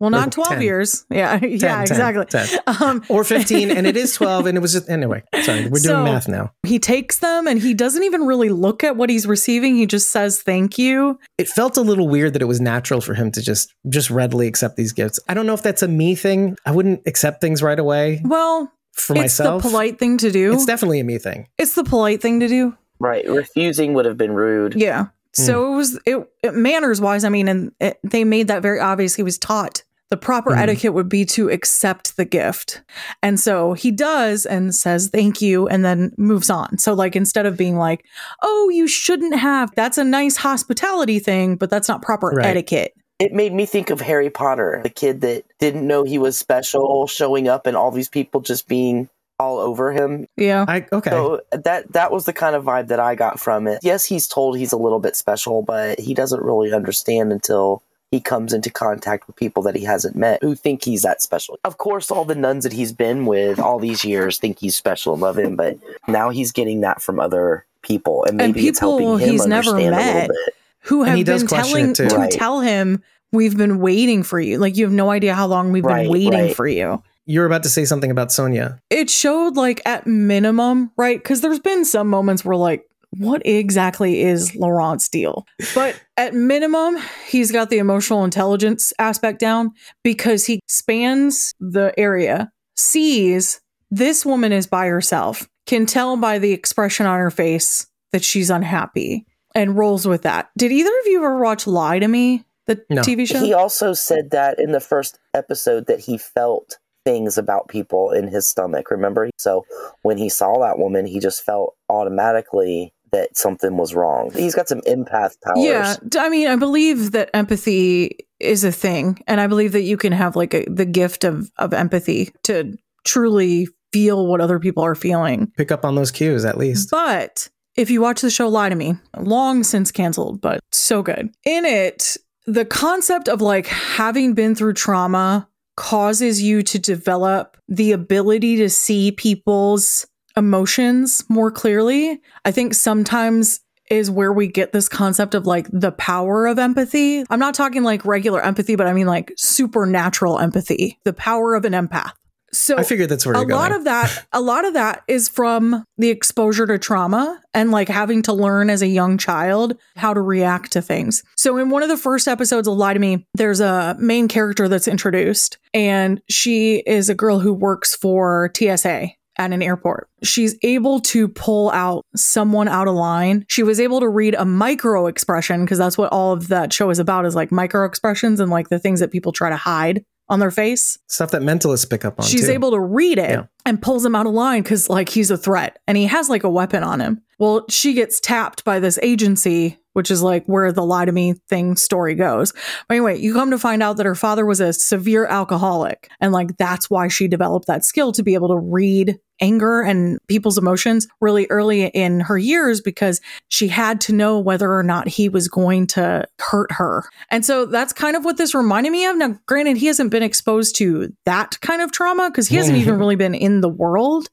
well, 0.00 0.10
not 0.10 0.32
12 0.32 0.48
10. 0.54 0.62
years. 0.62 1.04
Yeah, 1.10 1.38
10, 1.38 1.50
yeah, 1.50 1.58
10, 1.58 1.80
exactly. 1.82 2.24
10. 2.26 2.58
Um, 2.80 3.02
or 3.08 3.24
15 3.24 3.70
and 3.70 3.86
it 3.86 3.96
is 3.96 4.14
12 4.16 4.46
and 4.46 4.56
it 4.58 4.60
was 4.60 4.72
just 4.72 4.88
anyway 4.88 5.22
sorry 5.42 5.62
we're 5.64 5.80
doing 5.80 5.82
So- 5.82 6.04
math 6.04 6.28
now 6.28 6.52
he 6.66 6.78
takes 6.78 7.18
them 7.18 7.46
and 7.46 7.60
he 7.60 7.74
doesn't 7.74 8.02
even 8.02 8.22
really 8.26 8.48
look 8.50 8.84
at 8.84 8.96
what 8.96 9.10
he's 9.10 9.26
receiving. 9.26 9.76
He 9.76 9.86
just 9.86 10.10
says 10.10 10.42
thank 10.42 10.78
you. 10.78 11.18
it 11.38 11.48
felt 11.48 11.76
a 11.76 11.80
little 11.82 12.08
weird 12.08 12.32
that 12.34 12.42
it 12.42 12.46
was 12.46 12.60
natural 12.60 13.00
for 13.00 13.14
him 13.14 13.30
to 13.32 13.42
just 13.42 13.72
just 13.88 14.10
readily 14.10 14.46
accept 14.46 14.76
these 14.76 14.92
gifts 14.92 15.18
i 15.28 15.34
don't 15.34 15.46
know 15.46 15.54
if 15.54 15.62
that's 15.62 15.82
a 15.82 15.88
me 15.88 16.14
thing 16.14 16.56
i 16.66 16.70
wouldn't 16.70 17.00
accept 17.06 17.40
things 17.40 17.62
right 17.62 17.78
away 17.78 18.20
Well, 18.24 18.72
for 18.92 19.12
it's 19.14 19.20
myself 19.22 19.62
the 19.62 19.68
polite 19.68 19.98
thing 19.98 20.18
to 20.18 20.30
do. 20.30 20.52
it's 20.52 20.66
definitely 20.66 21.00
a 21.00 21.04
me 21.04 21.18
thing 21.18 21.48
it's 21.58 21.74
the 21.74 21.84
polite 21.84 22.20
thing 22.22 22.40
to 22.40 22.48
do. 22.48 22.76
Right, 23.00 23.24
refusing 23.28 23.94
would 23.94 24.06
have 24.06 24.16
been 24.16 24.32
rude. 24.32 24.74
Yeah. 24.74 25.06
Hmm. 25.36 25.42
So 25.42 25.72
it 25.72 25.76
was 25.76 26.00
it, 26.06 26.28
it 26.42 26.54
manners 26.54 27.00
wise. 27.00 27.24
I 27.24 27.28
mean, 27.28 27.48
and 27.48 27.72
it, 27.80 27.98
they 28.02 28.24
made 28.24 28.48
that 28.48 28.62
very 28.62 28.80
obvious. 28.80 29.14
He 29.14 29.22
was 29.22 29.38
taught 29.38 29.82
the 30.10 30.16
proper 30.16 30.52
Mhm. 30.52 30.58
etiquette 30.60 30.94
would 30.94 31.08
be 31.10 31.26
to 31.26 31.50
accept 31.50 32.16
the 32.16 32.24
gift, 32.24 32.80
and 33.22 33.38
so 33.38 33.74
he 33.74 33.90
does 33.90 34.46
and 34.46 34.74
says 34.74 35.08
thank 35.08 35.42
you, 35.42 35.68
and 35.68 35.84
then 35.84 36.12
moves 36.16 36.48
on. 36.48 36.78
So 36.78 36.94
like 36.94 37.14
instead 37.14 37.44
of 37.44 37.58
being 37.58 37.76
like, 37.76 38.04
"Oh, 38.42 38.70
you 38.72 38.86
shouldn't 38.88 39.34
have," 39.36 39.70
that's 39.76 39.98
a 39.98 40.04
nice 40.04 40.36
hospitality 40.36 41.18
thing, 41.18 41.56
but 41.56 41.68
that's 41.68 41.88
not 41.88 42.00
proper 42.00 42.28
Right. 42.28 42.46
etiquette. 42.46 42.94
It 43.18 43.32
made 43.32 43.52
me 43.52 43.66
think 43.66 43.90
of 43.90 44.00
Harry 44.00 44.30
Potter, 44.30 44.80
the 44.82 44.88
kid 44.88 45.20
that 45.22 45.44
didn't 45.58 45.86
know 45.86 46.04
he 46.04 46.18
was 46.18 46.38
special, 46.38 47.06
showing 47.06 47.48
up 47.48 47.66
and 47.66 47.76
all 47.76 47.90
these 47.90 48.08
people 48.08 48.40
just 48.40 48.66
being 48.68 49.08
all 49.48 49.58
over 49.58 49.92
him. 49.92 50.26
Yeah. 50.36 50.64
i 50.68 50.86
okay 50.92 51.10
So 51.10 51.40
that 51.52 51.92
that 51.92 52.12
was 52.12 52.24
the 52.26 52.32
kind 52.32 52.54
of 52.54 52.64
vibe 52.64 52.88
that 52.88 53.00
I 53.00 53.14
got 53.14 53.40
from 53.40 53.66
it. 53.66 53.80
Yes, 53.82 54.04
he's 54.04 54.28
told 54.28 54.58
he's 54.58 54.72
a 54.72 54.76
little 54.76 55.00
bit 55.00 55.16
special, 55.16 55.62
but 55.62 55.98
he 55.98 56.14
doesn't 56.14 56.42
really 56.42 56.72
understand 56.72 57.32
until 57.32 57.82
he 58.10 58.20
comes 58.20 58.52
into 58.54 58.70
contact 58.70 59.26
with 59.26 59.36
people 59.36 59.62
that 59.64 59.76
he 59.76 59.84
hasn't 59.84 60.16
met 60.16 60.42
who 60.42 60.54
think 60.54 60.84
he's 60.84 61.02
that 61.02 61.20
special. 61.20 61.58
Of 61.64 61.76
course, 61.78 62.10
all 62.10 62.24
the 62.24 62.34
nuns 62.34 62.64
that 62.64 62.72
he's 62.72 62.92
been 62.92 63.26
with 63.26 63.58
all 63.58 63.78
these 63.78 64.04
years 64.04 64.38
think 64.38 64.58
he's 64.60 64.74
special 64.76 65.12
and 65.12 65.20
love 65.22 65.38
him, 65.38 65.56
but 65.56 65.76
now 66.06 66.30
he's 66.30 66.50
getting 66.52 66.80
that 66.80 67.02
from 67.02 67.20
other 67.20 67.64
people, 67.82 68.24
and 68.24 68.40
And 68.40 68.54
maybe 68.54 68.66
it's 68.68 68.80
people 68.80 68.98
helping 68.98 69.26
him 69.26 69.30
he's 69.32 69.46
never 69.46 69.70
understand 69.70 69.94
a 69.94 69.98
little 69.98 70.28
bit. 70.28 70.54
Who 70.82 71.02
have 71.02 71.24
been 71.26 71.46
telling 71.46 71.90
it, 71.90 71.96
to 71.96 72.04
Right. 72.16 72.30
tell 72.30 72.60
him 72.60 73.02
we've 73.30 73.56
been 73.58 73.78
waiting 73.78 74.22
for 74.22 74.40
you. 74.40 74.56
Like 74.58 74.76
you 74.78 74.84
have 74.86 74.92
no 74.92 75.10
idea 75.10 75.34
how 75.34 75.46
long 75.46 75.70
we've 75.70 75.84
Right, 75.84 76.04
been 76.04 76.12
waiting 76.12 76.32
right. 76.32 76.56
for 76.56 76.66
you. 76.66 77.02
You 77.28 77.40
were 77.40 77.46
about 77.46 77.62
to 77.62 77.68
say 77.68 77.84
something 77.84 78.10
about 78.10 78.32
sonia 78.32 78.80
it 78.90 79.10
showed 79.10 79.56
like 79.56 79.80
at 79.86 80.06
minimum, 80.06 80.90
right? 80.96 81.22
Because 81.22 81.40
there's 81.40 81.60
been 81.60 81.84
some 81.84 82.08
moments 82.08 82.44
where 82.44 82.56
like, 82.56 82.84
what 83.18 83.42
exactly 83.46 84.22
is 84.22 84.54
Laurent's 84.54 85.08
deal? 85.08 85.46
But 85.74 86.00
at 86.16 86.34
minimum, 86.34 86.98
he's 87.26 87.52
got 87.52 87.70
the 87.70 87.78
emotional 87.78 88.24
intelligence 88.24 88.92
aspect 88.98 89.38
down 89.38 89.72
because 90.02 90.44
he 90.46 90.60
spans 90.66 91.54
the 91.60 91.92
area, 91.98 92.50
sees 92.76 93.60
this 93.90 94.26
woman 94.26 94.52
is 94.52 94.66
by 94.66 94.86
herself, 94.86 95.48
can 95.66 95.86
tell 95.86 96.16
by 96.16 96.38
the 96.38 96.52
expression 96.52 97.06
on 97.06 97.18
her 97.18 97.30
face 97.30 97.86
that 98.12 98.24
she's 98.24 98.50
unhappy 98.50 99.26
and 99.54 99.76
rolls 99.76 100.06
with 100.06 100.22
that. 100.22 100.50
Did 100.56 100.72
either 100.72 100.90
of 101.00 101.06
you 101.06 101.18
ever 101.18 101.40
watch 101.40 101.66
Lie 101.66 101.98
to 102.00 102.08
Me, 102.08 102.44
the 102.66 102.84
No. 102.90 103.02
TV 103.02 103.26
show? 103.26 103.40
He 103.40 103.54
also 103.54 103.92
said 103.92 104.30
that 104.30 104.58
in 104.58 104.72
the 104.72 104.80
first 104.80 105.18
episode 105.34 105.86
that 105.86 106.00
he 106.00 106.18
felt 106.18 106.78
things 107.08 107.38
about 107.38 107.68
people 107.68 108.10
in 108.10 108.28
his 108.28 108.46
stomach. 108.46 108.90
Remember? 108.90 109.30
So 109.38 109.64
when 110.02 110.18
he 110.18 110.28
saw 110.28 110.58
that 110.58 110.78
woman, 110.78 111.06
he 111.06 111.20
just 111.20 111.42
felt 111.42 111.74
automatically 111.88 112.92
that 113.12 113.38
something 113.38 113.78
was 113.78 113.94
wrong. 113.94 114.30
He's 114.34 114.54
got 114.54 114.68
some 114.68 114.82
empath 114.82 115.40
powers. 115.42 115.64
Yeah, 115.64 115.96
I 116.18 116.28
mean, 116.28 116.48
I 116.48 116.56
believe 116.56 117.12
that 117.12 117.30
empathy 117.32 118.18
is 118.38 118.62
a 118.62 118.70
thing, 118.70 119.22
and 119.26 119.40
I 119.40 119.46
believe 119.46 119.72
that 119.72 119.82
you 119.82 119.96
can 119.96 120.12
have 120.12 120.36
like 120.36 120.52
a, 120.52 120.66
the 120.66 120.84
gift 120.84 121.24
of 121.24 121.50
of 121.56 121.72
empathy 121.72 122.30
to 122.42 122.76
truly 123.04 123.68
feel 123.90 124.26
what 124.26 124.42
other 124.42 124.58
people 124.58 124.82
are 124.82 124.94
feeling. 124.94 125.50
pick 125.56 125.72
up 125.72 125.86
on 125.86 125.94
those 125.94 126.10
cues 126.10 126.44
at 126.44 126.58
least 126.58 126.90
But 126.90 127.48
if 127.74 127.88
you 127.88 128.02
watch 128.02 128.20
the 128.20 128.28
show 128.28 128.48
Lie 128.48 128.68
to 128.68 128.74
Me, 128.74 128.96
long 129.16 129.64
since 129.64 129.90
canceled, 129.90 130.42
but 130.42 130.60
so 130.72 131.02
good. 131.02 131.30
In 131.46 131.64
it, 131.64 132.18
the 132.46 132.66
concept 132.66 133.28
of 133.28 133.40
like 133.40 133.66
having 133.66 134.34
been 134.34 134.54
through 134.54 134.74
trauma 134.74 135.48
causes 135.78 136.42
you 136.42 136.60
to 136.60 136.76
develop 136.76 137.56
the 137.68 137.92
ability 137.92 138.56
to 138.56 138.68
see 138.68 139.12
people's 139.12 140.04
emotions 140.36 141.24
more 141.28 141.52
clearly. 141.52 142.20
I 142.44 142.50
think 142.50 142.74
sometimes 142.74 143.60
is 143.88 144.10
where 144.10 144.32
we 144.32 144.48
get 144.48 144.72
this 144.72 144.88
concept 144.88 145.36
of 145.36 145.46
like 145.46 145.68
the 145.72 145.92
power 145.92 146.48
of 146.48 146.58
empathy. 146.58 147.22
I'm 147.30 147.38
not 147.38 147.54
talking 147.54 147.84
like 147.84 148.04
regular 148.04 148.42
empathy, 148.42 148.74
but 148.74 148.88
I 148.88 148.92
mean 148.92 149.06
like 149.06 149.32
supernatural 149.36 150.40
empathy, 150.40 150.98
the 151.04 151.12
power 151.12 151.54
of 151.54 151.64
an 151.64 151.74
empath. 151.74 152.10
So 152.52 152.78
i 152.78 152.82
figured 152.82 153.08
that's 153.08 153.26
where 153.26 153.34
a 153.34 153.38
you're 153.38 153.46
going 153.46 153.60
lot 153.60 153.72
of 153.72 153.84
that 153.84 154.26
a 154.32 154.40
lot 154.40 154.64
of 154.64 154.74
that 154.74 155.02
is 155.06 155.28
from 155.28 155.84
the 155.98 156.08
exposure 156.08 156.66
to 156.66 156.78
trauma 156.78 157.40
and 157.52 157.70
like 157.70 157.88
having 157.88 158.22
to 158.22 158.32
learn 158.32 158.70
as 158.70 158.82
a 158.82 158.86
young 158.86 159.18
child 159.18 159.76
how 159.96 160.14
to 160.14 160.20
react 160.20 160.72
to 160.72 160.82
things 160.82 161.22
so 161.36 161.56
in 161.58 161.70
one 161.70 161.82
of 161.82 161.88
the 161.88 161.96
first 161.96 162.26
episodes 162.26 162.66
of 162.66 162.76
lie 162.76 162.94
to 162.94 163.00
me 163.00 163.26
there's 163.34 163.60
a 163.60 163.96
main 163.98 164.28
character 164.28 164.68
that's 164.68 164.88
introduced 164.88 165.58
and 165.74 166.22
she 166.28 166.82
is 166.86 167.08
a 167.08 167.14
girl 167.14 167.38
who 167.38 167.52
works 167.52 167.94
for 167.94 168.50
tsa 168.54 169.12
at 169.38 169.52
an 169.52 169.62
airport. 169.62 170.08
She's 170.22 170.56
able 170.62 171.00
to 171.00 171.28
pull 171.28 171.70
out 171.70 172.04
someone 172.14 172.68
out 172.68 172.88
of 172.88 172.94
line. 172.94 173.44
She 173.48 173.62
was 173.62 173.78
able 173.78 174.00
to 174.00 174.08
read 174.08 174.34
a 174.34 174.44
micro 174.44 175.06
expression 175.06 175.64
because 175.64 175.78
that's 175.78 175.96
what 175.96 176.12
all 176.12 176.32
of 176.32 176.48
that 176.48 176.72
show 176.72 176.90
is 176.90 176.98
about 176.98 177.24
is 177.24 177.36
like 177.36 177.52
micro 177.52 177.86
expressions 177.86 178.40
and 178.40 178.50
like 178.50 178.68
the 178.68 178.80
things 178.80 179.00
that 179.00 179.12
people 179.12 179.32
try 179.32 179.48
to 179.48 179.56
hide 179.56 180.04
on 180.28 180.38
their 180.40 180.50
face 180.50 180.98
stuff 181.06 181.30
that 181.30 181.42
mentalists 181.42 181.88
pick 181.88 182.04
up 182.04 182.18
on 182.20 182.26
she's 182.26 182.46
too. 182.46 182.52
able 182.52 182.70
to 182.70 182.80
read 182.80 183.18
it 183.18 183.30
Yeah. 183.30 183.44
and 183.64 183.80
pulls 183.80 184.04
him 184.04 184.14
out 184.14 184.26
of 184.26 184.32
line 184.32 184.62
because 184.62 184.88
like 184.90 185.08
he's 185.08 185.30
a 185.30 185.36
threat 185.38 185.78
and 185.86 185.96
he 185.96 186.06
has 186.06 186.28
like 186.28 186.44
a 186.44 186.50
weapon 186.50 186.82
on 186.82 187.00
him 187.00 187.22
well 187.38 187.64
she 187.70 187.94
gets 187.94 188.20
tapped 188.20 188.64
by 188.64 188.78
this 188.80 188.98
agency 189.02 189.78
which 189.98 190.12
is 190.12 190.22
like 190.22 190.46
where 190.46 190.70
the 190.70 190.84
lie 190.84 191.04
to 191.04 191.10
me 191.10 191.32
thing 191.48 191.74
story 191.74 192.14
goes 192.14 192.52
but 192.86 192.94
anyway 192.94 193.18
you 193.18 193.34
come 193.34 193.50
to 193.50 193.58
find 193.58 193.82
out 193.82 193.96
that 193.96 194.06
her 194.06 194.14
father 194.14 194.46
was 194.46 194.60
a 194.60 194.72
severe 194.72 195.26
alcoholic 195.26 196.08
and 196.20 196.32
like 196.32 196.56
that's 196.56 196.88
why 196.88 197.08
she 197.08 197.26
developed 197.26 197.66
that 197.66 197.84
skill 197.84 198.12
to 198.12 198.22
be 198.22 198.34
able 198.34 198.46
to 198.46 198.56
read 198.56 199.18
anger 199.40 199.82
and 199.82 200.18
people's 200.28 200.58
emotions 200.58 201.06
really 201.20 201.46
early 201.50 201.86
in 201.86 202.20
her 202.20 202.38
years 202.38 202.80
because 202.80 203.20
she 203.48 203.68
had 203.68 204.00
to 204.02 204.12
know 204.12 204.38
whether 204.38 204.72
or 204.72 204.82
not 204.82 205.08
he 205.08 205.28
was 205.28 205.48
going 205.48 205.86
to 205.86 206.26
hurt 206.40 206.72
her. 206.72 207.04
And 207.30 207.44
so 207.44 207.66
that's 207.66 207.92
kind 207.92 208.16
of 208.16 208.24
what 208.24 208.36
this 208.36 208.54
reminded 208.54 208.90
me 208.90 209.06
of. 209.06 209.16
Now, 209.16 209.38
granted, 209.46 209.76
he 209.76 209.86
hasn't 209.86 210.10
been 210.10 210.22
exposed 210.22 210.76
to 210.76 211.12
that 211.24 211.60
kind 211.60 211.82
of 211.82 211.92
trauma 211.92 212.30
because 212.30 212.48
he 212.48 212.56
hasn't 212.56 212.78
even 212.78 212.98
really 212.98 213.16
been 213.16 213.34
in 213.34 213.60
the 213.60 213.68
world, 213.68 214.28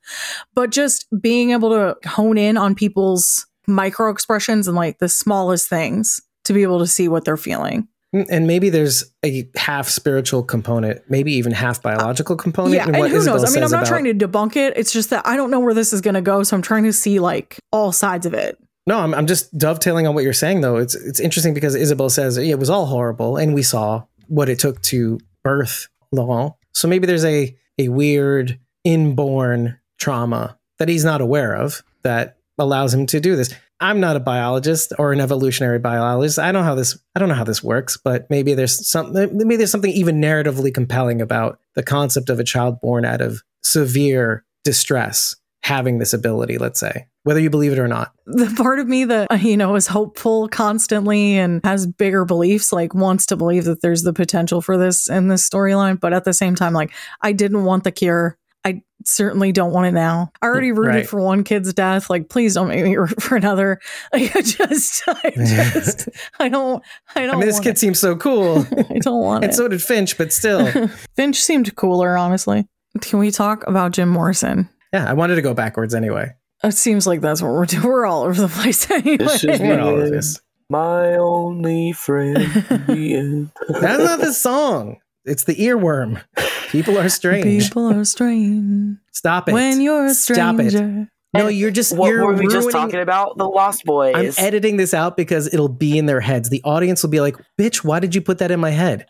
but 0.53 0.71
just 0.71 1.05
being 1.21 1.51
able 1.51 1.69
to 1.69 2.09
hone 2.09 2.37
in 2.37 2.57
on 2.57 2.75
people's 2.75 3.47
micro 3.67 4.09
expressions 4.09 4.67
and 4.67 4.75
like 4.75 4.99
the 4.99 5.09
smallest 5.09 5.69
things 5.69 6.21
to 6.45 6.53
be 6.53 6.63
able 6.63 6.79
to 6.79 6.87
see 6.87 7.07
what 7.07 7.25
they're 7.25 7.37
feeling. 7.37 7.87
Mm, 8.13 8.27
and 8.29 8.47
maybe 8.47 8.69
there's 8.69 9.03
a 9.23 9.49
half 9.55 9.89
spiritual 9.89 10.43
component 10.43 11.01
maybe 11.09 11.33
even 11.33 11.51
half 11.51 11.81
biological 11.81 12.35
component 12.35 12.75
yeah, 12.75 12.87
in 12.87 12.95
and 12.95 13.07
who 13.07 13.17
Isabelle 13.17 13.39
knows? 13.39 13.51
I 13.51 13.53
mean, 13.55 13.63
I'm 13.63 13.71
not 13.71 13.77
about- 13.81 13.87
trying 13.87 14.03
to 14.05 14.13
debunk 14.13 14.55
it. 14.55 14.73
It's 14.77 14.93
just 14.93 15.09
that 15.09 15.25
I 15.27 15.35
don't 15.35 15.51
know 15.51 15.59
where 15.59 15.73
this 15.73 15.91
is 15.91 16.01
going 16.01 16.13
to 16.13 16.21
go, 16.21 16.43
so 16.43 16.55
I'm 16.55 16.61
trying 16.61 16.83
to 16.83 16.93
see 16.93 17.19
like 17.19 17.57
all 17.71 17.91
sides 17.91 18.25
of 18.25 18.33
it. 18.33 18.57
No, 18.87 18.99
I'm, 18.99 19.15
I'm 19.15 19.25
just 19.25 19.57
dovetailing 19.57 20.05
on 20.05 20.13
what 20.13 20.23
you're 20.23 20.33
saying, 20.33 20.61
though. 20.61 20.77
It's 20.77 20.93
it's 20.93 21.19
interesting 21.19 21.53
because 21.55 21.73
Isabelle 21.75 22.09
says 22.09 22.37
it 22.37 22.59
was 22.59 22.69
all 22.69 22.85
horrible, 22.85 23.37
and 23.37 23.53
we 23.55 23.63
saw 23.63 24.03
what 24.27 24.47
it 24.47 24.59
took 24.59 24.81
to 24.83 25.19
birth 25.43 25.87
Laurent. 26.11 26.53
So 26.73 26.87
maybe 26.87 27.07
there's 27.07 27.25
a 27.25 27.55
a 27.79 27.89
weird 27.89 28.59
inborn 28.83 29.79
trauma 29.97 30.57
that 30.77 30.87
he's 30.87 31.03
not 31.03 31.19
aware 31.21 31.55
of 31.55 31.83
that 32.03 32.37
allows 32.57 32.93
him 32.93 33.05
to 33.07 33.19
do 33.19 33.35
this. 33.35 33.53
I'm 33.79 33.99
not 33.99 34.15
a 34.15 34.21
biologist 34.21 34.93
or 34.97 35.11
an 35.11 35.19
evolutionary 35.19 35.79
biologist. 35.79 36.39
I 36.39 36.51
don't 36.51 36.61
know 36.61 36.67
how 36.67 36.75
this 36.75 36.97
I 37.15 37.19
don't 37.19 37.29
know 37.29 37.35
how 37.35 37.43
this 37.43 37.63
works, 37.63 37.97
but 37.97 38.29
maybe 38.29 38.53
there's 38.53 38.87
some 38.87 39.11
maybe 39.13 39.57
there's 39.57 39.71
something 39.71 39.91
even 39.91 40.21
narratively 40.21 40.73
compelling 40.73 41.21
about 41.21 41.59
the 41.75 41.83
concept 41.83 42.29
of 42.29 42.39
a 42.39 42.43
child 42.43 42.79
born 42.79 43.03
out 43.05 43.21
of 43.21 43.43
severe 43.63 44.45
distress 44.63 45.35
having 45.63 45.97
this 45.97 46.13
ability, 46.13 46.59
let's 46.59 46.79
say, 46.79 47.07
whether 47.23 47.39
you 47.39 47.49
believe 47.49 47.71
it 47.71 47.79
or 47.79 47.87
not. 47.87 48.13
the 48.27 48.53
part 48.55 48.77
of 48.79 48.87
me 48.87 49.03
that 49.03 49.27
you 49.41 49.57
know 49.57 49.75
is 49.75 49.87
hopeful 49.87 50.47
constantly 50.47 51.37
and 51.37 51.59
has 51.63 51.87
bigger 51.87 52.23
beliefs 52.23 52.71
like 52.71 52.93
wants 52.93 53.25
to 53.25 53.35
believe 53.35 53.65
that 53.65 53.81
there's 53.81 54.03
the 54.03 54.13
potential 54.13 54.61
for 54.61 54.77
this 54.77 55.09
in 55.09 55.27
this 55.27 55.47
storyline 55.47 55.99
but 55.99 56.13
at 56.13 56.23
the 56.23 56.33
same 56.33 56.55
time 56.55 56.73
like 56.73 56.91
i 57.21 57.31
didn't 57.31 57.63
want 57.63 57.83
the 57.83 57.91
cure 57.91 58.37
i 58.65 58.81
certainly 59.05 59.51
don't 59.51 59.71
want 59.71 59.85
it 59.87 59.91
now 59.91 60.31
i 60.41 60.47
already 60.47 60.71
rooted 60.71 60.95
Right. 60.95 61.07
for 61.07 61.21
one 61.21 61.43
kid's 61.43 61.71
death 61.73 62.09
like 62.09 62.27
please 62.27 62.55
don't 62.55 62.67
make 62.67 62.83
me 62.83 62.95
root 62.97 63.21
for 63.21 63.35
another 63.37 63.79
like, 64.11 64.35
i 64.35 64.41
just 64.41 65.03
i 65.07 65.29
just 65.35 66.09
i 66.39 66.49
don't 66.49 66.83
i 67.15 67.21
don't 67.25 67.35
I 67.35 67.37
mean, 67.37 67.45
this 67.45 67.53
want 67.53 67.63
kid 67.65 67.69
it. 67.71 67.77
seems 67.79 67.99
so 67.99 68.15
cool. 68.15 68.65
i 68.89 68.99
don't 68.99 69.21
want 69.21 69.43
and 69.43 69.45
it 69.45 69.47
And 69.49 69.55
so 69.55 69.67
did 69.67 69.81
Finch, 69.81 70.17
but 70.17 70.33
still. 70.33 70.69
finch 71.15 71.41
seemed 71.41 71.75
cooler 71.75 72.17
honestly 72.17 72.67
can 73.01 73.19
we 73.19 73.29
talk 73.31 73.65
about 73.67 73.91
jim 73.91 74.09
morrison 74.09 74.67
Yeah, 74.93 75.09
I 75.09 75.13
wanted 75.13 75.35
to 75.35 75.41
go 75.41 75.53
backwards 75.53 75.93
anyway. 75.93 76.31
it 76.63 76.71
seems 76.73 77.05
like 77.05 77.21
that's 77.21 77.41
what 77.41 77.51
we're 77.51 77.65
doing 77.65 77.83
we're 77.83 78.05
all 78.05 78.23
over 78.23 78.41
the 78.41 78.47
place 78.47 78.89
anyway. 78.89 79.17
This 79.17 79.43
is 79.43 79.59
We're 79.59 79.79
all 79.79 79.89
over 79.89 80.09
this. 80.09 80.39
My 80.69 81.13
only 81.17 81.91
friend. 81.91 82.37
That's 82.37 84.03
not 84.03 84.19
the 84.19 84.33
song. 84.33 84.97
It's 85.25 85.43
the 85.45 85.55
earworm. 85.55 86.21
People 86.69 86.97
are 86.97 87.09
strange. 87.09 87.63
people 87.65 87.87
are 87.91 88.03
strange 88.05 88.97
Stop 89.11 89.49
it. 89.49 89.53
when 89.53 89.81
you're 89.81 90.05
a 90.05 90.13
stranger. 90.13 90.69
Stop 90.69 90.81
it. 91.03 91.07
No, 91.33 91.47
you're 91.47 91.71
just 91.71 91.95
what 91.95 92.09
you're 92.09 92.25
were 92.25 92.33
we 92.33 92.43
just 92.45 92.55
ruining- 92.67 92.71
talking 92.71 92.99
about? 93.01 93.37
The 93.37 93.47
Lost 93.47 93.83
Boys. 93.83 94.37
I'm 94.39 94.45
editing 94.45 94.77
this 94.77 94.93
out 94.93 95.17
because 95.17 95.53
it'll 95.53 95.67
be 95.67 95.97
in 95.97 96.05
their 96.05 96.21
heads. 96.21 96.49
The 96.49 96.61
audience 96.63 97.03
will 97.03 97.09
be 97.09 97.19
like, 97.19 97.35
"Bitch, 97.59 97.83
why 97.83 97.99
did 97.99 98.15
you 98.15 98.21
put 98.21 98.37
that 98.37 98.51
in 98.51 98.59
my 98.61 98.69
head?" 98.71 99.07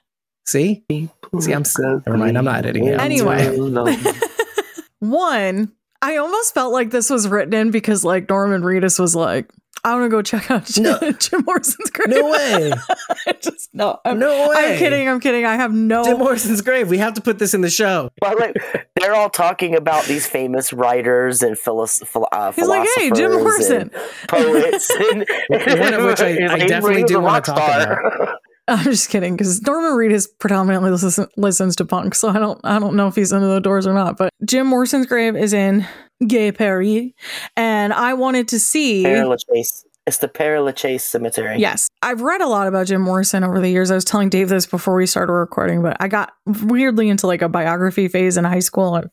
See? 0.47 0.83
See, 0.89 1.51
I'm 1.53 1.61
s- 1.61 1.77
never 1.79 2.17
mind, 2.17 2.37
I'm 2.37 2.45
not 2.45 2.59
editing 2.59 2.85
it. 2.87 2.99
Anyway. 2.99 3.55
One, 4.99 5.71
I 6.01 6.17
almost 6.17 6.53
felt 6.53 6.71
like 6.73 6.89
this 6.91 7.09
was 7.09 7.27
written 7.27 7.53
in 7.53 7.71
because 7.71 8.03
like 8.03 8.29
Norman 8.29 8.61
Reedus 8.61 8.99
was 8.99 9.15
like, 9.15 9.49
I 9.85 9.93
want 9.93 10.05
to 10.05 10.09
go 10.09 10.21
check 10.21 10.49
out 10.49 10.65
Jim, 10.65 10.83
No. 10.83 11.11
Jim 11.19 11.43
Morrison's 11.45 11.89
grave. 11.91 12.09
No 12.09 12.29
way. 12.31 12.71
Just 13.41 13.69
no. 13.73 13.99
I'm, 14.03 14.17
No 14.19 14.49
way. 14.49 14.55
I'm 14.73 14.77
kidding. 14.79 15.07
I'm 15.07 15.19
kidding. 15.19 15.45
I 15.45 15.55
have 15.55 15.71
no. 15.73 16.03
Jim 16.03 16.17
Morrison's 16.17 16.61
grave. 16.61 16.89
We 16.89 16.97
have 16.97 17.13
to 17.13 17.21
put 17.21 17.37
this 17.39 17.53
in 17.53 17.61
the 17.61 17.69
show. 17.69 18.09
But 18.19 18.39
like, 18.39 18.55
they're 18.99 19.13
all 19.13 19.29
talking 19.29 19.75
about 19.75 20.05
these 20.05 20.25
famous 20.27 20.73
writers 20.73 21.43
and 21.43 21.57
philos- 21.57 21.99
phil- 21.99 22.27
uh, 22.31 22.51
He's 22.51 22.67
like, 22.67 22.87
hey, 22.95 23.11
Jim 23.11 23.31
philosophers 23.31 23.69
Morrison. 23.69 23.81
and 23.81 23.91
poets, 24.27 24.89
and 24.89 25.79
One 25.79 25.93
of 25.93 26.03
which 26.05 26.19
I- 26.21 26.53
I 26.53 26.57
definitely 26.65 27.03
do 27.03 27.19
wanna 27.21 27.41
talk 27.41 27.57
star. 27.57 28.37
I'm 28.67 28.83
just 28.85 29.09
kidding 29.11 29.37
because 29.37 29.61
Norman 29.61 29.91
Reedus 29.91 30.27
predominantly 30.39 30.89
listen, 30.89 31.27
listens 31.37 31.75
to 31.75 31.85
punk, 31.85 32.15
so 32.15 32.29
I 32.29 32.39
don't 32.39 32.59
I 32.63 32.79
don't 32.79 32.95
know 32.95 33.07
if 33.07 33.13
he's 33.15 33.31
under 33.31 33.47
the 33.47 33.59
Doors 33.61 33.85
or 33.85 33.93
not. 33.93 34.17
But 34.17 34.31
Jim 34.43 34.65
Morrison's 34.65 35.05
grave 35.05 35.35
is 35.35 35.53
in 35.53 35.85
Gay 36.25 36.51
Paris, 36.51 37.11
and 37.55 37.93
I 37.93 38.13
wanted 38.13 38.47
to 38.49 38.59
see. 38.59 39.03
Père 39.03 39.27
Lachaise. 39.27 39.85
It's 40.07 40.19
the 40.19 40.27
Père 40.27 40.63
Lachaise 40.63 41.03
Cemetery. 41.03 41.57
Yes. 41.57 41.89
I've 42.03 42.21
read 42.21 42.39
a 42.39 42.47
lot 42.47 42.67
about 42.67 42.85
Jim 42.85 43.01
Morrison 43.01 43.43
over 43.43 43.59
the 43.59 43.69
years. 43.69 43.89
I 43.89 43.95
was 43.95 44.05
telling 44.05 44.29
Dave 44.29 44.49
this 44.49 44.67
before 44.67 44.95
we 44.95 45.07
started 45.07 45.33
recording, 45.33 45.81
but 45.81 45.97
I 45.99 46.07
got 46.07 46.31
weirdly 46.45 47.09
into 47.09 47.25
like 47.25 47.41
a 47.41 47.49
biography 47.49 48.07
phase 48.07 48.37
in 48.37 48.43
high 48.43 48.59
school 48.59 48.95
and 48.95 49.09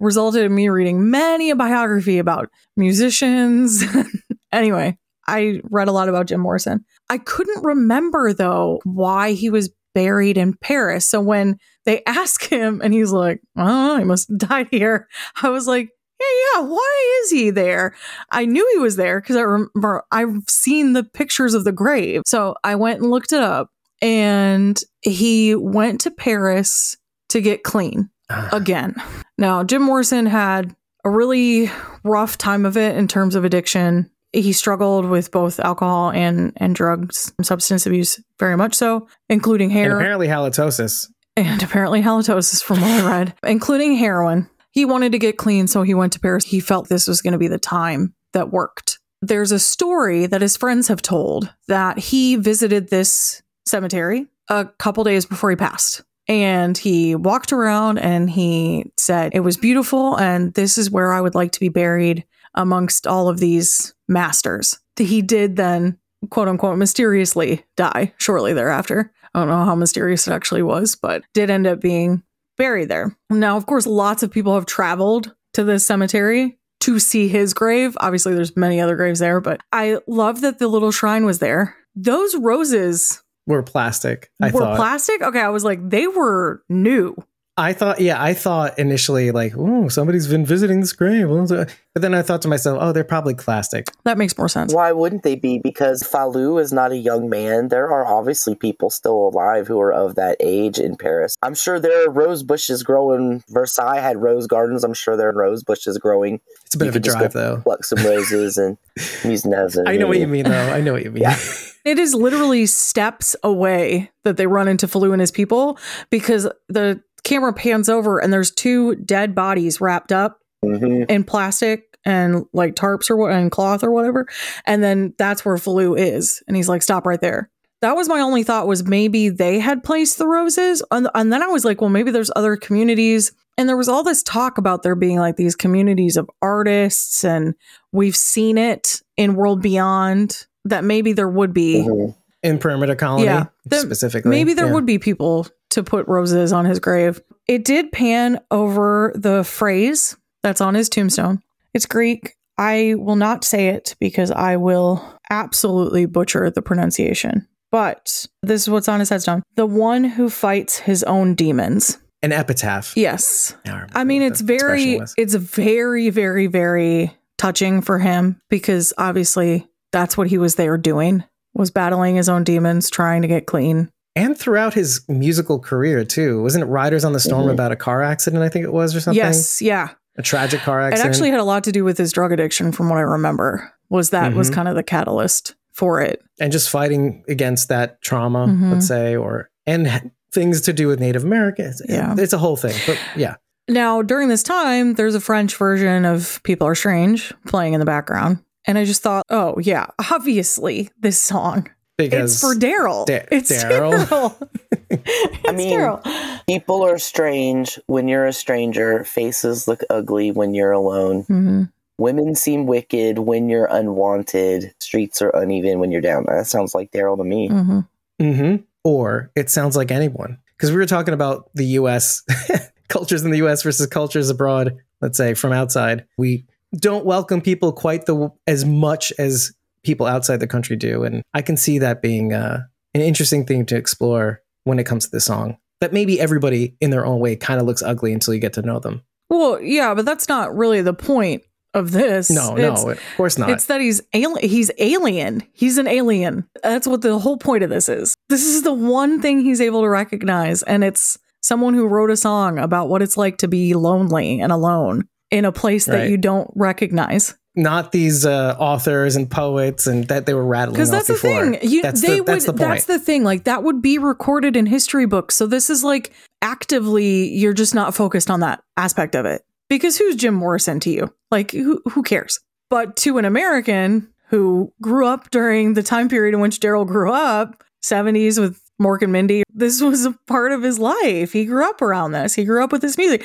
resulted 0.00 0.44
in 0.44 0.54
me 0.54 0.68
reading 0.68 1.10
many 1.10 1.48
a 1.48 1.56
biography 1.56 2.18
about 2.18 2.50
musicians. 2.76 3.82
anyway, 4.52 4.98
I 5.26 5.62
read 5.70 5.88
a 5.88 5.92
lot 5.92 6.10
about 6.10 6.26
Jim 6.26 6.40
Morrison. 6.40 6.84
I 7.08 7.16
couldn't 7.16 7.64
remember 7.64 8.34
though 8.34 8.80
why 8.84 9.32
he 9.32 9.48
was 9.48 9.72
buried 9.94 10.36
in 10.36 10.54
Paris. 10.54 11.06
So 11.06 11.22
when 11.22 11.58
they 11.86 12.02
ask 12.06 12.44
him 12.44 12.82
and 12.84 12.92
he's 12.92 13.12
like, 13.12 13.40
I 13.56 13.98
he 13.98 14.04
must 14.04 14.28
have 14.28 14.38
died 14.38 14.68
here. 14.70 15.08
I 15.42 15.48
was 15.48 15.66
like, 15.66 15.88
yeah, 16.24 16.60
yeah, 16.60 16.68
why 16.68 17.20
is 17.22 17.30
he 17.30 17.50
there? 17.50 17.94
I 18.30 18.44
knew 18.46 18.68
he 18.74 18.78
was 18.78 18.96
there 18.96 19.20
because 19.20 19.36
I 19.36 19.42
remember 19.42 20.04
I've 20.10 20.42
seen 20.48 20.92
the 20.92 21.04
pictures 21.04 21.54
of 21.54 21.64
the 21.64 21.72
grave. 21.72 22.22
So 22.26 22.54
I 22.64 22.74
went 22.74 23.00
and 23.00 23.10
looked 23.10 23.32
it 23.32 23.40
up 23.40 23.70
and 24.00 24.80
he 25.02 25.54
went 25.54 26.00
to 26.02 26.10
Paris 26.10 26.96
to 27.30 27.40
get 27.40 27.62
clean 27.62 28.10
ah. 28.30 28.48
again. 28.52 28.94
Now, 29.38 29.64
Jim 29.64 29.82
Morrison 29.82 30.26
had 30.26 30.74
a 31.04 31.10
really 31.10 31.70
rough 32.04 32.38
time 32.38 32.64
of 32.66 32.76
it 32.76 32.96
in 32.96 33.08
terms 33.08 33.34
of 33.34 33.44
addiction. 33.44 34.10
He 34.32 34.52
struggled 34.52 35.06
with 35.06 35.30
both 35.30 35.60
alcohol 35.60 36.10
and 36.10 36.52
and 36.56 36.74
drugs, 36.74 37.32
substance 37.42 37.86
abuse, 37.86 38.20
very 38.38 38.56
much 38.56 38.74
so, 38.74 39.08
including 39.28 39.70
hair. 39.70 39.84
And 39.84 39.94
apparently 39.94 40.26
halitosis. 40.26 41.08
and 41.36 41.62
apparently 41.62 42.02
halitosis 42.02 42.62
from 42.62 42.80
what 42.80 42.90
I 42.90 43.06
read, 43.06 43.34
including 43.44 43.96
heroin. 43.96 44.48
He 44.74 44.84
wanted 44.84 45.12
to 45.12 45.18
get 45.20 45.38
clean, 45.38 45.68
so 45.68 45.82
he 45.82 45.94
went 45.94 46.12
to 46.14 46.20
Paris. 46.20 46.44
He 46.44 46.58
felt 46.58 46.88
this 46.88 47.06
was 47.06 47.22
going 47.22 47.32
to 47.32 47.38
be 47.38 47.46
the 47.46 47.58
time 47.58 48.12
that 48.32 48.50
worked. 48.52 48.98
There's 49.22 49.52
a 49.52 49.58
story 49.60 50.26
that 50.26 50.42
his 50.42 50.56
friends 50.56 50.88
have 50.88 51.00
told 51.00 51.52
that 51.68 51.98
he 51.98 52.34
visited 52.34 52.88
this 52.90 53.40
cemetery 53.64 54.26
a 54.48 54.66
couple 54.78 55.04
days 55.04 55.26
before 55.26 55.50
he 55.50 55.56
passed. 55.56 56.02
And 56.26 56.76
he 56.76 57.14
walked 57.14 57.52
around 57.52 57.98
and 57.98 58.28
he 58.28 58.90
said, 58.96 59.32
It 59.32 59.40
was 59.40 59.56
beautiful, 59.56 60.18
and 60.18 60.52
this 60.54 60.76
is 60.76 60.90
where 60.90 61.12
I 61.12 61.20
would 61.20 61.36
like 61.36 61.52
to 61.52 61.60
be 61.60 61.68
buried 61.68 62.24
amongst 62.54 63.06
all 63.06 63.28
of 63.28 63.38
these 63.38 63.94
masters. 64.08 64.80
He 64.96 65.22
did 65.22 65.54
then, 65.54 65.98
quote 66.30 66.48
unquote, 66.48 66.78
mysteriously 66.78 67.64
die 67.76 68.12
shortly 68.18 68.52
thereafter. 68.52 69.12
I 69.34 69.40
don't 69.40 69.48
know 69.48 69.64
how 69.64 69.74
mysterious 69.74 70.26
it 70.26 70.32
actually 70.32 70.62
was, 70.62 70.96
but 70.96 71.22
did 71.32 71.50
end 71.50 71.66
up 71.66 71.80
being 71.80 72.22
buried 72.56 72.88
there. 72.88 73.16
Now, 73.30 73.56
of 73.56 73.66
course, 73.66 73.86
lots 73.86 74.22
of 74.22 74.30
people 74.30 74.54
have 74.54 74.66
traveled 74.66 75.34
to 75.54 75.64
this 75.64 75.86
cemetery 75.86 76.58
to 76.80 76.98
see 76.98 77.28
his 77.28 77.54
grave. 77.54 77.96
Obviously, 78.00 78.34
there's 78.34 78.56
many 78.56 78.80
other 78.80 78.96
graves 78.96 79.18
there, 79.20 79.40
but 79.40 79.60
I 79.72 79.98
love 80.06 80.40
that 80.42 80.58
the 80.58 80.68
little 80.68 80.90
shrine 80.92 81.24
was 81.24 81.38
there. 81.38 81.76
Those 81.94 82.36
roses 82.36 83.22
Were 83.46 83.62
plastic. 83.62 84.30
I 84.42 84.50
were 84.50 84.60
thought. 84.60 84.76
plastic. 84.76 85.22
Okay, 85.22 85.40
I 85.40 85.48
was 85.50 85.64
like, 85.64 85.88
they 85.88 86.06
were 86.06 86.62
new. 86.68 87.14
I 87.56 87.72
thought, 87.72 88.00
yeah, 88.00 88.20
I 88.20 88.34
thought 88.34 88.78
initially 88.80 89.30
like, 89.30 89.52
oh, 89.56 89.88
somebody's 89.88 90.26
been 90.26 90.44
visiting 90.44 90.80
this 90.80 90.92
grave. 90.92 91.28
But 91.28 92.02
then 92.02 92.12
I 92.12 92.22
thought 92.22 92.42
to 92.42 92.48
myself, 92.48 92.78
oh, 92.80 92.90
they're 92.90 93.04
probably 93.04 93.34
plastic. 93.34 93.86
That 94.02 94.18
makes 94.18 94.36
more 94.36 94.48
sense. 94.48 94.74
Why 94.74 94.90
wouldn't 94.90 95.22
they 95.22 95.36
be? 95.36 95.60
Because 95.60 96.02
Falou 96.02 96.60
is 96.60 96.72
not 96.72 96.90
a 96.90 96.96
young 96.96 97.28
man. 97.30 97.68
There 97.68 97.88
are 97.88 98.04
obviously 98.04 98.56
people 98.56 98.90
still 98.90 99.28
alive 99.28 99.68
who 99.68 99.80
are 99.80 99.92
of 99.92 100.16
that 100.16 100.36
age 100.40 100.78
in 100.78 100.96
Paris. 100.96 101.36
I'm 101.42 101.54
sure 101.54 101.78
there 101.78 102.04
are 102.04 102.10
rose 102.10 102.42
bushes 102.42 102.82
growing. 102.82 103.44
Versailles 103.48 104.00
had 104.00 104.20
rose 104.20 104.48
gardens. 104.48 104.82
I'm 104.82 104.94
sure 104.94 105.16
there 105.16 105.28
are 105.28 105.36
rose 105.36 105.62
bushes 105.62 105.96
growing. 105.98 106.40
It's 106.66 106.74
a 106.74 106.78
bit 106.78 106.86
You 106.86 106.90
of 106.90 106.96
a 106.96 107.00
drive, 107.00 107.32
though. 107.34 107.60
Pluck 107.62 107.84
some 107.84 108.04
roses 108.04 108.58
and 108.58 108.76
use 109.24 109.42
them. 109.42 109.84
I 109.86 109.96
know 109.96 110.08
what 110.08 110.18
you 110.18 110.26
mean, 110.26 110.44
though. 110.46 110.72
I 110.72 110.80
know 110.80 110.94
what 110.94 111.04
you 111.04 111.12
mean. 111.12 111.22
Yeah. 111.22 111.38
It 111.84 111.98
is 111.98 112.14
literally 112.14 112.64
steps 112.64 113.36
away 113.42 114.10
that 114.22 114.38
they 114.38 114.46
run 114.46 114.68
into 114.68 114.86
Falou 114.86 115.12
and 115.12 115.20
his 115.20 115.30
people 115.30 115.78
because 116.08 116.48
the 116.66 117.02
camera 117.24 117.52
pans 117.52 117.88
over 117.88 118.18
and 118.18 118.32
there's 118.32 118.50
two 118.50 118.94
dead 118.96 119.34
bodies 119.34 119.80
wrapped 119.80 120.12
up 120.12 120.38
hmm 120.64 121.02
in 121.08 121.24
plastic 121.24 121.98
and 122.06 122.44
like 122.52 122.74
tarps 122.74 123.10
or 123.10 123.16
what 123.16 123.32
and 123.32 123.50
cloth 123.50 123.82
or 123.82 123.90
whatever. 123.90 124.26
And 124.66 124.82
then 124.82 125.14
that's 125.18 125.44
where 125.44 125.56
Falou 125.56 125.98
is. 125.98 126.42
And 126.46 126.56
he's 126.56 126.68
like, 126.68 126.82
stop 126.82 127.06
right 127.06 127.20
there. 127.20 127.50
That 127.80 127.96
was 127.96 128.08
my 128.08 128.20
only 128.20 128.42
thought 128.42 128.66
was 128.66 128.84
maybe 128.84 129.28
they 129.30 129.58
had 129.58 129.82
placed 129.84 130.16
the 130.18 130.26
roses. 130.26 130.82
And, 130.90 131.08
and 131.14 131.32
then 131.32 131.42
I 131.42 131.46
was 131.48 131.64
like, 131.64 131.80
well, 131.80 131.90
maybe 131.90 132.10
there's 132.10 132.30
other 132.36 132.56
communities. 132.56 133.32
And 133.58 133.68
there 133.68 133.76
was 133.76 133.88
all 133.88 134.02
this 134.02 134.22
talk 134.22 134.58
about 134.58 134.82
there 134.82 134.94
being 134.94 135.18
like 135.18 135.36
these 135.36 135.54
communities 135.54 136.16
of 136.16 136.28
artists, 136.42 137.24
and 137.24 137.54
we've 137.92 138.16
seen 138.16 138.58
it 138.58 139.00
in 139.16 139.34
World 139.34 139.62
Beyond 139.62 140.46
that 140.64 140.82
maybe 140.82 141.12
there 141.12 141.28
would 141.28 141.52
be. 141.54 141.82
hmm 141.82 142.06
In 142.42 142.58
Perimeter 142.58 142.96
Colony, 142.96 143.24
Yeah. 143.24 143.44
Specifically. 143.72 144.30
Maybe 144.30 144.54
there 144.54 144.66
Yeah. 144.66 144.72
would 144.72 144.86
be 144.86 144.98
people 144.98 145.46
to 145.74 145.82
put 145.82 146.08
roses 146.08 146.52
on 146.52 146.64
his 146.64 146.80
grave. 146.80 147.20
It 147.46 147.64
did 147.64 147.92
pan 147.92 148.40
over 148.50 149.12
the 149.14 149.44
phrase 149.44 150.16
that's 150.42 150.60
on 150.60 150.74
his 150.74 150.88
tombstone. 150.88 151.40
It's 151.74 151.86
Greek. 151.86 152.36
I 152.56 152.94
will 152.96 153.16
not 153.16 153.44
say 153.44 153.68
it 153.68 153.96
because 154.00 154.30
I 154.30 154.56
will 154.56 155.04
absolutely 155.30 156.06
butcher 156.06 156.50
the 156.50 156.62
pronunciation. 156.62 157.46
But 157.72 158.26
this 158.42 158.62
is 158.62 158.70
what's 158.70 158.88
on 158.88 159.00
his 159.00 159.08
headstone. 159.08 159.42
The 159.56 159.66
one 159.66 160.04
who 160.04 160.30
fights 160.30 160.78
his 160.78 161.02
own 161.02 161.34
demons. 161.34 161.98
An 162.22 162.32
epitaph. 162.32 162.96
Yes. 162.96 163.56
Remember 163.66 163.88
I 163.94 164.04
mean, 164.04 164.22
it's 164.22 164.40
very, 164.40 165.00
it's 165.18 165.34
very, 165.34 166.10
very, 166.10 166.46
very 166.46 167.16
touching 167.36 167.82
for 167.82 167.98
him 167.98 168.40
because 168.48 168.92
obviously 168.96 169.68
that's 169.90 170.16
what 170.16 170.28
he 170.28 170.38
was 170.38 170.54
there 170.54 170.78
doing 170.78 171.24
was 171.54 171.70
battling 171.70 172.16
his 172.16 172.28
own 172.28 172.44
demons, 172.44 172.90
trying 172.90 173.22
to 173.22 173.28
get 173.28 173.46
clean. 173.46 173.90
And 174.16 174.36
throughout 174.38 174.74
his 174.74 175.00
musical 175.08 175.58
career 175.58 176.04
too. 176.04 176.42
Wasn't 176.42 176.62
it 176.62 176.66
Riders 176.66 177.04
on 177.04 177.12
the 177.12 177.20
Storm 177.20 177.46
Mhm. 177.48 177.52
about 177.52 177.72
a 177.72 177.76
car 177.76 178.02
accident? 178.02 178.42
I 178.42 178.48
think 178.48 178.64
it 178.64 178.72
was, 178.72 178.94
or 178.94 179.00
something. 179.00 179.16
Yes, 179.22 179.60
yeah. 179.62 179.90
a 180.16 180.22
tragic 180.22 180.60
car 180.60 180.80
accident. 180.80 181.04
It 181.04 181.08
actually 181.08 181.30
had 181.30 181.40
a 181.40 181.44
lot 181.44 181.64
to 181.64 181.72
do 181.72 181.82
with 181.84 181.98
his 181.98 182.12
drug 182.12 182.30
addiction, 182.30 182.70
from 182.70 182.88
what 182.88 182.98
I 182.98 183.02
remember. 183.02 183.72
Was 183.90 184.10
that 184.10 184.32
was 184.34 184.48
Mhm. 184.50 184.54
kind 184.54 184.68
of 184.68 184.76
the 184.76 184.82
catalyst 184.84 185.54
for 185.72 186.00
it? 186.00 186.20
and 186.40 186.50
just 186.52 186.70
fighting 186.70 187.22
against 187.28 187.68
that 187.68 188.00
trauma, 188.02 188.46
Mhm. 188.46 188.72
let's 188.72 188.86
say, 188.88 189.14
or 189.16 189.50
and 189.66 190.10
things 190.32 190.60
to 190.62 190.72
do 190.72 190.86
with 190.88 190.98
Native 191.00 191.24
Americans. 191.24 191.80
Yeah. 191.88 192.14
it's 192.18 192.32
a 192.32 192.38
whole 192.38 192.56
thing. 192.56 192.74
But 192.86 192.98
yeah, 193.16 193.34
Now, 193.68 194.02
during 194.02 194.28
this 194.28 194.42
time, 194.42 194.94
there's 194.94 195.14
a 195.14 195.20
French 195.20 195.56
version 195.56 196.04
of 196.04 196.40
People 196.42 196.66
Are 196.68 196.74
Strange 196.74 197.32
playing 197.46 197.72
in 197.72 197.80
the 197.80 197.86
background. 197.86 198.38
And 198.66 198.76
I 198.78 198.84
just 198.84 199.02
thought, 199.02 199.24
oh, 199.30 199.58
yeah, 199.60 199.86
obviously 200.10 200.90
this 201.00 201.18
song. 201.18 201.68
Because 201.96 202.32
it's 202.32 202.40
for 202.40 202.54
Daryl. 202.58 203.06
Da- 203.06 203.26
it's 203.30 203.52
Daryl. 203.52 203.92
Daryl. 204.06 204.48
it's 204.90 205.48
I 205.48 205.52
mean, 205.52 205.78
Daryl. 205.78 206.46
people 206.46 206.84
are 206.84 206.98
strange 206.98 207.78
when 207.86 208.08
you're 208.08 208.26
a 208.26 208.32
stranger. 208.32 209.04
Faces 209.04 209.68
look 209.68 209.82
ugly 209.90 210.30
when 210.32 210.54
you're 210.54 210.72
alone. 210.72 211.24
Mhm. 211.24 211.70
Women 211.98 212.34
seem 212.34 212.66
wicked 212.66 213.20
when 213.20 213.48
you're 213.48 213.66
unwanted. 213.66 214.74
Streets 214.80 215.22
are 215.22 215.30
uneven 215.30 215.78
when 215.78 215.92
you're 215.92 216.00
down. 216.00 216.24
That 216.26 216.46
sounds 216.48 216.74
like 216.74 216.90
Daryl 216.90 217.16
to 217.16 217.24
me. 217.24 217.48
Mhm. 217.48 217.86
hmm 218.20 218.56
Or 218.82 219.30
it 219.36 219.48
sounds 219.48 219.76
like 219.76 219.90
anyone. 219.92 220.38
Because 220.56 220.70
we 220.70 220.76
were 220.76 220.86
talking 220.86 221.14
about 221.14 221.48
the 221.54 221.66
US, 221.78 222.22
cultures 222.88 223.22
in 223.24 223.30
the 223.30 223.38
US 223.46 223.62
versus 223.62 223.86
cultures 223.86 224.30
abroad, 224.30 224.76
let's 225.00 225.16
say 225.16 225.34
from 225.34 225.52
outside. 225.52 226.04
We 226.18 226.44
don't 226.76 227.04
welcome 227.06 227.40
people 227.40 227.72
quite 227.72 228.06
the 228.06 228.32
as 228.48 228.64
much 228.64 229.12
as 229.18 229.52
people 229.84 230.06
outside 230.06 230.40
the 230.40 230.46
country 230.46 230.76
do. 230.76 231.04
And 231.04 231.22
I 231.34 231.42
can 231.42 231.56
see 231.56 231.78
that 231.78 232.02
being 232.02 232.32
uh, 232.32 232.62
an 232.94 233.00
interesting 233.00 233.44
thing 233.46 233.66
to 233.66 233.76
explore 233.76 234.40
when 234.64 234.78
it 234.78 234.84
comes 234.84 235.04
to 235.04 235.10
this 235.10 235.24
song. 235.24 235.58
That 235.80 235.92
maybe 235.92 236.18
everybody 236.20 236.76
in 236.80 236.90
their 236.90 237.04
own 237.04 237.20
way 237.20 237.36
kind 237.36 237.60
of 237.60 237.66
looks 237.66 237.82
ugly 237.82 238.12
until 238.12 238.32
you 238.34 238.40
get 238.40 238.54
to 238.54 238.62
know 238.62 238.78
them. 238.78 239.02
Well, 239.28 239.60
yeah, 239.60 239.94
but 239.94 240.04
that's 240.06 240.28
not 240.28 240.54
really 240.56 240.80
the 240.82 240.94
point 240.94 241.42
of 241.74 241.90
this. 241.90 242.30
No, 242.30 242.56
It's- 242.56 242.84
no, 242.84 242.90
of 242.92 243.00
course 243.16 243.36
not. 243.36 243.50
It's 243.50 243.66
that 243.66 243.80
he's 243.80 244.00
alien. 244.14 244.48
He's 244.48 244.70
alien. 244.78 245.42
He's 245.52 245.76
an 245.76 245.88
alien. 245.88 246.44
That's 246.62 246.86
what 246.86 247.02
the 247.02 247.18
whole 247.18 247.36
point 247.36 247.64
of 247.64 247.70
this 247.70 247.88
is. 247.88 248.14
This 248.28 248.44
is 248.46 248.62
the 248.62 248.72
one 248.72 249.20
thing 249.20 249.40
he's 249.40 249.60
able 249.60 249.82
to 249.82 249.88
recognize, 249.88 250.62
and 250.62 250.84
it's 250.84 251.18
someone 251.42 251.74
who 251.74 251.86
wrote 251.86 252.10
a 252.10 252.16
song 252.16 252.58
about 252.58 252.88
what 252.88 253.02
it's 253.02 253.16
like 253.16 253.38
to 253.38 253.48
be 253.48 253.74
lonely 253.74 254.40
and 254.40 254.52
alone 254.52 255.08
in 255.30 255.44
a 255.44 255.52
place 255.52 255.84
that 255.86 255.96
Right. 255.98 256.10
you 256.10 256.16
don't 256.16 256.48
recognize. 256.54 257.34
Not 257.56 257.92
these 257.92 258.26
uh, 258.26 258.56
authors 258.58 259.16
and 259.16 259.30
poets 259.30 259.86
and 259.86 260.08
that 260.08 260.26
they 260.26 260.34
were 260.34 260.44
rattling 260.44 260.74
Because 260.74 260.90
off 260.90 261.06
that's 261.06 261.08
the 261.08 261.28
before. 261.28 261.52
thing. 261.52 261.70
You, 261.70 261.82
that's 261.82 262.00
they 262.00 262.18
the, 262.18 262.24
that's 262.24 262.46
the 262.46 262.52
point. 262.52 262.60
That's 262.70 262.84
the 262.86 262.98
thing. 262.98 263.22
Like 263.24 263.44
that 263.44 263.62
would 263.62 263.80
be 263.80 263.98
recorded 263.98 264.56
in 264.56 264.66
history 264.66 265.06
books. 265.06 265.34
So 265.36 265.46
this 265.46 265.70
is 265.70 265.84
like 265.84 266.12
actively, 266.42 267.28
you're 267.34 267.52
just 267.54 267.74
not 267.74 267.94
focused 267.94 268.30
on 268.30 268.40
that 268.40 268.62
aspect 268.76 269.14
of 269.14 269.24
it. 269.26 269.42
Because 269.68 269.96
who's 269.96 270.16
Jim 270.16 270.34
Morrison 270.34 270.78
to 270.80 270.90
you? 270.90 271.14
Like 271.30 271.52
who? 271.52 271.80
Who 271.92 272.02
cares? 272.02 272.38
But 272.70 272.96
to 272.96 273.18
an 273.18 273.24
American 273.24 274.08
who 274.28 274.72
grew 274.82 275.06
up 275.06 275.30
during 275.30 275.74
the 275.74 275.82
time 275.82 276.08
period 276.08 276.34
in 276.34 276.40
which 276.40 276.60
Daryl 276.60 276.86
grew 276.86 277.10
up, 277.12 277.62
70s 277.84 278.38
with 278.38 278.60
Mork 278.80 279.02
and 279.02 279.12
Mindy, 279.12 279.42
this 279.52 279.80
was 279.80 280.04
a 280.04 280.12
part 280.26 280.52
of 280.52 280.62
his 280.62 280.78
life. 280.78 281.32
He 281.32 281.44
grew 281.44 281.64
up 281.68 281.80
around 281.80 282.12
this. 282.12 282.34
He 282.34 282.44
grew 282.44 282.62
up 282.64 282.72
with 282.72 282.82
this 282.82 282.98
music. 282.98 283.24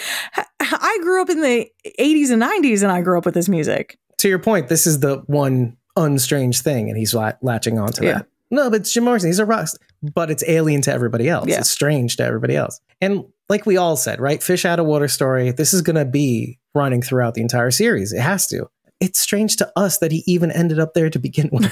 I 0.62 1.00
grew 1.02 1.22
up 1.22 1.30
in 1.30 1.42
the 1.42 1.68
80s 2.00 2.32
and 2.32 2.42
90s, 2.42 2.84
and 2.84 2.92
I 2.92 3.02
grew 3.02 3.18
up 3.18 3.26
with 3.26 3.34
this 3.34 3.50
music. 3.50 3.98
To 4.20 4.30
your 4.30 4.40
point, 4.40 4.68
this 4.70 4.86
is 4.88 5.00
the 5.00 5.18
one 5.28 5.76
unstrange 5.98 6.62
thing, 6.62 6.90
and 6.90 6.98
he's 6.98 7.14
la- 7.14 7.34
latching 7.42 7.78
onto 7.80 8.06
Yeah. 8.06 8.14
that. 8.20 8.26
No, 8.52 8.70
but 8.70 8.82
it's 8.82 8.92
Jim 8.94 9.04
Morrison. 9.04 9.30
He's 9.30 9.40
a 9.40 9.46
rock, 9.46 9.68
but 10.02 10.32
it's 10.32 10.44
alien 10.48 10.82
to 10.84 10.92
everybody 10.94 11.30
else. 11.30 11.48
Yeah. 11.50 11.60
It's 11.60 11.70
strange 11.70 12.16
to 12.18 12.24
everybody 12.24 12.56
else. 12.56 12.80
And 13.02 13.26
like 13.48 13.66
we 13.66 13.78
all 13.78 13.96
said, 13.96 14.20
right? 14.20 14.42
Fish 14.42 14.66
out 14.66 14.80
of 14.80 14.86
water 14.88 15.08
story. 15.08 15.52
This 15.52 15.74
is 15.74 15.82
going 15.82 15.98
to 15.98 16.06
be 16.06 16.58
running 16.74 17.02
throughout 17.02 17.34
the 17.36 17.42
entire 17.42 17.70
series. 17.72 18.12
It 18.12 18.22
has 18.22 18.48
to. 18.48 18.68
It's 19.00 19.20
strange 19.20 19.56
to 19.58 19.72
us 19.76 20.00
that 20.00 20.12
he 20.12 20.24
even 20.26 20.52
ended 20.52 20.80
up 20.80 20.94
there 20.96 21.10
to 21.12 21.20
begin 21.20 21.50
with. 21.52 21.72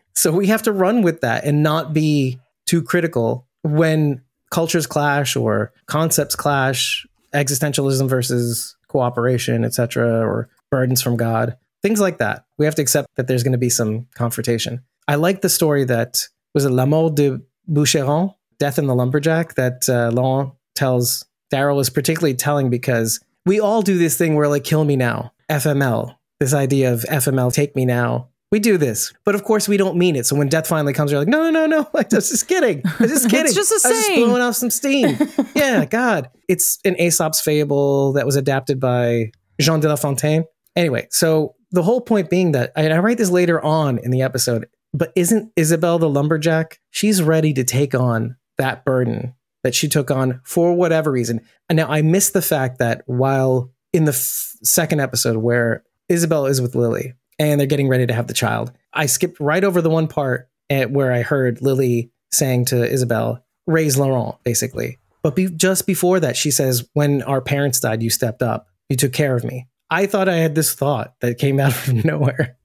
so 0.14 0.30
we 0.32 0.46
have 0.46 0.62
to 0.62 0.72
run 0.72 1.02
with 1.02 1.20
that 1.20 1.44
and 1.44 1.62
not 1.62 1.92
be 1.92 2.38
too 2.66 2.82
critical 2.82 3.46
when 3.62 4.22
cultures 4.50 4.86
clash 4.86 5.34
or 5.36 5.72
concepts 5.86 6.36
clash, 6.36 7.06
existentialism 7.34 8.08
versus 8.08 8.76
cooperation, 8.88 9.64
etc., 9.64 10.20
or 10.20 10.48
burdens 10.70 11.02
from 11.02 11.16
God, 11.16 11.56
things 11.82 12.00
like 12.00 12.18
that. 12.18 12.44
We 12.58 12.64
have 12.64 12.74
to 12.76 12.82
accept 12.82 13.08
that 13.16 13.26
there's 13.26 13.42
going 13.42 13.52
to 13.52 13.58
be 13.58 13.70
some 13.70 14.06
confrontation. 14.14 14.82
I 15.08 15.14
like 15.16 15.40
the 15.40 15.48
story 15.48 15.84
that 15.84 16.26
was 16.54 16.64
it 16.64 16.70
La 16.70 16.86
Mort 16.86 17.14
de 17.14 17.40
Boucheron, 17.70 18.34
Death 18.58 18.78
in 18.78 18.86
the 18.86 18.94
Lumberjack, 18.94 19.54
that 19.54 19.88
uh, 19.88 20.10
Laurent 20.12 20.52
tells 20.74 21.24
Daryl 21.52 21.80
is 21.80 21.90
particularly 21.90 22.34
telling 22.34 22.70
because 22.70 23.20
we 23.44 23.60
all 23.60 23.82
do 23.82 23.98
this 23.98 24.16
thing 24.16 24.34
where 24.34 24.48
like 24.48 24.64
kill 24.64 24.84
me 24.84 24.96
now, 24.96 25.32
FML, 25.48 26.16
this 26.40 26.52
idea 26.52 26.92
of 26.92 27.00
FML, 27.02 27.52
take 27.52 27.76
me 27.76 27.84
now. 27.84 28.28
We 28.52 28.60
do 28.60 28.78
this, 28.78 29.12
but 29.24 29.34
of 29.34 29.42
course 29.42 29.68
we 29.68 29.76
don't 29.76 29.96
mean 29.96 30.14
it. 30.14 30.24
So 30.24 30.36
when 30.36 30.48
death 30.48 30.68
finally 30.68 30.92
comes, 30.92 31.10
you're 31.10 31.20
like, 31.20 31.28
no, 31.28 31.50
no, 31.50 31.66
no, 31.66 31.66
no, 31.66 31.90
I 31.94 32.04
was 32.12 32.30
just 32.30 32.46
kidding. 32.46 32.80
I 32.84 33.02
was 33.02 33.10
just 33.10 33.24
kidding. 33.30 33.46
It's 33.46 33.54
just 33.54 33.72
a 33.72 33.88
I 33.88 33.90
was 33.90 33.98
just 33.98 34.06
saying. 34.06 34.24
blowing 34.24 34.42
off 34.42 34.54
some 34.54 34.70
steam. 34.70 35.16
yeah, 35.54 35.84
God, 35.84 36.30
it's 36.48 36.78
an 36.84 36.94
Aesop's 36.98 37.40
fable 37.40 38.12
that 38.12 38.24
was 38.24 38.36
adapted 38.36 38.78
by 38.78 39.32
Jean 39.60 39.80
de 39.80 39.88
La 39.88 39.96
Fontaine. 39.96 40.44
Anyway, 40.76 41.08
so 41.10 41.54
the 41.72 41.82
whole 41.82 42.00
point 42.00 42.30
being 42.30 42.52
that, 42.52 42.72
and 42.76 42.92
I 42.92 42.98
write 42.98 43.18
this 43.18 43.30
later 43.30 43.60
on 43.64 43.98
in 43.98 44.10
the 44.10 44.22
episode, 44.22 44.68
but 44.92 45.12
isn't 45.16 45.52
Isabelle 45.56 45.98
the 45.98 46.08
lumberjack? 46.08 46.78
She's 46.90 47.22
ready 47.22 47.52
to 47.54 47.64
take 47.64 47.94
on 47.94 48.36
that 48.58 48.84
burden 48.84 49.34
that 49.64 49.74
she 49.74 49.88
took 49.88 50.10
on 50.10 50.40
for 50.44 50.74
whatever 50.74 51.10
reason. 51.10 51.40
And 51.68 51.76
now 51.76 51.88
I 51.88 52.02
miss 52.02 52.30
the 52.30 52.42
fact 52.42 52.78
that 52.78 53.02
while 53.06 53.72
in 53.92 54.04
the 54.04 54.12
f- 54.12 54.54
second 54.62 55.00
episode 55.00 55.38
where 55.38 55.82
Isabelle 56.08 56.46
is 56.46 56.62
with 56.62 56.76
Lily 56.76 57.14
and 57.38 57.58
they're 57.58 57.66
getting 57.66 57.88
ready 57.88 58.06
to 58.06 58.14
have 58.14 58.28
the 58.28 58.34
child, 58.34 58.72
I 58.92 59.06
skipped 59.06 59.40
right 59.40 59.64
over 59.64 59.82
the 59.82 59.90
one 59.90 60.06
part 60.06 60.48
at 60.70 60.90
where 60.90 61.12
I 61.12 61.22
heard 61.22 61.62
Lily 61.62 62.12
saying 62.30 62.66
to 62.66 62.90
Isabelle, 62.90 63.44
raise 63.66 63.98
Laurent, 63.98 64.36
basically. 64.44 64.98
But 65.22 65.34
be, 65.34 65.48
just 65.48 65.86
before 65.86 66.20
that, 66.20 66.36
she 66.36 66.50
says, 66.50 66.88
when 66.92 67.22
our 67.22 67.40
parents 67.40 67.80
died, 67.80 68.02
you 68.02 68.10
stepped 68.10 68.42
up. 68.42 68.68
You 68.88 68.96
took 68.96 69.12
care 69.12 69.34
of 69.34 69.42
me. 69.42 69.66
I 69.90 70.06
thought 70.06 70.28
I 70.28 70.36
had 70.36 70.54
this 70.54 70.74
thought 70.74 71.14
that 71.20 71.38
came 71.38 71.60
out 71.60 71.72
of 71.88 72.04
nowhere, 72.04 72.56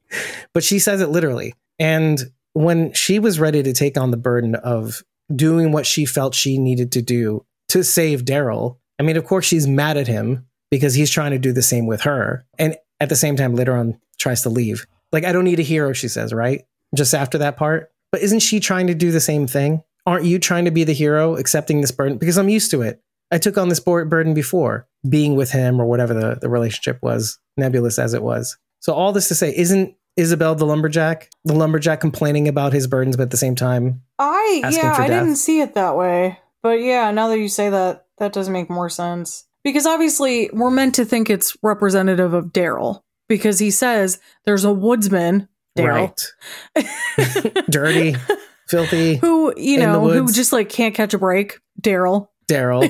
but 0.53 0.63
she 0.63 0.79
says 0.79 1.01
it 1.01 1.09
literally. 1.09 1.53
And 1.79 2.19
when 2.53 2.93
she 2.93 3.19
was 3.19 3.39
ready 3.39 3.63
to 3.63 3.73
take 3.73 3.97
on 3.97 4.11
the 4.11 4.17
burden 4.17 4.55
of 4.55 5.01
doing 5.33 5.71
what 5.71 5.85
she 5.85 6.05
felt 6.05 6.35
she 6.35 6.57
needed 6.57 6.91
to 6.93 7.01
do 7.01 7.45
to 7.69 7.83
save 7.83 8.25
Daryl, 8.25 8.77
I 8.99 9.03
mean, 9.03 9.17
of 9.17 9.25
course, 9.25 9.45
she's 9.45 9.67
mad 9.67 9.97
at 9.97 10.07
him 10.07 10.45
because 10.69 10.93
he's 10.93 11.09
trying 11.09 11.31
to 11.31 11.39
do 11.39 11.53
the 11.53 11.61
same 11.61 11.87
with 11.87 12.01
her. 12.01 12.45
And 12.59 12.75
at 12.99 13.09
the 13.09 13.15
same 13.15 13.35
time, 13.35 13.55
later 13.55 13.75
on, 13.75 13.99
tries 14.19 14.43
to 14.43 14.49
leave. 14.49 14.85
Like, 15.11 15.25
I 15.25 15.31
don't 15.31 15.43
need 15.43 15.59
a 15.59 15.63
hero, 15.63 15.93
she 15.93 16.07
says, 16.07 16.33
right? 16.33 16.65
Just 16.95 17.13
after 17.13 17.37
that 17.39 17.57
part. 17.57 17.91
But 18.11 18.21
isn't 18.21 18.39
she 18.39 18.59
trying 18.59 18.87
to 18.87 18.95
do 18.95 19.11
the 19.11 19.19
same 19.19 19.47
thing? 19.47 19.81
Aren't 20.05 20.25
you 20.25 20.39
trying 20.39 20.65
to 20.65 20.71
be 20.71 20.83
the 20.83 20.93
hero, 20.93 21.35
accepting 21.35 21.81
this 21.81 21.91
burden? 21.91 22.17
Because 22.17 22.37
I'm 22.37 22.49
used 22.49 22.71
to 22.71 22.81
it. 22.81 23.01
I 23.31 23.37
took 23.37 23.57
on 23.57 23.69
this 23.69 23.79
burden 23.79 24.33
before, 24.33 24.87
being 25.07 25.35
with 25.35 25.51
him 25.51 25.79
or 25.79 25.85
whatever 25.85 26.13
the, 26.13 26.37
the 26.39 26.49
relationship 26.49 26.99
was, 27.01 27.39
nebulous 27.57 27.97
as 27.97 28.13
it 28.13 28.21
was. 28.21 28.57
So, 28.79 28.93
all 28.93 29.13
this 29.13 29.27
to 29.29 29.35
say, 29.35 29.55
isn't 29.55 29.95
Isabelle 30.17 30.55
the 30.55 30.65
lumberjack? 30.65 31.29
The 31.45 31.53
lumberjack 31.53 32.01
complaining 32.01 32.47
about 32.47 32.73
his 32.73 32.87
burdens, 32.87 33.15
but 33.15 33.23
at 33.23 33.31
the 33.31 33.37
same 33.37 33.55
time, 33.55 34.01
I 34.19 34.61
yeah, 34.71 34.95
I 34.97 35.07
death. 35.07 35.23
didn't 35.23 35.37
see 35.37 35.61
it 35.61 35.75
that 35.75 35.95
way. 35.95 36.39
But 36.61 36.81
yeah, 36.81 37.11
now 37.11 37.29
that 37.29 37.39
you 37.39 37.47
say 37.47 37.69
that, 37.69 38.05
that 38.17 38.33
does 38.33 38.49
make 38.49 38.69
more 38.69 38.89
sense. 38.89 39.45
Because 39.63 39.85
obviously 39.85 40.49
we're 40.53 40.71
meant 40.71 40.95
to 40.95 41.05
think 41.05 41.29
it's 41.29 41.55
representative 41.63 42.33
of 42.33 42.45
Daryl. 42.47 43.01
Because 43.29 43.59
he 43.59 43.71
says 43.71 44.19
there's 44.45 44.65
a 44.65 44.73
woodsman, 44.73 45.47
Daryl, 45.77 46.13
right? 46.75 47.63
Dirty, 47.69 48.15
filthy, 48.67 49.15
who, 49.15 49.53
you 49.55 49.79
know, 49.79 50.09
who 50.09 50.29
just 50.31 50.51
like 50.51 50.67
can't 50.67 50.93
catch 50.93 51.13
a 51.13 51.17
break, 51.17 51.59
Daryl. 51.79 52.27
Daryl. 52.51 52.83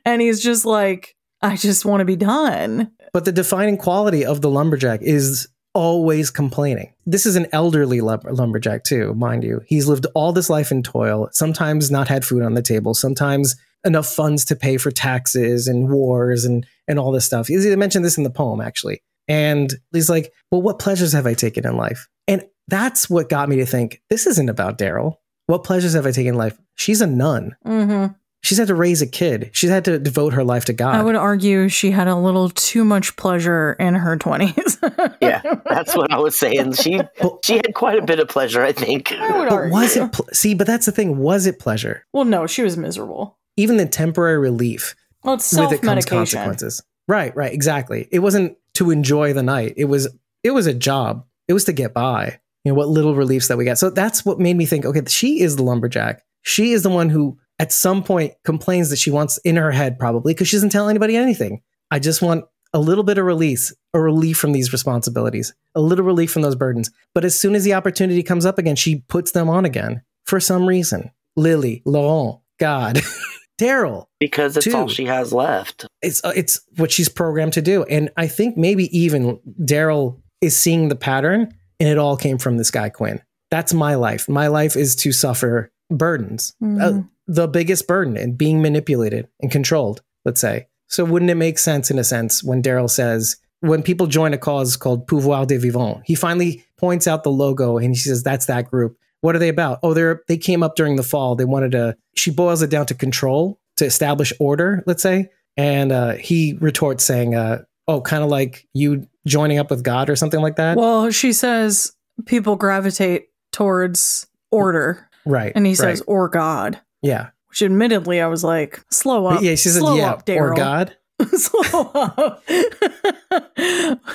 and 0.04 0.20
he's 0.20 0.42
just 0.42 0.64
like, 0.64 1.16
I 1.40 1.56
just 1.56 1.84
want 1.84 2.00
to 2.00 2.04
be 2.04 2.16
done. 2.16 2.90
But 3.12 3.24
the 3.24 3.32
defining 3.32 3.76
quality 3.76 4.24
of 4.24 4.40
the 4.40 4.50
lumberjack 4.50 5.02
is 5.02 5.48
always 5.74 6.30
complaining. 6.30 6.92
This 7.06 7.26
is 7.26 7.36
an 7.36 7.46
elderly 7.52 8.00
lumberjack, 8.00 8.84
too, 8.84 9.14
mind 9.14 9.44
you. 9.44 9.60
He's 9.66 9.86
lived 9.86 10.06
all 10.14 10.32
this 10.32 10.50
life 10.50 10.72
in 10.72 10.82
toil, 10.82 11.28
sometimes 11.32 11.90
not 11.90 12.08
had 12.08 12.24
food 12.24 12.42
on 12.42 12.54
the 12.54 12.62
table, 12.62 12.94
sometimes 12.94 13.54
enough 13.84 14.06
funds 14.06 14.44
to 14.46 14.56
pay 14.56 14.76
for 14.76 14.90
taxes 14.90 15.68
and 15.68 15.88
wars 15.88 16.44
and, 16.44 16.66
and 16.88 16.98
all 16.98 17.12
this 17.12 17.26
stuff. 17.26 17.46
He 17.46 17.76
mentioned 17.76 18.04
this 18.04 18.18
in 18.18 18.24
the 18.24 18.30
poem, 18.30 18.60
actually. 18.60 19.02
And 19.28 19.72
he's 19.92 20.10
like, 20.10 20.32
Well, 20.50 20.62
what 20.62 20.78
pleasures 20.78 21.12
have 21.12 21.26
I 21.26 21.34
taken 21.34 21.66
in 21.66 21.76
life? 21.76 22.08
And 22.26 22.44
that's 22.66 23.08
what 23.08 23.28
got 23.28 23.48
me 23.48 23.56
to 23.56 23.66
think 23.66 24.02
this 24.10 24.26
isn't 24.26 24.48
about 24.48 24.78
Daryl. 24.78 25.16
What 25.48 25.64
pleasures 25.64 25.94
have 25.94 26.06
I 26.06 26.10
taken 26.12 26.34
in 26.34 26.38
life? 26.38 26.56
She's 26.76 27.00
a 27.00 27.06
nun. 27.06 27.56
Mm-hmm. 27.66 28.12
She's 28.42 28.58
had 28.58 28.68
to 28.68 28.74
raise 28.74 29.02
a 29.02 29.06
kid. 29.06 29.50
She's 29.52 29.70
had 29.70 29.84
to 29.86 29.98
devote 29.98 30.32
her 30.34 30.44
life 30.44 30.66
to 30.66 30.72
God. 30.72 30.94
I 30.94 31.02
would 31.02 31.16
argue 31.16 31.68
she 31.68 31.90
had 31.90 32.06
a 32.06 32.14
little 32.14 32.50
too 32.50 32.84
much 32.84 33.16
pleasure 33.16 33.72
in 33.80 33.94
her 33.94 34.16
20s. 34.16 35.16
Yeah, 35.20 35.42
that's 35.68 35.96
what 35.96 36.12
I 36.12 36.18
was 36.18 36.38
saying. 36.38 36.74
She 36.74 37.00
Well- 37.20 37.40
she 37.44 37.54
had 37.56 37.74
quite 37.74 37.98
a 37.98 38.02
bit 38.02 38.20
of 38.20 38.28
pleasure, 38.28 38.62
I 38.62 38.72
think. 38.72 39.10
I 39.12 39.36
would 39.38 39.48
But 39.48 39.52
argue. 39.52 39.72
was 39.72 39.96
it? 39.96 40.12
Pl- 40.12 40.28
see, 40.32 40.54
but 40.54 40.66
that's 40.66 40.86
the 40.86 40.92
thing. 40.92 41.18
Was 41.18 41.46
it 41.46 41.58
pleasure? 41.58 42.04
Well, 42.12 42.24
no, 42.24 42.46
she 42.46 42.62
was 42.62 42.76
miserable. 42.76 43.36
Even 43.56 43.78
the 43.78 43.86
temporary 43.86 44.38
relief 44.38 44.94
Well, 45.24 45.34
it's 45.34 45.50
with 45.52 45.58
self 45.58 45.72
it 45.72 45.82
comes 45.82 46.04
consequences. 46.04 46.82
Right, 47.08 47.34
right, 47.34 47.52
exactly. 47.52 48.06
It 48.12 48.20
wasn't 48.20 48.56
to 48.74 48.90
enjoy 48.92 49.32
the 49.32 49.42
night. 49.42 49.74
It 49.76 49.86
was 49.86 50.08
it 50.44 50.52
was 50.52 50.66
a 50.68 50.74
job. 50.74 51.24
It 51.48 51.54
was 51.54 51.64
to 51.64 51.72
get 51.72 51.92
by. 51.94 52.38
You 52.64 52.72
know 52.72 52.76
what 52.76 52.88
little 52.88 53.14
reliefs 53.14 53.48
that 53.48 53.56
we 53.56 53.64
got. 53.64 53.78
So 53.78 53.90
that's 53.90 54.24
what 54.24 54.38
made 54.38 54.56
me 54.56 54.66
think. 54.66 54.84
Okay, 54.84 55.02
she 55.08 55.40
is 55.40 55.56
the 55.56 55.62
lumberjack. 55.62 56.22
She 56.42 56.72
is 56.72 56.82
the 56.82 56.90
one 56.90 57.08
who 57.08 57.38
at 57.58 57.72
some 57.72 58.02
point 58.02 58.34
complains 58.44 58.90
that 58.90 58.98
she 58.98 59.10
wants 59.10 59.38
in 59.38 59.56
her 59.56 59.70
head, 59.70 59.98
probably 59.98 60.34
because 60.34 60.48
she 60.48 60.56
doesn't 60.56 60.70
tell 60.70 60.88
anybody 60.88 61.16
anything. 61.16 61.62
I 61.90 61.98
just 61.98 62.22
want 62.22 62.44
a 62.72 62.78
little 62.78 63.04
bit 63.04 63.18
of 63.18 63.24
release, 63.24 63.74
a 63.94 64.00
relief 64.00 64.38
from 64.38 64.52
these 64.52 64.72
responsibilities, 64.72 65.54
a 65.74 65.80
little 65.80 66.04
relief 66.04 66.30
from 66.30 66.42
those 66.42 66.56
burdens. 66.56 66.90
But 67.14 67.24
as 67.24 67.38
soon 67.38 67.54
as 67.54 67.64
the 67.64 67.74
opportunity 67.74 68.22
comes 68.22 68.44
up 68.44 68.58
again, 68.58 68.76
she 68.76 68.96
puts 69.08 69.32
them 69.32 69.48
on 69.48 69.64
again 69.64 70.02
for 70.24 70.40
some 70.40 70.66
reason. 70.66 71.10
Lily, 71.36 71.82
Laurent, 71.86 72.40
God, 72.58 73.00
Daryl. 73.60 74.06
Because 74.20 74.56
it's 74.56 74.72
all 74.74 74.88
she 74.88 75.06
has 75.06 75.32
left. 75.32 75.86
It's 76.02 76.24
uh, 76.24 76.32
it's 76.34 76.60
what 76.76 76.90
she's 76.90 77.08
programmed 77.08 77.54
to 77.54 77.62
do, 77.62 77.84
and 77.84 78.10
I 78.16 78.26
think 78.26 78.56
maybe 78.56 78.96
even 78.96 79.40
Daryl 79.60 80.20
is 80.40 80.56
seeing 80.56 80.88
the 80.88 80.96
pattern, 80.96 81.54
and 81.80 81.88
it 81.88 81.98
all 81.98 82.16
came 82.16 82.38
from 82.38 82.56
this 82.56 82.70
guy 82.70 82.88
Quinn. 82.88 83.20
That's 83.50 83.72
my 83.72 83.94
life. 83.94 84.28
My 84.28 84.48
life 84.48 84.76
is 84.76 84.94
to 84.96 85.12
suffer 85.12 85.70
burdens. 85.90 86.54
Uh, 86.62 86.66
Mhm. 86.66 87.08
the 87.26 87.46
biggest 87.48 87.86
burden 87.86 88.16
and 88.16 88.36
being 88.38 88.60
manipulated 88.62 89.28
and 89.40 89.50
controlled, 89.50 90.02
let's 90.24 90.40
say. 90.40 90.66
So 90.88 91.04
wouldn't 91.04 91.30
it 91.30 91.34
make 91.36 91.58
sense 91.58 91.90
in 91.90 91.98
a 91.98 92.04
sense 92.04 92.42
when 92.42 92.62
Daryl 92.62 92.88
says, 92.90 93.36
when 93.60 93.82
people 93.82 94.06
join 94.06 94.32
a 94.32 94.38
cause 94.38 94.76
called 94.76 95.06
Pouvoir 95.06 95.44
des 95.46 95.58
Vivants, 95.58 96.00
he 96.06 96.14
finally 96.14 96.64
points 96.78 97.06
out 97.06 97.24
the 97.24 97.30
logo 97.30 97.76
and 97.76 97.88
he 97.90 97.96
says, 97.96 98.22
that's 98.22 98.46
that 98.46 98.70
group. 98.70 98.96
What 99.20 99.34
are 99.34 99.38
they 99.40 99.48
about? 99.48 99.80
Oh, 99.82 99.94
they're 99.94 100.22
they 100.28 100.38
came 100.38 100.62
up 100.62 100.76
during 100.76 100.96
the 100.96 101.02
fall. 101.02 101.34
They 101.34 101.44
wanted 101.44 101.72
to 101.72 101.96
she 102.14 102.30
boils 102.30 102.62
it 102.62 102.70
down 102.70 102.86
to 102.86 102.94
control, 102.94 103.58
to 103.76 103.84
establish 103.84 104.32
order, 104.38 104.82
let's 104.86 105.02
say. 105.02 105.28
And 105.56 105.90
uh, 105.90 106.12
he 106.12 106.56
retorts 106.60 107.02
saying, 107.04 107.34
uh, 107.34 107.64
oh, 107.88 108.00
kind 108.00 108.22
of 108.22 108.28
like 108.28 108.68
you 108.74 109.08
joining 109.26 109.58
up 109.58 109.70
with 109.70 109.82
God 109.82 110.08
or 110.08 110.16
something 110.16 110.40
like 110.40 110.56
that. 110.56 110.76
Well, 110.76 111.10
she 111.10 111.32
says 111.32 111.92
people 112.26 112.56
gravitate 112.56 113.30
towards 113.50 114.26
order, 114.50 115.08
right. 115.24 115.52
and 115.54 115.66
he 115.66 115.72
right. 115.72 115.78
says, 115.78 116.02
or 116.06 116.28
God. 116.28 116.80
Yeah. 117.02 117.30
Which 117.48 117.62
admittedly, 117.62 118.20
I 118.20 118.26
was 118.26 118.44
like, 118.44 118.84
slow 118.90 119.26
up. 119.26 119.42
yeah, 119.42 119.54
she 119.54 119.70
said, 119.70 119.82
yeah, 119.96 120.12
up, 120.12 120.28
or 120.28 120.54
God. 120.54 120.96
slow 121.34 121.90
up. 121.94 122.44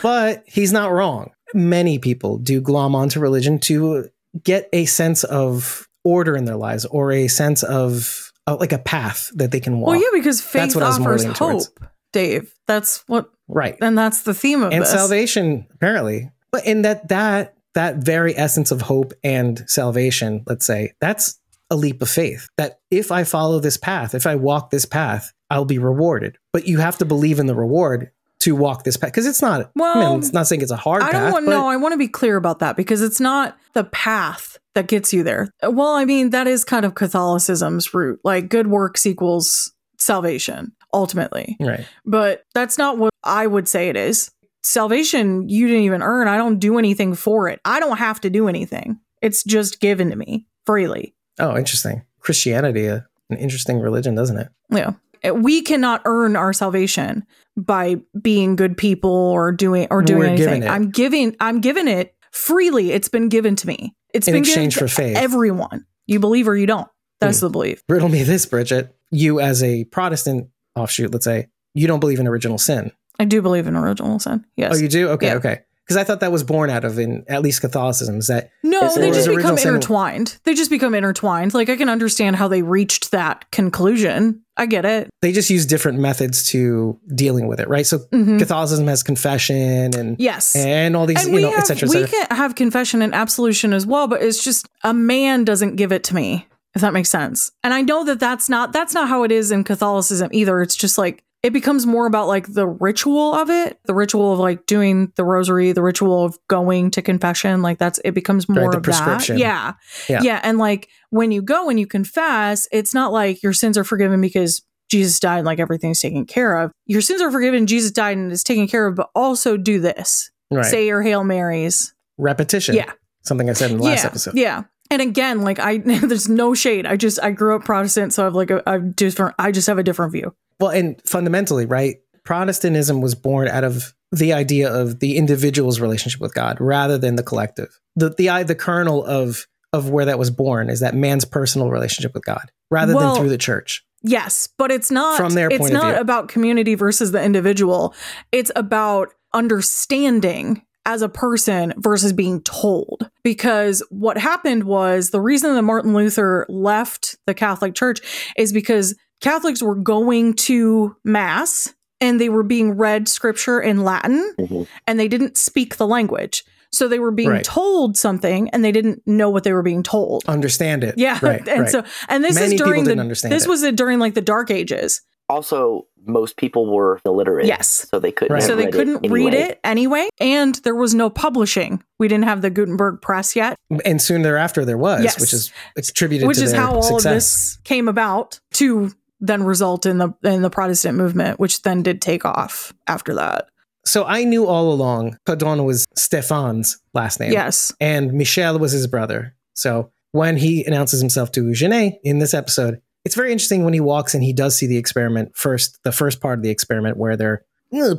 But 0.02 0.44
he's 0.46 0.74
not 0.74 0.92
wrong. 0.92 1.32
Many 1.54 1.98
people 1.98 2.38
do 2.38 2.60
glom 2.60 2.96
onto 2.96 3.20
religion 3.20 3.60
to 3.60 4.10
get 4.44 4.68
a 4.74 4.86
sense 4.86 5.24
of 5.24 5.88
order 6.04 6.36
in 6.36 6.46
their 6.46 6.56
lives 6.56 6.86
or 6.86 7.12
a 7.12 7.28
sense 7.28 7.64
of 7.64 8.32
uh, 8.48 8.58
like 8.60 8.74
a 8.74 8.78
path 8.78 9.32
that 9.36 9.52
they 9.52 9.60
can 9.60 9.80
walk. 9.80 9.90
well, 9.90 10.02
yeah, 10.02 10.08
because 10.14 10.42
faith 10.42 10.62
That's 10.62 10.76
what 10.76 10.84
I 10.84 10.88
was 10.88 11.00
more 11.00 11.14
offers 11.14 11.26
hope, 11.26 11.36
towards. 11.36 11.72
Dave. 12.14 12.54
That's 12.68 13.04
what, 13.08 13.30
Right. 13.50 13.76
and 13.82 13.98
that's 13.98 14.22
the 14.22 14.34
theme 14.34 14.64
of 14.64 14.72
And 14.72 14.84
this. 14.84 14.92
salvation, 14.92 15.68
apparently. 15.74 16.32
But 16.52 16.66
in 16.66 16.84
that 16.84 17.10
that 17.10 17.56
that 17.74 17.98
very 17.98 18.38
essence 18.38 18.72
of 18.72 18.84
hope 18.84 19.12
and 19.24 19.64
salvation, 19.68 20.44
let's 20.48 20.66
say, 20.66 20.94
that's 21.02 21.40
a 21.72 21.76
leap 21.76 22.02
of 22.04 22.10
faith. 22.10 22.48
That 22.58 22.80
if 22.92 23.12
I 23.12 23.24
follow 23.24 23.60
this 23.60 23.78
path, 23.78 24.14
if 24.14 24.28
I 24.28 24.36
walk 24.36 24.70
this 24.70 24.86
path, 24.86 25.34
I'll 25.50 25.66
be 25.66 25.80
rewarded. 25.80 26.38
But 26.54 26.68
you 26.68 26.78
have 26.78 27.00
to 27.00 27.06
believe 27.06 27.40
in 27.40 27.48
the 27.48 27.56
reward 27.56 28.12
to 28.42 28.56
walk 28.56 28.84
this 28.84 28.96
path. 28.98 29.10
Because 29.12 29.26
it's 29.26 29.42
not 29.42 29.62
I 29.62 29.66
Well, 29.76 30.12
mean, 30.12 30.20
it's 30.20 30.34
not 30.34 30.46
saying 30.48 30.62
it's 30.62 30.70
a 30.72 30.76
hard 30.78 31.02
I 31.02 31.12
don't 31.12 31.32
want 31.32 31.46
no. 31.48 31.68
I 31.68 31.78
want 31.78 31.94
to 31.94 31.98
be 31.98 32.08
clear 32.08 32.36
about 32.38 32.60
that 32.60 32.78
because 32.78 33.02
it's 33.02 33.20
not 33.20 33.58
the 33.74 33.86
path 33.86 34.60
that 34.76 34.88
gets 34.88 35.12
you 35.12 35.24
there. 35.24 35.50
Well, 35.64 35.96
I 35.96 36.06
mean 36.06 36.30
that 36.30 36.46
is 36.46 36.64
kind 36.64 36.86
of 36.86 36.94
Catholicism's 36.94 37.92
root. 37.94 38.20
Like 38.24 38.50
good 38.50 38.68
works 38.68 39.06
equals 39.08 39.72
salvation 39.98 40.74
ultimately, 40.94 41.58
Right. 41.60 41.86
but 42.06 42.44
that's 42.54 42.78
not 42.78 42.98
what 42.98 43.12
I 43.24 43.48
would 43.48 43.68
say 43.68 43.90
it 43.90 43.98
is. 43.98 44.30
Salvation 44.62 45.50
you 45.50 45.68
didn't 45.68 45.84
even 45.84 46.02
earn. 46.02 46.28
I 46.28 46.38
don't 46.38 46.58
do 46.60 46.78
anything 46.78 47.16
for 47.16 47.50
it. 47.50 47.60
I 47.66 47.80
don't 47.80 47.98
have 47.98 48.22
to 48.22 48.30
do 48.30 48.48
anything. 48.48 49.00
It's 49.22 49.44
just 49.44 49.80
given 49.82 50.10
to 50.10 50.16
me 50.16 50.48
freely. 50.66 51.16
Oh, 51.40 51.58
interesting. 51.58 52.04
Christianity, 52.20 52.88
uh, 52.88 53.02
an 53.30 53.38
interesting 53.38 53.80
religion, 53.80 54.16
doesn't 54.16 54.38
it? 54.38 54.48
Yeah. 54.70 54.92
We 55.34 55.62
cannot 55.62 56.02
earn 56.06 56.36
our 56.36 56.54
salvation 56.54 57.24
by 57.58 57.98
being 58.22 58.56
good 58.56 58.78
people 58.78 59.10
or 59.12 59.52
doing 59.52 59.88
or 59.90 60.02
doing 60.02 60.20
We're 60.20 60.28
anything. 60.50 60.68
I'm 60.68 60.92
giving 60.92 61.36
I'm 61.40 61.60
given 61.62 61.88
it 61.88 62.16
freely. 62.32 62.92
It's 62.92 63.10
been 63.10 63.30
given 63.30 63.56
to 63.58 63.68
me. 63.68 63.96
It's 64.14 64.28
In 64.28 64.34
been 64.34 64.44
exchange 64.44 64.76
given 64.76 64.88
for 64.88 64.96
to 64.96 65.02
faith. 65.02 65.18
everyone. 65.18 65.86
You 66.08 66.20
believe 66.20 66.48
or 66.48 66.56
you 66.58 66.66
don't. 66.66 66.88
That's 67.22 67.40
the 67.40 67.50
belief. 67.50 67.82
Riddle 67.88 68.10
me 68.10 68.24
this, 68.24 68.46
Bridget. 68.46 68.94
You, 69.12 69.40
as 69.40 69.64
a 69.64 69.86
Protestant 69.86 70.50
offshoot, 70.76 71.12
let's 71.12 71.26
say, 71.26 71.48
you 71.74 71.88
don't 71.88 72.00
believe 72.00 72.20
in 72.20 72.28
original 72.28 72.58
sin. 72.58 72.92
I 73.20 73.26
do 73.26 73.42
believe 73.42 73.68
in 73.68 73.76
original 73.76 74.20
sin. 74.20 74.46
Yes. 74.58 74.74
Oh, 74.76 74.78
you 74.78 74.88
do? 74.88 75.10
Okay, 75.10 75.28
Yeah. 75.28 75.36
okay. 75.36 75.62
Because 75.86 75.98
I 75.98 76.06
thought 76.06 76.22
that 76.22 76.32
was 76.32 76.44
born 76.46 76.70
out 76.70 76.86
of, 76.86 76.98
in 76.98 77.26
at 77.28 77.42
least 77.42 77.60
Catholicism, 77.60 78.18
is 78.18 78.28
that 78.28 78.52
no, 78.64 78.80
they 78.96 79.12
just 79.12 79.28
become 79.28 79.58
sin- 79.58 79.68
intertwined. 79.76 80.38
They 80.46 80.54
just 80.54 80.70
become 80.70 80.96
intertwined. 80.96 81.54
Like 81.54 81.68
I 81.68 81.76
can 81.76 81.90
understand 81.90 82.38
how 82.38 82.48
they 82.48 82.62
reached 82.62 83.12
that 83.12 83.52
conclusion. 83.52 84.42
I 84.56 84.66
get 84.68 84.86
it. 84.86 85.10
they 85.22 85.32
just 85.34 85.50
use 85.50 85.66
different 85.66 86.00
methods 86.00 86.48
to 86.52 86.98
dealing 87.14 87.48
with 87.48 87.60
it, 87.60 87.68
right? 87.68 87.86
So 87.86 87.98
Mhm. 88.14 88.40
Catholicism 88.40 88.88
has 88.88 89.04
confession 89.04 89.94
and 89.98 90.16
Yes. 90.20 90.56
and 90.56 90.96
all 90.96 91.06
these, 91.06 91.26
and 91.26 91.34
you 91.36 91.42
know, 91.42 91.52
have, 91.52 91.70
et 91.70 91.84
we 91.90 92.06
can 92.08 92.28
have 92.32 92.54
confession 92.56 93.02
and 93.02 93.14
absolution 93.16 93.74
as 93.74 93.86
well, 93.86 94.08
but 94.08 94.22
it's 94.22 94.42
just 94.44 94.68
a 94.84 94.94
man 94.94 95.44
doesn't 95.44 95.76
give 95.76 95.92
it 95.92 96.04
to 96.06 96.16
me, 96.16 96.48
if 96.76 96.82
that 96.82 96.94
makes 96.94 97.10
sense. 97.10 97.52
And 97.64 97.74
I 97.74 97.82
know 97.82 98.04
that 98.06 98.20
that's 98.20 98.50
not 98.50 98.74
that's 98.74 98.94
not 98.94 99.08
how 99.08 99.24
it 99.24 99.32
is 99.32 99.52
in 99.52 99.64
Catholicism 99.64 100.30
either. 100.32 100.62
It's 100.62 100.76
just 100.76 100.98
like 100.98 101.24
it 101.44 101.52
becomes 101.52 101.86
more 101.86 102.06
about 102.06 102.28
like 102.28 102.54
the 102.54 102.66
ritual 102.66 103.34
of 103.36 103.50
it, 103.50 103.78
the 103.84 103.94
ritual 103.94 104.32
of 104.32 104.40
like 104.40 104.66
doing 104.66 105.12
the 105.18 105.26
rosary, 105.26 105.74
the 105.74 105.84
ritual 105.84 106.24
of 106.24 106.38
going 106.48 106.90
to 106.92 107.02
confession. 107.02 107.62
Like 107.62 107.78
that's 107.78 108.00
it 108.06 108.12
becomes 108.12 108.48
more 108.48 108.72
the 108.72 108.78
of 108.78 108.84
prescription. 108.84 109.36
that. 109.36 109.42
Yeah. 109.42 109.74
Yeah. 110.08 110.22
yeah. 110.24 110.40
And 110.42 110.58
like 110.58 110.90
when 111.10 111.32
you 111.32 111.42
go 111.42 111.70
and 111.70 111.78
you 111.78 111.86
confess, 111.86 112.68
it's 112.72 112.94
not 112.94 113.12
like 113.12 113.44
your 113.44 113.52
sins 113.52 113.78
are 113.78 113.84
forgiven 113.84 114.22
because 114.22 114.64
Jesus 114.90 115.20
died 115.20 115.40
and 115.40 115.46
like 115.46 115.60
everything's 115.60 116.00
taken 116.00 116.26
care 116.26 116.58
of. 116.58 116.72
Your 116.86 117.02
sins 117.02 117.22
are 117.22 117.32
forgiven, 117.32 117.68
Jesus 117.68 117.92
died 117.92 118.16
and 118.16 118.32
is 118.32 118.44
taken 118.44 118.68
care 118.68 118.88
of, 118.88 118.96
but 118.96 119.10
also 119.14 119.58
do 119.58 119.82
this. 119.82 120.32
Right. 120.50 120.66
Say 120.66 120.88
your 120.88 121.02
Hail 121.02 121.26
Marys. 121.26 121.94
Repetition. 122.18 122.76
Yeah. 122.76 122.94
Something 123.24 123.50
I 123.50 123.54
said 123.54 123.72
in 123.72 123.78
the 123.78 123.84
last 123.84 124.04
yeah. 124.04 124.10
episode. 124.10 124.38
Yeah. 124.38 124.64
And 124.94 125.02
again, 125.02 125.42
like 125.42 125.60
I 125.60 125.78
there's 125.86 126.30
no 126.30 126.54
shade. 126.54 126.86
I 126.86 126.96
just 126.98 127.20
I 127.22 127.32
grew 127.32 127.56
up 127.56 127.64
Protestant, 127.64 128.14
so 128.14 128.28
I've 128.28 128.36
like 128.36 128.52
a, 128.52 128.62
a 128.68 128.80
different 128.80 129.36
I 129.40 129.52
just 129.52 129.68
have 129.68 129.80
a 129.80 129.84
different 129.84 130.12
view. 130.12 130.36
Well, 130.60 130.70
and 130.70 131.02
fundamentally, 131.06 131.66
right? 131.66 131.98
Protestantism 132.24 133.02
was 133.02 133.16
born 133.16 133.48
out 133.48 133.64
of 133.64 133.94
the 134.12 134.32
idea 134.34 134.72
of 134.72 135.00
the 135.00 135.18
individual's 135.18 135.80
relationship 135.80 136.22
with 136.22 136.36
God 136.36 136.58
rather 136.62 136.98
than 137.00 137.16
the 137.16 137.24
collective. 137.24 137.80
The 137.96 138.10
the 138.10 138.44
the 138.44 138.56
kernel 138.56 139.04
of 139.04 139.48
of 139.74 139.90
where 139.90 140.06
that 140.06 140.20
was 140.20 140.30
born 140.30 140.70
is 140.70 140.82
that 140.82 140.94
man's 140.94 141.26
personal 141.26 141.72
relationship 141.72 142.14
with 142.14 142.24
God 142.24 142.52
rather 142.70 142.96
Well, 142.96 143.16
than 143.16 143.22
through 143.24 143.30
the 143.30 143.38
church. 143.40 143.84
Yes, 144.04 144.48
but 144.58 144.70
it's 144.70 144.92
not 144.92 145.18
From 145.18 145.34
their 145.34 145.48
it's 145.48 145.58
point 145.58 145.74
of 145.74 145.82
not 145.82 146.00
about 146.00 146.28
community 146.28 146.76
versus 146.76 147.12
the 147.12 147.24
individual. 147.24 147.96
It's 148.32 148.52
about 148.56 149.14
understanding 149.34 150.62
as 150.86 151.02
a 151.02 151.10
person 151.10 151.74
versus 151.78 152.14
being 152.14 152.42
told. 152.42 153.10
Because 153.24 153.82
what 153.90 154.18
happened 154.18 154.64
was 154.66 155.10
the 155.12 155.22
reason 155.22 155.54
that 155.56 155.62
Martin 155.62 155.94
Luther 155.94 156.46
left 156.50 157.16
the 157.26 157.34
Catholic 157.34 157.74
Church 157.76 158.00
is 158.38 158.52
because 158.54 158.96
Catholics 159.22 159.62
were 159.62 159.76
going 159.76 160.34
to 160.34 160.96
mass 161.06 161.74
and 162.02 162.20
they 162.20 162.28
were 162.30 162.44
being 162.44 162.72
read 162.74 163.08
scripture 163.08 163.62
in 163.62 163.84
Latin 163.84 164.34
Mhm. 164.40 164.68
and 164.86 165.00
they 165.00 165.08
didn't 165.08 165.38
speak 165.38 165.78
the 165.78 165.88
language. 165.88 166.44
So 166.74 166.88
they 166.88 167.00
were 167.00 167.12
being 167.12 167.30
Right. 167.30 167.44
told 167.44 167.96
something 167.96 168.50
and 168.50 168.66
they 168.66 168.72
didn't 168.72 169.02
know 169.06 169.30
what 169.30 169.44
they 169.44 169.54
were 169.54 169.62
being 169.62 169.84
told. 169.84 170.24
Understand 170.28 170.84
it. 170.84 170.96
Yeah, 170.98 171.20
Right. 171.22 171.48
and 171.48 171.62
right. 171.62 171.70
so 171.70 171.84
and 172.10 172.24
this 172.24 172.36
Many 172.36 172.56
is 172.56 172.62
during 172.62 172.84
the 172.84 172.96
this 173.30 173.46
it. 173.46 173.48
was 173.48 173.62
during 173.74 174.00
like 174.00 174.16
the 174.16 174.22
dark 174.22 174.50
ages. 174.52 175.02
Also, 175.34 175.88
most 176.06 176.38
people 176.38 176.74
were 176.74 177.00
illiterate. 177.06 177.46
Yes. 177.46 177.88
So 177.90 178.00
they 178.00 178.12
couldn't. 178.12 178.34
Right. 178.34 178.44
So 178.44 178.56
they 178.56 178.66
read 178.66 178.74
couldn't 178.74 179.06
it 179.06 179.12
read 179.12 179.34
anyway. 179.34 179.50
it 179.50 179.60
anyway 179.64 180.10
and 180.20 180.56
there 180.64 180.76
was 180.76 180.94
no 180.94 181.10
publishing. 181.10 181.82
We 182.00 182.08
didn't 182.08 182.26
have 182.26 182.42
the 182.42 182.50
Gutenberg 182.50 183.02
press 183.02 183.36
yet, 183.36 183.58
and 183.86 184.02
soon 184.02 184.22
thereafter 184.22 184.66
there 184.66 184.78
was, 184.78 185.04
Yes. 185.04 185.20
which 185.20 185.34
is 185.34 185.52
attributed 185.78 186.28
which 186.28 186.38
to 186.40 186.44
is 186.44 186.52
their 186.52 186.62
how 186.62 186.76
all 186.76 186.82
success. 186.84 187.06
of 187.06 187.12
this 187.14 187.58
came 187.64 187.88
about 187.88 188.40
to 188.56 188.92
then 189.22 189.44
result 189.44 189.86
in 189.86 189.98
the 190.00 190.14
in 190.24 190.42
the 190.42 190.50
Protestant 190.50 190.98
movement, 190.98 191.40
which 191.40 191.62
then 191.62 191.82
did 191.84 192.02
take 192.02 192.26
off 192.26 192.74
after 192.88 193.14
that. 193.16 193.48
So 193.86 194.06
I 194.06 194.24
knew 194.26 194.46
all 194.46 194.72
along 194.74 195.18
Codron 195.26 195.64
was 195.66 195.86
Stefan's 195.96 196.78
last 196.94 197.20
name. 197.20 197.32
Yes. 197.32 197.74
and 197.80 198.14
Michel 198.14 198.60
was 198.60 198.72
his 198.74 198.88
brother. 198.88 199.36
So 199.56 199.92
when 200.12 200.38
he 200.38 200.64
announces 200.66 201.00
himself 201.00 201.32
to 201.34 201.54
Genet 201.54 202.00
in 202.04 202.20
this 202.20 202.34
episode, 202.34 202.82
it's 203.06 203.16
very 203.16 203.32
interesting 203.32 203.64
when 203.64 203.74
he 203.74 203.80
walks 203.80 204.14
and 204.14 204.24
he 204.24 204.34
does 204.34 204.56
see 204.56 204.68
the 204.68 204.78
experiment 204.78 205.36
first, 205.36 205.82
the 205.84 205.92
first 205.92 206.22
part 206.22 206.40
of 206.40 206.44
the 206.44 206.50
experiment 206.50 206.98
where 206.98 207.18
they're 207.18 207.46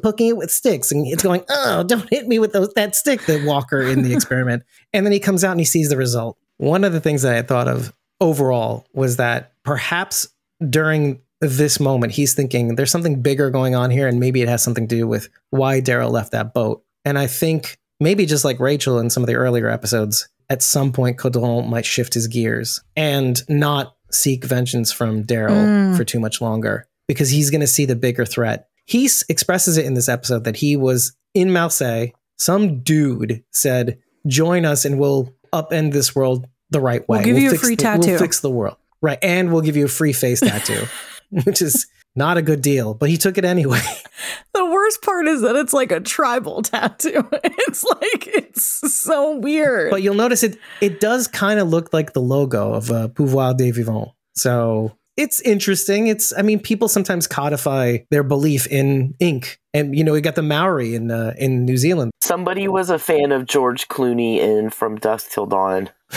poking 0.03 0.29
it 0.29 0.37
with 0.37 0.51
sticks 0.51 0.93
and 0.93 1.07
it's 1.07 1.23
going, 1.23 1.45
oh, 1.49 1.83
don't 1.83 2.09
hit 2.11 2.29
me 2.29 2.39
with 2.39 2.53
those, 2.53 2.73
that 2.75 2.95
stick, 2.95 3.21
the 3.27 3.45
walker 3.45 3.83
in 3.83 4.03
the 4.03 4.13
experiment. 4.15 4.63
And 4.93 5.05
then 5.05 5.13
he 5.13 5.21
comes 5.21 5.45
out 5.45 5.53
and 5.53 5.61
he 5.61 5.67
sees 5.67 5.89
the 5.89 5.97
result. 5.97 6.39
One 6.59 6.85
of 6.85 6.93
the 6.93 7.01
things 7.01 7.23
that 7.23 7.35
I 7.35 7.43
thought 7.43 7.69
of 7.69 7.93
overall 8.21 8.87
was 8.93 9.17
that 9.17 9.53
perhaps 9.65 10.29
during 10.71 11.21
this 11.41 11.81
moment, 11.81 12.13
he's 12.13 12.35
thinking 12.35 12.77
there's 12.77 12.91
something 12.91 13.21
bigger 13.21 13.51
going 13.51 13.75
on 13.75 13.91
here, 13.91 14.09
and 14.09 14.21
maybe 14.21 14.41
it 14.41 14.49
has 14.49 14.63
something 14.63 14.89
to 14.89 14.97
do 14.97 15.07
with 15.07 15.29
why 15.51 15.81
Daryl 15.81 16.11
left 16.11 16.33
that 16.33 16.55
boat. 16.55 16.85
And 17.05 17.19
I 17.19 17.27
think 17.27 17.79
maybe 18.01 18.25
just 18.25 18.45
like 18.45 18.61
Rachel 18.61 18.99
in 18.99 19.11
some 19.11 19.23
of 19.23 19.27
the 19.27 19.35
earlier 19.35 19.69
episodes, 19.69 20.29
at 20.49 20.63
some 20.63 20.93
point 20.93 21.19
Codron 21.19 21.69
might 21.69 21.87
shift 21.87 22.15
his 22.15 22.29
gears 22.29 22.83
and 22.97 23.43
not 23.49 23.97
seek 24.15 24.45
vengeance 24.45 24.93
from 24.93 25.25
Daryl 25.25 25.51
Mm. 25.67 25.97
for 25.97 26.05
too 26.05 26.21
much 26.21 26.41
longer 26.41 26.87
because 27.09 27.31
he's 27.31 27.51
going 27.51 27.61
to 27.61 27.67
see 27.67 27.85
the 27.85 27.97
bigger 27.97 28.25
threat. 28.25 28.69
He 28.87 29.07
s- 29.07 29.25
expresses 29.29 29.77
it 29.77 29.85
in 29.87 29.95
this 29.95 30.09
episode 30.09 30.45
that 30.45 30.57
he 30.57 30.77
was 30.77 31.13
in 31.35 31.53
Marseille. 31.53 32.09
Some 32.39 32.81
dude 32.81 33.43
said, 33.51 33.99
"Join 34.27 34.65
us, 34.65 34.85
and 34.85 34.99
we'll 34.99 35.33
upend 35.53 35.93
this 35.93 36.15
world 36.15 36.47
the 36.71 36.81
right 36.81 37.07
way. 37.09 37.19
We'll 37.19 37.25
give 37.25 37.39
you 37.39 37.53
a 37.53 37.59
free 37.59 37.77
the- 37.77 37.83
tattoo." 37.83 38.11
We'll 38.11 38.19
fix 38.19 38.41
the 38.41 38.51
world, 38.51 38.77
right? 39.03 39.19
And 39.23 39.53
we'll 39.53 39.63
give 39.63 39.77
you 39.77 39.85
a 39.87 39.89
free 39.89 40.13
face 40.13 40.41
tattoo, 40.51 40.87
which 41.45 41.61
is 41.63 41.87
not 42.17 42.37
a 42.37 42.43
good 42.43 42.63
deal. 42.63 42.95
But 42.95 43.11
he 43.11 43.17
took 43.17 43.39
it 43.39 43.45
anyway. 43.45 43.81
The 44.55 44.65
worst 44.65 45.03
part 45.03 45.27
is 45.27 45.43
that 45.43 45.57
it's 45.57 45.73
like 45.73 45.91
a 45.91 45.99
tribal 46.01 46.63
tattoo. 46.71 47.29
It's 47.33 47.85
like 47.85 48.29
it's 48.29 48.95
so 48.95 49.37
weird. 49.37 49.91
But 49.91 50.03
you'll 50.03 50.15
notice 50.15 50.45
it 50.45 50.59
it 50.81 51.01
does 51.01 51.27
kind 51.27 51.59
of 51.59 51.69
look 51.69 51.93
like 51.93 52.13
the 52.13 52.21
logo 52.21 52.73
of 52.73 52.91
uh, 52.91 53.09
Pouvoir 53.09 53.55
des 53.55 53.73
Vivants. 53.73 54.13
So 54.35 54.97
it's 55.17 55.41
interesting. 55.41 56.09
It's 56.09 56.33
I 56.37 56.43
mean 56.43 56.61
people 56.61 56.89
sometimes 56.89 57.27
codify 57.27 57.99
their 58.11 58.23
belief 58.23 58.67
in 58.67 59.15
ink, 59.21 59.59
and 59.73 59.97
you 59.97 60.05
know 60.05 60.13
we 60.13 60.21
got 60.21 60.35
the 60.35 60.43
Maori 60.43 60.95
in 60.95 61.11
uh, 61.11 61.35
in 61.39 61.65
New 61.65 61.77
Zealand. 61.77 62.13
Somebody 62.23 62.69
was 62.69 62.91
a 62.91 62.99
fan 62.99 63.33
of 63.33 63.47
George 63.47 63.89
Clooney 63.89 64.39
in 64.39 64.71
From 64.71 64.97
Dusk 64.97 65.31
Till 65.31 65.47
Dawn. 65.47 65.91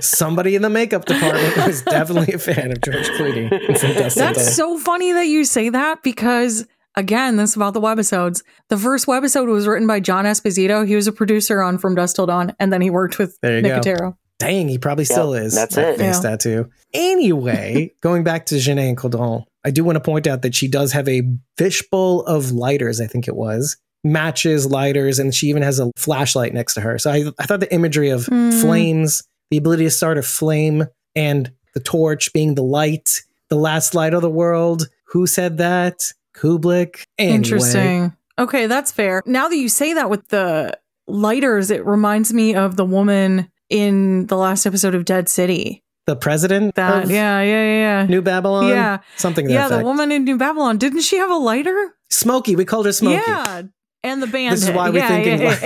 Somebody 0.00 0.54
in 0.54 0.62
the 0.62 0.70
makeup 0.70 1.04
department 1.04 1.66
was 1.66 1.82
definitely 1.82 2.34
a 2.34 2.38
fan 2.38 2.72
of 2.72 2.80
George 2.80 3.08
Clooney. 3.10 3.48
from 3.78 3.94
Dusk 3.94 4.16
Till 4.16 4.24
Dawn. 4.24 4.34
That's 4.34 4.54
so 4.54 4.78
funny 4.78 5.12
that 5.12 5.26
you 5.26 5.44
say 5.44 5.68
that 5.68 6.02
because 6.02 6.66
again, 6.94 7.36
this 7.36 7.50
is 7.50 7.56
about 7.56 7.74
the 7.74 7.80
webisodes. 7.80 8.42
The 8.68 8.78
first 8.78 9.06
webisode 9.06 9.48
was 9.48 9.66
written 9.66 9.86
by 9.86 10.00
John 10.00 10.24
Esposito. 10.24 10.86
He 10.86 10.96
was 10.96 11.06
a 11.06 11.12
producer 11.12 11.60
on 11.60 11.78
From 11.78 11.94
Dusk 11.94 12.16
Till 12.16 12.26
Dawn, 12.26 12.54
and 12.58 12.72
then 12.72 12.80
he 12.80 12.90
worked 12.90 13.18
with 13.18 13.38
There 13.42 13.56
you 13.56 13.62
Nick 13.62 13.82
go. 13.82 14.16
Cotero. 14.40 14.48
Dang, 14.48 14.68
he 14.68 14.78
probably 14.78 15.04
still 15.04 15.34
Yep, 15.34 15.42
is. 15.44 15.54
that's 15.54 15.74
that 15.76 15.94
it. 15.94 15.98
Face 15.98 16.16
Yeah. 16.22 16.30
tattoo. 16.30 16.70
Anyway, 16.92 17.92
going 18.02 18.24
back 18.24 18.46
to 18.46 18.58
Genet 18.58 18.86
and 18.88 18.96
Codron, 18.96 19.44
I 19.64 19.70
do 19.70 19.84
want 19.84 19.96
to 19.96 20.00
point 20.00 20.26
out 20.26 20.42
that 20.42 20.54
she 20.54 20.68
does 20.68 20.92
have 20.92 21.08
a 21.08 21.22
fishbowl 21.58 22.22
of 22.26 22.52
lighters, 22.52 23.00
I 23.00 23.06
think 23.06 23.28
it 23.28 23.34
was. 23.36 23.76
Matches, 24.04 24.66
lighters, 24.66 25.18
and 25.18 25.34
she 25.34 25.48
even 25.48 25.62
has 25.62 25.80
a 25.80 25.90
flashlight 25.96 26.54
next 26.54 26.74
to 26.74 26.80
her. 26.80 26.98
So 26.98 27.10
I, 27.10 27.24
I 27.38 27.46
thought 27.46 27.60
the 27.60 27.72
imagery 27.72 28.10
of 28.10 28.26
Mm. 28.26 28.60
flames, 28.60 29.22
the 29.50 29.56
ability 29.56 29.84
to 29.84 29.90
start 29.90 30.18
a 30.18 30.22
flame, 30.22 30.84
and 31.14 31.50
the 31.74 31.80
torch 31.80 32.32
being 32.32 32.54
the 32.54 32.62
light, 32.62 33.22
the 33.48 33.56
last 33.56 33.94
light 33.94 34.14
of 34.14 34.22
the 34.22 34.30
world. 34.30 34.88
Who 35.10 35.26
said 35.26 35.58
that? 35.58 36.00
Kublek. 36.36 37.04
Anyway, 37.18 37.36
Interesting. 37.36 38.12
Okay, 38.38 38.66
that's 38.66 38.92
fair. 38.92 39.22
Now 39.26 39.48
that 39.48 39.56
you 39.56 39.68
say 39.68 39.94
that 39.94 40.10
with 40.10 40.28
the 40.28 40.78
lighters, 41.08 41.70
it 41.70 41.84
reminds 41.86 42.32
me 42.34 42.54
of 42.54 42.76
the 42.76 42.84
woman 42.84 43.48
in 43.68 44.26
the 44.26 44.36
last 44.36 44.66
episode 44.66 44.94
of 44.94 45.04
Dead 45.04 45.28
City. 45.28 45.82
The 46.06 46.14
president 46.14 46.76
That 46.76 47.08
yeah, 47.08 47.40
yeah, 47.42 47.64
yeah, 48.02 48.06
New 48.06 48.22
Babylon? 48.22 48.68
Yeah. 48.68 48.98
Something 49.16 49.50
yeah. 49.50 49.68
that 49.68 49.74
Yeah, 49.74 49.78
the 49.78 49.84
woman 49.84 50.12
in 50.12 50.22
New 50.24 50.38
Babylon. 50.38 50.78
Didn't 50.78 51.00
she 51.00 51.16
have 51.16 51.30
a 51.30 51.34
lighter? 51.36 51.96
Smokey. 52.10 52.54
We 52.54 52.64
called 52.64 52.86
her 52.86 52.92
Smokey. 52.92 53.22
Yeah. 53.26 53.62
And 54.04 54.22
the 54.22 54.28
band. 54.28 54.52
This 54.52 54.62
is 54.62 54.70
why 54.70 54.90
we're 54.90 54.98
yeah, 54.98 55.08
thinking 55.08 55.40
Yeah, 55.40 55.48
like- 55.48 55.62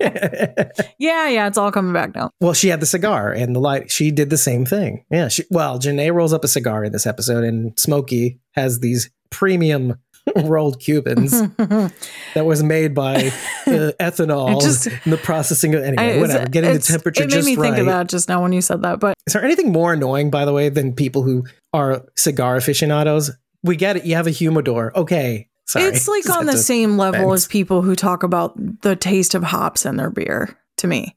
yeah, 0.00 0.52
yeah. 0.60 0.64
yeah, 1.00 1.28
yeah, 1.28 1.46
it's 1.48 1.58
all 1.58 1.72
coming 1.72 1.92
back 1.92 2.14
now. 2.14 2.30
well, 2.40 2.52
she 2.52 2.68
had 2.68 2.78
the 2.78 2.86
cigar 2.86 3.32
and 3.32 3.56
the 3.56 3.60
light. 3.60 3.90
She 3.90 4.12
did 4.12 4.30
the 4.30 4.36
same 4.38 4.64
thing. 4.64 5.04
Yeah. 5.10 5.26
She, 5.26 5.42
well, 5.50 5.80
Genet 5.80 6.12
rolls 6.12 6.32
up 6.32 6.44
a 6.44 6.48
cigar 6.48 6.84
in 6.84 6.92
this 6.92 7.06
episode, 7.06 7.42
and 7.42 7.76
Smokey 7.76 8.38
has 8.52 8.78
these 8.78 9.10
premium 9.30 9.98
rolled 10.44 10.78
Cubans 10.80 11.30
that 11.56 12.44
was 12.44 12.62
made 12.62 12.94
by 12.94 13.16
uh, 13.16 13.30
ethanol 14.00 14.60
just- 14.60 14.86
in 14.86 15.10
the 15.10 15.16
processing. 15.16 15.74
Of, 15.74 15.82
anyway, 15.82 16.16
I- 16.16 16.20
whatever. 16.20 16.46
Getting 16.46 16.72
the 16.74 16.78
temperature 16.78 17.24
It 17.24 17.30
made 17.30 17.44
me 17.44 17.56
right. 17.56 17.68
think 17.68 17.78
of 17.78 17.86
that 17.86 18.08
just 18.08 18.28
now 18.28 18.42
when 18.42 18.52
you 18.52 18.60
said 18.60 18.82
that. 18.82 19.00
But 19.00 19.16
Is 19.26 19.32
there 19.32 19.44
anything 19.44 19.72
more 19.72 19.92
annoying, 19.92 20.30
by 20.30 20.44
the 20.44 20.52
way, 20.52 20.68
than 20.68 20.92
people 20.94 21.22
who 21.22 21.44
are 21.72 22.04
cigar 22.16 22.56
aficionados? 22.56 23.30
We 23.62 23.76
get 23.76 23.96
it. 23.96 24.04
You 24.04 24.14
have 24.16 24.26
a 24.26 24.30
humidor. 24.30 24.92
Okay. 24.96 25.48
Sorry. 25.66 25.86
it's 25.86 26.08
like 26.08 26.24
Just 26.24 26.38
on 26.38 26.46
the 26.46 26.58
same 26.58 26.98
level 26.98 27.32
as 27.32 27.46
people 27.46 27.82
who 27.82 27.94
talk 27.96 28.22
about 28.24 28.54
the 28.82 28.96
taste 28.96 29.34
of 29.34 29.42
hops 29.42 29.86
in 29.86 29.96
their 29.96 30.10
beer 30.10 30.58
to 30.78 30.86
me. 30.86 31.16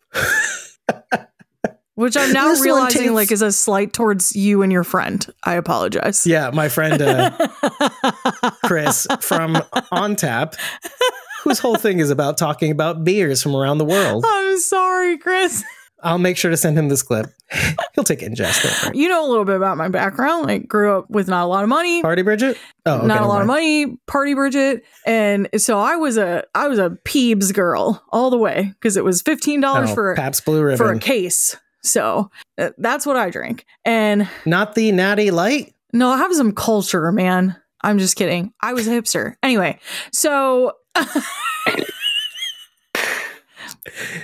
Which 1.95 2.15
I'm 2.17 2.31
now 2.33 2.49
This 2.49 2.61
realizing 2.61 3.01
tastes- 3.01 3.13
like 3.13 3.31
is 3.31 3.41
a 3.41 3.51
slight 3.51 3.93
towards 3.93 4.35
you 4.35 4.61
and 4.61 4.71
your 4.71 4.83
friend. 4.83 5.25
I 5.43 5.53
apologize. 5.55 6.25
Yeah, 6.25 6.51
my 6.53 6.69
friend 6.69 7.01
uh, 7.01 7.31
Chris 8.65 9.07
from 9.21 9.57
On 9.91 10.15
Tap, 10.15 10.55
whose 11.43 11.59
whole 11.59 11.75
thing 11.77 11.99
is 11.99 12.09
about 12.09 12.37
talking 12.37 12.71
about 12.71 13.03
beers 13.03 13.41
from 13.41 13.55
around 13.55 13.77
the 13.77 13.85
world. 13.85 14.23
I'm 14.27 14.57
sorry, 14.59 15.17
Chris. 15.17 15.63
I'll 16.03 16.17
make 16.19 16.37
sure 16.37 16.51
to 16.51 16.57
send 16.57 16.77
him 16.77 16.89
this 16.89 17.01
clip. 17.01 17.27
He'll 17.95 18.03
take 18.03 18.21
it 18.21 18.25
in 18.25 18.35
jest. 18.35 18.93
You 18.93 19.09
know 19.09 19.25
a 19.25 19.29
little 19.29 19.45
bit 19.45 19.55
about 19.55 19.77
my 19.77 19.87
background. 19.87 20.45
Like 20.45 20.67
grew 20.67 20.99
up 20.99 21.09
with 21.09 21.27
not 21.27 21.45
a 21.45 21.47
lot 21.47 21.63
of 21.63 21.69
money. 21.69 22.01
Party 22.03 22.21
Bridget? 22.21 22.57
Oh, 22.85 22.97
okay, 22.97 23.07
not 23.07 23.21
a 23.21 23.25
lot 23.25 23.41
of 23.41 23.47
money, 23.47 23.97
party 24.05 24.35
Bridget, 24.35 24.83
and 25.07 25.47
so 25.57 25.79
I 25.79 25.95
was 25.95 26.17
a 26.17 26.43
I 26.53 26.67
was 26.67 26.77
a 26.77 26.91
Peebs 27.05 27.53
girl 27.53 28.03
all 28.11 28.29
the 28.29 28.37
way 28.37 28.73
because 28.79 28.97
it 28.97 29.03
was 29.03 29.21
fifteen 29.23 29.61
dollars 29.61 29.89
Oh, 29.91 29.95
for 29.95 30.15
Pabst 30.15 30.45
Blue 30.45 30.61
Ribbon. 30.61 30.77
for 30.77 30.91
a 30.91 30.99
case. 30.99 31.55
So 31.85 32.29
uh, 32.57 32.71
that's 32.77 33.05
what 33.05 33.15
I 33.17 33.29
drink. 33.29 33.65
And 33.85 34.27
Not 34.45 34.75
the 34.75 34.91
Natty 34.91 35.31
Light? 35.31 35.73
no, 35.93 36.09
I 36.09 36.17
have 36.17 36.33
some 36.33 36.51
culture, 36.53 37.11
man. 37.11 37.55
I'm 37.81 37.99
just 37.99 38.15
kidding. 38.15 38.51
I 38.61 38.73
was 38.73 38.87
a 38.87 38.91
hipster. 38.91 39.35
Anyway, 39.43 39.79
so 40.11 40.73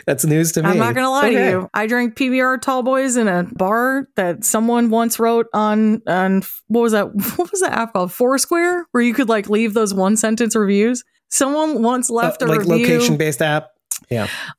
That's 0.05 0.25
news 0.25 0.51
to 0.53 0.63
me. 0.63 0.69
I'm 0.69 0.77
not 0.77 0.95
gonna 0.95 1.09
lie 1.09 1.29
to 1.29 1.49
you. 1.49 1.69
I 1.73 1.85
drank 1.88 2.15
PBR 2.15 2.61
tall 2.61 2.81
boys 2.83 3.15
in 3.15 3.27
a 3.27 3.43
bar 3.43 4.07
that 4.15 4.43
someone 4.43 4.89
once 4.89 5.19
wrote 5.19 5.47
on 5.53 6.01
on 6.07 6.41
what 6.67 6.81
was 6.81 6.91
that 6.93 7.05
what 7.38 7.51
was 7.51 7.61
that 7.61 7.71
app 7.73 7.93
called 7.93 8.11
Foursquare 8.11 8.88
where 8.91 9.03
you 9.03 9.13
could 9.13 9.29
like 9.29 9.49
leave 9.49 9.73
those 9.73 9.93
one 9.93 10.17
sentence 10.17 10.55
reviews. 10.55 11.03
Someone 11.29 11.83
once 11.83 12.09
left 12.09 12.41
Uh, 12.41 12.47
a 12.47 12.47
like 12.47 12.59
review 12.61 12.77
location 12.77 13.17
based 13.17 13.41
app. 13.41 13.69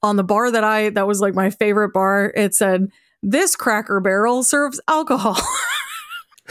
On 0.02 0.16
the 0.16 0.24
bar 0.24 0.50
that 0.50 0.64
I 0.64 0.90
that 0.90 1.06
was 1.06 1.20
like 1.20 1.34
my 1.34 1.50
favorite 1.50 1.92
bar. 1.92 2.32
It 2.34 2.54
said 2.54 2.90
this 3.22 3.56
Cracker 3.56 4.00
Barrel 4.00 4.42
serves 4.42 4.80
alcohol. 4.88 5.34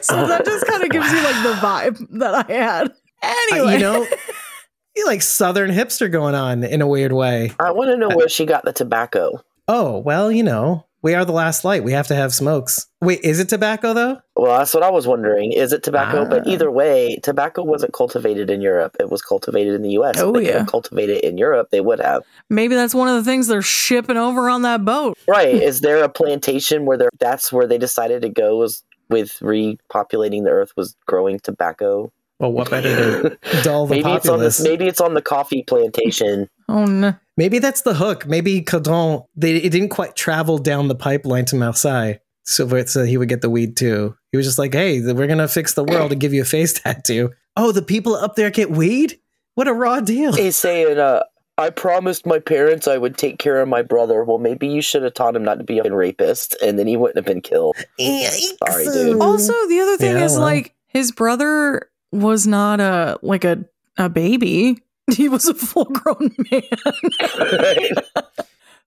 so 0.00 0.26
that 0.26 0.44
just 0.44 0.66
kind 0.66 0.82
of 0.82 0.90
gives 0.90 1.10
you 1.10 1.22
like 1.22 1.42
the 1.42 1.54
vibe 1.60 2.18
that 2.18 2.34
I 2.48 2.52
had. 2.52 2.88
Uh, 2.88 3.34
Anyway, 3.52 3.74
you 3.74 3.78
know, 3.78 4.06
you 4.96 5.06
like 5.06 5.22
Southern 5.22 5.70
hipster 5.70 6.10
going 6.10 6.34
on 6.34 6.64
in 6.64 6.82
a 6.82 6.86
weird 6.88 7.12
way. 7.12 7.52
I 7.60 7.70
want 7.70 7.90
to 7.90 7.96
know 7.96 8.08
where 8.08 8.28
she 8.28 8.44
got 8.44 8.64
the 8.64 8.72
tobacco. 8.72 9.40
Oh, 9.68 9.98
well, 9.98 10.32
you 10.32 10.42
know, 10.42 10.86
we 11.02 11.14
are 11.14 11.24
the 11.24 11.32
last 11.32 11.64
light. 11.64 11.84
We 11.84 11.92
have 11.92 12.08
to 12.08 12.16
have 12.16 12.34
smokes. 12.34 12.88
Wait, 13.02 13.20
is 13.24 13.40
it 13.40 13.48
tobacco 13.48 13.92
though? 13.92 14.18
Well, 14.36 14.58
that's 14.58 14.72
what 14.72 14.82
I 14.84 14.90
was 14.90 15.06
wondering. 15.08 15.50
Is 15.52 15.72
it 15.72 15.82
tobacco? 15.82 16.24
But 16.24 16.46
Ah. 16.46 16.50
either 16.50 16.70
way, 16.70 17.18
tobacco 17.22 17.64
wasn't 17.64 17.92
cultivated 17.92 18.48
in 18.48 18.60
Europe. 18.60 18.96
It 19.00 19.10
was 19.10 19.20
cultivated 19.20 19.74
in 19.74 19.82
the 19.82 19.90
U.S. 19.90 20.20
Oh, 20.20 20.28
if 20.28 20.34
they 20.44 20.48
yeah. 20.50 20.58
could 20.60 20.68
cultivate 20.68 21.10
it 21.10 21.24
in 21.24 21.36
Europe, 21.36 21.68
they 21.72 21.80
would 21.80 21.98
have. 22.00 22.22
maybe 22.48 22.74
that's 22.76 22.94
one 22.94 23.08
of 23.08 23.16
the 23.16 23.24
things 23.28 23.48
they're 23.48 23.60
shipping 23.60 24.16
over 24.16 24.48
on 24.48 24.62
that 24.62 24.84
boat. 24.84 25.18
Right? 25.26 25.54
Is 25.70 25.80
there 25.80 26.02
a 26.04 26.08
plantation 26.08 26.86
where 26.86 26.96
they're, 26.96 27.10
that's 27.18 27.52
where 27.52 27.66
they 27.66 27.76
decided 27.78 28.22
to 28.22 28.28
go? 28.28 28.56
Was 28.56 28.84
with 29.10 29.32
repopulating 29.40 30.44
the 30.44 30.50
earth 30.50 30.72
was 30.76 30.96
growing 31.06 31.38
tobacco? 31.40 32.12
Well, 32.38 32.52
what 32.52 32.70
better 32.70 33.30
to 33.30 33.38
dull 33.62 33.86
the 33.86 33.96
maybe 33.96 34.10
it's 34.12 34.28
on 34.28 34.40
this. 34.40 34.60
Maybe 34.60 34.86
it's 34.86 35.00
on 35.00 35.14
the 35.14 35.22
coffee 35.22 35.62
plantation. 35.64 36.48
Oh 36.68 36.84
no. 36.86 37.14
Maybe 37.36 37.58
that's 37.58 37.82
the 37.82 37.94
hook. 37.94 38.26
Maybe 38.26 38.62
Codron, 38.62 39.24
they 39.36 39.56
it 39.56 39.70
didn't 39.70 39.88
quite 39.90 40.16
travel 40.16 40.58
down 40.58 40.88
the 40.88 40.94
pipeline 40.94 41.44
to 41.46 41.56
Marseille, 41.56 42.14
so, 42.44 42.64
that- 42.66 42.88
so 42.88 43.04
he 43.04 43.16
would 43.16 43.28
get 43.28 43.40
the 43.40 43.50
weed 43.50 43.76
too. 43.76 44.16
He 44.32 44.36
was 44.36 44.46
just 44.46 44.58
like, 44.58 44.72
"Hey, 44.74 45.00
we're 45.00 45.26
gonna 45.26 45.48
fix 45.48 45.74
the 45.74 45.84
world 45.84 46.12
and 46.12 46.20
give 46.20 46.32
you 46.32 46.42
a 46.42 46.46
face 46.46 46.72
tattoo." 46.80 47.30
Oh, 47.56 47.72
the 47.72 47.82
people 47.82 48.14
up 48.14 48.34
there 48.36 48.50
get 48.50 48.70
weed? 48.70 49.18
What 49.54 49.68
a 49.68 49.72
raw 49.74 50.00
deal! 50.00 50.32
He's 50.32 50.56
saying, 50.56 50.98
uh, 50.98 51.22
"I 51.58 51.68
promised 51.70 52.24
my 52.24 52.38
parents 52.38 52.88
I 52.88 52.96
would 52.96 53.18
take 53.18 53.38
care 53.38 53.60
of 53.60 53.68
my 53.68 53.82
brother." 53.82 54.24
Well, 54.24 54.38
maybe 54.38 54.66
you 54.68 54.80
should 54.82 55.02
have 55.02 55.12
taught 55.14 55.36
him 55.36 55.44
not 55.44 55.58
to 55.58 55.64
be 55.64 55.78
a 55.78 55.94
rapist, 55.94 56.56
and 56.62 56.78
then 56.78 56.86
he 56.86 56.96
wouldn't 56.96 57.16
have 57.18 57.26
been 57.26 57.42
killed. 57.42 57.76
Sorry, 57.98 58.84
dude. 58.86 59.20
Also, 59.20 59.52
the 59.68 59.80
other 59.80 59.96
thing 59.98 60.16
Yeah, 60.16 60.24
is 60.24 60.32
well. 60.32 60.40
like 60.42 60.74
his 60.86 61.12
brother 61.12 61.90
was 62.10 62.46
not 62.46 62.80
a 62.80 63.18
like 63.22 63.44
a 63.44 63.64
a 63.98 64.08
baby. 64.08 64.78
He 65.12 65.28
was 65.28 65.48
a 65.48 65.54
full 65.54 65.84
grown 65.86 66.34
man 66.50 66.62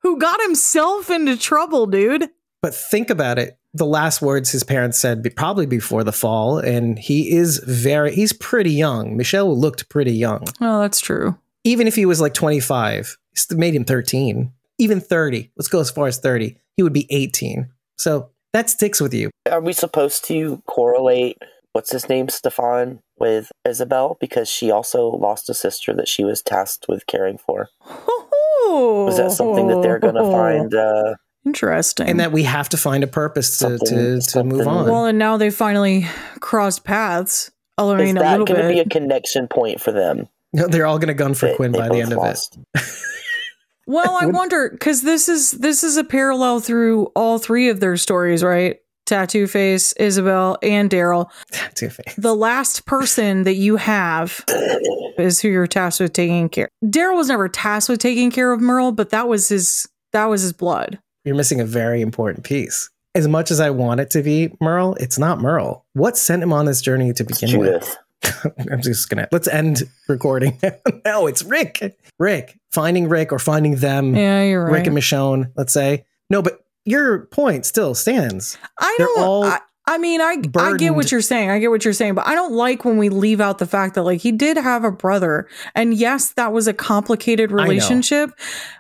who 0.02 0.18
got 0.18 0.42
himself 0.42 1.10
into 1.10 1.38
trouble, 1.38 1.86
dude. 1.88 2.30
But 2.66 2.74
think 2.74 3.12
about 3.12 3.38
it. 3.38 3.60
The 3.76 3.86
last 3.86 4.24
words 4.24 4.50
his 4.50 4.64
parents 4.64 4.98
said, 4.98 5.24
probably 5.36 5.68
before 5.68 6.04
the 6.04 6.12
fall, 6.12 6.58
and 6.58 6.98
he 6.98 7.32
is 7.32 7.60
very—he's 7.60 8.34
pretty 8.34 8.72
young. 8.72 9.16
Michel 9.16 9.56
looked 9.56 9.88
pretty 9.88 10.14
young. 10.14 10.46
Oh, 10.60 10.82
that's 10.82 11.00
true. 11.00 11.38
even 11.64 11.86
if 11.86 11.94
he 11.94 12.08
was 12.08 12.20
like 12.20 12.34
25, 12.34 13.18
it 13.36 13.56
made 13.56 13.76
him 13.76 13.86
13. 13.86 14.52
Even 14.80 15.00
30, 15.00 15.52
let's 15.56 15.68
go 15.68 15.80
as 15.80 15.92
far 15.92 16.08
as 16.08 16.18
30, 16.18 16.58
he 16.76 16.82
would 16.82 16.92
be 16.92 17.06
18. 17.12 17.70
So 18.00 18.32
that 18.52 18.68
sticks 18.72 19.00
with 19.00 19.14
you. 19.14 19.30
Are 19.52 19.62
we 19.62 19.72
supposed 19.72 20.26
to 20.26 20.64
correlate 20.66 21.38
what's 21.74 21.92
his 21.92 22.10
name, 22.10 22.30
Stefan, 22.30 23.00
with 23.20 23.52
Isabelle 23.64 24.18
because 24.20 24.50
she 24.50 24.72
also 24.72 25.10
lost 25.10 25.52
a 25.52 25.54
sister 25.54 25.94
that 25.94 26.08
she 26.08 26.24
was 26.24 26.42
tasked 26.42 26.88
with 26.90 27.06
caring 27.06 27.38
for? 27.38 27.70
Was 28.68 29.18
that 29.18 29.32
something 29.32 29.68
that 29.68 29.84
they're 29.84 30.00
going 30.00 30.16
to 30.16 30.32
find? 30.32 30.74
Uh, 30.74 31.14
Interesting. 31.46 32.08
and 32.10 32.20
that 32.20 32.32
we 32.32 32.44
have 32.44 32.70
to 32.70 32.78
find 32.78 33.04
a 33.04 33.08
purpose 33.08 33.58
to 33.60 33.78
to, 33.78 34.20
to 34.22 34.44
move 34.44 34.68
on. 34.68 34.86
well, 34.90 35.06
and 35.06 35.18
now 35.20 35.38
they 35.38 35.50
finally 35.52 36.08
crossed 36.40 36.84
paths. 36.84 37.52
I 37.78 37.84
is 37.94 37.98
mean, 38.00 38.18
a 38.18 38.22
that 38.22 38.38
going 38.46 38.62
to 38.62 38.68
be 38.70 38.80
a 38.80 38.88
connection 38.90 39.48
point 39.48 39.82
for 39.82 39.92
them? 39.92 40.28
They're 40.54 40.86
all 40.86 40.98
going 40.98 41.10
to 41.10 41.14
gun 41.14 41.34
for 41.34 41.48
They- 41.48 41.56
Quinn 41.56 41.72
they 41.74 41.80
by 41.80 41.90
the 41.90 41.94
both 41.96 42.04
end 42.04 42.14
of 42.14 42.24
it. 42.76 42.92
Well, 43.88 44.18
I 44.20 44.26
wonder 44.32 44.70
because 44.72 45.04
this 45.04 45.30
is 45.30 45.52
this 45.52 45.84
is 45.84 45.96
a 45.98 46.04
parallel 46.04 46.60
through 46.60 47.06
all 47.16 47.38
three 47.38 47.70
of 47.70 47.80
their 47.80 47.98
stories, 47.98 48.44
right? 48.44 48.78
Tattoo 49.06 49.46
Face, 49.46 49.94
Isabelle, 49.94 50.58
and 50.64 50.90
Daryl. 50.90 51.30
Tattoo 51.52 51.90
Face. 51.90 52.16
The 52.18 52.34
last 52.34 52.88
person 52.88 53.44
that 53.44 53.54
you 53.54 53.76
have 53.76 54.44
is 55.20 55.40
who 55.40 55.50
you're 55.50 55.68
tasked 55.68 56.00
with 56.00 56.14
taking 56.14 56.50
care. 56.50 56.68
Daryl 56.84 57.16
was 57.16 57.28
never 57.28 57.48
tasked 57.48 57.88
with 57.88 58.00
taking 58.00 58.32
care 58.32 58.52
of 58.52 58.60
Merle, 58.60 58.92
but 58.92 59.12
that 59.12 59.28
was 59.28 59.50
his 59.50 59.88
that 60.14 60.26
was 60.26 60.42
his 60.42 60.54
blood. 60.54 60.98
You're 61.26 61.36
missing 61.36 61.60
a 61.60 61.66
very 61.66 62.02
important 62.02 62.46
piece. 62.46 62.90
As 63.16 63.28
much 63.28 63.50
as 63.50 63.60
I 63.60 63.70
want 63.72 64.00
it 64.00 64.10
to 64.12 64.22
be 64.22 64.56
Merle, 64.62 64.96
it's 64.96 65.18
not 65.18 65.40
Merle. 65.40 65.86
What 65.94 66.18
sent 66.18 66.44
him 66.44 66.54
on 66.54 66.66
this 66.66 66.82
journey 66.82 67.14
to 67.14 67.24
begin 67.24 67.60
with? 67.60 67.98
I'm 68.72 68.82
just 68.82 69.10
gonna 69.10 69.28
let's 69.32 69.48
end 69.48 69.84
recording. 70.08 70.60
no, 71.06 71.28
it's 71.28 71.44
Rick. 71.44 71.98
Rick 72.20 72.60
finding 72.72 73.10
Rick 73.10 73.32
or 73.32 73.40
finding 73.40 73.78
them. 73.78 74.16
Yeah, 74.16 74.44
you're 74.44 74.66
right. 74.66 74.74
Rick 74.74 74.88
and 74.88 74.98
Michonne. 74.98 75.52
Let's 75.56 75.74
say 75.74 76.06
no, 76.30 76.42
but 76.42 76.66
your 76.86 77.26
point 77.28 77.66
still 77.66 77.96
stands. 77.96 78.58
I 78.80 78.96
they're 78.98 79.08
don't. 79.08 79.20
all 79.20 79.44
I, 79.46 79.60
I 79.88 80.00
mean, 80.00 80.20
I 80.20 80.42
I 80.58 80.78
get 80.78 80.96
what 80.96 81.12
you're 81.12 81.22
saying. 81.22 81.52
I 81.52 81.60
get 81.60 81.70
what 81.70 81.86
you're 81.86 81.94
saying, 81.94 82.16
but 82.16 82.26
I 82.26 82.34
don't 82.34 82.54
like 82.54 82.86
when 82.86 82.98
we 82.98 83.10
leave 83.10 83.40
out 83.40 83.60
the 83.60 83.68
fact 83.68 83.94
that 83.96 84.04
like 84.04 84.20
he 84.22 84.32
did 84.32 84.58
have 84.58 84.84
a 84.84 84.92
brother, 84.92 85.48
and 85.76 85.94
yes, 85.94 86.34
that 86.34 86.52
was 86.52 86.68
a 86.68 86.74
complicated 86.74 87.52
relationship. 87.52 88.32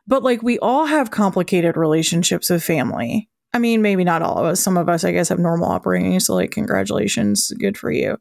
But 0.07 0.23
like 0.23 0.41
we 0.41 0.57
all 0.59 0.85
have 0.85 1.11
complicated 1.11 1.77
relationships 1.77 2.49
with 2.49 2.63
family. 2.63 3.29
I 3.53 3.59
mean, 3.59 3.81
maybe 3.81 4.03
not 4.03 4.21
all 4.21 4.37
of 4.37 4.45
us. 4.45 4.59
Some 4.59 4.75
of 4.77 4.89
us, 4.89 5.03
I 5.05 5.11
guess, 5.11 5.29
have 5.29 5.39
normal 5.39 5.71
upbringing. 5.71 6.19
So 6.19 6.33
like, 6.35 6.51
congratulations, 6.51 7.51
good 7.57 7.77
for 7.77 7.89
you. 7.89 8.17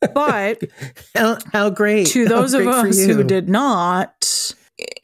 But 0.00 0.62
How, 1.14 1.38
how 1.52 1.70
great 1.70 2.06
to 2.08 2.26
those 2.26 2.54
of 2.54 2.62
great 2.62 2.72
for 2.72 2.88
us 2.88 3.04
who 3.04 3.24
did 3.24 3.48
not, 3.48 4.54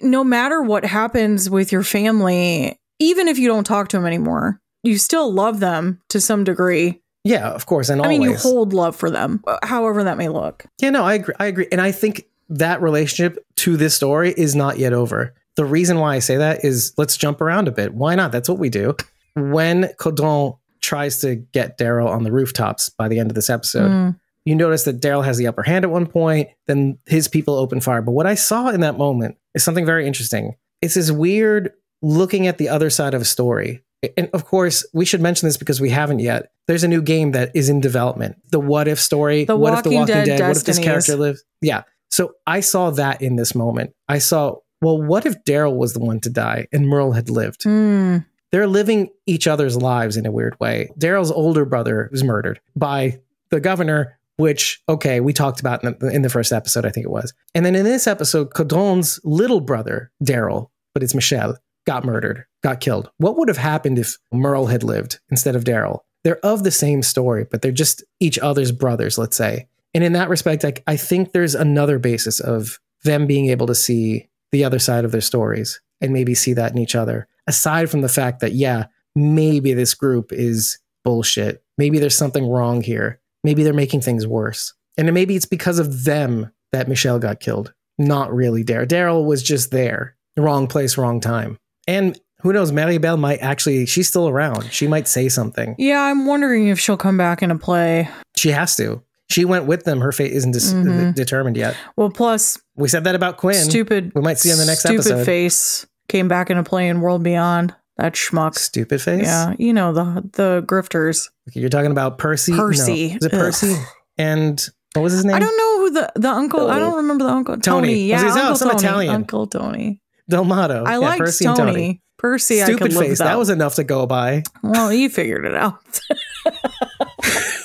no 0.03 0.23
matter 0.23 0.63
what 0.63 0.85
happens 0.85 1.51
with 1.51 1.73
your 1.73 1.83
family, 1.83 2.79
even 2.99 3.29
if 3.29 3.39
you 3.39 3.49
don't 3.49 3.65
talk 3.65 3.89
to 3.89 3.97
them 3.97 4.07
anymore, 4.07 4.61
you 4.83 4.99
still 4.99 5.33
love 5.33 5.61
them 5.61 6.01
to 6.09 6.21
some 6.21 6.45
degree. 6.45 7.01
Yeah, 7.25 7.51
of 7.51 7.67
course, 7.67 7.89
and 7.89 8.01
I 8.01 8.05
always. 8.07 8.19
mean, 8.19 8.31
you 8.31 8.37
hold 8.37 8.73
love 8.73 8.97
for 8.97 9.09
them, 9.11 9.43
uh, 9.47 9.59
however 9.63 10.03
that 10.05 10.17
may 10.19 10.29
look. 10.29 10.65
Yeah, 10.81 10.91
no, 10.91 11.05
I 11.05 11.15
agree. 11.15 11.35
I 11.39 11.47
agree, 11.47 11.69
and 11.71 11.81
I 11.81 11.93
think 11.93 12.25
that 12.49 12.83
relationship 12.83 13.45
to 13.57 13.77
this 13.77 13.95
story 13.95 14.35
is 14.37 14.55
not 14.57 14.79
yet 14.79 14.93
over. 14.93 15.35
The 15.57 15.65
reason 15.65 15.99
why 15.99 16.17
I 16.17 16.19
say 16.19 16.37
that 16.37 16.65
is 16.65 16.93
let's 16.99 17.17
jump 17.17 17.41
around 17.41 17.69
a 17.69 17.73
bit. 17.73 17.95
Why 17.95 18.15
not? 18.17 18.33
That's 18.33 18.49
what 18.49 18.59
we 18.59 18.69
do. 18.71 18.97
When 19.37 19.89
Codron 19.99 20.57
tries 20.81 21.21
to 21.21 21.37
get 21.37 21.79
Daryl 21.79 22.09
on 22.09 22.25
the 22.25 22.33
rooftops 22.33 22.89
by 22.89 23.09
the 23.09 23.19
end 23.19 23.31
of 23.31 23.35
this 23.35 23.49
episode, 23.49 23.89
Mm. 23.91 24.17
you 24.45 24.55
notice 24.57 24.83
that 24.85 25.01
Daryl 25.01 25.25
has 25.25 25.37
the 25.39 25.47
upper 25.47 25.63
hand 25.63 25.85
at 25.85 25.91
one 25.91 26.07
point, 26.07 26.49
then 26.67 26.99
his 27.07 27.29
people 27.29 27.55
open 27.55 27.81
fire. 27.81 28.03
But 28.03 28.13
what 28.13 28.27
I 28.27 28.35
saw 28.35 28.69
in 28.71 28.81
that 28.81 28.99
moment 28.99 29.37
is 29.55 29.63
something 29.63 29.87
very 29.87 30.07
interesting. 30.07 30.57
It's 30.81 30.95
this 30.95 31.11
weird 31.13 31.71
looking 32.03 32.47
at 32.49 32.59
the 32.59 32.69
other 32.69 32.91
side 32.91 33.15
of 33.15 33.23
a 33.23 33.25
story. 33.27 33.83
And 34.17 34.29
of 34.33 34.45
course, 34.45 34.87
we 34.93 35.05
should 35.05 35.21
mention 35.21 35.49
this 35.49 35.57
because 35.57 35.81
we 35.81 35.91
haven't 35.91 36.19
yet. 36.19 36.51
There's 36.67 36.85
a 36.85 36.89
new 36.89 37.03
game 37.03 37.33
that 37.33 37.51
is 37.55 37.69
in 37.69 37.81
development. 37.81 38.37
The 38.51 38.59
what 38.59 38.89
if 38.89 39.01
story. 39.01 39.45
The 39.45 39.57
what 39.57 39.75
if 39.75 39.85
the 39.85 39.91
Walking 39.91 40.01
Walking 40.01 40.15
Dead 40.15 40.25
Dead? 40.39 40.49
What 40.49 40.57
if 40.57 40.65
this 40.65 40.79
character 40.79 41.17
lives? 41.17 41.45
Yeah. 41.61 41.83
So 42.11 42.33
I 42.47 42.61
saw 42.61 42.91
that 42.91 43.23
in 43.23 43.37
this 43.37 43.55
moment. 43.55 43.95
I 44.09 44.19
saw, 44.19 44.57
well, 44.81 45.01
what 45.01 45.25
if 45.25 45.43
Daryl 45.45 45.77
was 45.77 45.95
the 45.95 46.01
one 46.01 46.21
to 46.21 46.31
die 46.31 46.67
and 46.73 46.89
Merle 46.89 47.13
had 47.13 47.31
lived? 47.31 47.63
Mm. 47.63 48.27
they're 48.51 48.67
living 48.67 49.09
each 49.27 49.47
other's 49.47 49.77
lives 49.77 50.17
in 50.17 50.27
a 50.27 50.31
weird 50.31 50.59
way. 50.61 50.91
Daryl's 50.99 51.31
older 51.31 51.65
brother 51.65 52.09
was 52.13 52.23
murdered 52.23 52.61
by 52.77 53.19
the 53.51 53.61
governor, 53.61 54.19
which, 54.37 54.83
okay, 54.89 55.21
we 55.21 55.33
talked 55.33 55.61
about 55.61 55.83
in 55.83 55.97
the, 55.99 56.09
in 56.09 56.23
the 56.23 56.29
first 56.29 56.53
episode, 56.53 56.85
I 56.85 56.91
think 56.91 57.07
it 57.07 57.11
was. 57.11 57.33
And 57.55 57.65
then 57.65 57.75
in 57.75 57.85
this 57.85 58.07
episode, 58.07 58.51
Codron's 58.51 59.19
little 59.25 59.61
brother, 59.61 60.11
Daryl, 60.23 60.69
but 60.93 61.03
it's 61.03 61.15
Michel, 61.15 61.57
got 61.87 62.05
murdered, 62.05 62.45
got 62.63 62.81
killed. 62.81 63.11
What 63.19 63.37
would 63.37 63.49
have 63.49 63.57
happened 63.57 63.99
if 63.99 64.17
Merle 64.33 64.67
had 64.67 64.83
lived 64.83 65.21
instead 65.31 65.57
of 65.57 65.65
Daryl? 65.65 66.01
They're 66.25 66.45
of 66.45 66.63
the 66.63 66.71
same 66.71 67.03
story, 67.03 67.45
but 67.51 67.63
they're 67.63 67.73
just 67.73 68.05
each 68.21 68.39
other's 68.39 68.73
brothers, 68.73 69.19
let's 69.19 69.37
say. 69.37 69.67
And 69.95 70.05
in 70.05 70.13
that 70.13 70.29
respect, 70.29 70.65
I, 70.65 70.75
I 70.87 70.97
think 70.97 71.33
there's 71.33 71.55
another 71.55 71.99
basis 71.99 72.41
of 72.41 72.79
them 73.05 73.27
being 73.27 73.49
able 73.51 73.67
to 73.67 73.75
see 73.75 74.29
the 74.53 74.65
other 74.65 74.79
side 74.79 75.05
of 75.05 75.13
their 75.13 75.21
stories 75.21 75.81
and 76.01 76.13
maybe 76.13 76.35
see 76.35 76.53
that 76.55 76.73
in 76.73 76.79
each 76.79 76.95
other. 76.95 77.27
Aside 77.47 77.91
from 77.91 78.03
the 78.03 78.09
fact 78.09 78.41
that, 78.41 78.53
yeah, 78.53 78.87
maybe 79.15 79.75
this 79.75 79.95
group 79.95 80.33
is 80.33 80.79
bullshit. 81.05 81.63
Maybe 81.79 81.99
there's 81.99 82.17
something 82.17 82.49
wrong 82.49 82.83
here. 82.83 83.21
Maybe 83.43 83.65
they're 83.65 83.73
making 83.73 84.03
things 84.03 84.27
worse. 84.27 84.73
And 84.97 85.13
maybe 85.13 85.35
it's 85.35 85.47
because 85.47 85.79
of 85.79 86.05
them 86.05 86.53
that 86.71 86.89
Michel 86.89 87.19
got 87.19 87.41
killed. 87.41 87.73
Not 87.99 88.33
really 88.33 88.65
Daryl. 88.65 88.87
Daryl 88.87 89.27
was 89.27 89.43
just 89.43 89.71
there. 89.71 90.17
Wrong 90.37 90.67
place, 90.67 90.97
wrong 90.97 91.21
time. 91.21 91.59
And 91.87 92.19
who 92.43 92.53
knows, 92.53 92.73
Maribel 92.73 93.19
might 93.19 93.39
actually, 93.39 93.87
she's 93.87 94.09
still 94.09 94.29
around. 94.29 94.73
She 94.73 94.87
might 94.89 95.07
say 95.09 95.29
something. 95.29 95.75
Yeah, 95.79 96.01
I'm 96.03 96.27
wondering 96.27 96.69
if 96.69 96.79
she'll 96.81 96.97
come 96.97 97.17
back 97.17 97.43
into 97.43 97.57
play. 97.57 98.09
She 98.37 98.51
has 98.51 98.75
to. 98.77 99.03
She 99.31 99.45
went 99.45 99.67
with 99.67 99.85
them. 99.85 100.01
Her 100.01 100.13
fate 100.13 100.33
isn't 100.33 100.51
dis- 100.53 100.73
Mhm. 100.75 101.15
determined 101.15 101.57
yet. 101.57 101.75
Well, 101.97 102.11
plus 102.11 102.59
We 102.77 102.89
said 102.89 103.05
that 103.05 103.15
about 103.15 103.37
Quinn. 103.39 103.55
stupid. 103.65 104.13
We 104.15 104.21
might 104.23 104.39
see 104.39 104.51
in 104.51 104.59
the 104.59 104.67
next 104.67 104.85
episode. 104.85 105.01
stupid 105.03 105.13
episode. 105.19 105.25
face 105.27 105.87
came 106.09 106.29
back 106.29 106.51
into 106.51 106.63
play 106.65 106.89
in 106.89 107.01
World 107.01 107.23
Beyond. 107.23 107.75
That 107.99 108.15
schmuck. 108.15 108.57
Stupid 108.57 109.01
face. 109.01 109.25
Yeah, 109.27 109.55
you 109.59 109.73
know 109.73 109.93
the 109.93 110.23
the 110.33 110.65
grifters. 110.67 111.29
Okay, 111.49 111.61
You're 111.61 111.69
talking 111.71 111.91
about 111.93 112.19
Percy. 112.19 112.53
No. 112.53 112.59
Percy. 112.59 113.13
Is 113.13 113.25
it 113.27 113.33
Ugh. 113.33 113.39
Percy? 113.41 113.77
And 114.19 114.67
what 114.95 115.03
was 115.03 115.13
his 115.13 115.25
name? 115.25 115.37
I 115.37 115.39
don't 115.39 115.57
know 115.57 115.79
who 115.79 115.91
the 115.93 116.13
the 116.17 116.29
uncle. 116.31 116.71
I 116.71 116.79
don't 116.79 116.97
remember 116.97 117.25
the 117.25 117.31
uncle. 117.31 117.57
Tony. 117.59 117.89
Tony. 117.89 118.07
Yeah, 118.07 118.25
was 118.25 118.35
gonna 118.35 118.51
oh, 118.51 118.55
some 118.55 118.69
Tony. 118.71 118.81
Italian. 118.83 119.15
Uncle 119.15 119.47
Tony. 119.47 120.01
Delmato. 120.33 120.87
I 120.87 120.93
yeah, 120.93 120.99
like 120.99 121.19
Percy 121.19 121.45
Tony. 121.45 121.57
Tony. 121.57 122.03
Percy. 122.19 122.63
I 122.63 122.67
could 122.67 122.77
Stupid 122.77 122.93
live 122.95 123.09
face. 123.09 123.19
That 123.19 123.39
was 123.39 123.51
enough 123.51 123.75
to 123.77 123.85
go 123.85 124.07
by. 124.07 124.45
well, 124.63 124.93
you 124.93 125.09
figured 125.09 125.45
it 125.45 125.55
out. 125.55 126.01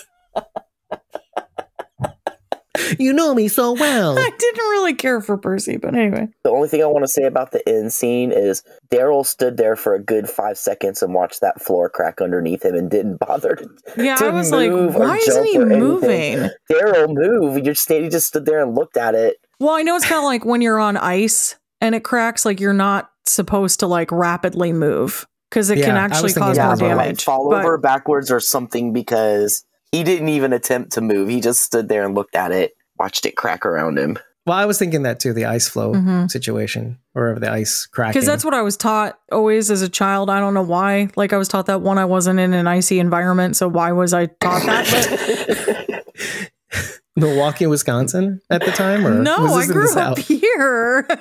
You 3.00 3.12
know 3.12 3.34
me 3.34 3.48
so 3.48 3.74
well. 3.74 4.18
I 4.18 4.30
didn't 4.38 4.60
really 4.70 4.94
care 4.94 5.20
for 5.22 5.38
Percy, 5.38 5.78
but 5.78 5.96
anyway. 5.96 6.28
The 6.44 6.50
only 6.52 6.68
thing 6.68 6.82
I 6.82 6.86
want 6.86 7.04
to 7.04 7.08
say 7.12 7.24
about 7.24 7.52
the 7.52 7.68
end 7.68 7.92
scene 7.92 8.32
is 8.32 8.64
Daryl 8.90 9.26
stood 9.26 9.58
there 9.58 9.76
for 9.76 9.94
a 9.94 10.02
good 10.02 10.30
five 10.30 10.58
seconds 10.58 11.02
and 11.02 11.14
watched 11.14 11.42
that 11.42 11.62
floor 11.62 11.90
crack 11.90 12.22
underneath 12.22 12.64
him 12.64 12.76
and 12.76 12.90
didn't 12.90 13.18
bother 13.18 13.56
to. 13.56 13.70
Yeah, 13.98 14.16
To 14.16 14.26
I 14.28 14.30
was 14.30 14.52
like, 14.52 14.72
move 14.72 14.96
or 14.96 15.00
why 15.00 15.18
isn't 15.18 15.44
he 15.46 15.58
moving? 15.58 16.50
Daryl, 16.72 17.14
move! 17.14 17.66
You're 17.66 17.76
sta- 17.76 18.04
he 18.04 18.10
just 18.10 18.28
stood 18.28 18.46
there 18.46 18.62
and 18.64 18.76
looked 18.76 18.98
at 18.98 19.16
it. 19.16 19.38
Well, 19.60 19.74
I 19.76 19.82
know 19.82 19.96
it's 19.96 20.06
kind 20.06 20.20
of 20.20 20.26
like 20.26 20.46
when 20.46 20.62
you're 20.62 20.80
on 20.80 20.98
ice 20.98 21.56
and 21.82 21.96
it 21.96 22.04
cracks, 22.04 22.46
like 22.46 22.60
you're 22.60 22.74
not 22.74 23.10
supposed 23.26 23.80
to 23.82 23.88
like 23.88 24.12
rapidly 24.12 24.72
move 24.74 25.28
because 25.50 25.70
it 25.70 25.78
Yeah, 25.80 25.86
can 25.88 25.96
actually 25.98 26.34
cause 26.34 26.58
that 26.58 26.64
more 26.64 26.74
as 26.74 26.82
well. 26.82 26.96
like, 26.98 27.06
damage. 27.08 27.24
fall 27.24 27.50
But- 27.50 27.64
over 27.64 27.78
backwards 27.78 28.32
or 28.32 28.40
something 28.40 28.94
because 28.94 29.64
he 29.92 30.04
didn't 30.04 30.30
even 30.30 30.54
attempt 30.54 30.92
to 30.94 31.02
move. 31.02 31.30
He 31.30 31.40
just 31.42 31.62
stood 31.62 31.88
there 31.90 32.06
and 32.06 32.14
looked 32.16 32.36
at 32.36 32.52
it, 32.52 32.74
watched 33.00 33.26
it 33.26 33.36
crack 33.38 33.66
around 33.66 33.98
him. 33.98 34.18
Well, 34.46 34.58
I 34.58 34.64
was 34.66 34.80
thinking 34.80 35.04
that 35.04 35.20
too, 35.20 35.34
the 35.34 35.44
ice 35.46 35.68
flow 35.68 35.94
Mhm. 35.94 36.32
situation 36.32 37.00
or 37.14 37.38
the 37.38 37.52
ice 37.52 37.86
cracking. 37.86 38.14
Because 38.14 38.26
that's 38.26 38.46
what 38.46 38.54
I 38.54 38.62
was 38.62 38.78
taught 38.78 39.20
always 39.30 39.70
as 39.70 39.82
a 39.82 39.90
child. 39.90 40.30
I 40.30 40.40
don't 40.40 40.54
know 40.54 40.62
why. 40.62 41.10
Like 41.18 41.34
I 41.34 41.38
was 41.38 41.50
taught 41.50 41.66
that 41.66 41.82
one, 41.82 41.98
I 41.98 42.06
wasn't 42.06 42.40
in 42.40 42.54
an 42.54 42.66
icy 42.66 43.00
environment, 43.00 43.58
so 43.58 43.68
why 43.68 43.92
was 43.92 44.14
I 44.14 44.28
taught 44.28 44.62
that? 44.64 46.04
Milwaukee, 47.18 47.66
Wisconsin 47.66 48.40
at 48.50 48.64
the 48.64 48.72
time? 48.72 49.06
Or 49.06 49.16
But 49.16 49.24
no, 49.24 49.42
was 49.42 49.70
I 49.70 49.74
grew 49.74 49.88
up 49.90 49.94
South? 50.18 50.28
here. 50.28 51.08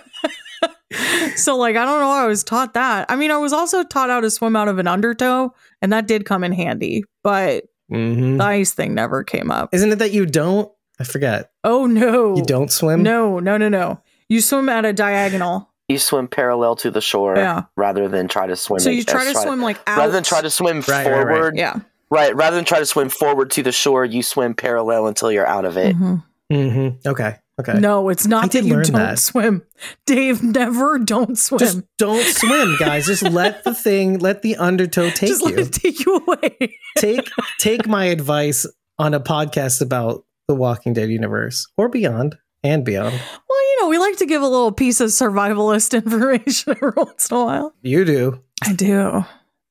so 1.36 1.56
like 1.56 1.76
I 1.76 1.84
don't 1.84 2.00
know 2.00 2.08
why 2.08 2.24
I 2.24 2.26
was 2.26 2.44
taught 2.44 2.74
that. 2.74 3.06
I 3.10 3.16
mean, 3.16 3.30
I 3.30 3.36
was 3.38 3.52
also 3.52 3.82
taught 3.82 4.10
how 4.10 4.20
to 4.20 4.30
swim 4.30 4.56
out 4.56 4.68
of 4.68 4.78
an 4.78 4.86
undertow, 4.86 5.52
and 5.82 5.92
that 5.92 6.06
did 6.06 6.24
come 6.24 6.44
in 6.44 6.52
handy, 6.52 7.04
but 7.22 7.64
Mhm. 7.92 8.38
the 8.38 8.44
ice 8.44 8.72
thing 8.72 8.94
never 8.94 9.22
came 9.24 9.50
up. 9.50 9.70
Isn't 9.72 9.92
it 9.92 9.96
that 10.00 10.12
you 10.12 10.26
don't? 10.26 10.70
I 10.98 11.04
forget. 11.04 11.50
Oh 11.64 11.86
no. 11.86 12.36
You 12.36 12.44
don't 12.44 12.70
swim? 12.72 13.02
No, 13.02 13.38
no, 13.38 13.56
no, 13.56 13.68
no. 13.68 14.00
You 14.28 14.40
swim 14.40 14.68
at 14.68 14.84
a 14.84 14.92
diagonal. 14.92 15.70
You 15.88 15.98
swim 15.98 16.26
parallel 16.26 16.74
to 16.76 16.90
the 16.90 17.00
shore 17.00 17.36
Yeah. 17.36 17.64
rather 17.76 18.08
than 18.08 18.26
try 18.26 18.46
to 18.48 18.56
swim. 18.56 18.80
So 18.80 18.90
you 18.90 19.04
try 19.04 19.24
to 19.24 19.34
swim 19.38 19.60
like 19.62 19.78
out. 19.86 19.98
rather 19.98 20.12
than 20.12 20.24
try 20.24 20.40
to 20.40 20.50
swim 20.50 20.78
Right, 20.88 21.06
right, 21.06 21.06
right. 21.06 21.26
forward. 21.28 21.56
Yeah. 21.56 21.76
Right, 22.10 22.34
rather 22.34 22.56
than 22.56 22.64
try 22.64 22.78
to 22.80 22.86
swim 22.86 23.08
forward 23.08 23.50
to 23.52 23.62
the 23.62 23.72
shore, 23.72 24.04
you 24.04 24.22
swim 24.22 24.54
parallel 24.54 25.06
until 25.06 25.30
you're 25.30 25.46
out 25.46 25.64
of 25.64 25.76
it. 25.76 25.96
Mhm. 25.96 26.22
Mm-hmm. 26.52 27.08
Okay. 27.08 27.36
Okay. 27.58 27.78
No, 27.80 28.10
it's 28.10 28.26
not 28.26 28.44
I 28.44 28.48
that 28.48 28.64
you 28.64 28.82
don't 28.82 28.92
that. 28.92 29.18
swim. 29.18 29.62
Dave, 30.04 30.42
never 30.42 30.98
don't 30.98 31.38
swim. 31.38 31.58
Just 31.58 31.80
don't 31.96 32.22
swim, 32.24 32.76
guys. 32.78 33.06
Just 33.06 33.22
let 33.22 33.64
the 33.64 33.74
thing, 33.82 34.18
let 34.18 34.42
the 34.42 34.56
undertow 34.56 35.08
take 35.10 35.28
Just 35.30 35.40
you. 35.42 35.56
let 35.56 35.58
it 35.66 35.72
take 35.72 36.04
you 36.04 36.16
away. 36.16 36.78
take 36.98 37.28
take 37.58 37.86
my 37.86 38.06
advice 38.06 38.66
on 38.98 39.14
a 39.14 39.20
podcast 39.20 39.80
about 39.80 40.24
the 40.48 40.54
Walking 40.54 40.92
Dead 40.92 41.08
universe 41.10 41.66
or 41.78 41.88
beyond 41.88 42.36
and 42.62 42.84
beyond. 42.84 43.14
Well, 43.48 43.62
you 43.62 43.82
know, 43.82 43.88
we 43.88 43.98
like 43.98 44.16
to 44.18 44.26
give 44.26 44.42
a 44.42 44.48
little 44.48 44.72
piece 44.72 45.00
of 45.00 45.08
survivalist 45.08 45.94
information 46.04 46.72
every 46.76 46.92
once 46.94 47.30
in 47.30 47.36
a 47.38 47.44
while. 47.44 47.74
You 47.82 48.04
do. 48.04 48.42
I 48.62 48.74
do. 48.74 49.24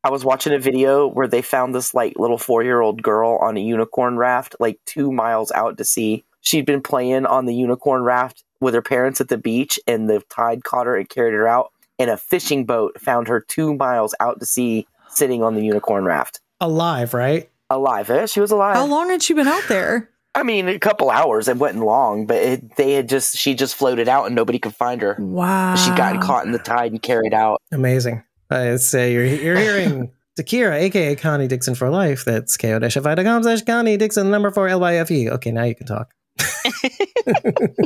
I 0.04 0.10
was 0.10 0.24
watching 0.26 0.54
a 0.54 0.60
video 0.60 1.08
where 1.08 1.28
they 1.28 1.42
found 1.42 1.74
this 1.74 1.94
like 1.94 2.14
little 2.18 2.38
four 2.38 2.64
year 2.64 2.82
old 2.82 3.02
girl 3.04 3.38
on 3.42 3.58
a 3.58 3.62
unicorn 3.62 4.18
raft, 4.18 4.56
like 4.60 4.80
two 4.86 5.12
miles 5.12 5.52
out 5.52 5.78
to 5.78 5.84
sea. 5.84 6.26
She'd 6.46 6.66
been 6.66 6.82
playing 6.82 7.26
on 7.26 7.46
the 7.46 7.56
unicorn 7.56 8.04
raft 8.04 8.44
with 8.62 8.74
her 8.74 8.82
parents 8.82 9.20
at 9.20 9.28
the 9.28 9.38
beach, 9.38 9.80
and 9.88 10.10
the 10.10 10.22
tide 10.30 10.64
caught 10.64 10.86
her 10.86 10.96
and 10.96 11.10
carried 11.10 11.34
her 11.34 11.48
out. 11.48 11.72
And 12.00 12.10
a 12.10 12.18
fishing 12.18 12.66
boat 12.66 13.00
found 13.00 13.28
her 13.28 13.40
two 13.40 13.74
miles 13.76 14.14
out 14.20 14.40
to 14.40 14.46
sea, 14.46 14.88
sitting 15.10 15.42
on 15.44 15.56
the 15.56 15.64
unicorn 15.64 16.04
raft, 16.06 16.42
Alive, 16.62 17.14
right? 17.14 17.50
alive. 17.70 18.10
Eh? 18.10 18.26
She 18.28 18.40
was 18.40 18.52
alive. 18.52 18.76
How 18.76 18.86
long 18.86 19.10
had 19.10 19.24
she 19.24 19.34
been 19.34 19.48
out 19.48 19.64
there? 19.68 20.10
I 20.36 20.44
mean, 20.44 20.68
a 20.68 20.78
couple 20.78 21.10
hours. 21.10 21.48
It 21.48 21.58
wasn't 21.58 21.86
long, 21.86 22.26
but 22.26 22.38
it, 22.38 22.76
they 22.76 22.94
had 22.94 23.08
just 23.08 23.38
she 23.38 23.56
just 23.56 23.74
floated 23.76 24.10
out 24.10 24.26
and 24.26 24.36
nobody 24.36 24.60
could 24.60 24.76
find 24.76 25.02
her. 25.02 25.16
Wow. 25.18 25.76
She 25.76 25.90
got 25.92 26.22
caught 26.22 26.46
in 26.46 26.52
the 26.52 26.60
tide 26.60 26.92
and 26.92 27.02
carried 27.02 27.34
out. 27.34 27.62
Amazing. 27.72 28.22
I 28.50 28.76
say 28.76 29.14
you're 29.14 29.26
you're 29.26 29.58
hearing 29.58 30.12
Takira, 30.38 30.74
aka 30.74 31.16
Connie 31.16 31.48
Dixon 31.48 31.74
for 31.74 31.90
life. 31.90 32.26
That's 32.26 32.58
ko-fi.com 32.58 33.44
slash 33.44 33.62
Connie 33.62 33.96
Dixon 33.98 34.30
number 34.30 34.52
four 34.52 34.68
L 34.68 34.82
Y 34.82 34.96
F 34.96 35.10
E. 35.10 35.30
Okay, 35.30 35.52
now 35.52 35.64
you 35.64 35.74
can 35.76 35.88
talk. 35.88 36.14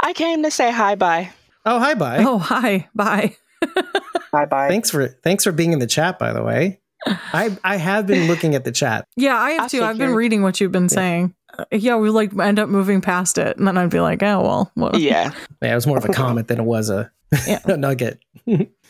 I 0.00 0.12
came 0.12 0.42
to 0.42 0.50
say 0.50 0.70
hi 0.70 0.94
bye. 0.94 1.30
Oh, 1.64 1.78
hi, 1.78 1.94
bye. 1.94 2.18
Oh, 2.24 2.38
hi. 2.38 2.88
Bye. 2.94 3.36
Bye 4.32 4.46
bye. 4.46 4.68
Thanks 4.68 4.90
for 4.90 5.06
thanks 5.22 5.44
for 5.44 5.52
being 5.52 5.72
in 5.72 5.78
the 5.78 5.86
chat, 5.86 6.18
by 6.18 6.32
the 6.32 6.42
way. 6.42 6.80
I 7.06 7.56
I 7.62 7.76
have 7.76 8.06
been 8.06 8.26
looking 8.26 8.54
at 8.56 8.64
the 8.64 8.72
chat. 8.72 9.06
Yeah, 9.14 9.36
I 9.36 9.50
have 9.52 9.60
I 9.64 9.68
too. 9.68 9.82
I've 9.84 9.98
been 9.98 10.14
reading 10.14 10.42
what 10.42 10.60
you've 10.60 10.72
been 10.72 10.88
saying. 10.88 11.34
Uh, 11.58 11.64
yeah, 11.70 11.96
we 11.96 12.08
like 12.10 12.36
end 12.38 12.58
up 12.58 12.68
moving 12.70 13.00
past 13.02 13.36
it, 13.38 13.56
and 13.58 13.68
then 13.68 13.76
I'd 13.78 13.90
be 13.90 14.00
like, 14.00 14.22
oh 14.22 14.40
well. 14.42 14.70
what- 14.74 14.98
Yeah. 14.98 15.32
Yeah, 15.60 15.72
it 15.72 15.74
was 15.76 15.86
more 15.86 15.98
of 15.98 16.04
a 16.06 16.08
comment 16.12 16.48
than 16.48 16.58
it 16.58 16.64
was 16.64 16.88
a, 16.90 17.12
Yeah. 17.46 17.60
a 17.66 17.76
nugget. 17.76 18.18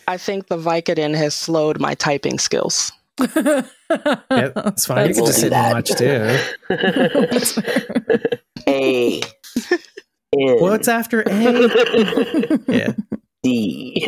I 0.06 0.16
think 0.16 0.46
the 0.46 0.56
Vicodin 0.56 1.14
has 1.16 1.34
slowed 1.34 1.78
my 1.80 1.94
typing 1.94 2.38
skills. 2.38 2.92
Yeah, 4.30 4.52
it's 4.66 4.86
fine. 4.86 5.08
You 5.08 5.14
can 5.14 5.26
just 5.26 5.40
sit 5.40 5.52
and 5.52 5.72
watch 5.74 5.90
too. 5.90 6.38
A. 8.66 9.20
N. 9.20 10.60
What's 10.60 10.88
after 10.88 11.22
A? 11.26 12.58
Yeah. 12.68 12.92
D. 13.42 14.06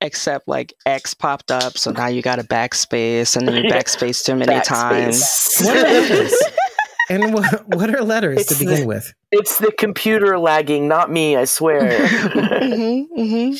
Except 0.00 0.48
like 0.48 0.74
X 0.86 1.14
popped 1.14 1.50
up, 1.52 1.76
so 1.78 1.92
now 1.92 2.08
you 2.08 2.22
got 2.22 2.38
a 2.40 2.42
backspace, 2.42 3.36
and 3.36 3.46
then 3.46 3.62
you 3.64 3.70
backspace 3.70 4.24
too 4.24 4.34
many 4.34 4.60
times. 4.62 5.58
What 5.60 5.76
are 5.76 5.82
letters? 5.82 6.34
and 7.10 7.34
what, 7.34 7.68
what 7.76 7.94
are 7.94 8.02
letters 8.02 8.38
It's 8.40 8.58
to 8.58 8.64
begin 8.64 8.80
the- 8.80 8.86
with? 8.86 9.12
It's 9.30 9.58
the 9.58 9.70
computer 9.78 10.38
lagging, 10.38 10.88
not 10.88 11.12
me, 11.12 11.36
I 11.36 11.44
swear. 11.44 12.08
hmm 12.08 13.02
hmm 13.14 13.52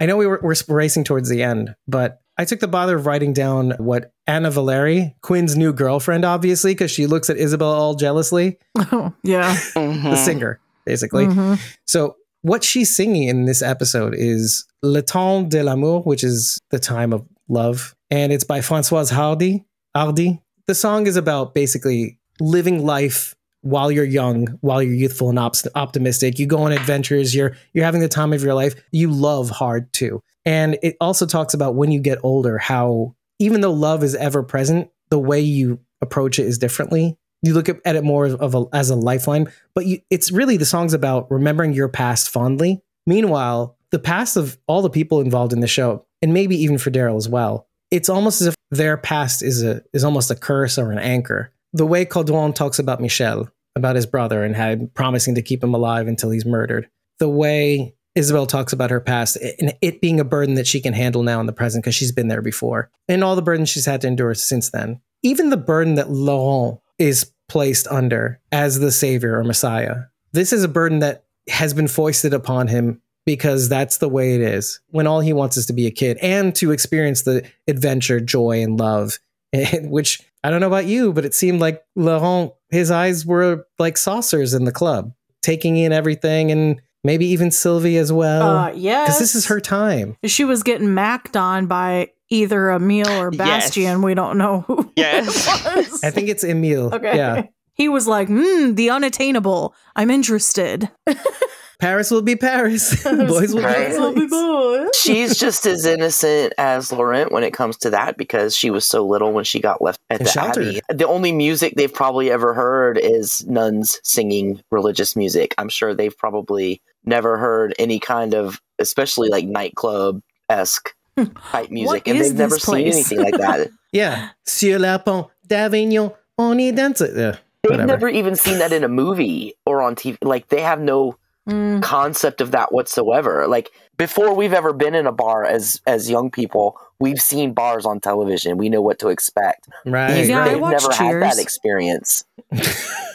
I 0.00 0.06
know 0.06 0.16
we 0.16 0.26
were, 0.26 0.40
we're 0.42 0.54
racing 0.68 1.04
towards 1.04 1.28
the 1.28 1.42
end, 1.42 1.74
but 1.86 2.21
I 2.38 2.44
took 2.44 2.60
the 2.60 2.68
bother 2.68 2.96
of 2.96 3.06
writing 3.06 3.32
down 3.32 3.72
what 3.78 4.12
Anna 4.26 4.50
Valeri, 4.50 5.14
Quinn's 5.22 5.56
new 5.56 5.72
girlfriend, 5.72 6.24
obviously, 6.24 6.72
because 6.72 6.90
she 6.90 7.06
looks 7.06 7.28
at 7.30 7.36
Isabelle 7.36 7.72
all 7.72 7.94
jealously, 7.94 8.58
Oh, 8.78 9.12
yeah. 9.22 9.52
the 9.74 10.16
singer, 10.16 10.58
basically. 10.86 11.26
Mhm. 11.26 11.58
So 11.86 12.16
what 12.40 12.64
she's 12.64 12.94
singing 12.94 13.24
in 13.28 13.44
this 13.44 13.62
episode 13.62 14.14
is 14.16 14.64
Le 14.82 15.02
Temps 15.02 15.48
de 15.48 15.62
l'amour, 15.62 16.02
which 16.02 16.24
is 16.24 16.58
the 16.70 16.78
time 16.78 17.12
of 17.12 17.24
love, 17.48 17.94
and 18.10 18.32
it's 18.32 18.44
by 18.44 18.60
Françoise 18.60 19.12
Hardy. 19.12 19.64
Hardy. 19.94 20.40
The 20.66 20.74
song 20.74 21.06
is 21.06 21.16
about 21.16 21.54
basically 21.54 22.18
living 22.40 22.84
life 22.86 23.34
while 23.62 23.90
you're 23.90 24.04
young, 24.04 24.46
while 24.60 24.82
you're 24.82 24.94
youthful 24.94 25.30
and 25.30 25.38
op- 25.38 25.56
optimistic. 25.74 26.38
You 26.38 26.46
go 26.46 26.58
on 26.58 26.72
adventures. 26.72 27.34
You're 27.34 27.56
you're 27.72 27.84
having 27.84 28.00
the 28.00 28.08
time 28.08 28.32
of 28.32 28.42
your 28.42 28.54
life. 28.54 28.74
You 28.92 29.10
love 29.10 29.50
hard 29.50 29.92
too, 29.92 30.22
and 30.44 30.78
it 30.82 30.96
also 31.00 31.26
talks 31.26 31.54
about 31.54 31.74
when 31.74 31.90
you 31.90 32.00
get 32.00 32.18
older, 32.22 32.58
how 32.58 33.14
even 33.38 33.60
though 33.60 33.72
love 33.72 34.04
is 34.04 34.14
ever 34.14 34.42
present, 34.42 34.90
the 35.10 35.18
way 35.18 35.40
you 35.40 35.80
approach 36.00 36.38
it 36.38 36.46
is 36.46 36.58
differently. 36.58 37.16
You 37.42 37.54
look 37.54 37.68
at 37.68 37.96
it 37.96 38.04
more 38.04 38.26
of 38.26 38.54
a, 38.54 38.64
as 38.72 38.90
a 38.90 38.94
lifeline, 38.94 39.48
but 39.74 39.84
you, 39.84 39.98
it's 40.10 40.30
really 40.30 40.56
the 40.56 40.64
song's 40.64 40.94
about 40.94 41.28
remembering 41.28 41.72
your 41.72 41.88
past 41.88 42.30
fondly. 42.30 42.80
Meanwhile, 43.04 43.76
the 43.90 43.98
past 43.98 44.36
of 44.36 44.58
all 44.68 44.80
the 44.80 44.90
people 44.90 45.20
involved 45.20 45.52
in 45.52 45.58
the 45.58 45.66
show, 45.66 46.06
and 46.20 46.32
maybe 46.32 46.56
even 46.56 46.78
for 46.78 46.90
Daryl 46.90 47.16
as 47.16 47.28
well, 47.28 47.66
it's 47.90 48.08
almost 48.08 48.40
as 48.40 48.48
if 48.48 48.54
their 48.70 48.96
past 48.96 49.42
is 49.42 49.62
a 49.62 49.82
is 49.92 50.04
almost 50.04 50.30
a 50.30 50.36
curse 50.36 50.78
or 50.78 50.92
an 50.92 50.98
anchor. 50.98 51.52
The 51.72 51.86
way 51.86 52.04
Codron 52.04 52.54
talks 52.54 52.78
about 52.78 53.00
Michel, 53.00 53.48
about 53.76 53.96
his 53.96 54.06
brother, 54.06 54.44
and 54.44 54.54
had 54.54 54.92
promising 54.94 55.34
to 55.36 55.42
keep 55.42 55.62
him 55.62 55.74
alive 55.74 56.06
until 56.06 56.30
he's 56.30 56.44
murdered. 56.44 56.88
The 57.18 57.28
way 57.28 57.94
Isabelle 58.14 58.46
talks 58.46 58.72
about 58.72 58.90
her 58.90 59.00
past 59.00 59.36
and 59.36 59.74
it 59.80 60.00
being 60.00 60.20
a 60.20 60.24
burden 60.24 60.54
that 60.56 60.66
she 60.66 60.80
can 60.80 60.92
handle 60.92 61.22
now 61.22 61.40
in 61.40 61.46
the 61.46 61.52
present 61.52 61.82
because 61.82 61.94
she's 61.94 62.12
been 62.12 62.28
there 62.28 62.42
before, 62.42 62.90
and 63.08 63.24
all 63.24 63.36
the 63.36 63.42
burden 63.42 63.64
she's 63.64 63.86
had 63.86 64.00
to 64.02 64.08
endure 64.08 64.34
since 64.34 64.70
then. 64.70 65.00
Even 65.22 65.50
the 65.50 65.56
burden 65.56 65.94
that 65.94 66.10
Laurent 66.10 66.80
is 66.98 67.32
placed 67.48 67.86
under 67.88 68.40
as 68.50 68.80
the 68.80 68.92
savior 68.92 69.38
or 69.38 69.44
messiah. 69.44 69.96
This 70.32 70.52
is 70.52 70.64
a 70.64 70.68
burden 70.68 71.00
that 71.00 71.24
has 71.48 71.74
been 71.74 71.88
foisted 71.88 72.32
upon 72.32 72.68
him 72.68 73.00
because 73.24 73.68
that's 73.68 73.98
the 73.98 74.08
way 74.08 74.34
it 74.34 74.40
is 74.40 74.80
when 74.88 75.06
all 75.06 75.20
he 75.20 75.32
wants 75.32 75.56
is 75.56 75.66
to 75.66 75.72
be 75.72 75.86
a 75.86 75.90
kid 75.90 76.18
and 76.18 76.54
to 76.56 76.72
experience 76.72 77.22
the 77.22 77.46
adventure, 77.68 78.20
joy, 78.20 78.62
and 78.62 78.78
love. 78.78 79.18
Which 79.82 80.22
I 80.44 80.50
don't 80.50 80.60
know 80.60 80.66
about 80.66 80.86
you, 80.86 81.12
but 81.12 81.24
it 81.24 81.34
seemed 81.34 81.60
like 81.60 81.82
Laurent, 81.94 82.52
his 82.70 82.90
eyes 82.90 83.24
were 83.24 83.66
like 83.78 83.96
saucers 83.96 84.54
in 84.54 84.64
the 84.64 84.72
club, 84.72 85.12
taking 85.42 85.76
in 85.76 85.92
everything 85.92 86.50
and 86.50 86.80
maybe 87.04 87.26
even 87.26 87.50
Sylvie 87.50 87.96
as 87.96 88.12
well. 88.12 88.56
Uh, 88.56 88.72
yes. 88.72 89.08
Because 89.08 89.18
this 89.20 89.34
is 89.34 89.46
her 89.46 89.60
time. 89.60 90.16
She 90.24 90.44
was 90.44 90.62
getting 90.62 90.94
macked 90.94 91.36
on 91.36 91.66
by 91.66 92.10
either 92.28 92.70
Emil 92.70 93.08
or 93.08 93.30
Yes. 93.32 93.76
We 93.76 94.14
don't 94.14 94.38
know 94.38 94.62
who. 94.62 94.90
Yes. 94.96 95.66
it 95.66 95.76
was. 95.90 96.02
I 96.04 96.10
think 96.10 96.28
it's 96.28 96.44
Emile. 96.44 96.92
Okay. 96.94 97.16
Yeah. 97.16 97.42
He 97.74 97.88
was 97.88 98.06
like, 98.06 98.28
hmm, 98.28 98.74
the 98.74 98.90
unattainable. 98.90 99.74
I'm 99.96 100.10
interested. 100.10 100.90
Paris 101.80 102.12
will 102.12 102.22
be 102.22 102.36
Paris. 102.36 103.02
Boys 103.04 103.54
will 103.54 103.62
Right. 103.62 104.14
be 104.14 104.26
boys. 104.28 104.88
She's 104.94 105.36
just 105.36 105.66
as 105.66 105.84
innocent 105.84 106.52
as 106.56 106.92
Laurent 106.92 107.32
when 107.32 107.42
it 107.42 107.52
comes 107.52 107.76
to 107.78 107.90
that 107.90 108.16
because 108.16 108.54
she 108.56 108.70
was 108.70 108.86
so 108.86 109.04
little 109.04 109.32
when 109.32 109.42
she 109.44 109.58
got 109.58 109.82
left 109.82 110.00
at 110.08 110.20
And 110.20 110.26
the 110.26 110.30
sheltered. 110.30 110.66
abbey. 110.68 110.80
The 110.90 111.08
only 111.08 111.32
music 111.32 111.74
they've 111.76 111.92
probably 111.92 112.30
ever 112.30 112.54
heard 112.54 112.98
is 112.98 113.44
nuns 113.48 113.98
singing 114.04 114.62
religious 114.70 115.16
music. 115.16 115.56
I'm 115.58 115.68
sure 115.68 115.92
they've 115.92 116.16
probably 116.16 116.80
never 117.04 117.36
heard 117.36 117.74
any 117.80 117.98
kind 117.98 118.32
of, 118.34 118.60
especially 118.78 119.28
like 119.28 119.46
nightclub 119.46 120.22
esque 120.48 120.94
type 121.50 121.70
music, 121.72 122.06
and 122.06 122.20
they've 122.20 122.32
never 122.32 122.54
this 122.54 122.62
seen 122.62 122.86
anything 122.86 123.20
like 123.22 123.36
that. 123.38 123.70
Yeah. 123.90 124.28
Sur 124.46 124.78
la 124.78 124.98
pont 124.98 125.26
d'Avignon, 125.48 126.12
on 126.38 126.58
y 126.58 126.70
danse. 126.70 127.02
Yeah. 127.12 127.36
They've 127.62 127.70
Whatever. 127.72 127.86
never 127.86 128.08
even 128.08 128.34
seen 128.36 128.58
that 128.58 128.72
in 128.72 128.82
a 128.84 128.88
movie 128.88 129.54
or 129.66 129.82
on 129.82 129.94
TV. 129.94 130.16
Like 130.22 130.48
they 130.48 130.60
have 130.62 130.80
no 130.80 131.16
Mm. 131.48 131.82
concept 131.82 132.40
of 132.40 132.52
that 132.52 132.72
whatsoever. 132.72 133.48
Like 133.48 133.72
before 133.96 134.32
we've 134.32 134.52
ever 134.52 134.72
been 134.72 134.94
in 134.94 135.08
a 135.08 135.12
bar 135.12 135.44
as 135.44 135.80
as 135.88 136.08
young 136.08 136.30
people, 136.30 136.78
we've 137.00 137.18
seen 137.20 137.52
bars 137.52 137.84
on 137.84 137.98
television. 137.98 138.58
We 138.58 138.68
know 138.68 138.80
what 138.80 139.00
to 139.00 139.08
expect. 139.08 139.66
Right. 139.84 140.14
These, 140.14 140.28
yeah, 140.28 140.44
they've 140.44 140.60
watched 140.60 140.88
never 140.88 140.94
had 140.94 141.22
that 141.22 141.38
experience. 141.40 142.22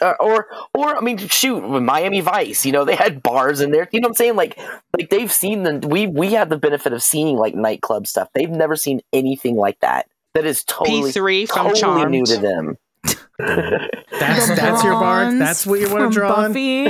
Uh, 0.00 0.12
or 0.20 0.46
or 0.74 0.96
I 0.96 1.00
mean 1.00 1.16
shoot, 1.18 1.60
Miami 1.66 2.20
Vice, 2.20 2.64
you 2.66 2.70
know, 2.70 2.84
they 2.84 2.94
had 2.94 3.20
bars 3.22 3.60
in 3.60 3.70
there. 3.72 3.88
You 3.90 4.00
know 4.00 4.06
what 4.06 4.10
I'm 4.10 4.14
saying? 4.14 4.36
Like 4.36 4.56
like 4.96 5.08
they've 5.10 5.32
seen 5.32 5.62
the 5.64 5.88
we 5.88 6.06
we 6.06 6.34
have 6.34 6.50
the 6.50 6.58
benefit 6.58 6.92
of 6.92 7.02
seeing 7.02 7.36
like 7.36 7.54
nightclub 7.54 8.06
stuff. 8.06 8.28
They've 8.34 8.48
never 8.50 8.76
seen 8.76 9.00
anything 9.12 9.56
like 9.56 9.80
that. 9.80 10.06
That 10.34 10.44
is 10.44 10.62
totally 10.64 11.10
P3 11.10 11.48
from 11.48 11.56
totally 11.68 11.80
Charmed. 11.80 12.10
new 12.12 12.24
to 12.26 12.36
them. 12.36 12.76
That's 13.38 14.48
The 14.48 14.54
that's 14.56 14.82
your 14.84 14.94
bar. 14.94 15.32
That's 15.38 15.64
what 15.66 15.78
you 15.80 15.88
want 15.92 16.12
to 16.12 16.18
draw 16.18 16.32
on. 16.32 16.48
Buffy. 16.52 16.84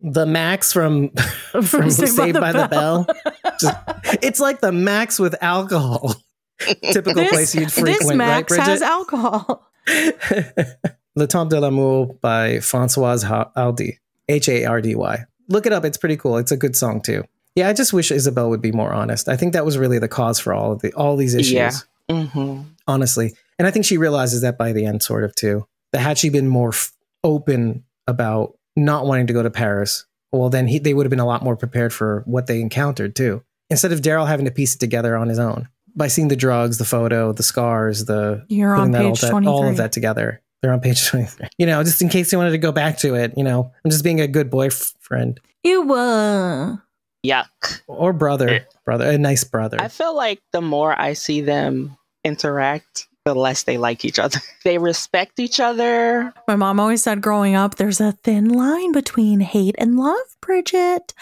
The 0.00 0.26
Max 0.26 0.72
from 0.72 1.10
from 1.62 1.90
Saved 1.90 2.38
by, 2.40 2.52
the 2.52 2.68
Bell. 2.68 3.06
Just- 3.60 3.76
it's 4.22 4.40
like 4.40 4.60
the 4.60 4.72
Max 4.72 5.18
with 5.18 5.34
alcohol. 5.42 6.14
Typical 6.82 7.14
This, 7.14 7.30
place 7.30 7.54
you'd 7.54 7.72
frequent. 7.72 7.98
this 8.00 8.12
Max 8.14 8.52
right, 8.56 8.60
has 8.66 8.82
alcohol. 8.82 9.66
Le 11.16 11.26
Temps 11.26 11.48
de 11.48 11.60
l'amour 11.60 12.16
by 12.20 12.56
Françoise 12.56 13.24
Ha- 13.24 13.50
Hardy, 13.54 13.98
H 14.28 14.48
A 14.48 14.64
R 14.64 14.80
D 14.80 14.94
Y. 14.94 15.18
Look 15.48 15.66
it 15.66 15.72
up. 15.72 15.84
It's 15.84 15.98
pretty 15.98 16.16
cool. 16.16 16.38
It's 16.38 16.52
a 16.52 16.56
good 16.56 16.76
song 16.76 17.00
too. 17.00 17.24
Yeah, 17.54 17.68
I 17.68 17.72
just 17.72 17.92
wish 17.92 18.10
Isabelle 18.10 18.50
would 18.50 18.62
be 18.62 18.72
more 18.72 18.92
honest. 18.92 19.28
I 19.28 19.36
think 19.36 19.52
that 19.52 19.64
was 19.64 19.78
really 19.78 19.98
the 19.98 20.08
cause 20.08 20.38
for 20.40 20.52
all 20.54 20.72
of 20.72 20.80
the 20.82 20.92
all 20.94 21.16
these 21.16 21.34
issues. 21.34 21.52
Yeah. 21.52 21.72
hmm 22.10 22.62
honestly. 22.86 23.34
And 23.58 23.68
I 23.68 23.70
think 23.70 23.84
she 23.84 23.98
realizes 23.98 24.42
that 24.42 24.58
by 24.58 24.72
the 24.72 24.84
end, 24.84 25.02
sort 25.02 25.24
of 25.24 25.34
too. 25.34 25.66
That 25.92 26.00
had 26.00 26.18
she 26.18 26.28
been 26.28 26.48
more 26.48 26.70
f- 26.70 26.92
open 27.22 27.84
about 28.06 28.58
not 28.76 29.06
wanting 29.06 29.26
to 29.28 29.32
go 29.32 29.42
to 29.42 29.50
Paris, 29.50 30.06
well, 30.32 30.50
then 30.50 30.66
he, 30.66 30.78
they 30.78 30.94
would 30.94 31.06
have 31.06 31.10
been 31.10 31.20
a 31.20 31.26
lot 31.26 31.44
more 31.44 31.56
prepared 31.56 31.92
for 31.92 32.22
what 32.26 32.46
they 32.46 32.60
encountered 32.60 33.14
too. 33.14 33.42
Instead 33.70 33.92
of 33.92 34.00
Daryl 34.00 34.26
having 34.26 34.44
to 34.46 34.50
piece 34.50 34.74
it 34.74 34.78
together 34.78 35.16
on 35.16 35.28
his 35.28 35.38
own 35.38 35.68
by 35.96 36.08
seeing 36.08 36.28
the 36.28 36.36
drugs, 36.36 36.78
the 36.78 36.84
photo, 36.84 37.32
the 37.32 37.42
scars, 37.42 38.04
the 38.06 38.44
You're 38.48 38.74
putting 38.74 38.94
on 38.96 39.02
that 39.02 39.04
all, 39.04 39.40
that, 39.40 39.46
all 39.46 39.68
of 39.68 39.76
that 39.76 39.92
together. 39.92 40.42
They're 40.60 40.72
on 40.72 40.80
page 40.80 41.06
23. 41.08 41.48
You 41.58 41.66
know, 41.66 41.82
just 41.84 42.02
in 42.02 42.08
case 42.08 42.32
you 42.32 42.38
wanted 42.38 42.52
to 42.52 42.58
go 42.58 42.72
back 42.72 42.98
to 42.98 43.14
it, 43.14 43.34
you 43.36 43.44
know, 43.44 43.70
I'm 43.84 43.90
just 43.90 44.04
being 44.04 44.20
a 44.20 44.26
good 44.26 44.50
boyfriend 44.50 45.40
Ew. 45.62 45.92
uh, 45.94 46.76
Yuck. 47.24 47.80
or 47.86 48.12
brother, 48.12 48.66
brother, 48.84 49.10
a 49.10 49.18
nice 49.18 49.44
brother. 49.44 49.80
I 49.80 49.88
feel 49.88 50.14
like 50.14 50.40
the 50.52 50.60
more 50.60 50.98
I 50.98 51.12
see 51.12 51.40
them 51.40 51.96
interact, 52.24 53.08
the 53.24 53.34
less 53.34 53.62
they 53.62 53.78
like 53.78 54.04
each 54.04 54.18
other. 54.18 54.38
They 54.64 54.78
respect 54.78 55.40
each 55.40 55.60
other. 55.60 56.32
My 56.48 56.56
mom 56.56 56.80
always 56.80 57.02
said 57.02 57.20
growing 57.20 57.54
up, 57.54 57.74
there's 57.74 58.00
a 58.00 58.12
thin 58.12 58.48
line 58.48 58.92
between 58.92 59.40
hate 59.40 59.74
and 59.76 59.98
love, 59.98 60.24
Bridget. 60.40 61.12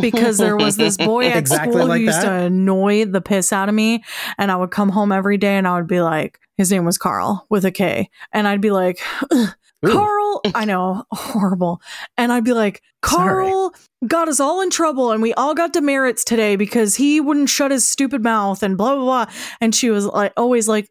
Because 0.00 0.38
there 0.38 0.56
was 0.56 0.76
this 0.76 0.96
boy 0.98 1.26
at 1.26 1.36
Exactly 1.36 1.72
school 1.72 1.86
like 1.88 1.98
who 1.98 2.04
used 2.06 2.22
that. 2.22 2.38
to 2.38 2.46
annoy 2.46 3.06
the 3.06 3.20
piss 3.20 3.52
out 3.52 3.68
of 3.68 3.74
me. 3.74 4.04
And 4.38 4.52
I 4.52 4.56
would 4.56 4.70
come 4.70 4.90
home 4.90 5.10
every 5.10 5.38
day 5.38 5.56
and 5.56 5.66
I 5.66 5.76
would 5.76 5.88
be 5.88 6.00
like, 6.00 6.38
his 6.56 6.70
name 6.70 6.84
was 6.84 6.98
Carl 6.98 7.46
with 7.50 7.64
a 7.64 7.72
K. 7.72 8.10
And 8.32 8.46
I'd 8.46 8.60
be 8.60 8.70
like, 8.70 9.00
Carl, 9.84 10.40
I 10.54 10.64
know, 10.64 11.02
horrible. 11.10 11.82
And 12.16 12.32
I'd 12.32 12.44
be 12.44 12.52
like, 12.52 12.80
Sorry. 13.04 13.46
Carl 13.50 13.74
got 14.06 14.28
us 14.28 14.38
all 14.38 14.60
in 14.60 14.70
trouble 14.70 15.10
and 15.10 15.20
we 15.20 15.34
all 15.34 15.54
got 15.54 15.72
demerits 15.72 16.22
today 16.24 16.54
because 16.54 16.94
he 16.94 17.20
wouldn't 17.20 17.48
shut 17.48 17.72
his 17.72 17.86
stupid 17.86 18.22
mouth 18.22 18.62
and 18.62 18.78
blah, 18.78 18.94
blah, 18.94 19.04
blah. 19.04 19.34
And 19.60 19.74
she 19.74 19.90
was 19.90 20.06
like, 20.06 20.32
always 20.36 20.68
like, 20.68 20.88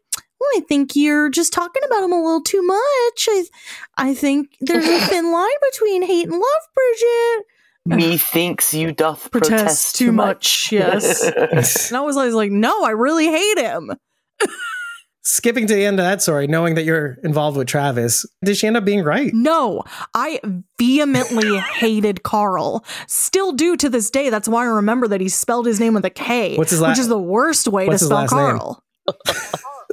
well, 0.52 0.62
I 0.62 0.64
think 0.66 0.94
you're 0.96 1.28
just 1.30 1.52
talking 1.52 1.82
about 1.84 2.02
him 2.04 2.12
a 2.12 2.22
little 2.22 2.42
too 2.42 2.62
much. 2.62 3.28
I, 3.28 3.44
I 3.96 4.14
think 4.14 4.48
there's 4.60 4.86
a 4.86 5.00
thin 5.06 5.32
line 5.32 5.48
between 5.72 6.02
hate 6.02 6.24
and 6.28 6.32
love, 6.32 6.62
Bridget. 6.74 7.46
Methinks 7.86 8.72
you 8.72 8.92
doth 8.92 9.30
Protest, 9.30 9.50
protest, 9.50 9.96
too 9.96 10.12
much. 10.12 10.72
Yes. 10.72 11.22
And 11.90 11.96
I 11.96 12.00
was 12.00 12.16
always 12.16 12.34
like, 12.34 12.50
no, 12.50 12.82
I 12.82 12.90
really 12.90 13.26
hate 13.26 13.58
him. 13.58 13.90
Skipping 15.26 15.66
to 15.66 15.74
the 15.74 15.84
end 15.86 15.98
of 15.98 16.04
that 16.04 16.20
story, 16.20 16.46
knowing 16.46 16.74
that 16.74 16.84
you're 16.84 17.16
involved 17.24 17.56
with 17.56 17.66
Travis, 17.66 18.26
did 18.44 18.58
she 18.58 18.66
end 18.66 18.76
up 18.76 18.84
being 18.84 19.02
right? 19.02 19.32
No, 19.32 19.82
I 20.14 20.38
vehemently 20.78 21.56
hated 21.74 22.22
Carl. 22.22 22.84
Still 23.06 23.52
do 23.52 23.74
to 23.76 23.88
this 23.88 24.10
day. 24.10 24.28
That's 24.28 24.48
why 24.48 24.62
I 24.62 24.66
remember 24.66 25.08
that 25.08 25.22
he 25.22 25.30
spelled 25.30 25.64
his 25.64 25.80
name 25.80 25.94
with 25.94 26.04
a 26.04 26.10
K, 26.10 26.56
What's 26.56 26.72
his 26.72 26.80
la- 26.82 26.90
which 26.90 26.98
is 26.98 27.08
the 27.08 27.18
worst 27.18 27.68
way 27.68 27.84
to 27.84 27.90
what's 27.90 28.00
his 28.00 28.08
spell? 28.08 28.28
Carl. 28.28 28.84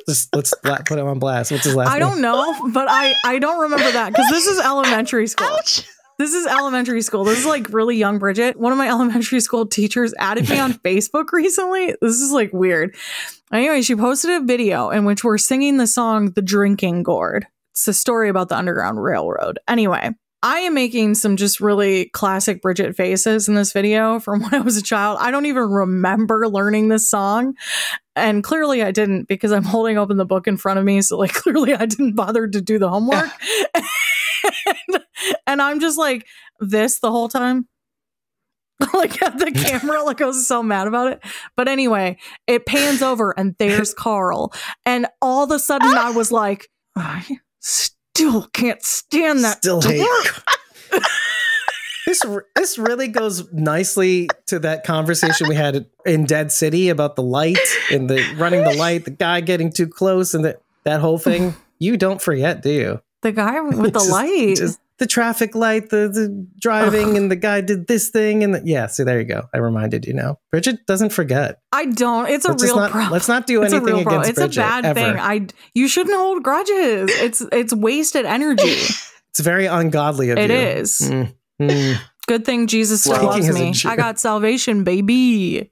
Just 0.07 0.35
let's 0.35 0.53
bla- 0.63 0.83
put 0.85 0.99
him 0.99 1.07
on 1.07 1.19
blast. 1.19 1.51
What's 1.51 1.65
his 1.65 1.75
last 1.75 1.89
I 1.89 1.99
name? 1.99 2.07
don't 2.09 2.21
know, 2.21 2.69
but 2.73 2.87
I 2.89 3.13
I 3.25 3.39
don't 3.39 3.59
remember 3.61 3.91
that 3.91 4.11
because 4.11 4.29
this 4.29 4.47
is 4.47 4.59
elementary 4.59 5.27
school. 5.27 5.47
Ouch. 5.47 5.85
This 6.19 6.33
is 6.35 6.45
elementary 6.45 7.01
school. 7.01 7.23
This 7.23 7.39
is 7.39 7.45
like 7.47 7.73
really 7.73 7.95
young 7.97 8.19
Bridget. 8.19 8.55
One 8.59 8.71
of 8.71 8.77
my 8.77 8.87
elementary 8.89 9.39
school 9.39 9.65
teachers 9.65 10.13
added 10.19 10.47
me 10.49 10.59
on 10.59 10.73
Facebook 10.85 11.31
recently. 11.31 11.95
This 12.01 12.21
is 12.21 12.31
like 12.31 12.53
weird. 12.53 12.95
Anyway, 13.51 13.81
she 13.81 13.95
posted 13.95 14.31
a 14.31 14.45
video 14.45 14.89
in 14.91 15.03
which 15.05 15.23
we're 15.23 15.37
singing 15.39 15.77
the 15.77 15.87
song 15.87 16.31
The 16.31 16.41
Drinking 16.43 17.03
Gourd. 17.03 17.47
It's 17.71 17.87
a 17.87 17.93
story 17.93 18.29
about 18.29 18.49
the 18.49 18.57
Underground 18.57 19.01
Railroad. 19.01 19.57
Anyway, 19.67 20.11
I 20.43 20.61
am 20.61 20.73
making 20.73 21.15
some 21.15 21.37
just 21.37 21.59
really 21.59 22.05
classic 22.05 22.61
Bridget 22.63 22.95
faces 22.95 23.47
in 23.47 23.53
this 23.53 23.73
video 23.73 24.19
from 24.19 24.41
when 24.41 24.53
I 24.53 24.59
was 24.59 24.77
a 24.77 24.81
child. 24.81 25.17
I 25.21 25.31
don't 25.31 25.45
even 25.45 25.69
remember 25.69 26.47
learning 26.47 26.87
this 26.87 27.09
song. 27.09 27.55
And 28.15 28.43
clearly 28.43 28.83
I 28.83 28.91
didn't 28.91 29.27
because 29.27 29.51
I'm 29.51 29.63
holding 29.63 29.97
open 29.97 30.17
the 30.17 30.25
book 30.25 30.47
in 30.47 30.57
front 30.57 30.79
of 30.79 30.85
me. 30.85 31.01
So, 31.01 31.17
like, 31.17 31.33
clearly 31.33 31.73
I 31.73 31.85
didn't 31.85 32.15
bother 32.15 32.47
to 32.47 32.61
do 32.61 32.79
the 32.79 32.89
homework. 32.89 33.29
and, 33.73 35.03
and 35.47 35.61
I'm 35.61 35.79
just 35.79 35.97
like 35.97 36.25
this 36.59 36.99
the 36.99 37.11
whole 37.11 37.29
time. 37.29 37.67
like 38.95 39.21
at 39.21 39.37
the 39.37 39.51
camera, 39.51 40.03
like 40.03 40.21
I 40.21 40.25
was 40.25 40.47
so 40.47 40.63
mad 40.63 40.87
about 40.87 41.11
it. 41.11 41.23
But 41.55 41.67
anyway, 41.67 42.17
it 42.47 42.65
pans 42.65 43.03
over 43.03 43.37
and 43.37 43.55
there's 43.59 43.93
Carl. 43.93 44.53
And 44.87 45.05
all 45.21 45.43
of 45.43 45.51
a 45.51 45.59
sudden 45.59 45.93
I 45.93 46.09
was 46.09 46.31
like, 46.31 46.67
I 46.95 47.37
still 48.15 48.47
can't 48.53 48.83
stand 48.83 49.43
that. 49.43 49.57
Still 49.57 49.81
hate. 49.81 50.05
this 52.05 52.25
this 52.55 52.77
really 52.77 53.07
goes 53.07 53.51
nicely 53.53 54.27
to 54.47 54.59
that 54.59 54.83
conversation 54.83 55.47
we 55.47 55.55
had 55.55 55.85
in 56.05 56.25
Dead 56.25 56.51
City 56.51 56.89
about 56.89 57.15
the 57.15 57.23
light 57.23 57.57
and 57.91 58.09
the 58.09 58.21
running 58.37 58.63
the 58.63 58.73
light, 58.75 59.05
the 59.05 59.11
guy 59.11 59.41
getting 59.41 59.71
too 59.71 59.87
close, 59.87 60.33
and 60.33 60.43
the, 60.45 60.57
that 60.83 60.99
whole 60.99 61.17
thing. 61.17 61.55
You 61.79 61.97
don't 61.97 62.21
forget, 62.21 62.61
do 62.61 62.69
you? 62.71 63.01
The 63.21 63.31
guy 63.31 63.59
with 63.61 63.77
the 63.81 63.91
Just- 63.99 64.11
light. 64.11 64.55
just 64.57 64.79
the 65.01 65.07
traffic 65.07 65.55
light, 65.55 65.89
the, 65.89 66.07
the 66.09 66.47
driving, 66.59 67.17
and 67.17 67.31
the 67.31 67.35
guy 67.35 67.59
did 67.59 67.87
this 67.87 68.09
thing, 68.11 68.43
and 68.43 68.53
the, 68.53 68.61
yeah. 68.63 68.85
So 68.85 69.03
there 69.03 69.19
you 69.19 69.25
go. 69.25 69.47
I 69.51 69.57
reminded 69.57 70.05
you 70.05 70.13
now. 70.13 70.37
Bridget 70.51 70.85
doesn't 70.85 71.09
forget. 71.09 71.57
I 71.71 71.87
don't. 71.87 72.29
It's 72.29 72.45
a 72.45 72.49
Let's 72.49 72.61
just 72.61 72.73
real 72.73 72.81
not, 72.83 72.91
problem. 72.91 73.11
let's 73.11 73.27
not 73.27 73.47
do 73.47 73.63
it's 73.63 73.73
a 73.73 73.77
anything 73.77 73.95
real 73.95 74.03
problem. 74.03 74.21
against 74.21 74.29
It's 74.39 74.55
Bridget 74.55 74.59
a 74.59 74.63
bad 74.63 74.85
ever. 74.85 74.99
thing. 74.99 75.19
I 75.19 75.47
you 75.73 75.87
shouldn't 75.87 76.15
hold 76.15 76.43
grudges. 76.43 77.09
It's 77.15 77.41
it's 77.51 77.73
wasted 77.73 78.25
energy. 78.27 78.61
it's 78.67 79.39
very 79.39 79.65
ungodly 79.65 80.29
of 80.29 80.37
It 80.37 80.51
you. 80.51 80.55
is. 80.55 80.99
Mm, 81.01 81.33
mm. 81.59 81.97
Good 82.27 82.45
thing 82.45 82.67
Jesus 82.67 83.01
still 83.01 83.13
Well- 83.13 83.23
loves 83.23 83.45
Speaking 83.47 83.71
as 83.73 83.83
a 83.83 83.87
me. 83.87 83.91
I 83.91 83.95
got 83.95 84.19
salvation, 84.19 84.83
baby. 84.83 85.71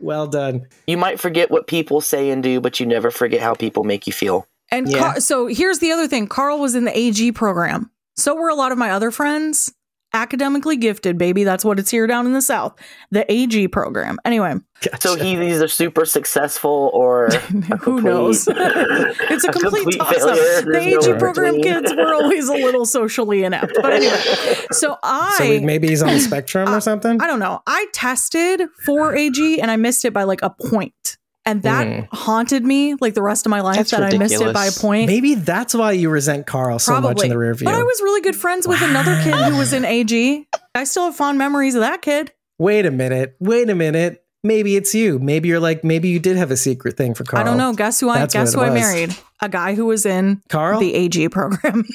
Well 0.00 0.26
done. 0.26 0.66
You 0.88 0.96
might 0.96 1.20
forget 1.20 1.50
what 1.52 1.68
people 1.68 2.00
say 2.00 2.30
and 2.30 2.42
do, 2.42 2.60
but 2.60 2.80
you 2.80 2.86
never 2.86 3.12
forget 3.12 3.40
how 3.40 3.54
people 3.54 3.84
make 3.84 4.08
you 4.08 4.12
feel. 4.12 4.46
And 4.70 4.88
Yeah. 4.88 4.98
Car- 4.98 5.20
so 5.20 5.46
here's 5.46 5.78
the 5.78 5.92
other 5.92 6.08
thing 6.08 6.26
Carl 6.26 6.58
was 6.58 6.74
in 6.74 6.84
the 6.84 6.96
AG 6.98 7.32
program. 7.32 7.90
So 8.16 8.34
were 8.34 8.48
a 8.48 8.54
lot 8.54 8.72
of 8.72 8.78
my 8.78 8.90
other 8.90 9.10
friends. 9.10 9.72
Academically 10.14 10.76
gifted, 10.78 11.18
baby. 11.18 11.44
That's 11.44 11.62
what 11.64 11.78
it's 11.78 11.90
here 11.90 12.06
down 12.06 12.24
in 12.26 12.32
the 12.32 12.40
South. 12.40 12.74
The 13.10 13.30
AG 13.30 13.68
program. 13.68 14.18
Anyway, 14.24 14.54
So 15.00 15.14
he 15.16 15.32
either 15.32 15.68
super 15.68 16.06
successful 16.06 16.90
or 16.94 17.26
a 17.34 17.38
who 17.38 18.00
knows? 18.00 18.48
it's 18.50 19.44
a 19.44 19.48
a 19.48 19.52
complete, 19.52 19.82
complete 19.82 19.98
toss 19.98 20.22
up. 20.22 20.36
failure. 20.38 20.62
The 20.62 20.78
AG 20.78 20.94
nowhere 20.94 21.18
program 21.18 21.56
between. 21.56 21.74
kids 21.82 21.94
were 21.94 22.14
always 22.14 22.48
a 22.48 22.54
little 22.54 22.86
socially 22.86 23.44
inept. 23.44 23.74
But 23.82 23.92
anyway, 23.94 24.54
so 24.70 24.96
I 25.02 25.34
So 25.38 25.60
maybe 25.66 25.88
he's 25.88 26.02
on 26.02 26.08
the 26.14 26.20
spectrum 26.30 26.68
Uh, 26.68 26.76
or 26.78 26.80
something. 26.80 27.20
I 27.20 27.26
don't 27.26 27.40
know. 27.40 27.60
I 27.66 27.86
tested 27.92 28.62
for 28.86 29.14
AG 29.14 29.60
and 29.60 29.70
I 29.70 29.76
missed 29.76 30.04
it 30.06 30.14
by 30.14 30.22
like 30.22 30.40
a 30.40 30.50
point. 30.50 31.18
And 31.46 31.62
that 31.62 31.86
Hmm. 31.86 32.00
haunted 32.12 32.64
me 32.64 32.96
like 33.00 33.14
the 33.14 33.22
rest 33.22 33.46
of 33.46 33.50
my 33.50 33.60
life 33.60 33.76
That's 33.76 33.92
that 33.92 34.02
I 34.02 34.18
missed 34.18 34.34
it 34.42 34.52
by 34.52 34.66
a 34.66 34.72
point. 34.72 35.06
Maybe 35.06 35.34
that's 35.36 35.74
why 35.74 35.92
you 35.92 36.10
resent 36.10 36.46
Carl 36.46 36.78
so 36.80 37.00
much 37.00 37.22
in 37.22 37.28
the 37.30 37.38
rear 37.38 37.54
view. 37.54 37.66
But 37.66 37.74
I 37.74 37.82
was 37.84 38.00
really 38.02 38.20
good 38.20 38.34
friends 38.36 38.66
with 38.66 38.82
another 38.82 39.14
kid 39.22 39.32
who 39.34 39.56
was 39.56 39.72
in 39.72 39.84
AG. 39.96 40.46
I 40.74 40.84
still 40.84 41.04
have 41.04 41.14
fond 41.16 41.38
memories 41.38 41.76
of 41.76 41.82
that 41.82 42.02
kid. 42.02 42.32
Wait 42.58 42.84
a 42.84 42.90
minute. 42.90 43.36
Wait 43.38 43.70
a 43.70 43.74
minute. 43.76 44.24
Maybe 44.42 44.76
it's 44.76 44.94
you. 44.94 45.18
Maybe 45.18 45.48
you're 45.48 45.60
like, 45.60 45.82
maybe 45.84 46.08
you 46.08 46.18
did 46.18 46.36
have 46.36 46.50
a 46.50 46.56
secret 46.56 46.96
thing 46.96 47.14
for 47.14 47.24
Carl. 47.24 47.40
I 47.40 47.44
don't 47.44 47.58
know. 47.58 47.72
Guess 47.72 48.00
who 48.00 48.08
I 48.10 48.18
That's 48.18 48.32
guess 48.34 48.52
who 48.54 48.60
what 48.60 48.68
it 48.68 48.72
I 48.72 48.74
married? 48.74 49.16
A 49.40 49.48
guy 49.48 49.74
who 49.74 49.86
was 49.86 50.04
in 50.06 50.42
Carl? 50.48 50.80
the 50.80 50.94
AG 50.94 51.28
program. 51.30 51.84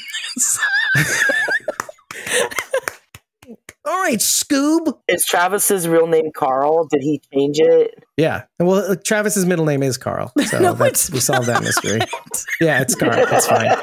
All 3.83 3.99
right, 3.99 4.19
Scoob. 4.19 4.95
Is 5.07 5.25
Travis's 5.25 5.87
real 5.87 6.05
name 6.07 6.31
Carl? 6.35 6.85
Did 6.85 7.01
he 7.01 7.19
change 7.33 7.59
it? 7.59 8.03
Yeah. 8.15 8.43
Well, 8.59 8.91
uh, 8.91 8.95
Travis's 8.95 9.45
middle 9.45 9.65
name 9.65 9.81
is 9.81 9.97
Carl. 9.97 10.31
So 10.45 10.59
No, 10.59 10.73
that's, 10.73 11.05
it's 11.09 11.11
we 11.11 11.19
solved 11.19 11.47
that 11.47 11.63
mystery. 11.63 11.99
yeah, 12.61 12.81
it's 12.81 12.93
Carl. 12.93 13.13
It's 13.17 13.47
fine. 13.47 13.75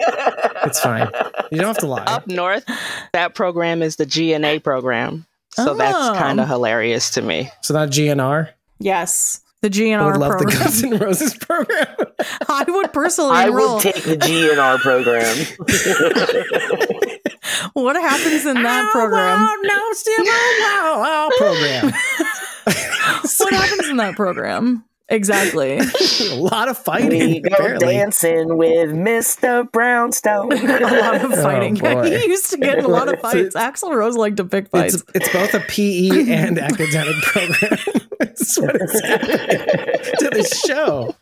It's 0.65 0.81
fine. 0.81 1.09
You 1.51 1.59
don't 1.59 1.67
have 1.69 1.79
to 1.79 1.87
lie. 1.87 2.05
Up 2.05 2.27
north, 2.29 2.65
that 3.13 3.35
program 3.35 3.83
is 3.83 3.97
the 3.97 4.07
GNA 4.07 4.63
program. 4.63 5.27
So 5.51 5.73
Oh. 5.73 5.75
that's 5.75 6.19
kind 6.19 6.39
of 6.41 6.47
hilarious 6.49 7.11
to 7.13 7.23
me. 7.23 7.51
So 7.63 7.75
not 7.75 7.89
GNR. 7.89 8.51
yes. 8.79 9.41
The 9.61 9.67
I 9.67 9.71
GNR 9.71 10.05
would 10.13 10.17
love 10.19 10.39
the 10.39 10.45
program. 10.45 10.63
Guns 10.63 10.85
N' 10.85 10.99
Roses 10.99 11.35
program. 11.35 11.87
I 12.49 12.65
would 12.69 12.93
personally 12.93 13.37
I 13.37 13.49
enroll. 13.49 13.75
would 13.75 13.83
take 13.83 14.05
the 14.05 14.17
GNR 14.17 14.79
program. 14.79 15.37
what 17.73 17.97
happens 17.97 18.47
in 18.47 18.63
that 18.63 18.87
oh, 18.89 18.93
program? 18.93 19.39
Oh, 19.41 19.57
no, 19.63 19.93
still 19.93 20.25
wow, 20.25 21.01
wow, 21.01 21.31
program. 21.39 21.93
What 23.41 23.55
happens 23.55 23.89
in 23.89 23.97
that 23.97 24.15
program? 24.15 24.85
Exactly. 25.09 25.79
a 25.79 26.35
lot 26.35 26.69
of 26.69 26.77
we 26.79 26.85
fighting. 26.85 27.43
go 27.43 27.49
apparently. 27.55 27.95
dancing 27.95 28.59
with 28.59 28.91
Mr. 28.91 29.71
Brownstone. 29.73 30.53
a 30.53 31.01
lot 31.01 31.15
of 31.17 31.33
oh, 31.33 31.43
fighting. 31.43 31.79
Oh, 31.85 31.95
boy. 31.95 32.11
he 32.11 32.27
used 32.27 32.51
to 32.51 32.59
get 32.59 32.79
in 32.79 32.85
a 32.85 32.89
lot 32.89 33.13
of 33.13 33.19
fights. 33.21 33.57
Axl 33.57 33.95
Rose 33.95 34.17
liked 34.17 34.37
to 34.37 34.45
pick 34.45 34.69
fights. 34.69 34.95
It's, 34.95 35.05
it's 35.15 35.33
both 35.33 35.55
a 35.55 35.61
PE 35.61 36.31
and 36.31 36.59
academic 36.59 37.17
program. 37.23 37.79
That's 38.39 38.59
what 38.59 38.77
is 38.81 38.93
to 39.01 40.31
the 40.31 40.63
show. 40.67 41.15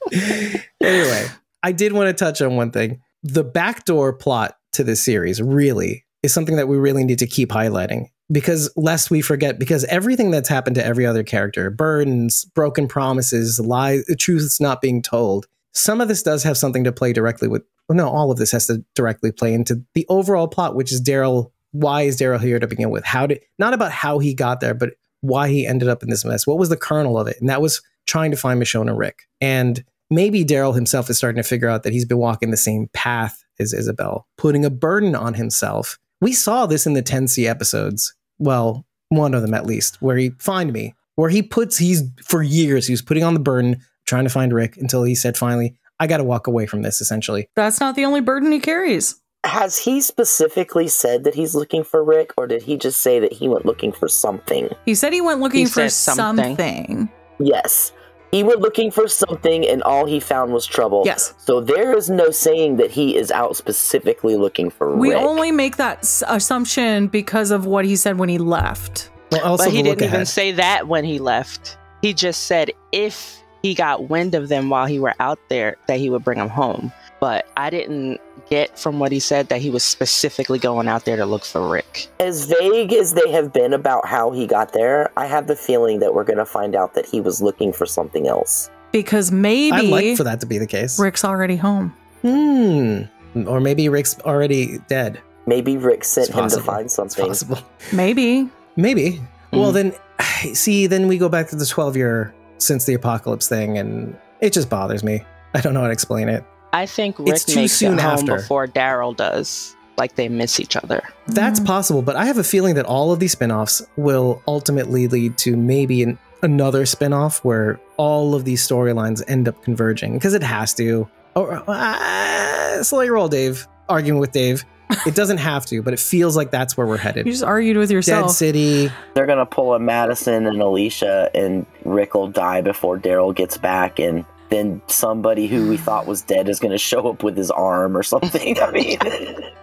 Anyway, 0.81 1.27
I 1.63 1.73
did 1.73 1.93
want 1.93 2.09
to 2.09 2.25
touch 2.25 2.41
on 2.41 2.57
one 2.57 2.71
thing. 2.71 3.01
The 3.23 3.45
backdoor 3.45 4.13
plot 4.13 4.57
to 4.75 4.85
this 4.85 5.03
series 5.05 5.41
really 5.43 6.05
is 6.23 6.33
something 6.33 6.57
that 6.57 6.69
we 6.69 6.77
really 6.77 7.05
need 7.05 7.19
to 7.21 7.27
keep 7.27 7.51
highlighting 7.51 8.07
because 8.31 8.71
lest 8.77 9.11
we 9.11 9.21
forget, 9.21 9.59
because 9.59 9.85
everything 9.85 10.31
that's 10.31 10.49
happened 10.49 10.77
to 10.77 10.85
every 10.85 11.07
other 11.07 11.23
character, 11.23 11.71
burdens, 11.71 12.45
broken 12.45 12.89
promises, 12.89 13.61
lies, 13.61 14.05
truths 14.19 14.61
not 14.61 14.81
being 14.81 15.03
told, 15.03 15.47
some 15.73 16.01
of 16.01 16.09
this 16.09 16.23
does 16.23 16.43
have 16.43 16.57
something 16.57 16.85
to 16.85 16.93
play 16.93 17.13
directly 17.13 17.49
with, 17.49 17.63
well, 17.89 17.97
no, 17.97 18.09
all 18.09 18.31
of 18.31 18.39
this 18.39 18.51
has 18.53 18.67
to 18.67 18.85
directly 18.95 19.31
play 19.31 19.55
into 19.55 19.83
the 19.95 20.07
overall 20.09 20.49
plot, 20.49 20.75
which 20.75 20.93
is 20.93 21.03
Daryl. 21.03 21.53
Why 21.73 22.03
is 22.03 22.19
Daryl 22.19 22.41
here 22.41 22.59
to 22.59 22.67
begin 22.67 22.91
with? 22.91 23.05
How 23.05 23.27
did, 23.27 23.41
not 23.59 23.75
about 23.75 23.93
how 23.93 24.19
he 24.19 24.35
got 24.35 24.61
there, 24.61 24.75
but 24.75 24.95
why 25.27 25.49
he 25.49 25.67
ended 25.67 25.89
up 25.89 26.03
in 26.03 26.11
this 26.11 26.25
mess. 26.25 26.47
What 26.47 26.59
was 26.59 26.69
the 26.69 26.77
kernel 26.77 27.19
of 27.19 27.27
it? 27.27 27.37
And 27.41 27.49
that 27.49 27.63
was 27.63 27.83
trying 28.07 28.31
to 28.31 28.37
find 28.37 28.61
Michonne 28.61 28.89
and 28.89 28.99
Rick. 28.99 29.23
And 29.41 29.85
maybe 30.11 30.45
Daryl 30.45 30.75
himself 30.75 31.11
is 31.11 31.19
starting 31.19 31.43
to 31.43 31.49
figure 31.49 31.69
out 31.69 31.83
that 31.83 31.93
he's 31.93 32.05
been 32.05 32.19
walking 32.19 32.51
the 32.51 32.57
same 32.57 32.89
path 32.93 33.43
as 33.59 33.73
Isabelle, 33.73 34.27
putting 34.39 34.65
a 34.65 34.71
burden 34.71 35.15
on 35.15 35.35
himself. 35.35 35.99
We 36.21 36.33
saw 36.33 36.67
this 36.67 36.87
in 36.87 36.95
the 36.95 37.03
10C 37.03 37.49
episodes. 37.49 38.15
Well, 38.39 38.87
one 39.09 39.35
of 39.35 39.43
them 39.43 39.55
at 39.55 39.67
least, 39.67 40.01
where 40.03 40.17
he 40.17 40.31
find 40.39 40.73
me, 40.73 40.95
where 41.15 41.31
he 41.31 41.43
puts 41.43 41.79
he's 41.79 42.03
for 42.23 42.43
years 42.43 42.87
he 42.87 42.93
was 42.93 43.03
putting 43.03 43.25
on 43.25 43.35
the 43.35 43.41
burden 43.41 43.81
trying 44.07 44.25
to 44.25 44.31
find 44.31 44.53
Rick 44.53 44.77
until 44.77 45.03
he 45.03 45.15
said 45.15 45.37
finally, 45.37 45.77
I 45.99 46.07
got 46.07 46.19
to 46.19 46.25
walk 46.25 46.47
away 46.47 46.67
from 46.67 46.83
this 46.83 47.01
essentially. 47.01 47.49
That's 47.57 47.81
not 47.81 47.97
the 47.97 48.05
only 48.05 48.21
burden 48.21 48.53
he 48.53 48.61
carries. 48.61 49.17
Has 49.45 49.79
he 49.79 50.01
specifically 50.01 50.89
said 50.89 51.25
that 51.25 51.35
he's 51.35 51.55
looking 51.55 51.85
for 51.85 52.03
Rick, 52.03 52.33
or 52.37 52.47
did 52.47 52.63
he 52.63 52.77
just 52.77 53.01
say 53.01 53.21
that 53.21 53.33
he 53.33 53.49
went 53.49 53.65
looking 53.65 53.93
for 53.93 54.09
something? 54.09 54.69
He 54.85 54.95
said 54.95 55.13
he 55.13 55.21
went 55.21 55.41
looking 55.41 55.61
He 55.61 55.67
for 55.67 55.89
something. 55.89 56.57
something. 56.57 57.09
Yes. 57.39 57.93
He 58.33 58.43
went 58.43 58.61
looking 58.61 58.91
for 58.91 59.07
something, 59.07 59.65
and 59.67 59.83
all 59.85 60.05
he 60.05 60.19
found 60.19 60.53
was 60.53 60.67
trouble. 60.67 61.03
Yes. 61.07 61.33
So 61.39 61.61
there 61.61 61.97
is 61.97 62.11
no 62.11 62.31
saying 62.31 62.77
that 62.79 62.91
he 62.91 63.17
is 63.17 63.31
out 63.31 63.57
specifically 63.57 64.35
looking 64.35 64.69
for 64.69 64.97
We 64.97 65.11
Rick. 65.11 65.21
We 65.21 65.25
only 65.25 65.53
make 65.53 65.77
that 65.77 65.99
s- 65.99 66.25
assumption 66.27 67.07
because 67.07 67.53
of 67.53 67.67
what 67.67 67.85
he 67.85 67.95
said 67.95 68.19
when 68.19 68.29
he 68.29 68.39
left. 68.39 69.11
Well, 69.31 69.45
also 69.45 69.65
but 69.67 69.73
he 69.73 69.83
didn't 69.83 70.03
even 70.03 70.15
ahead. 70.15 70.29
say 70.29 70.53
that 70.53 70.89
when 70.89 71.05
he 71.05 71.21
left. 71.21 71.79
He 72.03 72.13
just 72.13 72.45
said 72.45 72.73
if 72.93 73.41
he 73.63 73.75
got 73.75 74.09
wind 74.11 74.35
of 74.35 74.49
them 74.49 74.71
while 74.71 74.87
he 74.87 74.99
were 74.99 75.15
out 75.21 75.39
there, 75.49 75.77
that 75.87 75.99
he 75.99 76.11
would 76.11 76.25
bring 76.25 76.39
them 76.39 76.49
home. 76.49 76.93
But 77.21 77.47
I 77.57 77.71
didn't 77.71 78.21
get 78.49 78.79
from 78.79 78.99
what 78.99 79.13
he 79.13 79.21
said 79.21 79.49
that 79.49 79.61
he 79.61 79.71
was 79.71 79.83
specifically 79.83 80.59
going 80.59 80.89
out 80.89 81.05
there 81.05 81.17
to 81.17 81.27
look 81.27 81.45
for 81.45 81.67
Rick. 81.69 82.09
as 82.21 82.47
vague 82.47 82.93
as 82.93 83.15
they 83.15 83.31
have 83.31 83.53
been 83.53 83.73
about 83.73 84.07
how 84.07 84.31
he 84.31 84.47
got 84.47 84.73
there, 84.73 85.11
I 85.17 85.27
have 85.27 85.47
the 85.47 85.57
feeling 85.57 85.99
that 86.01 86.15
we're 86.15 86.25
going 86.25 86.39
to 86.39 86.47
find 86.47 86.75
out 86.75 86.95
that 86.95 87.07
he 87.07 87.21
was 87.21 87.43
looking 87.43 87.73
for 87.73 87.87
something 87.87 88.27
else. 88.29 88.71
Because 88.93 89.31
maybe 89.33 89.77
I'd 89.77 89.85
like 89.91 90.17
for 90.17 90.25
that 90.25 90.41
to 90.41 90.47
be 90.47 90.59
the 90.59 90.67
case. 90.67 90.99
Rick's 90.99 91.25
already 91.25 91.57
home. 91.57 91.95
Hmm. 92.23 93.03
Or 93.47 93.61
maybe 93.61 93.89
Rick's 93.89 94.19
already 94.21 94.79
dead. 94.89 95.21
Maybe 95.47 95.77
Rick 95.77 96.05
sent 96.05 96.29
him 96.29 96.35
to 96.35 96.41
possible. 96.43 96.65
find 96.65 96.85
It's 96.87 96.95
something. 96.95 97.27
possible. 97.27 97.59
Maybe. 97.93 98.49
Maybe. 98.77 99.21
Well, 99.53 99.73
Mm. 99.73 99.93
then, 100.41 100.55
see, 100.55 100.87
then 100.87 101.09
we 101.09 101.19
go 101.19 101.29
back 101.29 101.49
to 101.49 101.57
the 101.57 101.67
12 101.67 101.97
year 101.97 102.35
since 102.59 102.85
the 102.85 102.95
apocalypse 102.95 103.49
thing, 103.49 103.77
and 103.79 104.17
it 104.41 104.53
just 104.53 104.69
bothers 104.71 105.05
me. 105.05 105.23
I 105.55 105.61
don't 105.61 105.75
know 105.75 105.81
how 105.81 105.87
to 105.87 105.93
explain 105.93 106.29
it. 106.29 106.45
I 106.77 106.87
think 106.87 107.17
It's 107.21 107.31
Rick 107.31 107.55
too 107.55 107.61
makes 107.63 107.73
soon 107.73 107.95
it 107.95 108.01
home 108.03 108.13
after. 108.21 108.37
before 108.37 108.67
Daryl 108.67 109.17
does. 109.17 109.75
Like 109.99 110.15
they 110.17 110.29
miss 110.29 110.61
each 110.61 110.77
other. 110.77 111.03
That's 111.27 111.59
Mhm. 111.59 111.67
possible, 111.67 112.03
but 112.03 112.17
I 112.17 112.27
have 112.27 112.37
a 112.37 112.45
feeling 112.45 112.75
that 112.75 112.85
all 112.85 113.13
of 113.13 113.19
these 113.19 113.33
spin 113.33 113.51
offs 113.51 113.81
will 113.97 114.43
ultimately 114.47 115.09
lead 115.09 115.39
to 115.39 115.57
maybe 115.57 116.03
an, 116.03 116.19
another 116.43 116.85
spin 116.85 117.15
off 117.15 117.39
where 117.45 117.81
all 117.97 118.35
of 118.35 118.45
these 118.45 118.61
storylines 118.67 119.23
end 119.27 119.49
up 119.49 119.63
converging 119.65 120.13
because 120.15 120.35
it 120.35 120.43
has 120.43 120.75
to. 120.75 121.09
Or, 121.35 121.63
uh, 121.67 122.83
slow 122.83 123.01
your 123.01 123.15
roll, 123.15 123.29
Dave. 123.29 123.67
Arguing 123.89 124.21
with 124.21 124.33
Dave. 124.33 124.65
It 125.07 125.15
doesn't 125.21 125.39
have 125.39 125.65
to, 125.67 125.83
but 125.83 125.95
it 125.95 125.99
feels 126.01 126.37
like 126.37 126.51
that's 126.51 126.77
where 126.77 126.87
we're 126.87 126.97
headed. 126.99 127.25
You 127.27 127.33
just 127.33 127.45
argued 127.45 127.77
with 127.79 127.91
yourself. 127.91 128.27
Dead. 128.29 128.33
City. 128.35 128.91
They're 129.15 129.27
going 129.27 129.39
to 129.39 129.47
pull 129.47 129.73
a 129.75 129.79
Madison 129.79 130.47
and 130.47 130.61
Alicia, 130.61 131.31
and 131.35 131.65
Rick 131.85 132.15
will 132.15 132.29
die 132.29 132.61
before 132.61 132.99
Daryl 132.99 133.35
gets 133.35 133.57
back, 133.57 133.99
and 133.99 134.25
then 134.49 134.81
somebody 134.87 135.47
who 135.49 135.69
we 135.69 135.77
thought 135.77 136.07
was 136.07 136.23
dead 136.23 136.49
is 136.49 136.59
going 136.61 136.71
to 136.73 136.79
show 136.79 137.09
up 137.09 137.23
with 137.23 137.37
his 137.37 137.51
arm 137.51 137.97
or 137.97 138.03
something. 138.03 138.59
I 138.63 138.71
mean, 138.71 138.99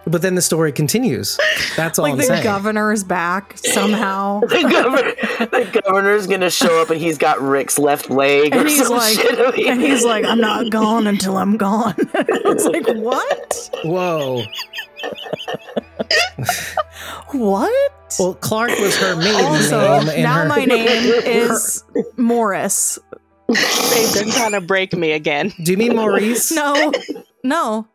But 0.06 0.20
then 0.22 0.34
the 0.34 0.42
story 0.42 0.72
continues. 0.72 1.38
That's 1.76 1.98
all 1.98 2.02
like 2.04 2.12
I'm 2.12 2.18
the 2.18 2.24
saying. 2.24 2.42
governor 2.44 2.92
is 2.92 3.02
back 3.04 3.56
somehow. 3.58 4.40
the, 4.48 4.62
governor, 4.70 5.46
the 5.64 5.80
governor's 5.84 6.26
going 6.26 6.40
to 6.42 6.50
show 6.50 6.82
up, 6.82 6.90
and 6.90 7.00
he's 7.00 7.16
got 7.18 7.40
Rick's 7.40 7.78
left 7.78 8.10
leg, 8.10 8.54
or 8.54 8.58
And 8.60 8.68
he's 8.68 8.86
some 8.86 8.96
like- 8.96 9.14
shit. 9.14 9.38
I 9.38 9.50
mean- 9.56 9.68
and 9.70 9.80
he's 9.80 10.04
like, 10.04 10.24
I'm 10.24 10.40
not 10.40 10.70
gone 10.70 11.06
until 11.06 11.36
I'm 11.38 11.56
gone. 11.56 11.94
it's 11.98 12.64
like, 12.66 12.86
what? 12.96 13.70
Whoa. 13.84 14.42
What? 17.32 17.92
Well, 18.18 18.34
Clark 18.34 18.70
was 18.78 18.96
her 18.98 19.16
maiden 19.16 19.34
Also, 19.44 19.80
name. 20.00 20.08
and 20.10 20.22
now 20.22 20.42
her- 20.42 20.48
my 20.48 20.64
name 20.64 20.86
is 20.86 21.82
Morris. 22.16 22.98
They've 23.48 24.14
been 24.14 24.30
trying 24.32 24.52
to 24.52 24.60
break 24.60 24.92
me 24.94 25.12
again. 25.12 25.52
Do 25.62 25.70
you 25.72 25.76
mean 25.78 25.94
Maurice? 25.96 26.50
No, 26.52 26.92
no, 27.42 27.86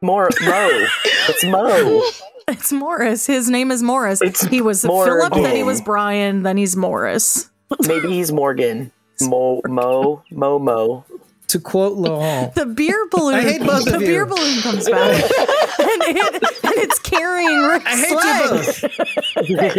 More 0.00 0.28
Mo. 0.42 0.86
It's 1.28 1.44
Mo. 1.44 2.02
it's 2.48 2.72
Morris. 2.72 3.26
His 3.26 3.48
name 3.48 3.70
is 3.70 3.82
Morris. 3.82 4.20
It's 4.22 4.42
he 4.42 4.60
was 4.60 4.84
Morgan. 4.84 5.14
Philip, 5.30 5.34
then 5.44 5.56
he 5.56 5.62
was 5.62 5.80
Brian, 5.80 6.42
then 6.42 6.56
he's 6.56 6.74
Morris. 6.76 7.48
Maybe 7.86 8.08
he's 8.12 8.32
Morgan. 8.32 8.90
Mo 9.20 9.60
Mo 9.66 10.22
Mo 10.30 10.58
Mo. 10.58 11.04
To 11.48 11.60
quote 11.60 11.96
Laurent. 11.98 12.54
The 12.54 12.64
beer 12.66 13.06
balloon. 13.10 13.34
I 13.34 13.42
hate 13.42 13.60
both 13.62 13.84
the 13.84 13.96
of 13.96 14.00
you. 14.00 14.06
beer 14.08 14.24
balloon 14.26 14.60
comes 14.62 14.88
back, 14.88 15.12
and, 15.78 16.16
it, 16.16 16.42
and 16.64 16.74
it's 16.78 16.98
carrying 16.98 17.60
Rick's 17.60 17.84
I 17.86 17.96
hate 17.96 18.10
you 18.10 18.62
sled. 18.62 19.70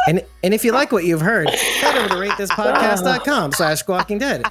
And, 0.07 0.25
and 0.41 0.53
if 0.53 0.63
you 0.63 0.71
like 0.71 0.91
what 0.91 1.03
you've 1.03 1.21
heard, 1.21 1.49
head 1.49 1.97
over 1.97 2.07
to 2.07 2.15
ratethispodcast.com 2.15 3.51
slash 3.51 3.79
squawking 3.79 4.19
dead. 4.19 4.45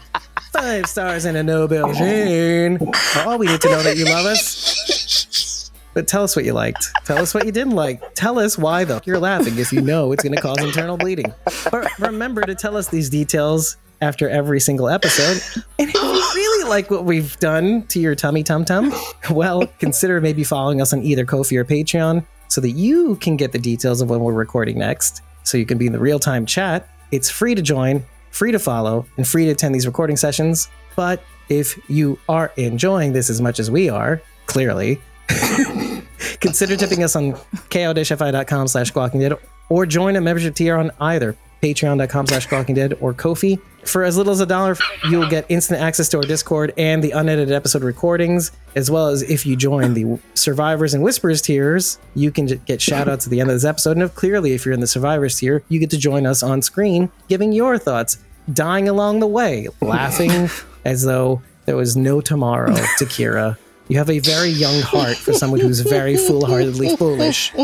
Five 0.53 0.87
stars 0.87 1.25
and 1.25 1.37
a 1.37 1.43
no 1.43 1.67
Belgian. 1.67 2.79
All 3.19 3.39
we 3.39 3.47
need 3.47 3.61
to 3.63 3.69
know 3.69 3.83
that 3.83 3.97
you 3.97 4.05
love 4.05 4.27
us. 4.27 5.71
But 5.95 6.07
tell 6.07 6.23
us 6.23 6.37
what 6.37 6.45
you 6.45 6.53
liked. 6.53 6.91
Tell 7.07 7.17
us 7.19 7.33
what 7.33 7.47
you 7.47 7.53
didn't 7.53 7.73
like. 7.73 8.03
Tell 8.15 8.39
us 8.39 8.59
why 8.59 8.85
though. 8.85 9.01
You're 9.07 9.19
laughing 9.19 9.59
if 9.59 9.73
you 9.73 9.81
know 9.81 10.13
it's 10.13 10.23
going 10.23 10.35
to 10.35 10.43
cause 10.43 10.63
internal 10.63 10.99
bleeding. 10.99 11.33
But 11.71 11.89
remember 11.99 12.43
to 12.43 12.55
tell 12.55 12.77
us 12.77 12.89
these 12.89 13.09
details 13.09 13.79
after 14.03 14.29
every 14.29 14.61
single 14.61 14.91
episode. 14.91 15.41
And 15.79 15.89
if 15.89 15.95
you 15.95 16.03
really 16.03 16.69
like 16.69 16.91
what 16.91 17.05
we've 17.07 17.35
done 17.39 17.87
to 17.87 17.99
your 17.99 18.15
tummy 18.15 18.43
tum 18.43 18.67
tum, 18.67 18.93
well, 19.31 19.67
consider 19.79 20.21
maybe 20.21 20.45
following 20.45 20.83
us 20.83 20.93
on 20.93 21.03
either 21.03 21.25
Kofi 21.25 21.57
or 21.57 21.65
Patreon 21.65 22.27
so 22.49 22.61
that 22.61 22.73
you 22.73 23.17
can 23.17 23.37
get 23.37 23.53
the 23.53 23.59
details 23.59 24.03
of 24.03 24.11
when 24.11 24.21
we're 24.21 24.35
recording 24.35 24.79
next. 24.79 25.23
So 25.47 25.57
you 25.57 25.65
can 25.65 25.79
be 25.79 25.87
in 25.87 25.93
the 25.93 25.99
real 25.99 26.19
time 26.19 26.45
chat. 26.45 26.89
It's 27.13 27.31
free 27.31 27.55
to 27.55 27.63
join, 27.63 28.05
free 28.31 28.53
to 28.53 28.59
follow, 28.59 29.07
and 29.17 29.27
free 29.27 29.45
to 29.47 29.53
attend 29.53 29.75
these 29.75 29.87
recording 29.87 30.17
sessions. 30.17 30.69
But 30.97 31.23
if 31.49 31.79
you 31.89 32.19
are 32.29 32.53
enjoying 32.57 33.13
this 33.13 33.31
as 33.31 33.41
much 33.41 33.61
as 33.61 33.71
we 33.71 33.89
are, 33.89 34.21
clearly, 34.47 35.01
consider 36.41 36.77
tipping 36.77 37.05
us 37.05 37.15
on 37.15 37.35
ko-fi.com 37.71 38.69
slash 38.69 38.89
squawking 38.89 39.33
or 39.69 39.87
join 39.87 40.17
a 40.17 40.21
membership 40.21 40.55
tier 40.55 40.77
on 40.77 40.91
either 41.01 41.37
patreon.com 41.67 42.27
slash 42.27 42.47
dead 42.67 42.97
or 43.01 43.13
kofi. 43.13 43.61
For 43.85 44.03
as 44.03 44.17
little 44.17 44.33
as 44.33 44.41
a 44.41 44.47
dollar 44.47 44.77
you'll 45.09 45.29
get 45.29 45.47
instant 45.49 45.81
access 45.81 46.09
to 46.11 46.19
our 46.19 46.23
discord 46.23 46.73
and 46.77 47.03
the 47.03 47.13
unedited 47.13 47.53
episode 47.53 47.83
recordings 47.83 48.53
as 48.75 48.91
well 48.91 49.09
as 49.09 49.23
if 49.23 49.47
you 49.47 49.57
join 49.57 49.95
the 49.95 50.19
survivors 50.35 50.93
and 50.95 51.03
whispers 51.03 51.41
tiers 51.41 51.99
you 52.15 52.31
can 52.31 52.47
get 52.47 52.81
shout 52.81 53.09
outs 53.09 53.27
at 53.27 53.31
the 53.31 53.41
end 53.41 53.51
of 53.51 53.55
this 53.57 53.65
episode. 53.65 53.93
And 53.93 54.03
if 54.03 54.15
clearly 54.15 54.53
if 54.55 54.65
you're 54.65 54.75
in 54.75 54.81
the 54.81 54.87
survivors 54.87 55.39
tier 55.39 55.63
you 55.69 55.79
get 55.79 55.91
to 55.91 55.99
join 55.99 56.27
us 56.27 56.43
on 56.43 56.63
screen 56.63 57.11
giving 57.29 57.53
your 57.53 57.79
thoughts 57.79 58.19
dying 58.53 58.89
along 58.89 59.21
the 59.21 59.27
way 59.27 59.69
laughing 59.81 60.49
as 60.85 61.05
though 61.05 61.43
there 61.65 61.77
was 61.77 61.97
no 61.97 62.21
tomorrow 62.21 62.73
Takira. 62.99 63.57
You 63.89 63.99
have 63.99 64.11
a 64.11 64.19
very 64.19 64.49
young 64.51 64.81
heart 64.81 65.17
for 65.17 65.33
someone 65.33 65.61
who's 65.61 65.79
very 65.81 66.17
foolhardily 66.17 66.97
foolish. 66.97 67.53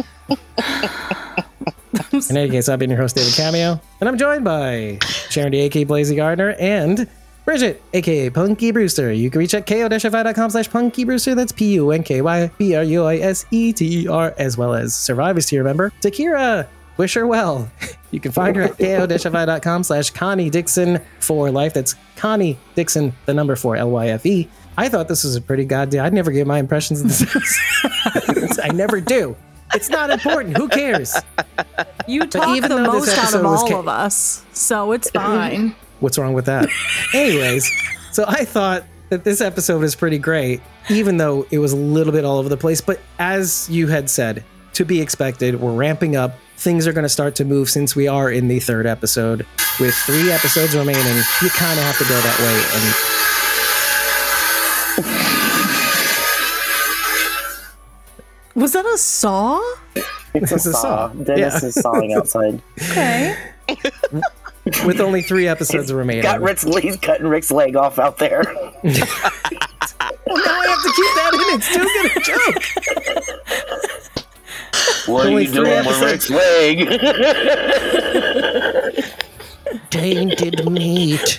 In 2.31 2.37
any 2.37 2.51
case, 2.51 2.69
I've 2.69 2.79
been 2.79 2.91
your 2.91 2.99
host, 2.99 3.17
David 3.17 3.35
Cameo, 3.35 3.81
and 4.01 4.09
I'm 4.09 4.17
joined 4.19 4.45
by 4.45 4.99
Sharon 5.31 5.53
D, 5.53 5.61
aka 5.61 5.85
Blazy 5.85 6.17
Gardner, 6.17 6.55
and 6.59 7.09
Bridget, 7.45 7.83
aka 7.93 8.31
Punky 8.31 8.71
Brewster. 8.71 9.13
You 9.13 9.29
can 9.31 9.41
reach 9.41 9.53
at 9.55 9.67
ko-fi.com 9.67 10.51
slash 10.51 10.71
Punky 10.71 11.05
Brewster. 11.05 11.35
That's 11.35 11.53
P-U-N-K-Y-B-R-U-I-S-E-T-E-R, 11.53 14.35
as 14.39 14.57
well 14.57 14.75
as 14.75 14.95
Survivors 14.95 15.47
tier 15.47 15.61
remember. 15.61 15.93
Takira. 16.01 16.67
Wish 16.97 17.15
her 17.15 17.27
well. 17.27 17.71
You 18.13 18.21
can 18.21 18.31
find 18.31 18.55
her 18.57 18.65
at 18.65 18.77
ko-fi.com 18.77 19.85
slash 19.85 20.11
Connie 20.11 20.51
Dixon 20.51 21.01
for 21.21 21.51
life. 21.51 21.73
That's 21.73 21.95
Connie 22.17 22.59
Dixon, 22.75 23.15
the 23.25 23.33
number 23.33 23.57
four, 23.57 23.75
L-Y-F-E. 23.75 24.47
I 24.77 24.91
thought 24.91 25.09
this 25.09 25.25
was 25.25 25.35
a 25.35 25.41
pretty 25.41 25.65
goddamn. 25.65 26.05
I'd 26.05 26.13
never 26.13 26.31
give 26.31 26.47
my 26.47 26.59
impressions 26.59 27.01
of 27.01 27.09
this. 27.09 28.59
I 28.63 28.69
never 28.69 29.01
do. 29.01 29.35
It's 29.75 29.89
not 29.89 30.11
important. 30.11 30.57
Who 30.57 30.69
cares? 30.69 31.15
You 32.07 32.27
talk 32.27 32.57
even 32.57 32.71
the 32.71 32.83
most 32.83 33.17
out 33.17 33.35
of 33.35 33.45
all 33.45 33.67
ca- 33.69 33.79
of 33.79 33.89
us, 33.89 34.45
so 34.53 34.93
it's 34.93 35.11
fine. 35.11 35.75
What's 36.01 36.19
wrong 36.19 36.35
with 36.35 36.47
that? 36.47 36.69
Anyways, 37.15 37.71
so 38.13 38.25
I 38.27 38.45
thought 38.45 38.85
that 39.09 39.25
this 39.25 39.41
episode 39.41 39.81
was 39.81 39.95
pretty 39.95 40.19
great, 40.19 40.61
even 40.91 41.17
though 41.17 41.47
it 41.51 41.59
was 41.59 41.73
a 41.73 41.77
little 41.77 42.13
bit 42.13 42.25
all 42.25 42.39
over 42.39 42.49
the 42.49 42.57
place. 42.57 42.81
But 42.81 43.01
as 43.19 43.69
you 43.71 43.87
had 43.87 44.11
said, 44.11 44.45
to 44.75 44.85
be 44.85 45.01
expected, 45.01 45.61
we're 45.61 45.73
ramping 45.75 46.17
up. 46.17 46.35
Things 46.57 46.87
are 46.87 46.93
going 46.93 47.05
to 47.05 47.09
start 47.09 47.35
to 47.37 47.45
move 47.45 47.69
since 47.69 47.95
we 47.95 48.09
are 48.09 48.31
in 48.31 48.49
the 48.49 48.59
third 48.61 48.87
episode. 48.87 49.47
With 49.81 49.95
three 49.95 50.31
episodes 50.31 50.75
remaining, 50.75 51.17
you 51.43 51.51
kind 51.51 51.79
of 51.79 51.85
have 51.85 51.99
to 51.99 52.05
go 52.05 52.21
that 52.21 52.39
way. 52.41 52.63
And 55.37 55.42
Was 58.55 58.73
that 58.73 58.85
a 58.87 58.99
saw? 58.99 59.61
It's 59.95 60.07
It's 60.35 60.53
a 60.53 60.57
a 60.57 60.59
saw. 60.73 60.81
saw. 60.83 61.09
Dennis 61.09 61.63
Yeah. 61.63 61.69
is 61.69 61.75
sawing 61.75 62.13
outside. 62.15 62.61
Okay. 62.91 63.37
With 64.87 65.01
only 65.01 65.23
three 65.23 65.49
episodes 65.49 65.93
remaining. 65.93 66.23
Got 66.23 66.41
Rick's, 66.41 66.63
he's 66.63 66.97
cutting 66.97 67.27
Rick's 67.27 67.51
leg 67.51 67.75
off 67.77 67.99
out 67.99 68.19
there. 68.19 68.43
Well, 70.25 70.37
now 70.37 70.61
I 70.61 70.67
have 70.67 70.83
to 70.83 70.93
keep 70.97 71.15
that 71.17 71.33
in. 71.35 71.41
It's 71.59 71.69
too 71.75 71.85
good 71.85 72.11
a 72.17 72.21
joke. 72.25 72.63
What 75.09 75.27
Only 75.27 75.47
three 75.47 75.69
episodes. 75.69 76.31
leg? 76.31 76.89
Tainted 79.91 80.71
meat. 80.71 81.39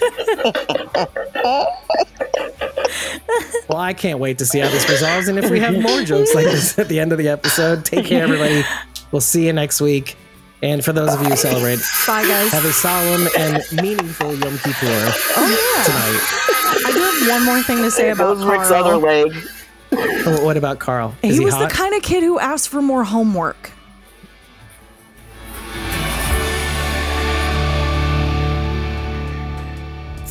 well, 3.70 3.80
I 3.80 3.94
can't 3.94 4.20
wait 4.20 4.38
to 4.40 4.46
see 4.46 4.60
how 4.60 4.70
this 4.70 4.88
resolves 4.90 5.28
and 5.28 5.38
if 5.40 5.50
we 5.50 5.60
have 5.60 5.80
more 5.82 6.04
jokes 6.04 6.34
like 6.36 6.46
this 6.46 6.78
at 6.80 6.88
the 6.90 7.00
end 7.00 7.12
of 7.12 7.18
the 7.18 7.30
episode. 7.30 7.86
Take 7.86 8.06
care, 8.06 8.24
everybody. 8.24 8.64
We'll 9.12 9.22
see 9.22 9.46
you 9.46 9.54
next 9.54 9.82
week. 9.82 10.18
And 10.62 10.84
for 10.84 10.94
those 10.94 11.14
of 11.14 11.22
you 11.22 11.28
who 11.30 11.36
celebrate, 11.36 11.80
Bye, 12.08 12.24
guys. 12.26 12.52
have 12.52 12.64
a 12.64 12.72
solemn 12.72 13.28
and 13.38 13.62
meaningful 13.82 14.34
Yom 14.34 14.58
Kippur 14.60 15.12
Oh, 15.36 15.82
tonight. 15.86 16.84
yeah. 16.84 16.90
I 16.90 16.92
do 16.94 17.00
have 17.28 17.30
one 17.38 17.46
more 17.46 17.62
thing 17.64 17.78
to 17.84 17.92
say 17.92 18.12
about 18.12 18.36
Goes 18.38 18.46
Rick's 18.46 18.70
Carl. 18.70 18.84
other 18.86 18.98
leg. 18.98 19.34
Oh, 20.26 20.46
What 20.46 20.56
about 20.58 20.80
Carl? 20.80 21.16
Is 21.22 21.34
he, 21.36 21.40
he, 21.40 21.46
was 21.46 21.54
hot? 21.54 21.70
the 21.70 21.76
kind 21.76 21.94
of 21.96 22.02
kid 22.02 22.24
who 22.24 22.40
asked 22.40 22.70
for 22.70 22.82
more 22.82 23.04
homework. 23.04 23.72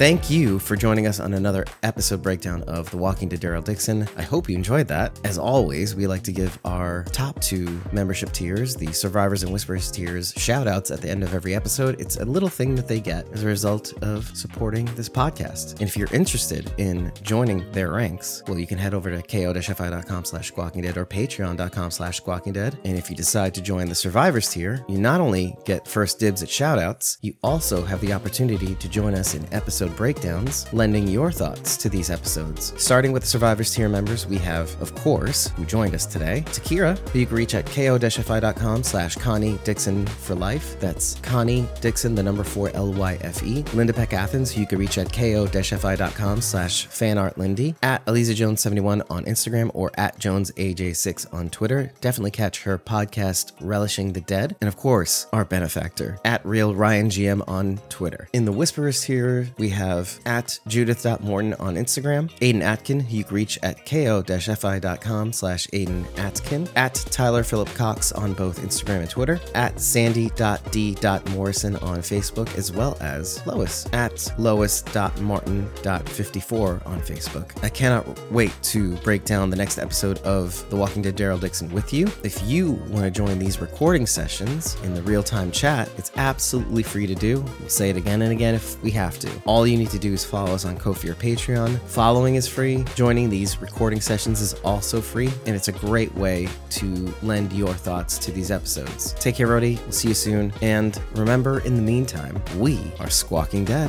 Thank 0.02 0.28
you 0.28 0.58
for 0.58 0.74
joining 0.74 1.06
us 1.06 1.20
on 1.20 1.32
another 1.34 1.64
episode 1.84 2.24
breakdown 2.24 2.64
of 2.64 2.90
The 2.90 2.96
Walking 2.96 3.28
Dead 3.28 3.40
Daryl 3.40 3.62
Dixon. 3.62 4.08
I 4.16 4.22
hope 4.22 4.48
you 4.48 4.56
enjoyed 4.56 4.88
that. 4.88 5.16
As 5.22 5.38
always, 5.38 5.94
we 5.94 6.08
like 6.08 6.24
to 6.24 6.32
give 6.32 6.58
our 6.64 7.04
top 7.12 7.40
two 7.40 7.80
membership 7.92 8.32
tiers, 8.32 8.74
the 8.74 8.92
Survivors 8.92 9.44
and 9.44 9.52
Whispers 9.52 9.92
tiers, 9.92 10.34
shout 10.36 10.66
outs 10.66 10.90
at 10.90 11.00
the 11.00 11.08
end 11.08 11.22
of 11.22 11.34
every 11.34 11.54
episode. 11.54 12.00
It's 12.00 12.16
a 12.16 12.24
little 12.24 12.48
thing 12.48 12.74
that 12.74 12.88
they 12.88 12.98
get 12.98 13.28
as 13.32 13.44
a 13.44 13.46
result 13.46 13.92
of 14.02 14.28
supporting 14.36 14.86
this 14.96 15.08
podcast. 15.08 15.74
And 15.74 15.82
if 15.82 15.96
you're 15.96 16.12
interested 16.12 16.74
in 16.78 17.12
joining 17.22 17.70
their 17.70 17.92
ranks, 17.92 18.42
well, 18.48 18.58
you 18.58 18.66
can 18.66 18.78
head 18.78 18.94
over 18.94 19.08
to 19.08 19.22
ko-fi.com 19.22 20.24
slash 20.24 20.48
squawking 20.48 20.82
dead 20.82 20.96
or 20.96 21.06
patreon.com 21.06 21.92
slash 21.92 22.16
squawking 22.16 22.54
dead. 22.54 22.76
And 22.84 22.98
if 22.98 23.08
you 23.08 23.14
decide 23.14 23.54
to 23.54 23.62
join 23.62 23.88
the 23.88 23.94
Survivors 23.94 24.50
tier, 24.50 24.84
you 24.88 24.98
not 24.98 25.20
only 25.20 25.56
get 25.64 25.86
first 25.86 26.18
dibs 26.18 26.42
at 26.42 26.48
shout 26.50 26.80
outs, 26.80 27.18
you 27.22 27.34
also 27.44 27.84
have 27.84 28.00
the 28.00 28.12
opportunity 28.12 28.74
to 28.74 28.88
join 28.88 29.14
us 29.14 29.36
in 29.36 29.46
episode 29.54 29.91
breakdowns, 29.92 30.72
lending 30.72 31.06
your 31.08 31.30
thoughts 31.30 31.76
to 31.76 31.88
these 31.88 32.10
episodes. 32.10 32.72
Starting 32.76 33.12
with 33.12 33.22
the 33.22 33.28
Survivors 33.28 33.74
tier 33.74 33.88
members, 33.88 34.26
we 34.26 34.38
have, 34.38 34.74
of 34.80 34.94
course, 34.94 35.48
who 35.56 35.64
joined 35.64 35.94
us 35.94 36.06
today, 36.06 36.42
Takira, 36.46 36.98
who 37.10 37.18
you 37.18 37.26
can 37.26 37.36
reach 37.36 37.54
at 37.54 37.66
ko-fi.com 37.66 38.82
slash 38.82 39.16
Connie 39.16 39.58
Dixon 39.64 40.06
for 40.06 40.34
life. 40.34 40.78
That's 40.80 41.16
Connie 41.20 41.68
Dixon, 41.80 42.14
the 42.14 42.22
number 42.22 42.44
four 42.44 42.70
L-Y-F-E. 42.74 43.64
Linda 43.74 43.92
Peck 43.92 44.12
Athens, 44.12 44.52
who 44.52 44.60
you 44.60 44.66
can 44.66 44.78
reach 44.78 44.98
at 44.98 45.12
ko-fi.com 45.12 46.40
slash 46.40 46.88
fanartlindy. 46.88 47.76
At 47.82 48.02
Eliza 48.06 48.34
Jones 48.34 48.60
71 48.60 49.02
on 49.10 49.24
Instagram 49.24 49.70
or 49.74 49.90
at 49.94 50.18
Jones 50.18 50.50
AJ6 50.52 51.32
on 51.32 51.50
Twitter. 51.50 51.92
Definitely 52.00 52.30
catch 52.32 52.62
her 52.62 52.78
podcast 52.78 53.52
Relishing 53.60 54.12
the 54.12 54.20
Dead. 54.20 54.56
And 54.60 54.68
of 54.68 54.76
course, 54.76 55.26
our 55.32 55.44
benefactor 55.44 56.18
at 56.24 56.44
Real 56.44 56.74
Ryan 56.74 57.08
GM 57.08 57.42
on 57.48 57.78
Twitter. 57.88 58.28
In 58.32 58.44
the 58.44 58.52
Whisperers 58.52 59.02
tier, 59.02 59.48
we 59.58 59.68
have 59.72 60.20
at 60.26 60.60
Judith.Morton 60.68 61.54
on 61.54 61.74
Instagram, 61.74 62.30
Aiden 62.40 62.62
Atkin, 62.62 63.04
you 63.08 63.24
can 63.24 63.34
reach 63.34 63.58
at 63.62 63.84
ko-fi.com 63.86 65.32
slash 65.32 65.66
Aiden 65.68 66.04
Atkin, 66.18 66.68
at 66.76 66.94
Tyler 66.94 67.42
Phillip 67.42 67.72
Cox 67.74 68.12
on 68.12 68.34
both 68.34 68.60
Instagram 68.60 69.00
and 69.00 69.10
Twitter, 69.10 69.40
at 69.54 69.80
sandy.d.morrison 69.80 71.76
on 71.76 71.98
Facebook, 71.98 72.56
as 72.56 72.72
well 72.72 72.96
as 73.00 73.44
Lois 73.46 73.86
at 73.92 74.32
lois.martin.54 74.38 76.86
on 76.86 77.00
Facebook. 77.00 77.64
I 77.64 77.68
cannot 77.68 78.30
wait 78.30 78.52
to 78.62 78.96
break 78.98 79.24
down 79.24 79.50
the 79.50 79.56
next 79.56 79.78
episode 79.78 80.18
of 80.18 80.68
The 80.70 80.76
Walking 80.76 81.02
Dead 81.02 81.16
Daryl 81.16 81.40
Dixon 81.40 81.70
with 81.72 81.92
you. 81.92 82.06
If 82.22 82.42
you 82.44 82.72
want 82.90 83.04
to 83.04 83.10
join 83.10 83.38
these 83.38 83.60
recording 83.60 84.06
sessions 84.06 84.76
in 84.82 84.94
the 84.94 85.02
real 85.02 85.22
time 85.22 85.50
chat, 85.50 85.88
it's 85.96 86.12
absolutely 86.16 86.82
free 86.82 87.06
to 87.06 87.14
do. 87.14 87.44
We'll 87.60 87.68
say 87.68 87.90
it 87.90 87.96
again 87.96 88.22
and 88.22 88.32
again 88.32 88.54
if 88.54 88.80
we 88.82 88.90
have 88.92 89.18
to. 89.20 89.30
All 89.62 89.68
you 89.68 89.78
need 89.78 89.90
to 89.90 89.98
do 90.00 90.12
is 90.12 90.24
follow 90.24 90.54
us 90.54 90.64
on 90.64 90.76
Ko-fi 90.76 91.10
or 91.10 91.14
Patreon. 91.14 91.78
Following 91.82 92.34
is 92.34 92.48
free. 92.48 92.84
Joining 92.96 93.30
these 93.30 93.62
recording 93.62 94.00
sessions 94.00 94.40
is 94.40 94.54
also 94.64 95.00
free, 95.00 95.30
and 95.46 95.54
it's 95.54 95.68
a 95.68 95.72
great 95.72 96.12
way 96.16 96.48
to 96.70 97.14
lend 97.22 97.52
your 97.52 97.72
thoughts 97.72 98.18
to 98.18 98.32
these 98.32 98.50
episodes. 98.50 99.12
Take 99.20 99.36
care, 99.36 99.46
Rody. 99.46 99.78
We'll 99.84 99.92
see 99.92 100.08
you 100.08 100.14
soon. 100.14 100.52
And 100.62 101.00
remember, 101.14 101.60
in 101.60 101.76
the 101.76 101.82
meantime, 101.82 102.42
we 102.58 102.80
are 102.98 103.08
Squawking 103.08 103.64
Dead. 103.64 103.88